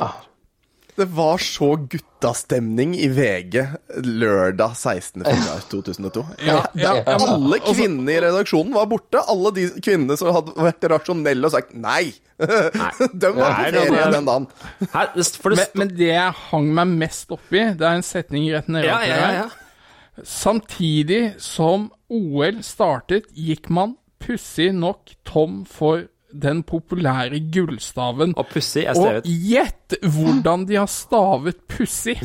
det 0.96 1.06
var 1.16 1.38
så 1.40 1.76
guttastemning 2.22 2.94
i 2.96 3.08
VG 3.08 3.66
lørdag 4.04 4.76
16. 4.76 5.24
februar 5.24 5.62
2002. 5.70 6.24
Ja, 6.46 6.66
ja, 6.74 6.94
ja, 7.06 7.16
Alle 7.18 7.58
kvinnene 7.58 8.12
i 8.12 8.20
redaksjonen 8.22 8.74
var 8.74 8.86
borte. 8.86 9.18
Alle 9.28 9.50
de 9.56 9.64
kvinnene 9.82 10.16
som 10.18 10.30
hadde 10.34 10.54
vært 10.54 10.86
rasjonelle 10.92 11.48
og 11.48 11.54
sagt 11.54 11.74
nei. 11.74 12.12
De 12.42 13.32
var 13.34 13.56
på 13.58 13.64
Nei, 13.64 13.72
det 13.74 13.82
ferie 13.88 14.12
den 14.14 14.28
dagen. 14.28 14.46
Her, 14.92 15.10
det, 15.16 15.26
for 15.34 15.54
det 15.54 15.66
Men, 15.74 15.82
men 15.82 15.96
det 15.98 16.12
jeg 16.12 16.38
hang 16.50 16.70
meg 16.78 16.94
mest 17.02 17.34
opp 17.34 17.50
i, 17.50 17.64
det 17.78 17.88
er 17.88 17.98
en 17.98 18.06
setning 18.06 18.46
rett 18.54 18.70
ned 18.70 18.86
ja, 18.86 19.00
ja, 19.06 19.18
ja, 19.18 19.32
ja. 19.42 20.22
Samtidig 20.28 21.22
som 21.42 21.90
OL 22.12 22.62
startet, 22.66 23.30
gikk 23.34 23.70
man 23.72 23.96
pussig 24.22 24.70
nok 24.76 25.16
tom 25.26 25.62
for 25.66 26.06
den 26.32 26.62
populære 26.66 27.40
gullstaven. 27.52 28.34
Og 28.38 28.48
pussig 28.52 28.84
er 28.88 28.98
Og 28.98 29.26
gjett 29.26 29.96
hvordan 30.00 30.66
de 30.68 30.78
har 30.80 30.88
stavet 30.90 31.58
pussig! 31.68 32.16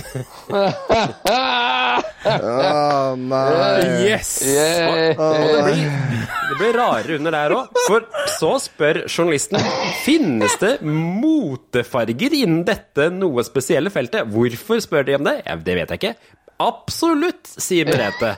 oh, 2.27 3.15
nei. 3.19 4.07
Yes! 4.07 4.31
Yeah. 4.47 5.17
Og 5.19 5.47
det 5.51 5.63
blir, 5.67 5.83
det 6.51 6.57
blir 6.61 6.79
rarere 6.79 7.19
under 7.19 7.35
der 7.35 7.55
òg. 7.57 7.83
For 7.87 8.07
så 8.37 8.53
spør 8.63 9.03
journalisten 9.05 9.59
Finnes 10.05 10.57
det 10.61 10.77
motefarger 10.85 12.35
innen 12.41 12.63
dette 12.67 13.09
noe 13.13 13.43
spesielle 13.47 13.91
feltet. 13.93 14.27
Hvorfor 14.31 14.81
spør 14.83 15.07
de 15.07 15.17
om 15.19 15.27
det? 15.27 15.39
Ja, 15.45 15.57
det 15.59 15.77
vet 15.81 15.93
jeg 15.95 16.01
ikke. 16.01 16.15
Absolutt, 16.63 17.45
sier 17.61 17.85
Merete. 17.85 18.33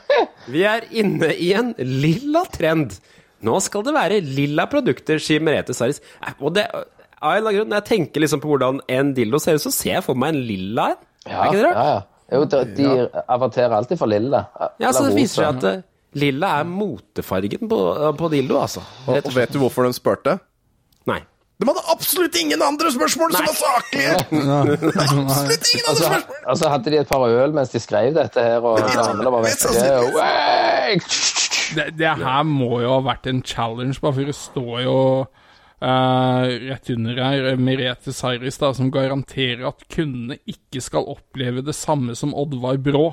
Vi 0.51 0.65
er 0.67 0.89
inne 0.91 1.31
i 1.39 1.53
en 1.55 1.71
lilla 1.77 2.43
trend. 2.51 2.97
Nå 3.45 3.59
skal 3.63 3.83
det 3.87 3.93
være 3.95 4.21
lilla 4.25 4.65
produkter, 4.71 5.19
sier 5.23 5.39
Merete 5.45 5.73
Saris. 5.77 6.01
Eh, 6.25 6.33
Og 6.43 6.53
det, 6.57 6.65
av 7.19 7.35
en 7.37 7.43
grunn, 7.49 7.69
når 7.71 7.81
jeg 7.81 7.87
tenker 7.91 8.23
liksom 8.23 8.41
på 8.43 8.51
hvordan 8.51 8.81
en 8.91 9.13
dildo 9.15 9.39
ser 9.43 9.55
ut, 9.59 9.63
så 9.63 9.71
ser 9.75 9.93
jeg 9.97 10.03
for 10.05 10.15
meg 10.19 10.33
en 10.35 10.41
lilla 10.47 10.89
en. 10.93 10.99
Ja, 11.27 11.37
er 11.43 11.45
ikke 11.51 11.59
det 11.59 11.67
rart? 11.69 11.83
ja. 11.85 11.99
Jo, 12.29 12.43
de, 12.45 12.59
de 12.77 12.89
averterer 13.33 13.73
alltid 13.73 13.97
for 13.97 14.05
lilla. 14.11 14.43
Ja, 14.77 14.91
så 14.93 15.07
det 15.07 15.15
viser 15.17 15.41
seg 15.41 15.47
at 15.57 15.63
eh, 15.65 15.79
lilla 16.21 16.51
er 16.59 16.67
motefargen 16.69 17.65
på, 17.71 17.79
på 18.19 18.29
dildo, 18.29 18.59
altså. 18.61 18.83
Og, 19.07 19.17
og 19.25 19.33
vet 19.33 19.49
du 19.55 19.57
hvorfor 19.63 19.87
de 19.87 19.95
spurte? 19.97 20.35
Nei. 21.09 21.23
De 21.59 21.65
hadde 21.67 21.81
absolutt 21.91 22.37
ingen 22.39 22.61
andre 22.63 22.87
spørsmål 22.93 23.33
som 23.35 23.47
var 23.49 23.57
saklige! 23.57 24.13
Absolutt 25.01 25.65
ingen 25.73 25.89
andre 25.89 25.89
Altså, 25.89 26.05
spørsmål! 26.05 26.37
altså 26.53 26.69
Hadde 26.71 26.93
de 26.93 26.99
et 27.01 27.09
par 27.09 27.25
øl 27.27 27.51
mens 27.57 27.73
de 27.73 27.81
skrev 27.83 28.13
dette 28.15 28.45
her, 28.45 28.61
og 28.63 28.77
damene 28.79 29.33
var 29.33 29.43
vekke! 29.43 29.73
Det, 31.75 31.91
det 31.99 32.15
her 32.21 32.43
må 32.47 32.81
jo 32.83 32.95
ha 32.95 33.03
vært 33.05 33.29
en 33.29 33.43
challenge, 33.45 33.99
bare 34.01 34.17
for 34.17 34.31
det 34.31 34.37
står 34.37 34.81
jo 34.87 34.97
Uh, 35.79 36.43
rett 36.67 36.89
under 36.91 37.15
her 37.23 37.53
Merete 37.55 38.11
Sairis, 38.11 38.57
da, 38.59 38.73
som 38.75 38.89
garanterer 38.91 39.61
at 39.69 39.85
kundene 39.87 40.35
ikke 40.43 40.81
skal 40.83 41.07
oppleve 41.07 41.63
det 41.63 41.75
samme 41.77 42.17
som 42.19 42.33
Oddvar 42.35 42.81
Brå. 42.83 43.05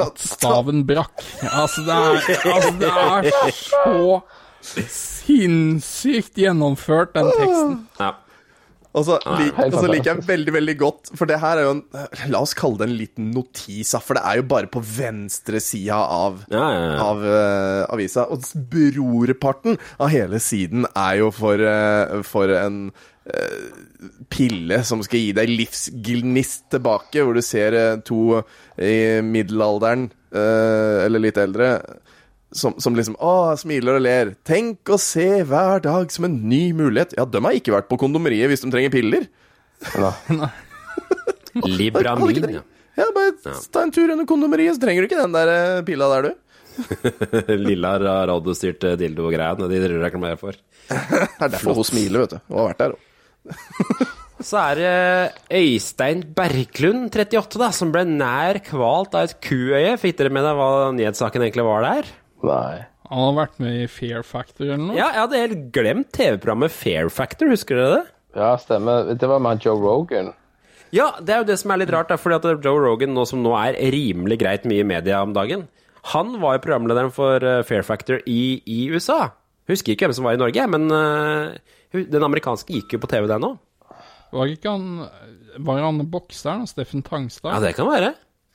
At 0.00 0.16
staven 0.16 0.86
brakk. 0.88 1.20
Altså, 1.52 1.84
det 1.84 1.92
er, 1.92 2.16
altså, 2.48 2.72
det 2.80 2.88
er 2.88 3.52
så 3.52 4.22
sinnssykt 4.88 6.40
gjennomført, 6.40 7.12
den 7.12 7.28
teksten. 7.36 7.76
Ja. 8.00 8.14
Og 8.92 9.06
så 9.06 9.16
lik, 9.38 9.56
liker 9.94 10.10
jeg 10.10 10.24
veldig, 10.28 10.52
veldig 10.52 10.74
godt 10.80 11.12
For 11.16 11.28
det 11.28 11.38
her 11.42 11.60
er 11.60 11.64
jo 11.68 11.74
en 11.78 12.26
La 12.32 12.42
oss 12.44 12.52
kalle 12.56 12.80
det 12.80 12.88
en 12.90 12.96
liten 12.98 13.30
notis, 13.32 13.94
for 14.04 14.18
det 14.18 14.24
er 14.28 14.40
jo 14.40 14.48
bare 14.50 14.68
på 14.72 14.82
venstre 14.84 15.60
sida 15.64 15.96
av, 16.02 16.42
Ja, 16.52 16.64
ja, 16.74 16.82
ja. 16.92 16.98
av 17.02 17.22
uh, 17.24 17.92
avisa. 17.92 18.26
Og 18.32 18.44
brorparten 18.72 19.78
av 19.98 20.12
hele 20.12 20.40
siden 20.42 20.86
er 20.92 21.22
jo 21.22 21.30
for, 21.34 21.60
uh, 21.60 22.20
for 22.26 22.52
en 22.56 22.78
eh, 23.24 23.66
pille 24.32 24.80
som 24.86 25.02
skal 25.04 25.22
gi 25.22 25.32
deg 25.36 25.52
livsgnist 25.52 26.68
tilbake, 26.74 27.22
hvor 27.22 27.38
du 27.38 27.42
ser 27.44 27.76
to 28.06 28.40
i 28.76 29.20
middelalderen, 29.24 30.08
eller 30.32 31.22
litt 31.22 31.38
eldre, 31.40 31.74
som, 32.56 32.76
som 32.82 32.96
liksom 32.96 33.16
Å, 33.22 33.54
smiler 33.60 33.98
og 33.98 34.04
ler. 34.04 34.34
Tenk 34.48 34.92
å 34.92 34.98
se 35.00 35.42
hver 35.48 35.82
dag 35.84 36.12
som 36.14 36.28
en 36.28 36.36
ny 36.48 36.72
mulighet. 36.76 37.16
Ja, 37.18 37.26
de 37.28 37.42
har 37.44 37.56
ikke 37.58 37.74
vært 37.74 37.90
på 37.90 37.98
kondomeriet 38.00 38.52
hvis 38.52 38.64
de 38.64 38.72
trenger 38.72 38.92
piller. 38.94 39.28
Libramin, 41.66 42.46
ja. 42.58 42.62
Ja, 42.96 43.06
bare 43.14 43.32
ta 43.72 43.82
en 43.86 43.92
tur 43.92 44.10
under 44.12 44.26
kondomeriet, 44.28 44.76
så 44.76 44.82
trenger 44.84 45.04
du 45.04 45.08
ikke 45.08 45.20
den 45.22 45.32
der 45.34 45.50
eh, 45.52 45.84
pila 45.86 46.08
der, 46.12 46.28
du. 46.28 46.32
Lilla 47.66 47.94
radiostyrt 48.00 48.84
eh, 48.88 48.98
dildo-greiene 49.00 49.68
de 49.70 49.80
reklamerer 50.02 50.40
for. 50.40 50.56
Det 50.92 51.46
er 51.48 51.54
derfor 51.56 51.78
hun 51.80 51.88
smiler, 51.88 52.26
vet 52.26 52.36
du. 52.36 52.42
Hun 52.50 52.58
har 52.60 52.72
vært 52.72 52.82
der 52.84 52.96
hun. 52.96 54.10
Så 54.42 54.58
er 54.58 54.78
det 54.78 54.92
Øystein 55.54 56.22
Berglund, 56.36 57.08
38, 57.14 57.60
da, 57.62 57.68
som 57.74 57.92
ble 57.94 58.02
nær 58.08 58.58
kvalt 58.66 59.14
av 59.14 59.28
et 59.28 59.36
kuøye. 59.44 59.94
Fikk 60.02 60.18
dere 60.18 60.32
med 60.34 60.44
deg 60.46 60.58
hva 60.58 60.70
nyhetssaken 60.96 61.44
egentlig 61.46 61.66
var 61.66 61.86
der? 61.86 62.10
Nei. 62.46 62.84
Han 63.12 63.26
har 63.26 63.34
vært 63.36 63.58
med 63.60 63.76
i 63.82 63.88
Fair 63.92 64.22
Factor 64.24 64.64
eller 64.64 64.80
noe? 64.80 64.96
Ja, 64.96 65.10
jeg 65.12 65.20
hadde 65.20 65.40
helt 65.42 65.64
glemt 65.74 66.12
TV-programmet 66.16 66.72
Fair 66.72 67.10
Factor, 67.12 67.50
husker 67.52 67.76
dere 67.76 67.98
det? 67.98 68.04
Ja, 68.38 68.54
stemmer. 68.60 69.10
Det 69.12 69.28
var 69.28 69.42
med 69.44 69.60
Joe 69.64 69.76
Rogan. 69.76 70.32
Ja, 70.92 71.10
det 71.20 71.34
er 71.34 71.42
jo 71.42 71.48
det 71.48 71.58
som 71.60 71.72
er 71.72 71.82
litt 71.82 71.92
rart, 71.92 72.08
da, 72.12 72.16
fordi 72.20 72.38
at 72.38 72.64
Joe 72.64 72.80
Rogan, 72.80 73.12
nå 73.16 73.26
som 73.28 73.42
nå 73.44 73.52
er 73.60 73.76
rimelig 73.92 74.40
greit 74.40 74.66
mye 74.68 74.84
i 74.84 74.88
media 74.88 75.20
om 75.24 75.34
dagen, 75.36 75.66
han 76.12 76.34
var 76.42 76.56
jo 76.56 76.64
programlederen 76.64 77.12
for 77.14 77.44
eh, 77.46 77.62
Fair 77.64 77.84
Factor 77.86 78.24
i, 78.26 78.58
i 78.66 78.80
USA. 78.92 79.30
Husker 79.70 79.94
ikke 79.94 80.08
hvem 80.08 80.16
som 80.16 80.26
var 80.26 80.36
i 80.36 80.40
Norge, 80.40 80.64
men 80.72 80.88
uh, 80.90 81.52
den 81.94 82.26
amerikanske 82.26 82.74
gikk 82.74 82.96
jo 82.96 83.02
på 83.04 83.12
TV, 83.12 83.28
der 83.30 83.40
nå. 83.40 83.54
Var 84.32 84.50
ikke 84.54 84.72
han 84.72 85.04
Var 85.62 85.82
han 85.84 86.00
bokseren? 86.10 86.64
Steffen 86.66 87.04
Tangstad? 87.06 87.52
Ja, 87.52 87.60
det 87.62 87.74
kan 87.76 87.86
være. 87.86 88.14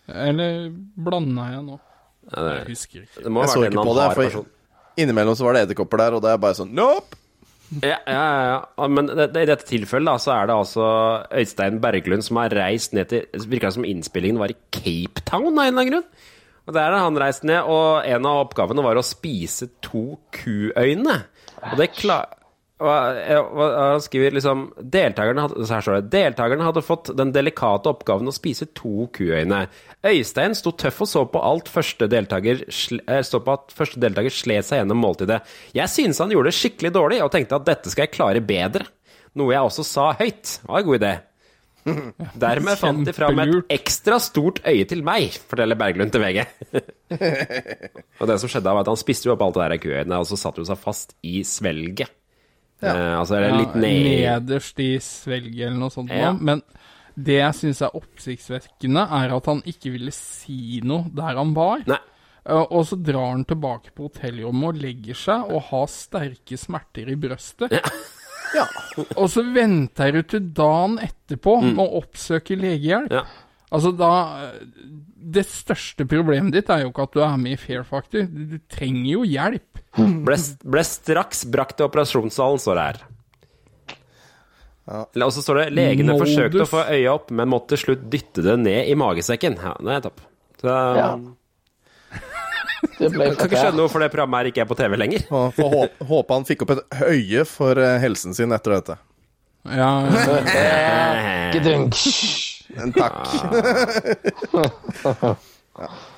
Eller 0.09 0.72
blanda 0.73 1.45
jeg 1.53 1.64
nå? 1.68 1.77
Jeg 2.33 2.65
husker 2.67 3.03
ikke. 3.05 3.23
det 3.23 3.31
må 3.31 3.43
Jeg 3.43 3.47
ha 3.49 3.53
så 3.53 3.61
vært 3.61 3.67
en 3.67 3.71
ikke 3.71 3.79
eller 3.79 3.87
på 3.87 3.93
annen 3.93 4.01
det, 4.01 4.07
hard 4.07 4.17
person. 4.17 4.49
innimellom 4.97 5.37
så 5.39 5.45
var 5.47 5.55
det 5.57 5.61
edderkopper 5.67 6.01
der, 6.03 6.17
og 6.17 6.21
det 6.25 6.33
er 6.33 6.43
bare 6.43 6.57
sånn 6.59 6.73
Nope! 6.75 7.19
Ja, 7.83 7.97
ja, 8.07 8.23
ja, 8.23 8.43
ja. 8.79 8.87
Men 8.87 9.09
det, 9.11 9.25
det, 9.35 9.41
i 9.43 9.47
dette 9.49 9.67
tilfellet 9.67 10.07
da, 10.07 10.15
så 10.23 10.31
er 10.37 10.47
det 10.47 10.55
altså 10.55 10.85
Øystein 11.35 11.81
Berglund 11.83 12.23
som 12.23 12.39
har 12.39 12.53
reist 12.55 12.93
ned 12.95 13.09
til 13.11 13.25
Det 13.33 13.43
virka 13.51 13.71
som 13.75 13.83
innspillingen 13.87 14.39
var 14.39 14.53
i 14.53 14.55
Cape 14.71 15.23
Town 15.27 15.49
av 15.51 15.65
en 15.65 15.73
eller 15.73 15.81
annen 15.81 15.91
grunn. 15.91 16.05
Og 16.67 16.75
Der 16.75 16.91
har 16.95 17.03
han 17.03 17.19
reist 17.19 17.43
ned, 17.47 17.67
og 17.67 18.07
en 18.07 18.27
av 18.27 18.41
oppgavene 18.45 18.83
var 18.83 18.99
å 18.99 19.03
spise 19.03 19.67
to 19.83 20.17
kuøyne. 20.35 21.17
Og 21.71 21.75
det 21.79 21.89
klar... 21.95 22.36
Og, 22.77 23.61
han 23.73 24.01
skriver 24.05 24.35
liksom 24.35 24.67
deltakerne 24.77 25.47
hadde, 25.47 26.01
deltakerne 26.13 26.65
hadde 26.67 26.83
fått 26.85 27.09
den 27.17 27.31
delikate 27.33 27.89
oppgaven 27.89 28.29
å 28.29 28.35
spise 28.35 28.67
to 28.77 29.07
kuøyne. 29.15 29.63
Øystein 30.05 30.53
sto 30.57 30.75
tøff 30.77 31.01
og 31.01 31.09
så 31.09 31.23
på 31.31 31.41
alt 31.41 31.71
første 31.73 32.09
deltaker, 32.11 32.61
eh, 32.67 33.23
så 33.25 33.41
på 33.41 33.55
at 33.55 33.73
første 33.73 34.01
deltaker 34.03 34.33
slet 34.33 34.67
seg 34.67 34.83
gjennom 34.83 35.01
måltidet. 35.01 35.39
Jeg 35.73 35.89
synes 35.89 36.21
han 36.21 36.35
gjorde 36.35 36.51
det 36.51 36.59
skikkelig 36.59 36.93
dårlig, 36.93 37.23
og 37.25 37.33
tenkte 37.33 37.57
at 37.57 37.65
dette 37.65 37.93
skal 37.93 38.05
jeg 38.05 38.13
klare 38.13 38.45
bedre. 38.45 38.85
Noe 39.37 39.55
jeg 39.55 39.71
også 39.71 39.85
sa 39.85 40.11
høyt. 40.19 40.59
Det 40.61 40.69
var 40.69 40.83
en 40.83 40.87
god 40.91 41.01
idé. 41.01 41.15
Dermed 42.45 42.77
fant 42.77 43.05
de 43.07 43.15
fram 43.15 43.41
et 43.41 43.73
ekstra 43.73 44.19
stort 44.21 44.61
øye 44.67 44.85
til 44.89 45.01
meg, 45.07 45.33
forteller 45.49 45.79
Berglund 45.79 46.13
til 46.13 46.21
VG. 46.21 46.45
og 48.19 48.29
det 48.29 48.37
som 48.41 48.51
skjedde, 48.51 48.69
var 48.69 48.83
at 48.83 48.91
han 48.91 49.01
spiste 49.01 49.29
jo 49.29 49.33
opp 49.33 49.45
alt 49.47 49.57
det 49.57 49.65
der 49.65 49.81
kuøyene, 49.81 50.21
og 50.21 50.29
så 50.29 50.37
satte 50.37 50.61
hun 50.61 50.69
seg 50.69 50.81
fast 50.81 51.17
i 51.25 51.41
svelget. 51.47 52.13
Eh, 52.81 53.19
altså 53.19 53.37
eller 53.39 53.57
litt 53.63 53.75
ned 53.75 54.03
Nederst 54.45 54.79
i 54.83 54.91
svelget 55.01 55.67
eller 55.67 55.79
noe 55.81 55.93
sånt. 55.93 56.11
Ja. 56.13 56.33
Men 56.33 56.61
det 57.17 57.39
jeg 57.39 57.55
syns 57.57 57.81
er 57.81 57.95
oppsiktsvekkende, 57.97 59.07
er 59.17 59.33
at 59.33 59.47
han 59.49 59.63
ikke 59.65 59.95
ville 59.95 60.13
si 60.13 60.79
noe 60.85 61.09
der 61.17 61.39
han 61.39 61.55
var. 61.57 61.81
Nei. 61.89 61.97
Eh, 62.45 62.65
Og 62.69 62.85
så 62.85 62.99
drar 63.01 63.31
han 63.33 63.45
tilbake 63.49 63.91
på 63.97 64.11
hotellrommet 64.11 64.69
og 64.75 64.83
legger 64.83 65.17
seg 65.17 65.49
og 65.49 65.65
har 65.71 65.87
sterke 65.89 66.57
smerter 66.61 67.09
i 67.09 67.17
brøstet. 67.19 67.73
Ja. 68.55 68.63
Og 69.19 69.25
så 69.33 69.41
venter 69.43 70.13
du 70.15 70.21
til 70.23 70.45
dagen 70.55 70.99
etterpå 71.03 71.57
med 71.65 71.81
å 71.83 71.97
oppsøke 71.99 72.55
legehjelp. 72.55 73.11
Ja. 73.11 73.25
Altså 73.68 73.91
da 73.99 74.10
Det 75.35 75.44
største 75.49 76.06
problemet 76.07 76.53
ditt 76.56 76.69
er 76.72 76.85
jo 76.85 76.91
ikke 76.94 77.03
at 77.10 77.15
du 77.18 77.19
er 77.26 77.38
med 77.41 77.57
i 77.57 77.60
Fair 77.60 77.84
Factor. 77.84 78.23
Du, 78.31 78.44
du 78.53 78.57
trenger 78.72 79.10
jo 79.11 79.26
hjelp. 79.27 79.81
Ble, 79.98 80.38
ble 80.64 80.84
straks 80.88 81.44
brakt 81.52 81.76
til 81.80 81.88
operasjonssalen, 81.89 82.61
står 82.64 82.80
det 82.80 82.85
her. 82.85 83.02
Og 84.88 85.34
så 85.35 85.41
står 85.44 85.60
det 85.60 85.65
legene 85.76 86.14
Modus. 86.15 86.30
forsøkte 86.30 86.64
å 86.64 86.69
få 86.69 86.85
øya 86.95 87.11
opp, 87.18 87.34
men 87.35 87.49
måtte 87.52 87.73
til 87.76 87.81
slutt 87.81 88.06
dytte 88.14 88.45
det 88.45 88.53
ned 88.61 88.88
i 88.88 88.95
magesekken. 88.95 89.57
Ja, 89.60 89.73
det 89.84 89.98
er 89.98 90.06
topp. 90.07 90.23
Så, 90.61 90.77
Ja. 91.02 91.10
Det 92.98 93.10
Jeg 93.10 93.35
kan 93.38 93.49
ikke 93.49 93.57
skjønne 93.60 93.81
hvorfor 93.84 93.99
det 94.02 94.07
programmet 94.14 94.38
her 94.39 94.48
ikke 94.52 94.61
er 94.64 94.69
på 94.69 94.76
TV 94.77 94.95
lenger. 95.02 95.23
Får 95.27 95.69
håpe, 95.73 96.06
håpe 96.07 96.34
han 96.38 96.45
fikk 96.48 96.64
opp 96.64 96.72
et 96.76 96.84
øye 97.10 97.44
for 97.49 97.77
eh, 97.81 97.98
helsen 98.02 98.34
sin 98.38 98.53
etter 98.53 98.77
dette. 98.77 98.95
Ja, 99.76 99.89
Gedunk. 101.53 101.98
En 102.76 102.91
takk. 102.95 103.27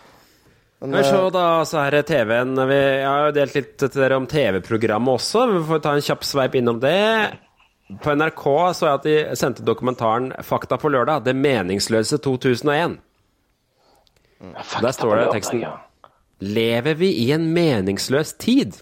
Men 0.79 1.03
så 1.03 1.29
da, 1.29 1.65
så 1.67 1.81
er 1.83 1.97
det 1.97 2.05
TV-en 2.07 2.55
vi, 2.69 2.77
Jeg 2.77 3.07
har 3.07 3.25
jo 3.27 3.35
delt 3.35 3.55
litt 3.57 3.73
til 3.81 3.99
dere 3.99 4.15
om 4.15 4.27
TV-programmet 4.31 5.19
også. 5.19 5.43
Vi 5.51 5.63
får 5.67 5.81
ta 5.83 5.95
en 5.97 6.05
kjapp 6.05 6.23
sveip 6.23 6.55
innom 6.55 6.79
det. 6.79 7.35
På 7.99 8.13
NRK 8.15 8.45
så 8.77 8.87
jeg 8.87 8.93
at 8.93 9.07
de 9.07 9.37
sendte 9.39 9.65
dokumentaren 9.65 10.31
'Fakta 10.45 10.77
på 10.77 10.91
lørdag'. 10.93 11.23
Det 11.25 11.35
meningsløse 11.35 12.17
2001. 12.17 12.99
Der 14.81 14.91
står 14.91 15.15
det 15.15 15.27
i 15.27 15.33
teksten 15.33 15.65
Lever 16.39 16.95
vi 16.95 17.09
i 17.25 17.31
en 17.35 17.49
meningsløs 17.53 18.33
tid? 18.39 18.77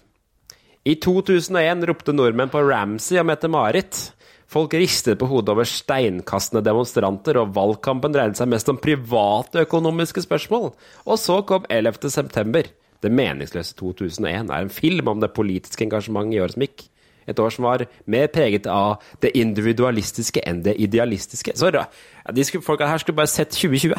I 0.84 0.94
2001 0.94 1.82
ropte 1.88 2.14
nordmenn 2.14 2.52
på 2.52 2.62
Ramsay 2.62 3.18
og 3.18 3.26
Mette-Marit. 3.26 4.12
Folk 4.48 4.72
ristet 4.72 5.18
på 5.20 5.28
hodet 5.28 5.52
over 5.52 5.68
steinkastende 5.68 6.62
demonstranter, 6.64 7.36
og 7.36 7.52
valgkampen 7.56 8.14
dreide 8.14 8.38
seg 8.38 8.48
mest 8.48 8.70
om 8.72 8.78
private 8.80 9.66
økonomiske 9.66 10.24
spørsmål. 10.24 10.70
Og 11.04 11.18
så 11.20 11.42
kom 11.48 11.66
11. 11.68 12.08
september. 12.14 12.70
Det 12.98 13.10
meningsløse 13.12 13.76
2001 13.78 14.48
er 14.48 14.62
en 14.64 14.72
film 14.72 15.10
om 15.12 15.20
det 15.20 15.34
politiske 15.36 15.84
engasjementet 15.84 16.38
i 16.38 16.40
året 16.42 16.56
som 16.56 16.64
gikk. 16.64 16.86
Et 17.28 17.42
år 17.44 17.52
som 17.52 17.66
var 17.68 17.84
mer 18.08 18.30
preget 18.32 18.66
av 18.72 19.04
det 19.20 19.34
individualistiske 19.36 20.40
enn 20.48 20.62
det 20.64 20.78
idealistiske. 20.80 21.52
Så 21.60 21.68
ja, 21.74 21.84
de 22.32 22.44
skulle, 22.48 22.64
folka 22.64 22.88
her 22.88 23.02
skulle 23.02 23.20
bare 23.20 23.30
sett 23.30 23.52
2020. 23.52 23.92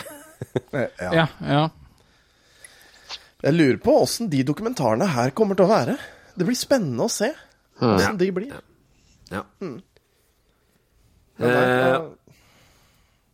Ja. 0.72 0.88
ja, 1.14 1.26
ja. 1.44 1.64
Jeg 3.44 3.56
lurer 3.56 3.78
på 3.84 3.92
åssen 4.02 4.30
de 4.32 4.40
dokumentarene 4.48 5.08
her 5.14 5.34
kommer 5.36 5.60
til 5.60 5.68
å 5.68 5.72
være. 5.72 5.96
Det 6.32 6.48
blir 6.48 6.58
spennende 6.58 7.06
å 7.06 7.12
se 7.12 7.28
åssen 7.84 8.18
de 8.20 8.30
blir. 8.36 8.54
Ja. 8.56 8.64
ja. 9.36 9.44
Eh, 9.62 9.76
da- 11.40 12.02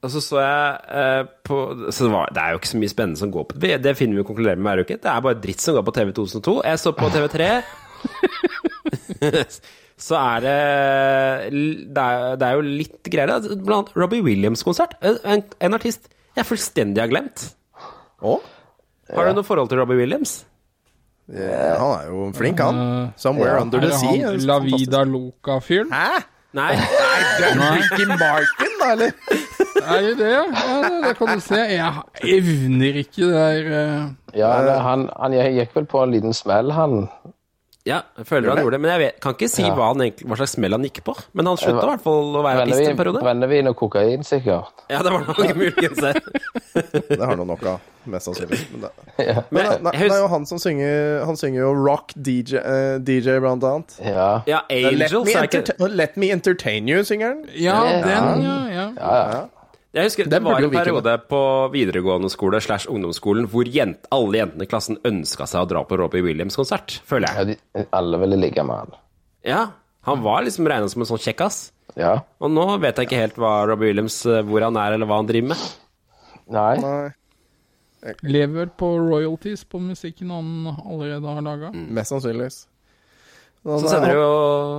Og 0.06 0.12
så 0.14 0.20
så 0.22 0.38
jeg 0.38 0.82
eh, 0.94 1.24
på 1.44 1.56
Så 1.90 2.06
det, 2.06 2.12
var, 2.14 2.30
det 2.30 2.38
er 2.44 2.52
jo 2.54 2.60
ikke 2.60 2.70
så 2.70 2.78
mye 2.78 2.92
spennende 2.92 3.18
som 3.18 3.32
går 3.34 3.46
på 3.50 3.58
Det, 3.60 3.72
det 3.82 3.96
finner 3.98 4.14
vi 4.14 4.22
jo 4.22 4.28
konkluderer 4.28 4.60
med 4.62 4.68
hver 4.70 4.84
uke. 4.86 5.00
Det 5.02 5.10
er 5.10 5.22
bare 5.26 5.40
dritt 5.42 5.62
som 5.64 5.74
går 5.80 5.86
på 5.88 5.94
TV 5.98 6.12
2002. 6.14 6.54
Jeg 6.68 6.80
så 6.84 6.92
på 6.94 7.10
TV3. 7.10 7.48
så 10.06 10.18
er 10.20 10.44
det 10.46 10.58
det 11.96 12.04
er, 12.04 12.36
det 12.38 12.46
er 12.50 12.54
jo 12.60 12.66
litt 12.68 13.10
greier. 13.10 13.32
da. 13.34 13.38
Blant 13.56 13.90
annet 13.90 13.98
Robbie 14.04 14.22
Williams-konsert. 14.26 14.94
En, 15.02 15.42
en 15.60 15.74
artist 15.78 16.10
jeg 16.36 16.46
fullstendig 16.50 17.00
har 17.02 17.10
glemt. 17.12 17.48
Å? 18.26 18.36
Har 19.16 19.30
du 19.30 19.34
noe 19.40 19.48
forhold 19.48 19.70
til 19.72 19.80
Robbie 19.80 19.98
Williams? 20.04 20.32
Ja, 21.32 21.78
han 21.80 21.92
er 21.96 22.10
jo 22.12 22.26
flink, 22.38 22.60
han. 22.62 22.78
Somewhere 23.18 23.62
Under 23.64 23.80
Er 23.80 23.88
the 23.88 23.90
det 23.90 24.00
Sea. 24.02 24.28
han 24.30 24.44
La 24.46 24.60
Vida 24.62 25.02
Loca-fyren? 25.10 25.90
Hæ? 25.90 26.20
Nei. 26.56 26.72
nei 26.80 27.22
det 27.36 27.48
er 27.52 27.74
Ricky 27.76 28.06
Martin, 28.08 28.76
da, 28.80 28.92
eller? 28.94 29.12
Er 29.86 30.02
det 30.06 30.14
det? 30.22 30.30
Ja, 30.32 30.44
det, 30.86 30.92
det 31.04 31.14
kan 31.18 31.34
du 31.34 31.42
se. 31.44 31.62
Jeg 31.74 32.38
evner 32.38 33.00
ikke 33.02 33.28
det 33.28 33.34
der 33.36 33.72
uh... 33.72 34.06
Ja, 34.36 34.52
han, 34.84 35.10
han 35.20 35.36
gikk 35.36 35.76
vel 35.76 35.88
på 35.92 36.04
en 36.04 36.16
liten 36.16 36.36
smell, 36.36 36.72
han. 36.76 37.10
Ja, 37.86 38.00
jeg 38.18 38.26
føler 38.26 38.50
han 38.50 38.64
gjorde 38.64 38.78
det. 38.78 38.82
Men 38.82 38.92
jeg 38.96 39.00
vet, 39.04 39.18
kan 39.22 39.36
ikke 39.36 39.48
si 39.52 39.62
hva, 39.62 39.92
han 39.92 40.02
egentlig, 40.02 40.26
hva 40.32 40.38
slags 40.40 40.56
smell 40.58 40.74
han 40.74 40.86
gikk 40.88 41.04
på. 41.06 41.14
Men 41.38 41.50
han 41.52 41.60
slutta 41.62 41.84
i 41.86 41.90
hvert 41.92 42.02
fall 42.02 42.32
å 42.40 42.42
være 42.42 42.64
artist 42.64 42.74
en 42.74 42.82
Brennevin, 42.82 42.98
periode. 42.98 43.22
brennevin 43.28 43.70
og 43.70 43.76
kokain, 43.78 44.24
sikkert. 44.26 44.72
Ja, 44.90 45.04
det 45.06 45.12
var 45.14 45.28
nok 45.28 45.44
muligens 45.60 46.02
det. 46.02 46.16
Det 47.16 47.20
har 47.22 47.36
han 47.38 47.46
nok 47.48 47.62
av, 47.70 47.84
mest 48.12 48.28
sannsynlig. 48.28 48.60
Men, 48.74 48.88
det. 48.88 48.90
Ja. 49.30 49.44
men 49.50 49.62
Men 49.70 49.86
nei, 49.86 49.94
jeg 49.96 50.10
det 50.10 50.16
er 50.18 50.24
jo 50.26 50.28
han 50.34 50.44
som 50.50 50.60
synger 50.60 51.22
Han 51.24 51.38
synger 51.40 51.62
jo 51.62 51.70
rock 51.86 52.12
DJ, 52.18 52.58
uh, 52.60 52.98
DJ 53.00 53.38
blant 53.40 53.64
annet. 53.64 53.96
Ja. 54.04 54.42
Ja, 54.50 54.60
Let 54.70 55.14
me, 55.14 55.88
Let 56.02 56.18
me 56.20 56.32
entertain 56.36 56.90
you, 56.90 57.04
synger 57.08 57.36
han. 57.36 57.46
Ja, 57.54 57.78
Ja. 57.86 58.02
den, 58.04 58.44
ja. 58.44 58.58
ja. 58.74 58.88
ja, 58.98 59.14
ja. 59.38 59.44
Jeg 59.96 60.10
husker 60.10 60.28
Det 60.28 60.42
var 60.44 60.60
en 60.60 60.74
periode 60.74 61.14
på 61.32 61.40
videregående 61.72 62.28
skole 62.34 62.60
slash 62.64 62.90
ungdomsskolen 62.92 63.46
hvor 63.52 63.68
jent, 63.72 64.04
alle 64.12 64.42
jentene 64.42 64.66
i 64.68 64.70
klassen 64.70 64.98
ønska 65.08 65.48
seg 65.48 65.64
å 65.64 65.70
dra 65.72 65.84
på 65.88 65.98
Robbie 66.02 66.26
Williams-konsert, 66.26 66.98
føler 67.08 67.32
ja 67.32 67.46
jeg. 67.46 67.62
de, 67.74 67.86
alle 67.96 68.20
ville 68.20 68.40
ligge 68.42 68.66
med 68.68 68.76
han. 68.84 68.98
Ja, 69.48 69.62
Han 70.06 70.20
var 70.22 70.44
liksom 70.46 70.68
regna 70.70 70.90
som 70.92 71.02
en 71.02 71.08
sånn 71.10 71.22
kjekkas. 71.24 71.72
Ja. 71.98 72.18
Og 72.44 72.52
nå 72.52 72.66
vet 72.84 73.00
jeg 73.00 73.08
ikke 73.08 73.22
helt 73.24 73.38
hva 73.40 73.54
Robbie 73.70 73.94
Williams, 73.94 74.20
eh, 74.28 74.44
hvor 74.46 74.62
han 74.68 74.76
er, 74.78 74.98
eller 74.98 75.08
hva 75.10 75.22
han 75.22 75.30
driver 75.32 75.54
med. 75.54 75.64
Nei. 76.54 76.74
Nei, 76.84 78.16
Lever 78.22 78.68
på 78.78 78.86
royalties 79.02 79.64
på 79.66 79.80
musikken 79.82 80.30
han 80.30 80.50
allerede 80.76 81.26
har 81.26 81.42
laga. 81.42 81.72
mest 81.74 82.12
sannsynligvis. 82.14 82.60
Så 83.66 83.80
sender 83.90 84.12
han, 84.12 84.20
jo 84.20 84.28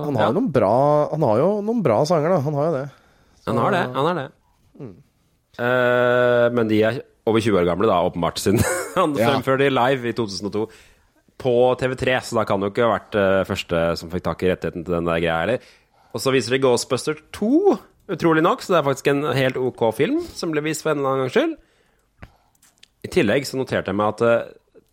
han 0.05 0.15
har 0.15 0.23
ja, 0.23 0.29
jo 0.29 0.35
noen 0.37 0.51
bra 0.55 0.69
Han 1.11 1.23
har 1.27 1.39
jo 1.41 1.47
noen 1.59 1.81
bra 1.83 1.97
sanger, 2.07 2.31
da. 2.31 2.37
Han 2.45 2.55
har 2.55 2.69
jo 2.69 2.75
det. 2.77 2.85
Han 3.49 3.57
har 3.59 3.75
det. 3.75 3.81
Han 3.97 4.05
har 4.07 4.15
det. 4.21 4.27
Eh, 4.79 4.93
men 5.57 6.69
de 6.69 6.81
er 6.85 6.99
over 7.27 7.41
20 7.43 7.57
år 7.59 7.65
gamle, 7.67 7.87
da, 7.89 7.97
åpenbart, 8.07 8.37
siden 8.39 8.61
han 8.95 9.15
Ja. 9.17 9.31
fremførte 9.33 9.65
de 9.65 9.73
live 9.73 10.07
i 10.09 10.13
2002 10.15 10.67
på 11.37 11.53
TV3, 11.81 12.15
så 12.25 12.37
da 12.39 12.45
kan 12.49 12.59
det 12.61 12.69
jo 12.69 12.73
ikke 12.73 12.85
ha 12.87 12.93
vært 12.95 13.17
uh, 13.19 13.43
første 13.45 13.81
som 13.99 14.09
fikk 14.13 14.23
tak 14.25 14.41
i 14.45 14.49
rettigheten 14.53 14.85
til 14.87 14.95
den 14.95 15.05
der 15.09 15.19
greia 15.21 15.39
heller. 15.43 15.67
Og 16.15 16.21
så 16.23 16.31
viser 16.33 16.55
de 16.55 16.61
Ghostbuster 16.63 17.19
2, 17.35 17.49
utrolig 18.15 18.41
nok, 18.45 18.63
så 18.65 18.73
det 18.73 18.79
er 18.79 18.87
faktisk 18.87 19.09
en 19.11 19.21
helt 19.37 19.59
OK 19.61 19.83
film 19.97 20.21
som 20.33 20.53
ble 20.53 20.63
vist 20.65 20.81
for 20.85 20.93
en 20.95 21.01
eller 21.03 21.11
annen 21.13 21.25
gangs 21.27 21.35
skyld. 21.37 21.53
I 23.05 23.11
tillegg 23.13 23.45
så 23.45 23.59
noterte 23.59 23.91
jeg 23.93 23.99
meg 23.99 24.15
at 24.15 24.23
eh, 24.25 24.47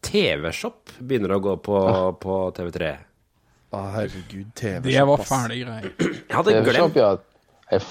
TV-Shop 0.05 0.93
begynner 1.01 1.32
å 1.39 1.41
gå 1.43 1.55
på, 1.65 1.78
på 2.20 2.35
TV3. 2.59 2.91
Å, 3.73 3.81
herregud, 3.97 4.51
TV-Shop. 4.59 4.91
Det 4.91 5.07
var 5.09 5.24
fæle 5.31 5.57
greier. 5.62 5.89
Jeg 6.03 6.35
hadde 6.36 6.53
glemt 6.59 6.69
TV-shop, 6.69 7.01
ja. 7.01 7.09
Er. 7.15 7.78
Jeg 7.78 7.86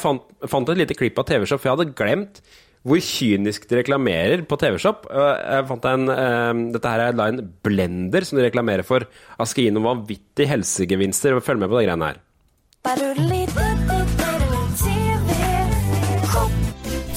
fant, 0.00 0.22
fant 0.48 0.70
et 0.72 0.80
lite 0.80 0.96
klipp 0.96 1.18
av 1.20 1.26
TV-Shop, 1.28 1.60
for 1.60 1.70
jeg 1.70 1.76
hadde 1.76 1.96
glemt 1.98 2.40
hvor 2.84 3.00
kynisk 3.00 3.64
de 3.70 3.78
reklamerer 3.78 4.42
på 4.48 4.58
TV-Shop. 4.60 5.06
Jeg 5.08 5.68
fant 5.70 5.88
en, 5.88 6.08
eh, 6.12 6.52
Dette 6.74 6.92
her 6.92 7.00
er 7.06 7.16
en 7.16 7.40
blender 7.64 8.24
som 8.28 8.38
de 8.38 8.44
reklamerer 8.44 8.84
for. 8.84 9.06
Jeg 9.38 9.52
skal 9.52 9.64
gi 9.64 9.72
noen 9.72 9.88
vanvittige 9.88 10.50
helsegevinster. 10.52 11.40
Følg 11.40 11.64
med 11.64 11.72
på 11.72 11.80
de 11.80 11.88
greiene 11.88 12.12
her. 12.12 13.43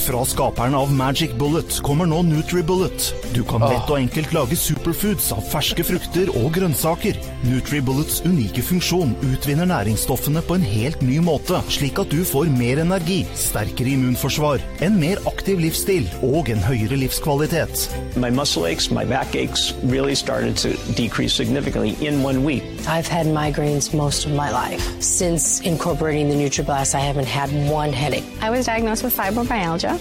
Fra 0.07 0.25
skaperen 0.25 0.75
av 0.75 0.91
Magic 0.95 1.33
Bullet 1.35 1.81
kommer 1.83 2.07
nå 2.07 2.21
NutriBullet. 2.23 3.09
Du 3.35 3.41
kan 3.43 3.59
lett 3.59 3.89
og 3.91 3.97
enkelt 3.97 4.31
lage 4.31 4.55
superfoods 4.55 5.33
av 5.35 5.41
ferske 5.51 5.83
frukter 5.83 6.29
og 6.39 6.53
grønnsaker. 6.55 7.17
NutriBullets 7.43 8.21
unike 8.23 8.63
funksjon 8.63 9.11
utvinner 9.27 9.67
næringsstoffene 9.67 10.39
på 10.47 10.55
en 10.55 10.63
helt 10.63 11.03
ny 11.03 11.17
måte, 11.19 11.59
slik 11.67 11.99
at 11.99 12.13
du 12.13 12.21
får 12.23 12.47
mer 12.55 12.79
energi, 12.85 13.17
sterkere 13.35 13.97
immunforsvar, 13.97 14.63
en 14.87 14.95
mer 15.01 15.19
aktiv 15.27 15.59
livsstil 15.59 16.07
og 16.23 16.47
en 16.55 16.63
høyere 16.63 17.01
livskvalitet. 17.03 17.89
My 18.15 18.31
muscle 18.31 18.63
aches, 18.63 18.87
my 18.87 19.03
back 19.03 19.35
aches 19.35 19.73
really 19.91 20.15
started 20.15 20.55
to 20.63 20.71
decrease 20.95 21.35
significantly 21.35 21.97
in 21.99 22.23
one 22.23 22.45
week. 22.47 22.63
I've 22.87 23.11
had 23.11 23.27
migraines 23.27 23.91
most 23.93 24.23
of 24.23 24.31
my 24.31 24.55
life. 24.55 24.87
Since 25.03 25.59
incorporating 25.67 26.29
the 26.29 26.39
NutriBlast, 26.39 26.95
I 26.95 27.03
haven't 27.03 27.27
had 27.27 27.51
one 27.69 27.91
headache. 27.91 28.23
I 28.41 28.49
was 28.49 28.67
diagnosed 28.67 29.03
with 29.03 29.11
fibromyalgia. 29.13 29.96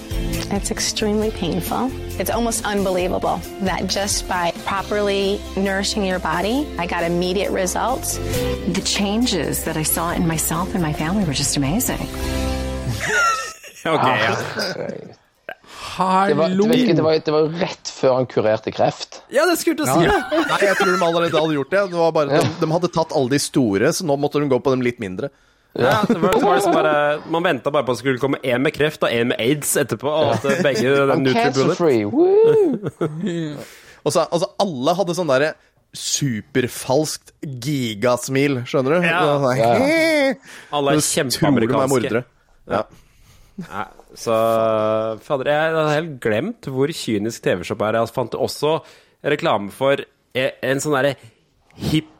It's 0.51 0.71
extremely 0.71 1.31
painful. 1.31 1.91
It's 2.21 2.31
almost 2.31 2.65
unbelievable 2.65 3.41
that 3.63 3.87
just 3.89 4.29
by 4.29 4.53
properly 4.65 5.41
nourishing 5.57 6.05
your 6.05 6.19
body, 6.21 6.67
I 6.79 6.87
got 6.87 7.03
immediate 7.05 7.51
results. 7.53 8.19
The 8.73 8.83
changes 8.85 9.65
that 9.65 9.77
I 9.77 9.83
saw 9.85 10.13
in 10.13 10.27
myself 10.27 10.75
and 10.75 10.83
my 10.83 10.93
family 10.93 11.25
were 11.25 11.35
just 11.35 11.57
amazing. 11.57 11.99
okay, 13.87 14.19
ja. 14.23 14.37
Det 16.29 16.35
var, 16.35 16.49
det, 16.49 16.69
var, 16.69 16.75
ikke- 16.75 16.95
det, 16.95 17.03
var, 17.03 17.13
det 17.25 17.33
var 17.33 17.47
rett 17.61 17.89
før 17.89 18.15
han 18.19 18.27
kurerte 18.29 18.71
kreft. 18.75 19.23
Ja, 19.33 19.47
det 19.49 19.57
skulle 19.59 19.77
du 19.81 19.87
si! 19.89 20.03
ja. 20.05 20.19
Nei, 20.31 20.59
jeg 20.67 20.77
tror 20.77 20.93
de 20.93 21.05
allerede 21.07 21.41
hadde 21.41 21.57
gjort 21.57 21.71
det. 21.73 21.85
det 21.93 21.99
var 22.01 22.13
bare, 22.13 22.41
de, 22.43 22.51
de 22.61 22.69
hadde 22.75 22.91
tatt 22.93 23.15
alle 23.17 23.33
de 23.33 23.39
store, 23.41 23.93
så 23.97 24.05
nå 24.05 24.17
måtte 24.21 24.43
de 24.43 24.49
gå 24.51 24.59
på 24.61 24.75
dem 24.75 24.85
litt 24.85 25.01
mindre. 25.01 25.31
Ja, 25.77 25.99
det 26.09 26.17
var, 26.23 26.33
det 26.33 26.41
var 26.43 26.55
liksom 26.57 26.73
bare, 26.73 27.21
man 27.29 27.43
venta 27.45 27.71
bare 27.71 27.85
på 27.85 27.93
at 27.93 27.99
det 27.99 28.05
skulle 28.05 28.19
komme 28.23 28.39
én 28.41 28.63
med 28.65 28.73
kreft 28.73 29.03
og 29.05 29.11
én 29.13 29.27
med 29.33 29.37
aids 29.43 29.75
etterpå. 29.77 30.09
Og 30.09 30.33
at 30.33 30.43
begge 30.65 30.89
Og 34.07 34.13
så, 34.15 34.23
altså, 34.31 34.47
alle 34.63 34.95
hadde 34.97 35.15
sånn 35.19 35.29
derre 35.29 35.51
superfalskt 35.97 37.33
gigasmil, 37.43 38.61
skjønner 38.69 38.91
du? 38.97 39.07
Ja. 39.09 39.21
Sånn, 39.25 39.59
Ja. 39.59 39.71
Alle 40.77 40.93
er 40.95 40.99
er 41.01 41.05
kjempeamerikanske. 41.11 42.23
Ja. 42.71 42.83
Ja. 43.67 43.85
Så 44.17 44.33
Fader, 45.25 45.49
jeg 45.51 45.75
hadde 45.77 45.95
helt 45.95 46.17
glemt 46.25 46.63
hvor 46.73 46.89
kynisk 46.93 47.43
TV-shop 47.45 47.81
er. 47.85 47.93
Jeg 48.01 48.13
fant 48.17 48.35
også 48.37 48.71
reklame 49.27 49.71
for 49.75 49.95
e- 50.37 50.55
en 50.65 50.81
sånn 50.83 50.97
derre 50.97 51.15
hipp 51.91 52.11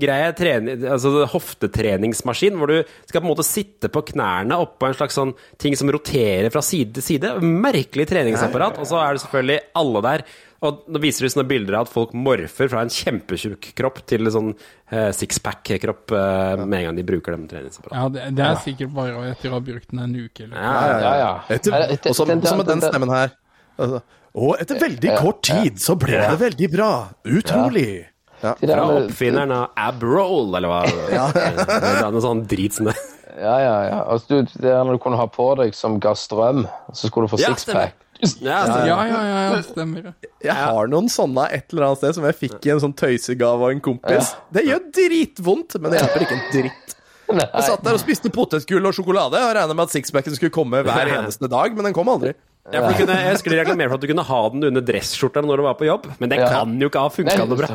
greie, 0.00 0.30
trening, 0.38 0.84
altså 0.88 1.26
hoftetreningsmaskin, 1.32 2.56
hvor 2.58 2.70
du 2.70 2.78
skal 3.08 3.20
på 3.20 3.26
en 3.26 3.32
måte 3.32 3.46
sitte 3.46 3.90
på 3.92 4.04
knærne 4.12 4.56
oppå 4.62 4.88
en 4.88 4.96
slags 4.96 5.18
sånn 5.18 5.34
ting 5.60 5.76
som 5.78 5.90
roterer 5.92 6.48
fra 6.54 6.62
side 6.64 6.96
til 6.98 7.06
side. 7.06 7.34
Merkelig 7.42 8.08
treningsapparat. 8.10 8.80
Og 8.82 8.88
så 8.88 9.00
er 9.02 9.12
det 9.18 9.24
selvfølgelig 9.24 9.60
alle 9.82 10.02
der. 10.08 10.24
Og 10.62 10.84
nå 10.94 11.00
viser 11.02 11.26
de 11.26 11.32
sånne 11.32 11.48
bilder 11.50 11.74
av 11.74 11.88
at 11.88 11.90
folk 11.90 12.12
morfer 12.14 12.68
fra 12.70 12.84
en 12.84 12.92
kjempetjukk 12.92 13.72
kropp 13.78 13.98
til 14.06 14.28
en 14.28 14.34
sånn 14.34 14.50
eh, 14.54 15.08
sixpack-kropp 15.18 16.14
eh, 16.14 16.62
med 16.62 16.76
en 16.78 16.84
gang 16.86 17.00
de 17.00 17.06
bruker 17.08 17.34
dem 17.34 17.48
treningsapparatet. 17.50 17.98
Ja, 17.98 18.06
det, 18.14 18.28
det 18.38 18.44
er 18.46 18.60
sikkert 18.62 18.92
bare 18.94 19.24
etter 19.32 19.50
å 19.50 19.56
ha 19.56 19.62
brukt 19.66 19.90
den 19.90 20.04
en 20.04 20.14
uke 20.14 20.46
eller 20.46 20.54
Ja, 20.62 20.98
Ja, 21.02 21.14
ja. 21.18 21.32
Etter, 21.56 21.74
og 21.74 22.14
så 22.14 22.28
og 22.30 22.46
så 22.46 22.56
med 22.60 22.70
den 22.70 22.84
stemmen 22.84 23.10
her. 23.10 23.34
Altså, 23.82 24.02
og 24.38 24.62
etter 24.62 24.78
veldig 24.80 25.16
kort 25.18 25.42
tid 25.50 25.82
så 25.82 25.98
ble 25.98 26.22
det 26.22 26.38
veldig 26.40 26.70
bra. 26.72 26.92
Utrolig. 27.26 27.90
Ja. 28.42 28.54
De 28.60 28.68
Fra 28.68 28.84
oppfinneren 28.98 29.52
av 29.54 29.68
Abroll, 29.78 30.54
eller 30.58 30.70
hva? 30.72 30.82
ja. 31.16 31.26
Det 31.32 31.78
er 32.02 32.10
noe 32.10 32.22
sånn 32.24 32.44
drit 32.50 32.74
som 32.78 32.90
det. 32.90 32.96
Ja, 33.38 33.54
ja, 33.62 33.74
ja. 33.88 33.98
Altså, 34.12 34.42
du, 34.42 34.54
det 34.60 34.70
er 34.74 34.82
når 34.84 34.98
du 34.98 35.02
kunne 35.06 35.16
ha 35.20 35.26
på 35.30 35.46
deg 35.62 35.72
som 35.76 35.96
ga 36.02 36.12
strøm, 36.18 36.66
så 36.92 37.08
skulle 37.08 37.30
du 37.30 37.32
få 37.36 37.40
Ja, 37.40 37.52
sixpack. 37.54 37.94
Ja, 38.38 38.60
Ja, 38.86 38.86
ja, 38.86 38.98
ja, 39.10 39.38
ja, 39.48 39.62
stemmer. 39.66 40.12
Jeg 40.44 40.54
har 40.54 40.90
noen 40.90 41.08
sånne 41.10 41.48
et 41.50 41.72
eller 41.72 41.88
annet 41.88 42.02
sted 42.02 42.18
som 42.18 42.26
jeg 42.28 42.36
fikk 42.38 42.68
i 42.68 42.74
en 42.74 42.82
sånn 42.84 42.94
tøysegave 42.94 43.66
av 43.66 43.72
en 43.72 43.80
kompis. 43.82 44.34
Det 44.54 44.62
gjør 44.68 44.84
dritvondt, 44.94 45.78
men 45.80 45.90
det 45.94 46.02
hjelper 46.02 46.26
ikke 46.26 46.36
en 46.38 46.44
dritt. 46.52 46.94
Jeg 47.32 47.64
satt 47.64 47.82
der 47.86 47.96
og 47.96 48.02
spiste 48.02 48.30
potetgull 48.34 48.84
og 48.90 48.94
sjokolade 48.94 49.40
og 49.40 49.54
regna 49.56 49.74
med 49.74 49.88
at 49.88 49.94
sixpacken 49.94 50.34
skulle 50.36 50.52
komme 50.54 50.82
hver 50.84 51.10
eneste 51.16 51.48
dag, 51.50 51.74
men 51.74 51.88
den 51.88 51.96
kom 51.96 52.10
aldri. 52.12 52.34
Ja, 52.70 52.78
for 52.84 52.92
du 52.94 53.00
kunne, 53.02 53.16
jeg 53.26 53.38
skulle 53.40 53.56
reklamere 53.58 53.90
for 53.90 53.98
at 53.98 54.04
du 54.04 54.06
kunne 54.12 54.22
ha 54.28 54.40
den 54.54 54.62
under 54.68 54.84
dressskjorta 54.86 55.42
når 55.42 55.58
du 55.58 55.62
var 55.66 55.74
på 55.80 55.88
jobb, 55.88 56.04
men 56.20 56.30
det 56.30 56.38
Ja. 56.38 56.48
kan 56.60 56.76
jo 56.78 56.86
ikke 56.88 57.00
ha 57.02 57.08
funka 57.10 57.44
noe 57.50 57.58
bra. 57.58 57.68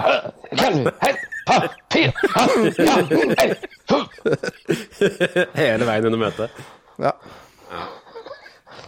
Hele 5.57 5.87
veien 5.87 6.07
under 6.09 6.21
møtet. 6.21 6.61
Ja. 7.01 7.13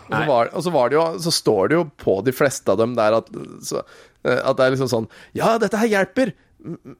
Og 0.09 0.15
så, 0.15 0.25
var, 0.25 0.49
og 0.57 0.63
så, 0.65 0.71
var 0.73 0.89
det 0.89 0.95
jo, 0.97 1.03
så 1.21 1.31
står 1.35 1.67
det 1.69 1.75
jo 1.77 1.83
på 2.01 2.15
de 2.25 2.33
fleste 2.33 2.71
av 2.73 2.79
dem 2.81 2.95
der 2.97 3.13
at, 3.19 3.27
så, 3.61 3.83
eh, 4.25 4.39
at 4.41 4.57
det 4.57 4.65
er 4.65 4.73
liksom 4.73 4.89
sånn 4.89 5.05
Ja, 5.37 5.51
dette 5.61 5.77
her 5.77 5.85
hjelper, 5.91 6.31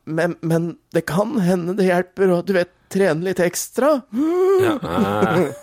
men, 0.05 0.35
men 0.45 0.67
det 0.93 1.07
kan 1.09 1.33
hende 1.41 1.73
det 1.79 1.87
hjelper 1.87 2.35
og 2.35 2.43
du 2.45 2.53
vet, 2.59 2.69
trene 2.93 3.25
litt 3.25 3.41
ekstra. 3.41 3.95
Ja, 4.13 4.75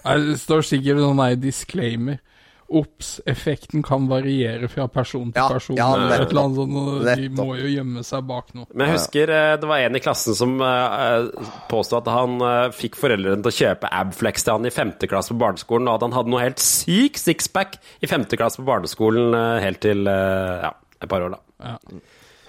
Det 0.02 0.40
står 0.44 0.66
sikkert 0.66 0.98
sånn 1.04 1.20
nei, 1.22 1.32
disclaimer. 1.38 2.18
Ops, 2.66 3.20
effekten 3.30 3.82
kan 3.86 4.08
variere 4.10 4.66
fra 4.68 4.88
person 4.90 5.28
til 5.30 5.38
Ja, 5.38 5.46
person. 5.52 5.76
ja, 5.78 5.86
eller 5.94 6.24
et 6.24 6.32
eller 6.32 6.48
annet 6.48 6.56
sånt, 6.58 6.78
og 6.80 7.04
de 7.06 7.28
må 7.38 7.46
jo 7.60 7.68
gjemme 7.70 8.02
seg 8.02 8.24
bak 8.26 8.48
noe. 8.56 8.66
Men 8.74 8.88
jeg 8.88 8.96
husker 8.96 9.32
eh, 9.36 9.52
det 9.62 9.70
var 9.70 9.84
en 9.84 9.98
i 9.98 10.02
klassen 10.02 10.34
som 10.34 10.56
eh, 10.66 11.28
påstod 11.70 12.02
at 12.02 12.10
han 12.10 12.34
eh, 12.42 12.74
fikk 12.74 12.98
foreldrene 12.98 13.38
til 13.44 13.52
å 13.52 13.56
kjøpe 13.60 13.92
Abflex 14.00 14.46
til 14.48 14.56
han 14.58 14.66
i 14.66 14.74
femte 14.74 15.06
klasse 15.10 15.30
på 15.30 15.38
barneskolen, 15.44 15.86
og 15.86 16.00
at 16.00 16.08
han 16.08 16.18
hadde 16.18 16.34
noe 16.34 16.42
helt 16.42 16.62
syk 16.62 17.22
sixpack 17.22 17.78
i 18.02 18.10
femte 18.10 18.38
klasse 18.40 18.58
på 18.58 18.66
barneskolen 18.66 19.38
helt 19.62 19.80
til 19.86 20.06
ja, 20.10 20.74
et 20.98 21.08
par 21.10 21.22
år, 21.22 21.36
da. 21.38 21.70
Ja. 21.70 22.00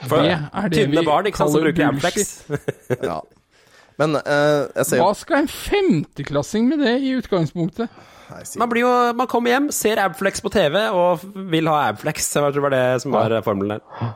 For 0.07 0.21
Det 0.21 0.33
er 0.33 0.69
det 0.69 0.77
tynne 0.81 1.05
barn 1.05 1.29
ikke 1.29 1.43
sant, 1.45 1.53
som 1.53 1.63
bruker 1.65 1.91
Abflex. 1.91 2.37
Ja. 3.11 3.21
Men 3.97 4.13
uh, 4.17 4.67
jeg 4.75 4.85
ser 4.85 5.01
Hva 5.01 5.13
skal 5.17 5.43
en 5.43 5.49
femteklassing 5.49 6.67
med 6.69 6.83
det 6.85 6.97
i 7.01 7.15
utgangspunktet? 7.17 7.89
Man, 8.59 8.69
blir 8.71 8.81
jo, 8.83 8.91
man 9.17 9.27
kommer 9.31 9.53
hjem, 9.53 9.69
ser 9.75 9.99
Abflex 10.03 10.41
på 10.43 10.51
TV 10.53 10.75
og 10.91 11.23
vil 11.51 11.69
ha 11.71 11.77
Abflex. 11.91 12.27
Jeg 12.35 12.43
tror 12.43 12.57
det 12.57 12.65
var 12.65 12.75
det 12.75 12.83
som 13.03 13.15
var 13.15 13.35
eh, 13.37 13.43
formelen 13.45 13.77
der. 13.77 14.11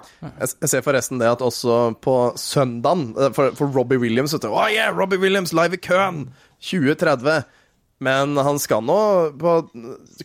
Jeg 0.60 0.72
ser 0.74 0.84
forresten 0.86 1.22
det 1.22 1.30
at 1.32 1.44
også 1.46 1.80
på 2.04 2.18
søndagen 2.40 3.12
eh, 3.16 3.32
For, 3.36 3.56
for 3.58 3.72
Robbie 3.76 4.02
Williams 4.02 4.36
vet 4.36 4.44
du, 4.46 4.52
oh 4.52 4.68
yeah, 4.72 4.92
Robbie 4.96 5.22
Williams 5.22 5.54
live 5.56 5.78
i 5.78 5.82
køen 5.82 6.26
2030 6.62 7.44
Men 8.02 8.36
han 8.38 8.60
skal 8.62 8.84
nå 8.86 8.98
på 9.42 9.56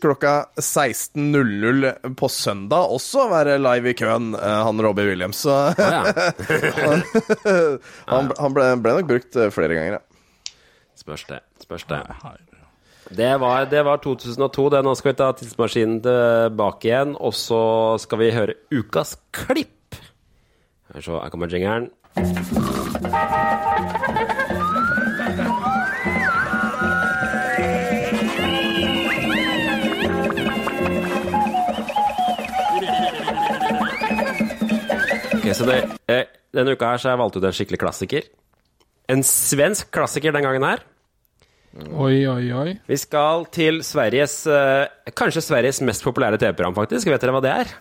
klokka 0.02 0.34
16.00 0.56 2.14
på 2.16 2.30
søndag 2.32 2.92
også 2.96 3.28
være 3.32 3.58
live 3.60 3.92
i 3.92 3.96
køen, 3.98 4.32
eh, 4.34 4.58
han 4.66 4.80
Robbie 4.82 5.10
Williams. 5.12 5.44
Så 5.44 5.52
han, 5.76 7.04
han, 8.12 8.32
han 8.40 8.56
ble, 8.56 8.70
ble 8.80 8.98
nok 8.98 9.10
brukt 9.12 9.36
eh, 9.36 9.52
flere 9.52 9.76
ganger, 9.76 9.98
ja. 10.00 10.54
Spørs 10.96 11.28
det. 11.28 11.42
Spørs 11.60 11.84
det. 11.92 12.00
Det 13.10 13.36
var, 13.38 13.66
det 13.70 13.82
var 13.82 13.96
2002. 14.02 14.68
Det. 14.70 14.82
Nå 14.82 14.94
skal 14.98 15.12
vi 15.12 15.18
ta 15.20 15.30
tidsmaskinen 15.38 16.00
tilbake 16.02 16.88
igjen, 16.88 17.14
og 17.14 17.34
så 17.38 17.60
skal 18.02 18.18
vi 18.18 18.32
høre 18.34 18.56
ukas 18.74 19.14
klipp. 19.30 19.94
Her 20.94 21.04
så, 21.04 21.20
kommer 21.30 21.46
jingeren. 21.46 21.90
Ok, 35.36 35.54
så 35.54 35.66
det, 35.68 35.78
eh, 36.08 36.26
Denne 36.54 36.72
uka 36.72 36.90
her 36.90 36.98
så 36.98 37.08
har 37.08 37.14
jeg 37.14 37.22
valgt 37.22 37.36
ut 37.36 37.44
en 37.44 37.54
skikkelig 37.54 37.78
klassiker. 37.78 38.28
En 39.08 39.22
svensk 39.22 39.90
klassiker 39.94 40.32
den 40.32 40.42
gangen 40.42 40.64
her. 40.64 40.82
Oi, 41.76 42.22
oi, 42.24 42.44
oi. 42.56 42.70
Vi 42.88 42.96
skal 43.00 43.44
til 43.52 43.82
Sveriges 43.84 44.38
eh, 44.48 44.86
Kanskje 45.16 45.42
Sveriges 45.44 45.82
mest 45.84 46.04
populære 46.06 46.38
TV-program, 46.40 46.76
faktisk. 46.78 47.10
Vet 47.12 47.20
dere 47.20 47.34
hva 47.36 47.42
det 47.44 47.52
er? 47.52 47.74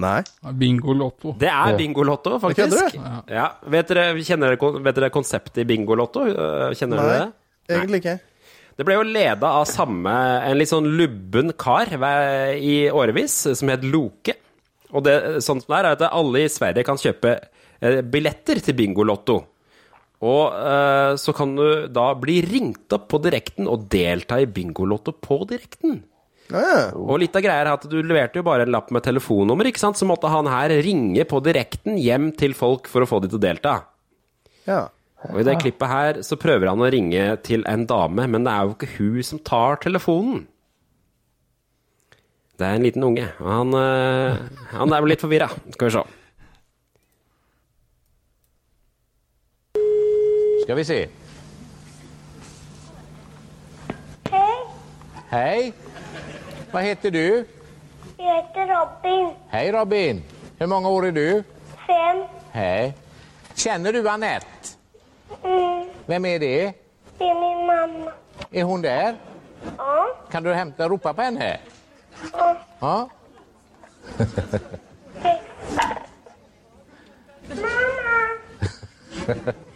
Nei. 0.00 0.20
Bingolotto. 0.56 1.34
Det 1.40 1.50
er 1.50 1.76
Bingolotto, 1.76 2.38
faktisk. 2.40 2.96
Ja. 2.96 3.20
Ja. 3.28 3.46
Vet 3.74 3.90
dere, 3.90 4.14
kjenner 4.24 4.54
dere, 4.54 4.72
vet 4.86 4.96
dere 4.96 5.12
konseptet 5.12 5.62
i 5.64 5.68
Bingolotto? 5.68 6.24
Kjenner 6.30 6.78
Kjenner 6.78 7.02
dere 7.02 7.18
det? 7.18 7.76
Egentlig 7.76 8.02
ikke. 8.02 8.16
Det 8.80 8.86
ble 8.88 8.96
jo 8.96 9.04
leda 9.04 9.50
av 9.58 9.66
samme 9.68 10.12
En 10.46 10.56
litt 10.56 10.70
sånn 10.70 10.86
lubben 10.96 11.52
kar 11.60 11.90
i 12.56 12.88
årevis, 12.88 13.34
som 13.58 13.72
het 13.72 13.84
Loke. 13.84 14.38
Og 14.90 15.04
det 15.04 15.16
sånn 15.44 15.60
som 15.60 15.74
det 15.74 15.80
er, 15.82 15.88
er 15.90 15.98
at 15.98 16.06
alle 16.08 16.46
i 16.46 16.50
Sverige 16.50 16.86
kan 16.86 16.98
kjøpe 16.98 17.36
eh, 17.36 18.00
billetter 18.00 18.62
til 18.64 18.78
Bingolotto. 18.78 19.42
Og 20.20 20.52
eh, 20.52 21.14
så 21.16 21.32
kan 21.36 21.54
du 21.56 21.88
da 21.88 22.10
bli 22.20 22.40
ringt 22.44 22.92
opp 22.92 23.08
på 23.12 23.20
direkten 23.24 23.68
og 23.70 23.86
delta 23.92 24.40
i 24.40 24.48
Bingolotto 24.48 25.14
på 25.16 25.42
direkten. 25.48 26.02
Og 26.98 27.20
litt 27.22 27.36
av 27.38 27.44
greia 27.44 27.62
er 27.62 27.72
at 27.72 27.86
du 27.88 27.96
leverte 28.02 28.40
jo 28.40 28.46
bare 28.46 28.66
en 28.66 28.72
lapp 28.74 28.90
med 28.92 29.04
telefonnummer, 29.06 29.70
ikke 29.70 29.80
sant? 29.80 29.98
Så 29.98 30.08
måtte 30.08 30.30
han 30.32 30.50
her 30.50 30.74
ringe 30.84 31.24
på 31.28 31.40
direkten 31.46 31.98
hjem 32.00 32.32
til 32.36 32.56
folk 32.58 32.90
for 32.90 33.06
å 33.06 33.08
få 33.08 33.22
de 33.22 33.30
til 33.30 33.40
å 33.40 33.44
delta. 33.46 33.76
Ja. 34.66 34.88
Og 35.30 35.42
i 35.42 35.46
det 35.46 35.58
klippet 35.60 35.90
her 35.90 36.22
så 36.26 36.38
prøver 36.40 36.70
han 36.72 36.82
å 36.82 36.88
ringe 36.92 37.24
til 37.44 37.64
en 37.68 37.84
dame, 37.88 38.26
men 38.30 38.46
det 38.46 38.52
er 38.52 38.66
jo 38.66 38.76
ikke 38.76 38.94
hun 38.96 39.26
som 39.26 39.42
tar 39.44 39.80
telefonen. 39.82 40.46
Det 42.60 42.68
er 42.68 42.76
en 42.76 42.84
liten 42.84 43.04
unge, 43.04 43.28
han, 43.40 43.72
øh, 43.72 44.40
han 44.74 44.92
er 44.92 45.00
vel 45.00 45.14
litt 45.14 45.22
forvirra. 45.22 45.48
Skal 45.72 45.88
vi 45.88 45.94
se. 45.94 46.02
Ska 50.70 50.74
vi 50.74 50.84
se. 50.84 51.08
Hei. 54.30 54.58
Hei. 55.30 55.72
Hva 56.70 56.80
heter 56.80 57.10
du? 57.10 57.44
Jeg 58.18 58.36
heter 58.36 58.70
Robin. 58.70 59.32
Hei, 59.50 59.72
Robin. 59.74 60.22
Hvor 60.58 60.66
mange 60.70 60.88
år 60.88 61.08
er 61.08 61.10
du? 61.16 61.42
Fem. 61.88 62.22
Hei. 62.54 62.92
Kjenner 63.56 63.92
du 63.98 64.06
Annette? 64.06 64.78
Mm. 65.42 65.90
Vem 66.06 66.24
er 66.30 66.38
det? 66.38 66.74
Det 67.18 67.26
er 67.26 67.34
min 67.40 67.66
mamma. 67.66 68.14
Er 68.52 68.64
hun 68.64 68.84
der? 68.84 69.18
Ja. 69.66 70.04
Kan 70.30 70.46
du 70.46 70.52
hente 70.54 70.84
og 70.86 70.90
ropa 70.94 71.12
på 71.12 71.22
henne? 71.22 71.58
Ja. 72.30 72.54
Ja. 72.82 73.04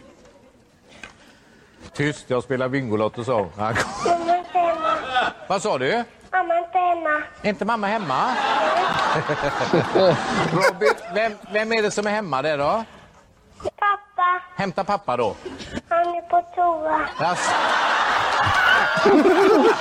Tyst, 1.95 2.25
jag 2.27 2.43
spelar 2.43 2.69
Bingolotto 2.69 3.23
så. 3.23 3.47
Mamma 3.57 3.69
är 3.69 4.37
inte 4.37 4.57
hemma. 4.59 4.97
Vad 5.47 5.61
sa 5.61 5.77
du? 5.77 6.03
Mamma 6.31 6.53
är 6.53 6.59
inte 6.59 6.77
hemma. 6.77 7.23
Är 7.41 7.49
inte 7.49 7.65
mamma 7.65 7.87
hemma? 7.87 8.35
Robin, 10.53 10.93
vem, 11.13 11.31
vem 11.53 11.71
är 11.73 11.81
det 11.81 11.91
som 11.91 12.07
är 12.07 12.11
hemma 12.11 12.41
där 12.41 12.57
då? 12.57 12.83
Pappa, 13.63 14.41
Hämta 14.55 14.83
pappa 14.83 15.17
då. 15.17 15.35
han 15.89 15.99
är 15.99 16.21
på 16.21 16.41
toa. 16.55 16.99
Jaså? 17.19 17.51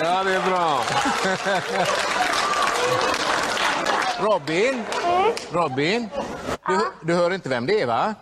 Ja, 0.00 0.22
det 0.24 0.34
är 0.34 0.40
bra. 0.50 0.80
Robin? 4.20 4.84
Robin? 5.52 6.08
Du, 6.66 6.78
du 7.02 7.14
hör 7.14 7.34
inte 7.34 7.48
vem 7.48 7.66
det 7.66 7.80
är 7.80 7.86
va? 7.86 8.14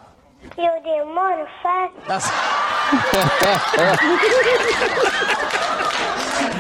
Jo, 0.59 0.71
det 0.85 0.95
er 1.01 1.05
morfar. 1.17 1.89
Jaså? 2.11 2.33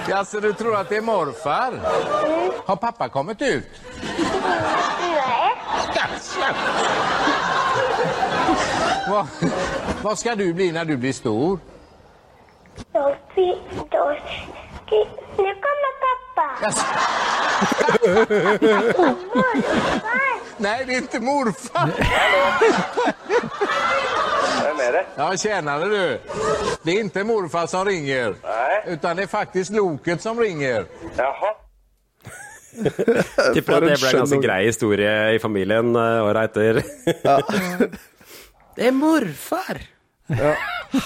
Jaså, 0.08 0.40
du 0.40 0.52
tror 0.52 0.76
at 0.76 0.88
det 0.88 0.96
er 0.96 1.02
morfar? 1.02 1.70
Mm. 1.72 2.50
Har 2.66 2.76
pappa 2.76 3.08
kommet 3.08 3.42
ut? 3.42 3.80
Nei. 5.00 5.50
Vad, 9.08 9.26
hva 10.02 10.14
skal 10.16 10.38
du 10.38 10.46
bli 10.56 10.70
når 10.72 10.84
du 10.84 10.96
blir 10.96 11.12
stor? 11.12 11.58
Da 12.94 13.00
vi- 13.36 13.54
nu 15.36 15.54
kommer 15.64 15.92
pappa. 16.04 16.72
Nej, 20.56 20.84
det 20.86 20.92
är 20.94 20.98
inte 20.98 21.20
morfar. 21.20 21.90
Vem 24.62 24.80
är 24.88 24.92
det? 24.92 25.06
Ja, 25.16 25.36
tjänare 25.36 25.84
du. 25.84 26.20
Det 26.82 26.90
är 26.90 27.00
inte 27.00 27.24
morfar 27.24 27.66
som 27.66 27.84
ringer. 27.84 28.34
Nej. 28.42 28.84
Utan 28.86 29.16
det 29.16 29.22
är 29.22 29.26
faktiskt 29.26 29.70
Loket 29.70 30.22
som 30.22 30.40
ringer. 30.40 30.84
Jaha. 31.16 31.54
Tipper 33.54 33.72
at 33.72 33.84
det 33.86 33.96
ble 34.00 34.08
en 34.08 34.16
ganske 34.18 34.38
grei 34.42 34.64
historie 34.66 35.34
i 35.34 35.38
familien 35.38 35.94
året 35.96 36.24
åra 36.26 36.44
etter. 36.44 36.74
det 38.76 38.86
er 38.88 38.92
morfar! 38.92 39.78
Ja. 40.26 40.54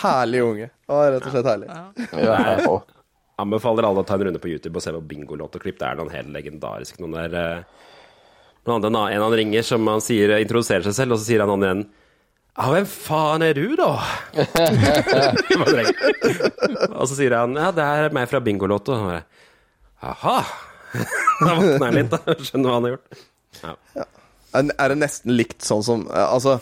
Herlig 0.03 0.41
unge. 0.41 0.71
Å, 0.89 1.03
rett 1.13 1.27
og 1.29 1.35
slett 1.35 1.51
herlig. 1.51 1.69
Nei, 1.69 2.79
anbefaler 3.39 3.87
alle 3.87 4.03
å 4.03 4.07
ta 4.07 4.15
en 4.19 4.25
runde 4.29 4.41
på 4.43 4.51
YouTube 4.51 4.79
og 4.79 4.85
se 4.85 4.93
på 4.95 5.07
Bingolotto-klipp. 5.13 5.79
Det 5.79 5.87
er 5.87 5.97
noen 6.01 6.15
helt 6.15 6.35
legendariske 6.35 6.99
noen 7.03 7.17
der 7.17 7.33
eh, 7.39 7.61
noen 8.69 8.85
andre, 8.85 9.13
En 9.15 9.25
han 9.25 9.39
ringer 9.41 9.63
som 9.65 9.83
han 9.89 10.03
sier, 10.05 10.29
introduserer 10.43 10.85
seg 10.89 10.95
selv, 10.97 11.11
og 11.15 11.19
så 11.21 11.25
sier 11.31 11.41
han 11.45 11.65
igjen 11.65 11.83
Ja, 12.59 12.65
hvem 12.75 12.89
faen 12.91 13.43
er 13.47 13.55
du, 13.57 13.67
da? 13.79 13.93
Og 16.99 17.05
så 17.09 17.15
sier 17.15 17.33
han 17.39 17.51
Ja, 17.57 17.69
det 17.75 17.85
er 17.87 18.15
meg 18.17 18.25
fra 18.31 18.41
Bingolotto. 18.45 18.93
Og 18.99 19.03
bare 19.13 19.25
Jaha. 20.03 20.39
da 21.43 21.55
våkner 21.59 21.87
han 21.87 21.97
litt, 21.97 22.13
da. 22.13 22.19
Skjønner 22.39 22.71
hva 22.71 22.77
han 22.77 22.87
har 22.87 22.93
gjort. 22.97 23.23
Ja. 23.63 23.73
Er, 24.59 24.63
er 24.73 24.93
det 24.93 24.99
nesten 25.03 25.35
likt 25.35 25.61
sånn 25.67 25.83
som 25.85 26.05
eh, 26.09 26.25
Altså 26.25 26.53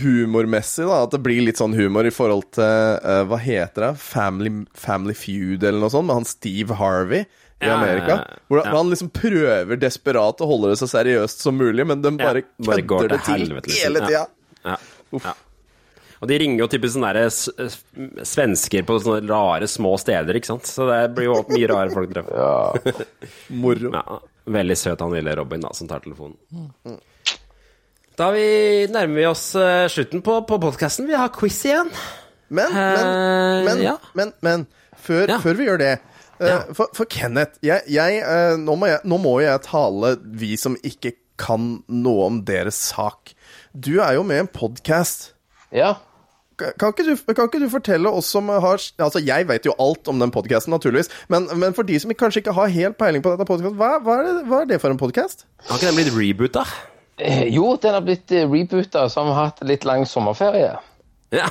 humormessig, 0.00 0.86
da? 0.88 1.02
At 1.06 1.12
det 1.14 1.20
blir 1.22 1.42
litt 1.46 1.60
sånn 1.60 1.74
humor 1.78 2.06
i 2.08 2.10
forhold 2.14 2.48
til 2.56 2.64
uh, 3.04 3.22
Hva 3.30 3.38
heter 3.38 3.84
det? 3.88 3.90
Family, 4.02 4.52
Family 4.74 5.14
Feud 5.14 5.62
eller 5.64 5.78
noe 5.82 5.92
sånt, 5.94 6.08
med 6.08 6.18
han 6.20 6.26
Steve 6.28 6.74
Harvey 6.80 7.24
i 7.62 7.70
Amerika. 7.72 8.18
ja, 8.18 8.20
ja. 8.20 8.42
Hvor 8.50 8.60
Ja. 8.64 8.74
han 8.76 8.90
liksom 8.92 9.08
prøver 9.16 9.78
desperat 9.80 10.42
å 10.44 10.48
holde 10.50 10.74
det 10.74 10.80
så 10.82 10.88
seriøst 10.90 11.40
som 11.46 11.56
mulig, 11.56 11.86
men 11.88 12.02
de 12.04 12.10
bare, 12.18 12.42
Bare 12.58 12.82
går 12.82 13.06
kødder 13.06 13.14
det 13.16 13.22
til 13.24 13.32
til 13.34 13.46
helvete, 13.46 13.70
liksom. 13.70 13.82
hele 13.86 14.00
tida. 14.06 14.26
Ja. 14.64 14.76
Ja. 14.76 14.76
Ja. 15.24 15.34
Og 16.20 16.28
de 16.28 16.36
ringer 16.40 16.62
jo 16.64 16.66
typisk 16.72 16.96
sånne 16.96 17.22
svensker 18.24 18.84
på 18.88 18.98
sånne 19.04 19.28
rare 19.28 19.66
små 19.68 19.94
steder, 20.00 20.36
ikke 20.38 20.48
sant. 20.48 20.68
Så 20.68 20.86
det 20.88 21.00
blir 21.16 21.28
jo 21.30 21.38
mye 21.52 21.68
rare 21.68 21.92
folk 21.92 22.12
treffer 22.12 22.36
Ja, 22.40 22.96
Moro. 23.62 23.90
Ja, 23.92 24.20
veldig 24.56 24.76
søt 24.80 25.00
han 25.04 25.12
lille 25.12 25.34
Robin 25.36 25.60
da, 25.64 25.72
som 25.76 25.88
tar 25.88 26.00
telefonen. 26.04 26.36
Da 28.16 28.30
vi 28.32 28.86
nærmer 28.88 29.18
vi 29.20 29.26
oss 29.28 29.50
eh, 29.60 29.86
slutten 29.92 30.22
på, 30.24 30.38
på 30.48 30.56
podkasten. 30.62 31.08
Vi 31.10 31.16
har 31.18 31.28
quiz 31.36 31.58
igjen. 31.68 31.90
Men, 32.48 32.70
men, 32.72 32.96
Eh, 32.96 33.64
men, 33.66 33.82
ja. 33.82 33.96
men, 34.16 34.32
men 34.46 34.62
før, 35.02 35.32
før 35.42 35.56
vi 35.58 35.66
gjør 35.66 35.80
det 35.82 35.90
eh, 36.40 36.68
for, 36.76 36.88
for 36.96 37.08
Kenneth, 37.10 37.58
jeg, 37.66 37.82
jeg, 37.90 38.22
nå, 38.62 38.76
må 38.78 38.88
jeg, 38.88 39.02
nå 39.04 39.18
må 39.20 39.34
jeg 39.42 39.60
tale 39.66 40.14
vi 40.38 40.54
som 40.60 40.78
ikke 40.86 41.12
kan 41.36 41.80
noe 41.92 42.28
om 42.30 42.38
deres 42.48 42.78
sak. 42.94 43.34
Du 43.76 43.98
er 44.00 44.14
jo 44.16 44.22
med 44.24 44.38
i 44.40 44.44
en 44.46 44.52
podkast. 44.54 45.32
Ja. 45.74 45.96
Kan 46.56 46.94
ikke, 46.94 47.04
du, 47.10 47.12
kan 47.36 47.50
ikke 47.50 47.60
du 47.60 47.68
fortelle 47.68 48.08
oss 48.08 48.30
som 48.32 48.48
har 48.48 48.80
Altså, 48.80 49.20
jeg 49.20 49.44
vet 49.50 49.66
jo 49.68 49.74
alt 49.82 50.08
om 50.08 50.22
den 50.22 50.32
podkasten, 50.32 50.72
naturligvis. 50.72 51.10
Men, 51.28 51.50
men 51.60 51.76
for 51.76 51.84
de 51.84 51.98
som 52.00 52.14
kanskje 52.16 52.40
ikke 52.46 52.54
har 52.56 52.72
helt 52.72 52.96
peiling 52.96 53.20
på 53.26 53.34
dette 53.34 53.44
podkastet, 53.50 53.76
hva, 53.76 53.98
hva, 54.00 54.20
er 54.22 54.30
det- 54.30 54.46
hva 54.48 54.62
er 54.64 54.70
det 54.72 54.78
for 54.80 54.94
en 54.94 55.02
podkast? 55.02 55.44
Har 55.68 55.76
ikke 55.76 55.90
den 55.90 55.98
blitt 56.00 56.14
reboota? 56.16 56.64
Eh, 57.16 57.44
Jo, 57.54 57.76
den 57.82 57.94
har 57.94 58.00
blitt 58.04 58.32
eh, 58.32 58.50
reboota, 58.50 59.08
så 59.08 59.20
har 59.20 59.26
vi 59.26 59.34
hatt 59.40 59.62
litt 59.64 59.84
lang 59.84 60.06
sommerferie. 60.06 60.76
Ja. 61.34 61.46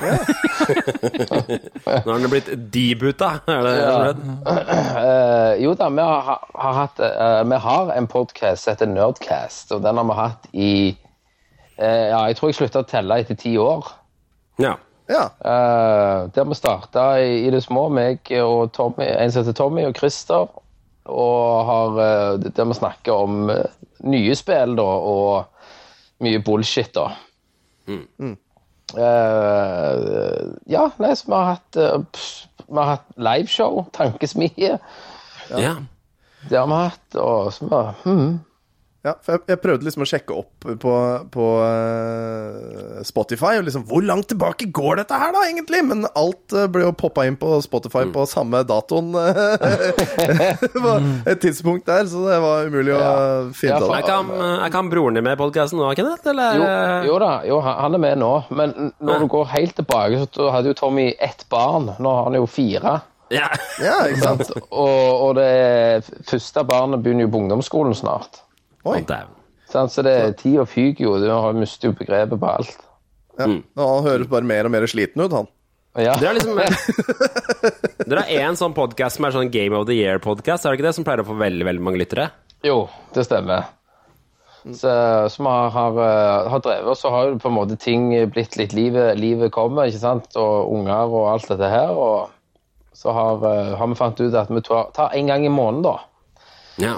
Nå 2.04 2.12
har 2.12 2.18
den 2.18 2.30
blitt 2.32 2.48
debuta, 2.72 3.40
er 3.46 3.66
det 3.66 3.74
Ja. 3.76 4.14
Eh, 4.96 5.62
jo 5.62 5.74
da, 5.76 5.88
vi 5.92 6.00
har, 6.00 6.46
har 6.54 6.72
hatt 6.72 7.00
uh, 7.00 7.42
Vi 7.44 7.56
har 7.60 7.90
en 7.92 8.06
podkast 8.08 8.64
som 8.64 8.72
heter 8.72 8.88
Nerdcast, 8.88 9.72
og 9.76 9.82
den 9.84 10.00
har 10.00 10.06
vi 10.08 10.16
hatt 10.16 10.48
i 10.52 10.96
uh, 11.78 11.84
Ja, 11.84 12.22
jeg 12.30 12.38
tror 12.38 12.50
jeg 12.50 12.58
slutta 12.60 12.82
å 12.82 12.88
telle 12.88 13.18
etter 13.20 13.36
ti 13.36 13.52
år. 13.60 13.90
Ja. 14.62 14.78
Eh, 15.06 16.20
der 16.34 16.44
vi 16.48 16.56
starta 16.58 17.20
i, 17.22 17.44
i 17.46 17.50
det 17.52 17.60
små, 17.62 17.88
meg 17.92 18.26
og 18.40 18.72
Tommy, 18.74 19.06
en 19.06 19.30
som 19.30 19.44
heter 19.44 19.54
Tommy 19.54 19.84
og 19.86 19.98
Christer. 19.98 20.48
Og 21.06 21.66
har, 21.68 22.00
der 22.42 22.64
vi 22.66 22.74
snakker 22.74 23.12
om 23.14 23.52
nye 24.10 24.34
spill, 24.34 24.74
da, 24.80 24.82
og 24.82 25.44
mye 26.24 26.40
bullshit, 26.44 26.92
da. 26.96 27.10
Uh, 28.96 30.54
ja, 30.70 30.86
nei, 31.02 31.12
så 31.18 31.26
vi 31.26 31.34
har 31.34 31.48
hatt 31.48 31.78
uh, 31.80 32.26
Vi 32.68 32.78
har 32.78 32.90
hatt 32.92 33.08
liveshow, 33.18 33.84
Tankesmie. 33.94 34.78
Ja. 35.50 35.74
Det 36.46 36.58
har 36.58 36.68
vi 36.70 36.78
hatt, 36.78 37.18
og 37.18 37.52
så 37.54 37.66
vi 37.66 37.82
hmm. 38.04 38.32
Ja, 39.06 39.12
for 39.22 39.36
jeg, 39.36 39.44
jeg 39.52 39.60
prøvde 39.62 39.86
liksom 39.86 40.02
å 40.02 40.08
sjekke 40.10 40.34
opp 40.34 40.66
på, 40.82 40.92
på 41.30 41.44
uh, 41.62 43.02
Spotify, 43.06 43.52
og 43.60 43.68
liksom 43.68 43.84
Hvor 43.86 44.02
langt 44.02 44.26
tilbake 44.32 44.66
går 44.74 45.02
dette 45.02 45.20
her, 45.20 45.30
da, 45.36 45.44
egentlig? 45.46 45.82
Men 45.86 46.08
alt 46.10 46.56
uh, 46.56 46.64
ble 46.72 46.82
jo 46.88 46.92
poppa 46.98 47.26
inn 47.28 47.38
på 47.38 47.60
Spotify 47.62 48.02
på 48.10 48.26
samme 48.26 48.64
datoen. 48.66 49.14
det 50.64 50.82
var 50.82 51.06
et 51.28 51.42
tidspunkt 51.44 51.86
der, 51.86 52.04
så 52.10 52.24
det 52.26 52.40
var 52.42 52.66
umulig 52.66 52.96
å 52.96 53.02
finne 53.54 53.78
Er 53.78 53.86
det. 53.86 54.02
ikke 54.02 54.18
han, 54.18 54.32
er 54.56 54.66
ikke 54.72 54.84
broren 54.90 55.18
din 55.20 55.26
med 55.26 55.38
i 55.38 55.40
podkasten 55.40 55.78
nå, 55.80 55.90
Kenneth? 55.98 56.26
Eller? 56.32 56.58
Jo, 56.58 56.70
jo 57.12 57.18
da, 57.22 57.32
jo, 57.46 57.60
han 57.66 57.98
er 57.98 58.02
med 58.02 58.22
nå. 58.24 58.32
Men 58.58 58.74
når 58.98 59.22
du 59.22 59.30
går 59.36 59.52
helt 59.54 59.76
tilbake, 59.78 60.24
så 60.34 60.50
hadde 60.54 60.72
jo 60.72 60.80
Tommy 60.82 61.12
ett 61.22 61.46
barn. 61.52 61.92
Nå 62.02 62.16
har 62.18 62.26
han 62.30 62.40
jo 62.40 62.48
fire. 62.50 62.98
Ja, 63.82 64.02
ikke 64.06 64.22
sant? 64.22 64.50
og, 64.82 65.22
og 65.28 65.32
det 65.38 66.06
første 66.28 66.66
barnet 66.66 67.02
begynner 67.02 67.26
jo 67.26 67.32
på 67.32 67.44
ungdomsskolen 67.44 67.96
snart. 67.98 68.42
Oi. 68.86 69.02
Sånn, 69.66 69.90
så 69.90 70.04
det 70.06 70.16
tida 70.40 70.66
fyker 70.68 71.08
jo. 71.08 71.16
Du 71.22 71.28
har 71.30 71.56
mistet 71.58 71.88
jo 71.88 71.96
begrepet 71.98 72.38
på 72.38 72.50
alt. 72.52 72.82
Ja. 73.36 73.48
mm. 73.50 73.60
han 73.76 74.06
høres 74.06 74.30
bare 74.32 74.48
mer 74.48 74.68
og 74.68 74.72
mer 74.72 74.86
sliten 74.88 75.24
ut, 75.26 75.34
han. 75.34 75.48
Ja. 75.96 76.12
Dere 76.20 76.28
har 76.28 76.36
liksom 76.36 76.58
Dere 78.10 78.22
har 78.22 78.32
én 78.44 78.58
sånn 78.58 78.74
podkast 78.76 79.16
som 79.16 79.26
er 79.28 79.32
sånn 79.32 79.50
Game 79.52 79.76
of 79.76 79.86
the 79.88 79.96
Year-podkast, 79.96 80.66
er 80.66 80.74
det 80.74 80.80
ikke 80.80 80.88
det? 80.90 80.94
Som 80.98 81.06
pleier 81.08 81.24
å 81.24 81.28
få 81.28 81.38
veldig 81.40 81.64
veldig 81.68 81.84
mange 81.84 82.00
lyttere? 82.02 82.28
Jo, 82.64 82.84
det 83.16 83.24
stemmer. 83.24 83.70
Så, 84.74 84.90
som 85.30 85.46
har, 85.46 85.70
har, 85.70 85.98
eh, 86.02 86.48
har 86.50 86.62
drevet, 86.64 86.88
og 86.90 86.98
så 86.98 87.10
har 87.14 87.28
jo 87.30 87.40
på 87.40 87.48
en 87.48 87.54
måte 87.54 87.76
ting 87.78 88.08
blitt 88.34 88.56
litt 88.58 88.74
Livet, 88.74 89.14
livet 89.20 89.52
kommer, 89.54 89.86
ikke 89.86 90.02
sant? 90.02 90.26
Og 90.40 90.72
unger 90.74 91.12
og 91.14 91.28
alt 91.30 91.48
dette 91.52 91.70
her. 91.70 91.92
Og 91.94 92.96
så 92.96 93.14
har, 93.14 93.44
eh, 93.46 93.74
har 93.78 93.92
vi 93.92 93.98
fant 93.98 94.20
ut 94.20 94.34
at 94.34 94.50
vi 94.50 94.64
tar, 94.66 95.12
en 95.14 95.30
gang 95.30 95.46
i 95.46 95.52
måneden, 95.52 95.86
da. 95.86 95.96
Ja. 96.82 96.96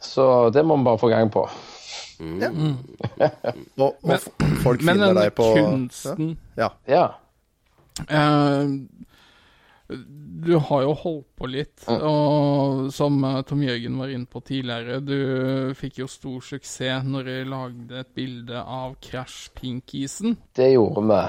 Så 0.00 0.50
det 0.54 0.64
må 0.66 0.76
vi 0.78 0.86
bare 0.86 1.00
få 1.00 1.10
gang 1.12 1.30
på. 1.32 1.48
Ja. 2.18 2.50
Og, 3.78 3.94
og 4.02 4.08
men, 4.10 4.18
folk 4.64 4.82
finner 4.82 5.14
deg 5.14 5.30
på 5.38 5.52
kunsten 5.54 6.32
Ja. 6.58 6.72
Ja. 6.90 7.04
Uh, 8.10 8.74
du 10.38 10.52
har 10.60 10.82
jo 10.84 10.90
holdt 11.00 11.28
på 11.40 11.48
litt, 11.48 11.86
og 11.88 12.90
som 12.92 13.14
eh, 13.24 13.38
Tom 13.48 13.62
Jørgen 13.64 13.94
var 13.96 14.10
inne 14.12 14.28
på 14.28 14.42
tidligere, 14.44 14.98
du 15.00 15.72
fikk 15.78 16.02
jo 16.02 16.08
stor 16.12 16.44
suksess 16.44 17.06
når 17.08 17.24
du 17.24 17.32
lagde 17.48 18.02
et 18.02 18.10
bilde 18.14 18.60
av 18.60 18.98
Crash 19.00 19.48
Pink-isen. 19.56 20.36
Det 20.52 20.68
gjorde 20.74 21.06
vi. 21.08 21.22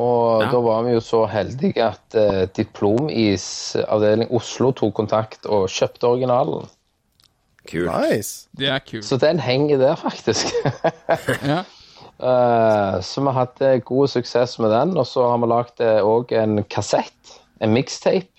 Og 0.00 0.46
Ja. 0.46 0.48
da 0.54 0.62
var 0.64 0.86
vi 0.88 0.96
jo 0.96 1.04
så 1.04 1.26
heldige 1.28 1.90
at 1.90 2.16
uh, 2.16 2.46
Diplomis 2.56 3.76
avdeling 3.84 4.32
Oslo 4.32 4.72
tok 4.72 4.96
kontakt 4.96 5.44
og 5.44 5.68
kjøpte 5.68 6.08
originalen. 6.08 6.64
Kult. 7.70 7.90
Nice. 7.90 8.48
Det 8.58 8.68
er 8.72 8.78
kult. 8.84 9.04
Så 9.04 9.18
den 9.22 9.40
henger 9.40 9.78
der, 9.82 9.96
faktisk. 10.00 10.52
ja. 11.52 11.62
uh, 12.20 13.00
så 13.08 13.20
vi 13.20 13.26
har 13.26 13.38
hatt 13.40 13.60
eh, 13.64 13.80
god 13.84 14.08
suksess 14.14 14.58
med 14.62 14.70
den, 14.74 14.96
og 14.96 15.06
så 15.06 15.26
har 15.30 15.42
vi 15.42 15.50
lagd 15.50 15.84
òg 16.02 16.32
en 16.38 16.62
kassett, 16.64 17.36
en 17.60 17.74
mixtape. 17.76 18.30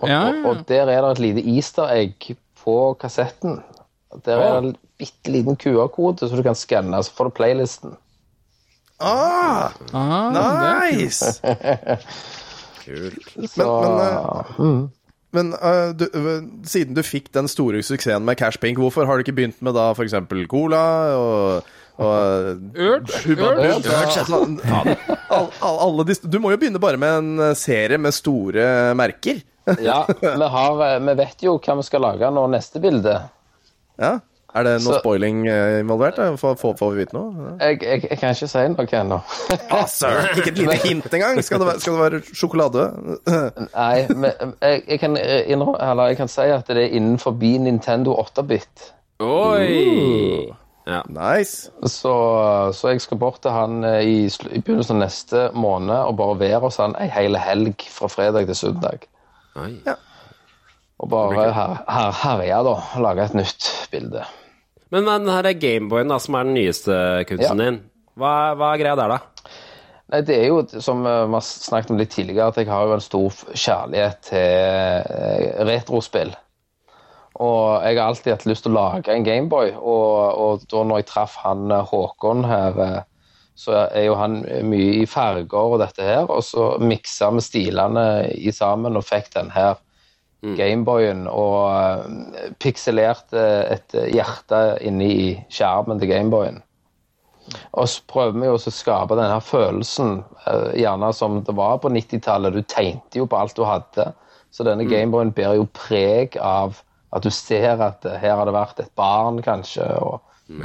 Og, 0.00 0.08
Ja, 0.08 0.14
ja, 0.14 0.28
og, 0.28 0.34
ja. 0.34 0.48
og 0.48 0.64
der 0.68 0.88
er 0.88 1.02
det 1.04 1.10
et 1.12 1.18
lite 1.26 1.42
easter 1.56 1.90
egg 1.92 2.32
på 2.62 2.76
kassetten. 3.00 3.60
Der 4.24 4.38
er 4.40 4.54
det 4.54 4.64
en 4.70 4.76
bitte 4.98 5.30
liten 5.32 5.56
QR-kode, 5.56 6.28
så 6.28 6.36
du 6.36 6.42
kan 6.42 6.56
skanne, 6.58 7.02
så 7.04 7.12
får 7.16 7.30
du 7.30 7.36
playlisten. 7.38 7.96
Ah, 9.02 9.72
Ah, 9.92 10.30
nice! 10.92 11.40
Kult. 12.84 13.50
Så 13.50 13.66
Men, 13.66 13.96
men, 13.96 14.44
mm. 14.58 14.90
Men 15.32 15.54
uh, 15.56 15.92
du, 15.96 16.06
uh, 16.12 16.42
siden 16.68 16.96
du 16.96 17.02
fikk 17.06 17.30
den 17.32 17.48
store 17.48 17.80
suksessen 17.84 18.26
med 18.26 18.36
Cash 18.40 18.60
Pink, 18.60 18.80
hvorfor 18.80 19.08
har 19.08 19.16
du 19.16 19.24
ikke 19.24 19.36
begynt 19.38 19.62
med 19.64 19.76
da 19.78 19.90
f.eks. 19.94 20.16
Cola 20.50 20.82
og, 21.16 21.70
og 22.02 22.76
Urge, 22.76 23.22
Hubba 23.24 23.54
Urge. 23.56 24.26
Bubba, 24.28 24.96
all, 25.32 25.48
all, 25.64 25.78
alle 25.88 26.06
disse, 26.10 26.28
Du 26.28 26.36
må 26.42 26.52
jo 26.52 26.60
begynne 26.60 26.82
bare 26.82 27.00
med 27.00 27.22
en 27.22 27.56
serie 27.58 28.00
med 28.00 28.12
store 28.16 28.92
merker. 28.98 29.40
Ja, 29.78 30.06
vi, 30.20 30.48
har, 30.56 30.94
eh, 30.94 31.00
vi 31.00 31.14
vet 31.14 31.44
jo 31.46 31.56
hva 31.62 31.76
vi 31.78 31.86
skal 31.86 32.02
lage 32.02 32.30
nå 32.34 32.44
neste 32.50 32.82
bilde. 32.82 33.14
Ja. 34.00 34.16
Er 34.54 34.66
det 34.66 34.72
noe 34.84 34.94
Så- 34.94 35.00
spoiling 35.00 35.46
øh, 35.48 35.80
involvert? 35.80 36.18
Får, 36.40 36.54
får, 36.60 36.74
får 36.78 36.90
vi 36.92 36.98
vite 36.98 37.16
noe? 37.16 37.54
Jeg, 37.60 37.78
jeg, 37.82 38.02
jeg 38.10 38.18
kan 38.20 38.34
ikke 38.36 38.48
si 38.52 38.64
noe 38.68 38.86
ennå. 39.00 39.18
Ah! 39.72 39.86
Ikke 40.36 40.50
et 40.50 40.58
lite 40.58 40.76
hint 40.84 41.14
engang? 41.14 41.40
Skal 41.44 41.62
det 41.62 41.66
være, 41.70 41.80
skal 41.80 41.96
det 41.96 42.02
være 42.02 42.20
sjokolade? 42.36 42.84
Nei, 43.80 44.06
men 44.12 44.56
jeg, 44.60 44.82
jeg, 44.88 45.00
kan, 45.00 45.16
innrømme, 45.16 45.78
eller 45.90 46.12
jeg 46.12 46.20
kan 46.20 46.28
si 46.28 46.48
at 46.52 46.68
det 46.68 46.84
er 46.84 46.98
innenfor 46.98 47.32
Nintendo 47.64 48.18
8-bit. 48.20 48.92
Oi! 49.24 50.52
Ja. 50.86 51.00
Nice. 51.08 51.70
Så, 51.86 52.12
så 52.74 52.88
jeg 52.92 53.00
skal 53.00 53.18
bort 53.18 53.40
til 53.42 53.54
han 53.54 53.84
eh, 53.86 54.02
i, 54.02 54.16
i 54.26 54.60
begynnelsen 54.60 54.98
av 54.98 55.04
neste 55.04 55.42
måned 55.54 55.94
og 55.96 56.16
bare 56.18 56.38
være 56.40 56.62
hos 56.64 56.80
han 56.82 56.96
ei 57.00 57.06
hel 57.12 57.38
helg 57.38 57.84
fra 57.94 58.10
fredag 58.10 58.50
til 58.50 58.58
søndag. 58.58 59.06
Oi. 59.62 59.76
Og 61.02 61.10
bare 61.10 61.48
her, 61.54 61.76
her, 61.88 62.10
herje, 62.22 62.62
da. 62.66 62.74
Lage 63.02 63.24
et 63.30 63.38
nytt 63.38 63.70
bilde. 63.94 64.26
Men 64.92 65.08
den 65.08 65.32
her 65.32 65.48
Gameboyen, 65.56 66.12
da, 66.12 66.20
som 66.20 66.36
er 66.36 66.48
den 66.48 66.56
nyeste 66.58 66.94
kunsten 67.28 67.62
din, 67.62 67.78
hva, 68.20 68.52
hva 68.60 68.74
er 68.74 68.82
greia 68.82 68.96
der, 68.98 69.14
da? 69.14 69.52
Nei, 70.12 70.20
det 70.28 70.36
er 70.36 70.50
jo, 70.50 70.58
som 70.84 71.00
vi 71.06 71.12
har 71.32 71.44
snakket 71.46 71.94
om 71.94 72.00
litt 72.00 72.12
tidligere, 72.12 72.50
at 72.52 72.58
jeg 72.60 72.68
har 72.68 72.84
jo 72.84 72.96
en 72.98 73.04
stor 73.04 73.38
kjærlighet 73.56 74.18
til 74.28 75.06
eh, 75.16 75.62
retrospill. 75.64 76.34
Og 77.40 77.80
jeg 77.80 77.96
har 77.96 78.10
alltid 78.10 78.34
hatt 78.34 78.44
lyst 78.50 78.66
til 78.66 78.74
å 78.74 78.76
lage 78.76 79.14
en 79.14 79.24
Gameboy, 79.24 79.72
og, 79.80 80.42
og 80.44 80.66
da 80.68 80.82
når 80.84 81.00
jeg 81.00 81.08
traff 81.14 81.38
han 81.46 81.72
eh, 81.72 81.88
Håkon 81.88 82.44
her, 82.44 82.82
eh, 82.84 83.00
så 83.62 83.78
er 83.86 84.04
jo 84.10 84.18
han 84.20 84.42
mye 84.68 85.00
i 85.00 85.08
farger 85.08 85.56
og 85.56 85.80
dette 85.80 86.04
her, 86.04 86.28
og 86.28 86.44
så 86.44 86.74
miksa 86.82 87.30
vi 87.32 87.44
stilene 87.44 88.06
i 88.36 88.52
sammen 88.52 89.00
og 89.00 89.08
fikk 89.08 89.32
den 89.38 89.48
her 89.56 89.80
Gameboyen 90.42 91.26
og 91.30 91.70
eh, 91.70 92.52
pikselerte 92.62 93.42
et 93.70 93.96
hjerte 94.10 94.62
inni 94.82 95.36
skjermen 95.52 96.02
til 96.02 96.10
Gameboyen. 96.10 96.62
Og 97.72 97.88
så 97.90 98.02
prøver 98.10 98.38
vi 98.38 98.48
jo 98.48 98.56
å 98.58 98.72
skape 98.74 99.18
denne 99.18 99.38
følelsen, 99.44 100.22
eh, 100.46 100.80
gjerne 100.82 101.12
som 101.14 101.40
det 101.46 101.54
var 101.58 101.78
på 101.82 101.90
90-tallet. 101.94 102.54
Du 102.54 102.62
tegnte 102.66 103.22
jo 103.22 103.28
på 103.30 103.38
alt 103.38 103.56
du 103.58 103.64
hadde. 103.66 104.12
Så 104.52 104.66
denne 104.66 104.86
Gameboyen 104.88 105.32
bærer 105.34 105.60
jo 105.60 105.68
preg 105.74 106.36
av 106.42 106.82
at 107.12 107.24
du 107.24 107.30
ser 107.34 107.82
at 107.84 108.04
eh, 108.08 108.18
her 108.22 108.38
har 108.40 108.48
det 108.48 108.56
vært 108.56 108.82
et 108.82 108.92
barn, 108.98 109.42
kanskje, 109.44 109.86
og 110.02 110.20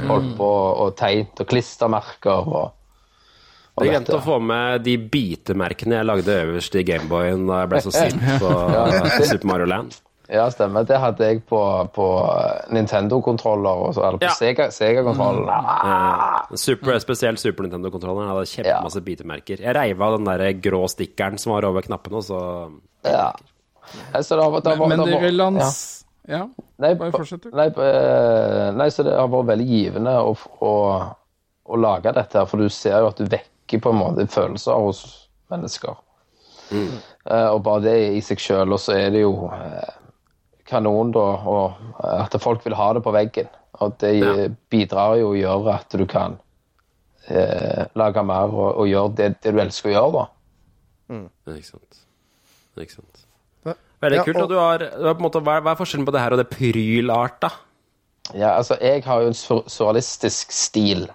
holdt 0.08 0.34
på 0.36 0.48
og 0.84 0.96
tegne 0.98 1.30
og 1.38 1.48
klistremerker 1.48 2.50
og 2.50 2.74
Jeg 3.84 3.94
glemte 3.94 4.18
å 4.18 4.24
få 4.24 4.38
med 4.42 4.84
de 4.86 4.96
bitemerkene 4.98 6.00
jeg 6.00 6.08
lagde 6.08 6.36
øverst 6.44 6.76
i 6.78 6.84
Gameboyen 6.88 7.46
da 7.48 7.62
jeg 7.62 7.72
ble 7.72 7.80
så 7.86 7.94
sint 7.94 8.28
på 8.42 8.52
Super 9.24 9.50
Mario 9.50 9.70
Land. 9.70 9.98
Ja, 10.28 10.44
stemmer. 10.52 10.84
Det 10.84 10.98
hadde 11.00 11.24
jeg 11.24 11.40
på, 11.48 11.58
på 11.94 12.06
Nintendo-kontroller, 12.76 13.84
eller 13.96 14.18
på 14.20 14.26
Ja. 14.26 14.34
Sega- 14.36 14.70
Sega 14.70 15.00
mm. 15.00 15.22
Eh, 15.48 16.56
super, 16.60 16.98
spesielt 17.00 17.40
Super 17.40 17.64
Nintendo-kontrolleren 17.64 18.28
hadde 18.34 18.50
kjempemasse 18.50 19.00
bitemerker. 19.06 19.62
Jeg 19.64 19.76
reiv 19.76 20.02
av 20.04 20.18
den 20.18 20.28
der 20.28 20.44
grå 20.60 20.82
stikkeren 20.92 21.40
som 21.40 21.54
var 21.54 21.64
over 21.70 21.86
knappene, 21.86 22.20
og 22.20 22.26
så 22.28 22.42
Ja. 23.08 23.32
Altså, 24.12 24.36
det 24.36 24.44
har, 24.44 24.60
det 24.60 24.74
har, 24.76 24.76
Men, 24.86 24.98
men 24.98 25.06
det 25.06 25.14
vil 25.14 25.20
dere 25.22 25.32
ja. 25.32 25.36
lans... 25.44 26.04
Ja, 26.28 26.42
Nei, 26.76 26.90
fortsett 26.98 27.46
du. 27.46 27.54
Nei, 27.56 27.70
eh, 27.72 28.66
nei, 28.76 28.90
så 28.92 29.02
det 29.06 29.14
har 29.16 29.30
vært 29.32 29.48
veldig 29.48 29.64
givende 29.64 30.12
å, 30.20 30.34
å, 30.60 30.72
å 31.64 31.78
lage 31.80 32.12
dette, 32.12 32.36
her, 32.36 32.44
for 32.50 32.60
du 32.60 32.68
ser 32.68 32.98
jo 33.00 33.08
at 33.08 33.16
du 33.16 33.24
vekker 33.24 33.54
på 33.76 33.90
en 33.92 33.98
måte 34.00 34.24
følelser 34.32 34.72
hos 34.80 35.28
mennesker. 35.52 35.94
Eh, 36.72 37.48
og 37.52 37.62
bare 37.64 37.80
det 37.84 37.96
i 38.16 38.20
seg 38.24 38.38
sjøl, 38.40 38.72
og 38.72 38.80
så 38.80 38.96
er 38.96 39.10
det 39.10 39.20
jo 39.22 39.50
eh, 39.52 39.92
kanon, 40.68 41.12
da, 41.12 41.26
og 41.48 41.76
eh, 42.04 42.24
at 42.24 42.36
folk 42.40 42.64
vil 42.64 42.74
ha 42.80 42.92
det 42.96 43.02
på 43.04 43.12
veggen. 43.12 43.48
Og 43.80 43.98
det 44.00 44.14
Ja. 44.18 44.48
bidrar 44.70 45.16
jo 45.20 45.30
å 45.34 45.36
gjøre 45.38 45.74
at 45.74 45.90
du 45.96 46.06
kan 46.06 46.38
eh, 47.28 47.84
lage 47.94 48.22
mer 48.24 48.48
og, 48.48 48.76
og 48.80 48.88
gjøre 48.88 49.14
det, 49.14 49.30
det 49.44 49.52
du 49.52 49.60
elsker 49.60 49.90
å 49.90 49.92
gjøre, 49.92 50.12
da. 50.18 50.26
Ikke 51.54 51.64
sant. 51.68 52.02
Ikke 52.78 52.94
sant. 52.94 53.24
Veldig 54.00 54.16
Ja, 54.16 54.22
kult. 54.24 54.36
og- 54.36 54.42
Og 54.42 54.48
du 54.48 54.54
har, 54.58 54.78
du 54.78 55.04
har 55.06 55.14
på 55.14 55.18
en 55.18 55.26
måte, 55.30 55.40
hva, 55.42 55.56
er, 55.56 55.60
hva 55.66 55.72
er 55.72 55.76
forskjellen 55.80 56.06
på 56.06 56.12
det 56.14 56.20
her 56.20 56.32
og 56.32 56.38
det 56.38 56.50
prylarta? 56.50 57.50
Ja, 58.34 58.50
altså, 58.58 58.76
jeg 58.80 59.02
har 59.04 59.20
jo 59.22 59.26
en 59.26 59.34
sur 59.34 59.62
surrealistisk 59.66 60.52
stil. 60.52 61.08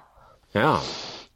Ja. 0.54 0.80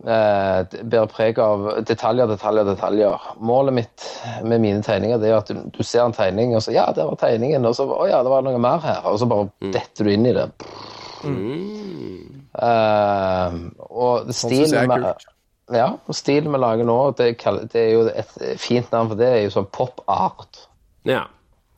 Eh, 0.05 0.59
det 0.69 0.83
bærer 0.85 1.09
preg 1.09 1.39
av 1.41 1.63
detaljer, 1.87 2.29
detaljer, 2.29 2.67
detaljer. 2.69 3.23
Målet 3.41 3.73
mitt 3.79 4.09
med 4.45 4.61
mine 4.61 4.83
tegninger 4.85 5.17
det 5.21 5.31
er 5.31 5.39
at 5.39 5.49
du, 5.49 5.63
du 5.73 5.81
ser 5.81 6.03
en 6.05 6.13
tegning, 6.13 6.53
og 6.55 6.61
så 6.61 6.75
Ja, 6.75 6.85
der 6.93 7.09
var 7.09 7.17
tegningen. 7.21 7.65
Og 7.65 7.73
så 7.77 7.87
Å 7.89 8.05
ja, 8.09 8.21
det 8.23 8.33
var 8.33 8.45
noe 8.45 8.61
mer 8.61 8.83
her. 8.83 9.01
Og 9.09 9.17
så 9.21 9.29
bare 9.29 9.71
detter 9.73 10.05
du 10.05 10.13
inn 10.13 10.27
i 10.29 10.35
det. 10.37 10.45
Eh, 12.57 13.57
og 13.87 14.29
Sånn 14.29 14.37
stilen 14.37 14.93
kult. 14.93 15.25
ja, 15.73 15.87
og 15.97 16.15
stilen 16.17 16.53
vi 16.53 16.61
lager 16.61 16.87
nå, 16.87 16.99
det, 17.17 17.31
det 17.73 17.81
er 17.81 17.89
jo 17.95 18.05
et 18.11 18.37
fint 18.61 18.93
navn 18.93 19.11
for 19.11 19.19
det, 19.19 19.31
er 19.33 19.43
jo 19.47 19.55
sånn 19.57 19.71
pop 19.73 20.03
art. 20.05 20.67
Ja. 21.09 21.25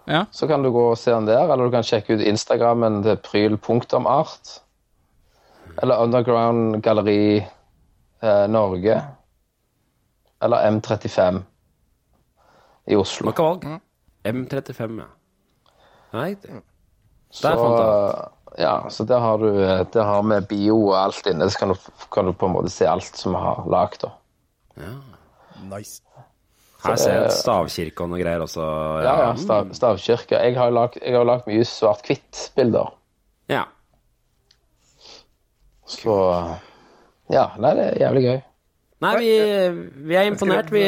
Ja. 0.06 0.24
Så 0.30 0.46
kan 0.48 0.62
du 0.62 0.70
gå 0.70 0.84
og 0.92 0.98
se 0.98 1.10
den 1.10 1.26
der, 1.26 1.48
eller 1.50 1.66
du 1.66 1.74
kan 1.74 1.86
sjekke 1.86 2.16
ut 2.16 2.22
Instagrammen 2.22 3.02
til 3.06 3.18
pryl.art. 3.26 4.54
Eller 5.82 6.02
Underground 6.02 6.80
Galleri 6.82 7.42
eh, 8.22 8.46
Norge. 8.48 9.00
Eller 10.42 10.70
M35 10.70 11.42
i 12.86 12.96
Oslo. 12.96 13.32
Hva 13.32 13.50
valg. 13.50 13.66
M35, 14.26 15.02
ja. 15.02 15.10
Nei, 16.14 16.30
det. 16.42 16.62
Så, 17.30 17.48
Der 17.48 17.58
fant 17.58 17.78
jeg 17.78 18.32
ja, 18.58 18.90
så 18.90 19.04
der 19.04 19.20
har 19.20 19.38
du 19.38 19.48
eh, 19.60 19.82
der 19.92 20.04
har 20.08 20.22
vi 20.22 20.40
bio 20.48 20.78
og 20.88 20.96
alt 20.96 21.26
inne, 21.28 21.50
så 21.50 21.58
kan 21.58 21.74
du, 21.74 21.90
kan 22.12 22.24
du 22.24 22.32
på 22.32 22.48
en 22.48 22.54
måte 22.54 22.72
se 22.72 22.86
alt 22.88 23.18
som 23.18 23.34
vi 23.34 23.42
har 23.42 23.66
lagd. 23.68 24.06
da. 24.06 24.14
Nice. 25.68 26.00
Her 26.86 26.96
ser 27.00 27.14
jeg 27.20 27.32
stavkirke 27.36 28.04
og 28.04 28.10
noe 28.12 28.20
greier 28.22 28.42
også. 28.44 28.66
Ja, 29.04 29.14
ja, 29.24 29.30
stav, 29.40 29.70
stavkirke. 29.76 30.38
Jeg 30.42 30.56
har 30.58 30.70
jo 30.70 30.76
lagd- 30.76 31.46
mye 31.48 31.64
svart-hvitt-bilder. 31.66 32.92
Ja. 33.52 33.64
Så 35.86 36.14
Ja, 37.30 37.48
nei, 37.58 37.72
det 37.74 37.86
er 37.92 37.96
jævlig 38.06 38.22
gøy. 38.26 38.36
Nei, 39.02 39.12
vi, 39.20 39.30
vi 40.08 40.14
er 40.16 40.28
imponert. 40.30 40.70
Vi, 40.72 40.82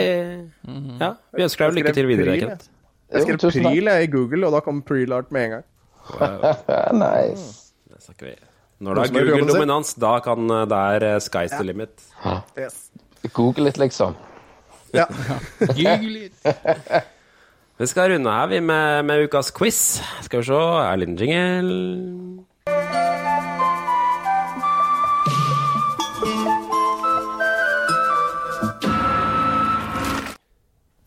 ja, 1.01 1.11
vi 1.35 1.45
ønsker 1.45 1.69
deg 1.69 1.81
lykke 1.81 1.93
til 1.97 2.07
videre, 2.09 2.37
Pryl, 2.39 2.69
Jeg 3.13 3.25
skrev 3.25 3.39
pryl 3.53 3.91
jeg, 3.91 4.05
i 4.07 4.11
Google, 4.13 4.47
og 4.47 4.55
da 4.55 4.61
kom 4.65 4.83
prylart 4.87 5.33
med 5.35 5.45
en 5.45 5.51
gang. 5.57 5.67
nice. 7.03 7.73
Det 7.91 8.01
snakker 8.07 8.31
vi. 8.31 8.37
Når 8.81 8.95
det 8.95 9.05
er? 9.11 9.27
Google-dominans, 9.27 9.95
da 9.99 10.15
kan 10.25 10.47
det 10.49 10.79
er 10.79 11.07
eh, 11.11 11.19
sky's 11.21 11.57
the 11.57 11.67
limit. 11.67 12.05
Yes. 12.57 12.91
Google 13.35 13.67
litt, 13.67 13.81
liksom. 13.83 14.15
Ja. 14.93 15.07
Ljug 15.77 16.05
litt. 16.09 16.49
Vi 17.79 17.87
skal 17.87 18.11
runde 18.11 18.33
her, 18.33 18.49
vi, 18.51 18.61
med, 18.61 19.05
med 19.07 19.29
ukas 19.29 19.53
quiz. 19.55 20.01
Skal 20.27 20.43
vi 20.43 20.49
se, 20.51 20.63
er 20.83 21.05
en 21.05 21.19
jingle? 21.21 22.45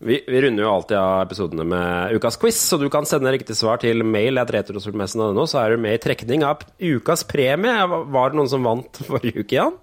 Vi, 0.01 0.15
vi 0.27 0.39
runder 0.41 0.63
jo 0.63 0.71
alltid 0.71 0.97
av 0.97 1.19
episodene 1.27 1.63
med 1.67 2.15
ukas 2.17 2.39
quiz, 2.41 2.57
så 2.57 2.79
du 2.81 2.87
kan 2.89 3.05
sende 3.05 3.35
riktig 3.35 3.53
svar 3.59 3.77
til 3.83 4.01
mail 4.01 4.41
at 4.41 4.49
retrospillmessen.no, 4.55 5.43
så 5.45 5.59
er 5.61 5.75
du 5.75 5.83
med 5.83 5.99
i 5.99 6.01
trekning 6.01 6.41
av 6.47 6.63
ukas 6.81 7.21
premie. 7.29 7.85
Var 7.85 8.31
det 8.31 8.39
noen 8.39 8.49
som 8.49 8.65
vant 8.65 9.03
forrige 9.05 9.43
uke, 9.43 9.59
Jan? 9.59 9.77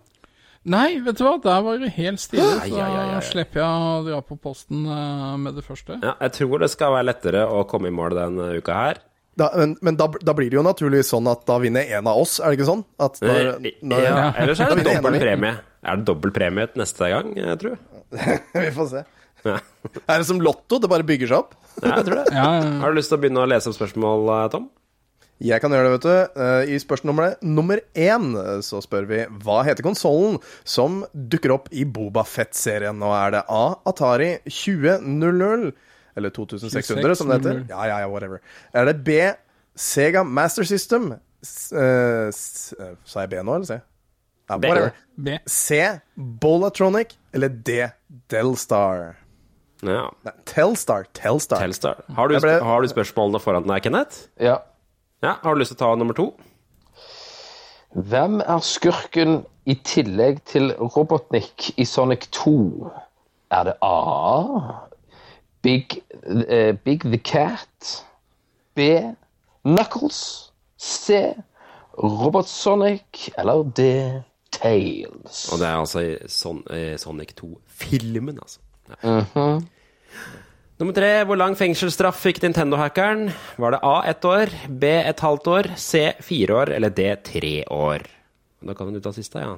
Nei, 0.69 0.99
vet 1.05 1.19
du 1.21 1.25
hva, 1.25 1.37
der 1.43 1.61
var 1.65 1.79
det 1.81 1.93
helt 1.95 2.21
stille, 2.21 2.47
Ai, 2.59 2.69
så 2.69 2.77
ja, 2.81 2.87
ja, 2.91 3.03
ja, 3.15 3.21
slipper 3.25 3.63
jeg 3.63 3.85
å 3.89 4.01
dra 4.09 4.19
på 4.27 4.37
posten 4.43 4.83
eh, 4.91 5.37
med 5.41 5.55
det 5.57 5.65
første. 5.65 6.01
Ja, 6.03 6.17
jeg 6.27 6.35
tror 6.35 6.65
det 6.65 6.71
skal 6.73 6.97
være 6.97 7.07
lettere 7.09 7.45
å 7.47 7.63
komme 7.71 7.93
i 7.93 7.95
mål 7.95 8.17
denne 8.19 8.51
uka 8.59 8.77
her. 8.77 9.01
Da, 9.39 9.53
men 9.55 9.77
men 9.87 9.95
da, 9.95 10.09
da 10.11 10.35
blir 10.35 10.51
det 10.51 10.59
jo 10.59 10.65
naturligvis 10.67 11.13
sånn 11.15 11.29
at 11.31 11.45
da 11.47 11.61
vinner 11.63 11.87
en 11.95 12.09
av 12.11 12.19
oss, 12.19 12.41
er 12.43 12.51
det 12.51 12.59
ikke 12.59 12.71
sånn? 12.73 12.83
At 12.99 13.21
når, 13.23 13.53
når, 13.87 14.03
ja, 14.03 14.25
ellers 14.43 14.63
er 14.65 14.75
det 14.75 14.87
dobbel 14.89 15.21
premie. 15.23 15.53
Er 15.87 16.01
det 16.01 16.09
dobbel 16.11 16.35
premie 16.35 16.67
neste 16.81 17.13
gang, 17.13 17.31
jeg 17.39 17.61
tror? 17.63 17.79
Vi 18.65 18.73
får 18.75 18.91
se. 18.97 19.05
Ja. 19.47 19.61
Er 20.09 20.19
det 20.19 20.27
som 20.27 20.41
Lotto? 20.43 20.81
Det 20.83 20.91
bare 20.91 21.07
bygger 21.07 21.31
seg 21.31 21.39
opp? 21.45 21.55
Ja, 21.79 22.01
jeg 22.01 22.09
tror 22.09 22.19
det. 22.19 22.25
Ja, 22.35 22.49
ja. 22.59 22.73
Har 22.83 22.91
du 22.91 22.99
lyst 22.99 23.13
til 23.13 23.21
å 23.21 23.23
begynne 23.23 23.45
å 23.45 23.49
lese 23.49 23.71
opp 23.71 23.79
spørsmål, 23.79 24.27
eh, 24.35 24.49
Tom? 24.57 24.67
Jeg 25.41 25.61
kan 25.63 25.71
gjøre 25.71 25.87
det, 25.87 25.93
vet 25.93 26.07
du. 26.07 26.41
Eh, 26.43 26.71
I 26.75 26.79
spørsmål 26.83 27.37
nummer 27.47 27.79
én 27.95 28.25
eh, 28.41 28.57
så 28.67 28.81
spør 28.83 29.05
vi 29.07 29.21
hva 29.45 29.61
heter 29.69 29.85
konsollen 29.87 30.41
som 30.67 31.05
dukker 31.15 31.53
opp 31.55 31.69
i 31.71 31.85
Boba 31.87 32.25
Fett-serien? 32.27 32.99
Nå 32.99 33.13
er 33.15 33.37
det 33.37 33.45
A. 33.47 33.61
Atari 33.87 34.33
2000, 34.51 35.71
eller 36.19 36.35
2600 36.35 37.15
som 37.21 37.31
det 37.31 37.39
heter. 37.39 37.61
Ja, 37.71 37.85
ja, 37.87 38.01
ja, 38.03 38.09
whatever. 38.11 38.41
Er 38.75 38.89
det 38.91 38.97
B. 39.07 39.21
Sega 39.79 40.25
Master 40.27 40.67
System? 40.67 41.13
Eh, 41.13 42.31
sa 42.35 43.23
jeg 43.23 43.31
B 43.31 43.39
nå, 43.47 43.55
eller 43.61 43.69
C? 43.69 43.79
Ja, 44.49 44.57
whatever. 44.73 44.93
B. 45.15 45.37
C. 45.47 45.79
Bolatronic, 46.19 47.15
eller 47.37 47.49
D. 47.53 47.85
Delstar? 48.33 49.13
Ja. 49.87 50.09
Nei, 50.27 50.33
Telstar. 50.51 51.07
Telstar. 51.15 51.63
Telstar. 51.63 52.01
Har 52.17 52.27
du, 52.27 52.35
ble- 52.43 52.59
har 52.67 52.83
du 52.83 52.89
spørsmålene 52.91 53.39
foran 53.45 53.69
deg, 53.71 53.85
Kenneth? 53.87 54.25
Ja. 54.43 54.57
Ja, 55.23 55.35
Har 55.43 55.55
du 55.55 55.59
lyst 55.61 55.73
til 55.75 55.79
å 55.81 55.83
ta 55.83 55.95
nummer 55.99 56.15
to? 56.15 56.29
Hvem 57.91 58.39
er 58.45 58.61
skurken 58.63 59.41
i 59.67 59.75
tillegg 59.85 60.43
til 60.47 60.71
Robotnik 60.79 61.73
i 61.81 61.87
Sonic 61.89 62.29
2? 62.37 62.53
Er 63.51 63.65
det 63.67 63.75
A. 63.83 64.79
Big, 65.63 65.99
uh, 66.23 66.77
Big 66.85 67.03
the 67.03 67.19
Cat? 67.19 68.05
B. 68.79 68.81
Knuckles? 69.65 70.53
C. 70.79 71.19
Robot 71.99 72.47
Sonic? 72.47 73.31
Eller 73.39 73.65
D. 73.75 73.89
Tails? 74.53 75.49
Og 75.53 75.59
det 75.59 75.67
er 75.67 75.77
altså 75.81 76.05
Son 76.31 76.63
Sonic 76.97 77.35
2-filmen, 77.41 78.39
altså. 78.39 78.61
Ja. 79.03 79.19
Mhm. 79.19 79.67
Nummer 80.79 80.95
tre. 80.95 81.09
Hvor 81.27 81.35
lang 81.35 81.57
fengselsstraff 81.59 82.21
fikk 82.23 82.37
Nintendo-hackeren? 82.45 83.33
Var 83.59 83.75
det 83.75 83.81
A 83.83 83.97
ett 84.07 84.25
år, 84.25 84.53
B 84.71 84.91
et 84.95 85.23
halvt 85.27 85.49
år, 85.51 85.69
C 85.75 86.13
fire 86.23 86.55
år 86.61 86.71
eller 86.77 86.93
D 86.95 87.09
tre 87.27 87.65
år? 87.67 88.05
Da 88.63 88.77
kan 88.79 88.93
du 88.95 89.01
ta 89.03 89.11
siste, 89.15 89.43
ja. 89.43 89.57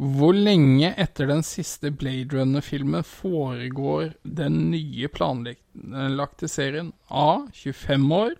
Hvor 0.00 0.32
lenge 0.34 0.88
etter 0.98 1.28
den 1.28 1.44
siste 1.46 1.92
Blade 1.94 2.32
Runner-filmen 2.32 3.04
foregår 3.04 4.14
den 4.24 4.56
nye 4.72 5.10
planlagte 5.12 6.48
serien? 6.48 6.88
A. 7.08 7.44
25 7.52 8.08
år. 8.12 8.34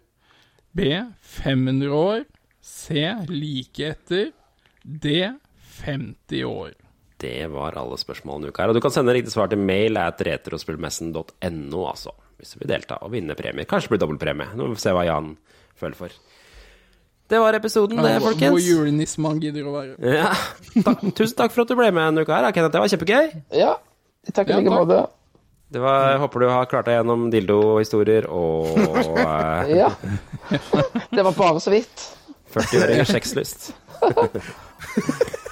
B. 0.73 0.89
500 1.21 1.93
år. 1.93 2.25
C. 2.65 3.05
Like 3.29 3.93
etter. 3.93 4.33
D. 4.83 5.29
50 5.85 6.45
år. 6.49 6.73
Det 7.25 7.49
var 7.53 7.79
alle 7.81 7.97
spørsmålene 8.01 8.51
i 8.51 8.53
uka 8.53 8.65
her. 8.65 8.73
Og 8.73 8.77
du 8.77 8.83
kan 8.85 8.93
sende 8.93 9.15
riktig 9.17 9.33
svar 9.33 9.49
til 9.53 9.61
mail 9.65 9.97
at 10.01 10.21
retrospillmessen.no, 10.29 11.81
altså. 11.89 12.13
Hvis 12.37 12.53
du 12.53 12.61
vil 12.61 12.71
delta 12.75 12.99
og 13.07 13.13
vinne 13.15 13.37
premier. 13.39 13.65
Kanskje 13.71 13.89
det 13.89 13.95
blir 13.95 14.05
dobbeltpremie. 14.05 14.51
Nå 14.59 14.69
får 14.69 14.77
vi 14.77 14.83
se 14.85 14.95
hva 14.97 15.05
Jan 15.09 15.35
føler 15.81 15.97
for. 15.99 16.17
Det 17.33 17.41
var 17.41 17.57
episoden, 17.57 17.97
det, 18.05 18.19
folkens. 18.21 18.41
Hvor 18.43 18.59
folkens. 18.59 18.69
julenisse 18.69 19.23
man 19.25 19.39
gidder 19.41 19.69
å 19.71 19.73
være. 19.73 19.95
Ja. 20.19 20.33
Takk, 20.85 21.05
tusen 21.17 21.37
takk 21.39 21.55
for 21.55 21.65
at 21.65 21.71
du 21.73 21.79
ble 21.79 21.89
med 21.97 22.11
en 22.11 22.21
uke 22.21 22.35
her, 22.37 22.51
Kenneth. 22.53 22.75
Det 22.75 22.83
var 22.83 22.93
kjempegøy. 22.93 23.31
Ja. 23.57 23.71
Takk 24.29 24.51
i 24.53 24.59
like 24.59 24.75
måte. 24.75 24.99
Det 25.75 25.81
var, 25.83 26.11
jeg 26.13 26.21
håper 26.23 26.45
du 26.45 26.49
har 26.53 26.69
klart 26.71 26.87
deg 26.91 26.99
gjennom 27.01 27.25
dildohistorier 27.33 28.29
og 28.31 28.77
eh, 29.25 29.73
Ja. 29.73 29.89
Det 31.09 31.25
var 31.25 31.33
bare 31.33 31.65
så 31.65 31.73
vidt. 31.73 32.05
40-åringers 32.55 33.15
sexlyst. 33.17 33.73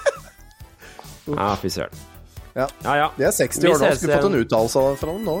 ja, 1.25 1.55
fy 1.61 1.69
søren. 1.69 2.03
Ja. 2.53 2.67
Ja, 2.83 2.97
ja. 2.97 3.11
Det 3.17 3.25
er 3.29 3.31
60 3.31 3.65
år 3.65 3.69
nå. 3.69 3.77
ses 3.85 4.01
Skulle 4.01 4.17
fått 4.17 4.29
en 4.31 4.39
uttalelse 4.43 4.83
fra 4.99 5.13
dem 5.13 5.23
nå. 5.25 5.37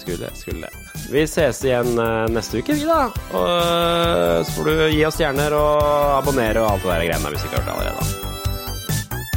Skulle 0.00 0.18
det, 0.26 0.32
skulle 0.38 0.66
det. 0.66 0.72
Vi 1.10 1.22
ses 1.30 1.64
igjen 1.64 1.98
eh, 1.98 2.26
neste 2.34 2.58
uke, 2.62 2.74
vi, 2.74 2.86
da. 2.88 3.06
Og 3.36 3.46
eh, 3.46 4.40
så 4.46 4.56
får 4.56 4.70
du 4.70 4.74
gi 4.96 5.04
oss 5.06 5.18
stjerner 5.18 5.54
og 5.54 5.86
abonnere 6.18 6.64
og 6.64 6.72
alt 6.72 6.86
det 6.86 6.92
der 6.94 7.06
greiene 7.10 7.34
hvis 7.34 7.46
du 7.46 7.48
ikke 7.50 7.62
har 7.62 7.66
hørt 7.66 7.70
det 7.70 7.78
allerede. 7.78 8.02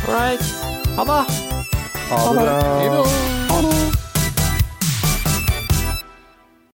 All 0.07 0.15
right. 0.15 0.41
Ha 0.98 1.06
det. 1.06 1.22
Ha 2.10 2.26
det 2.34 2.41
bra. 2.41 3.07
Ha 3.53 3.61
då. 3.61 3.89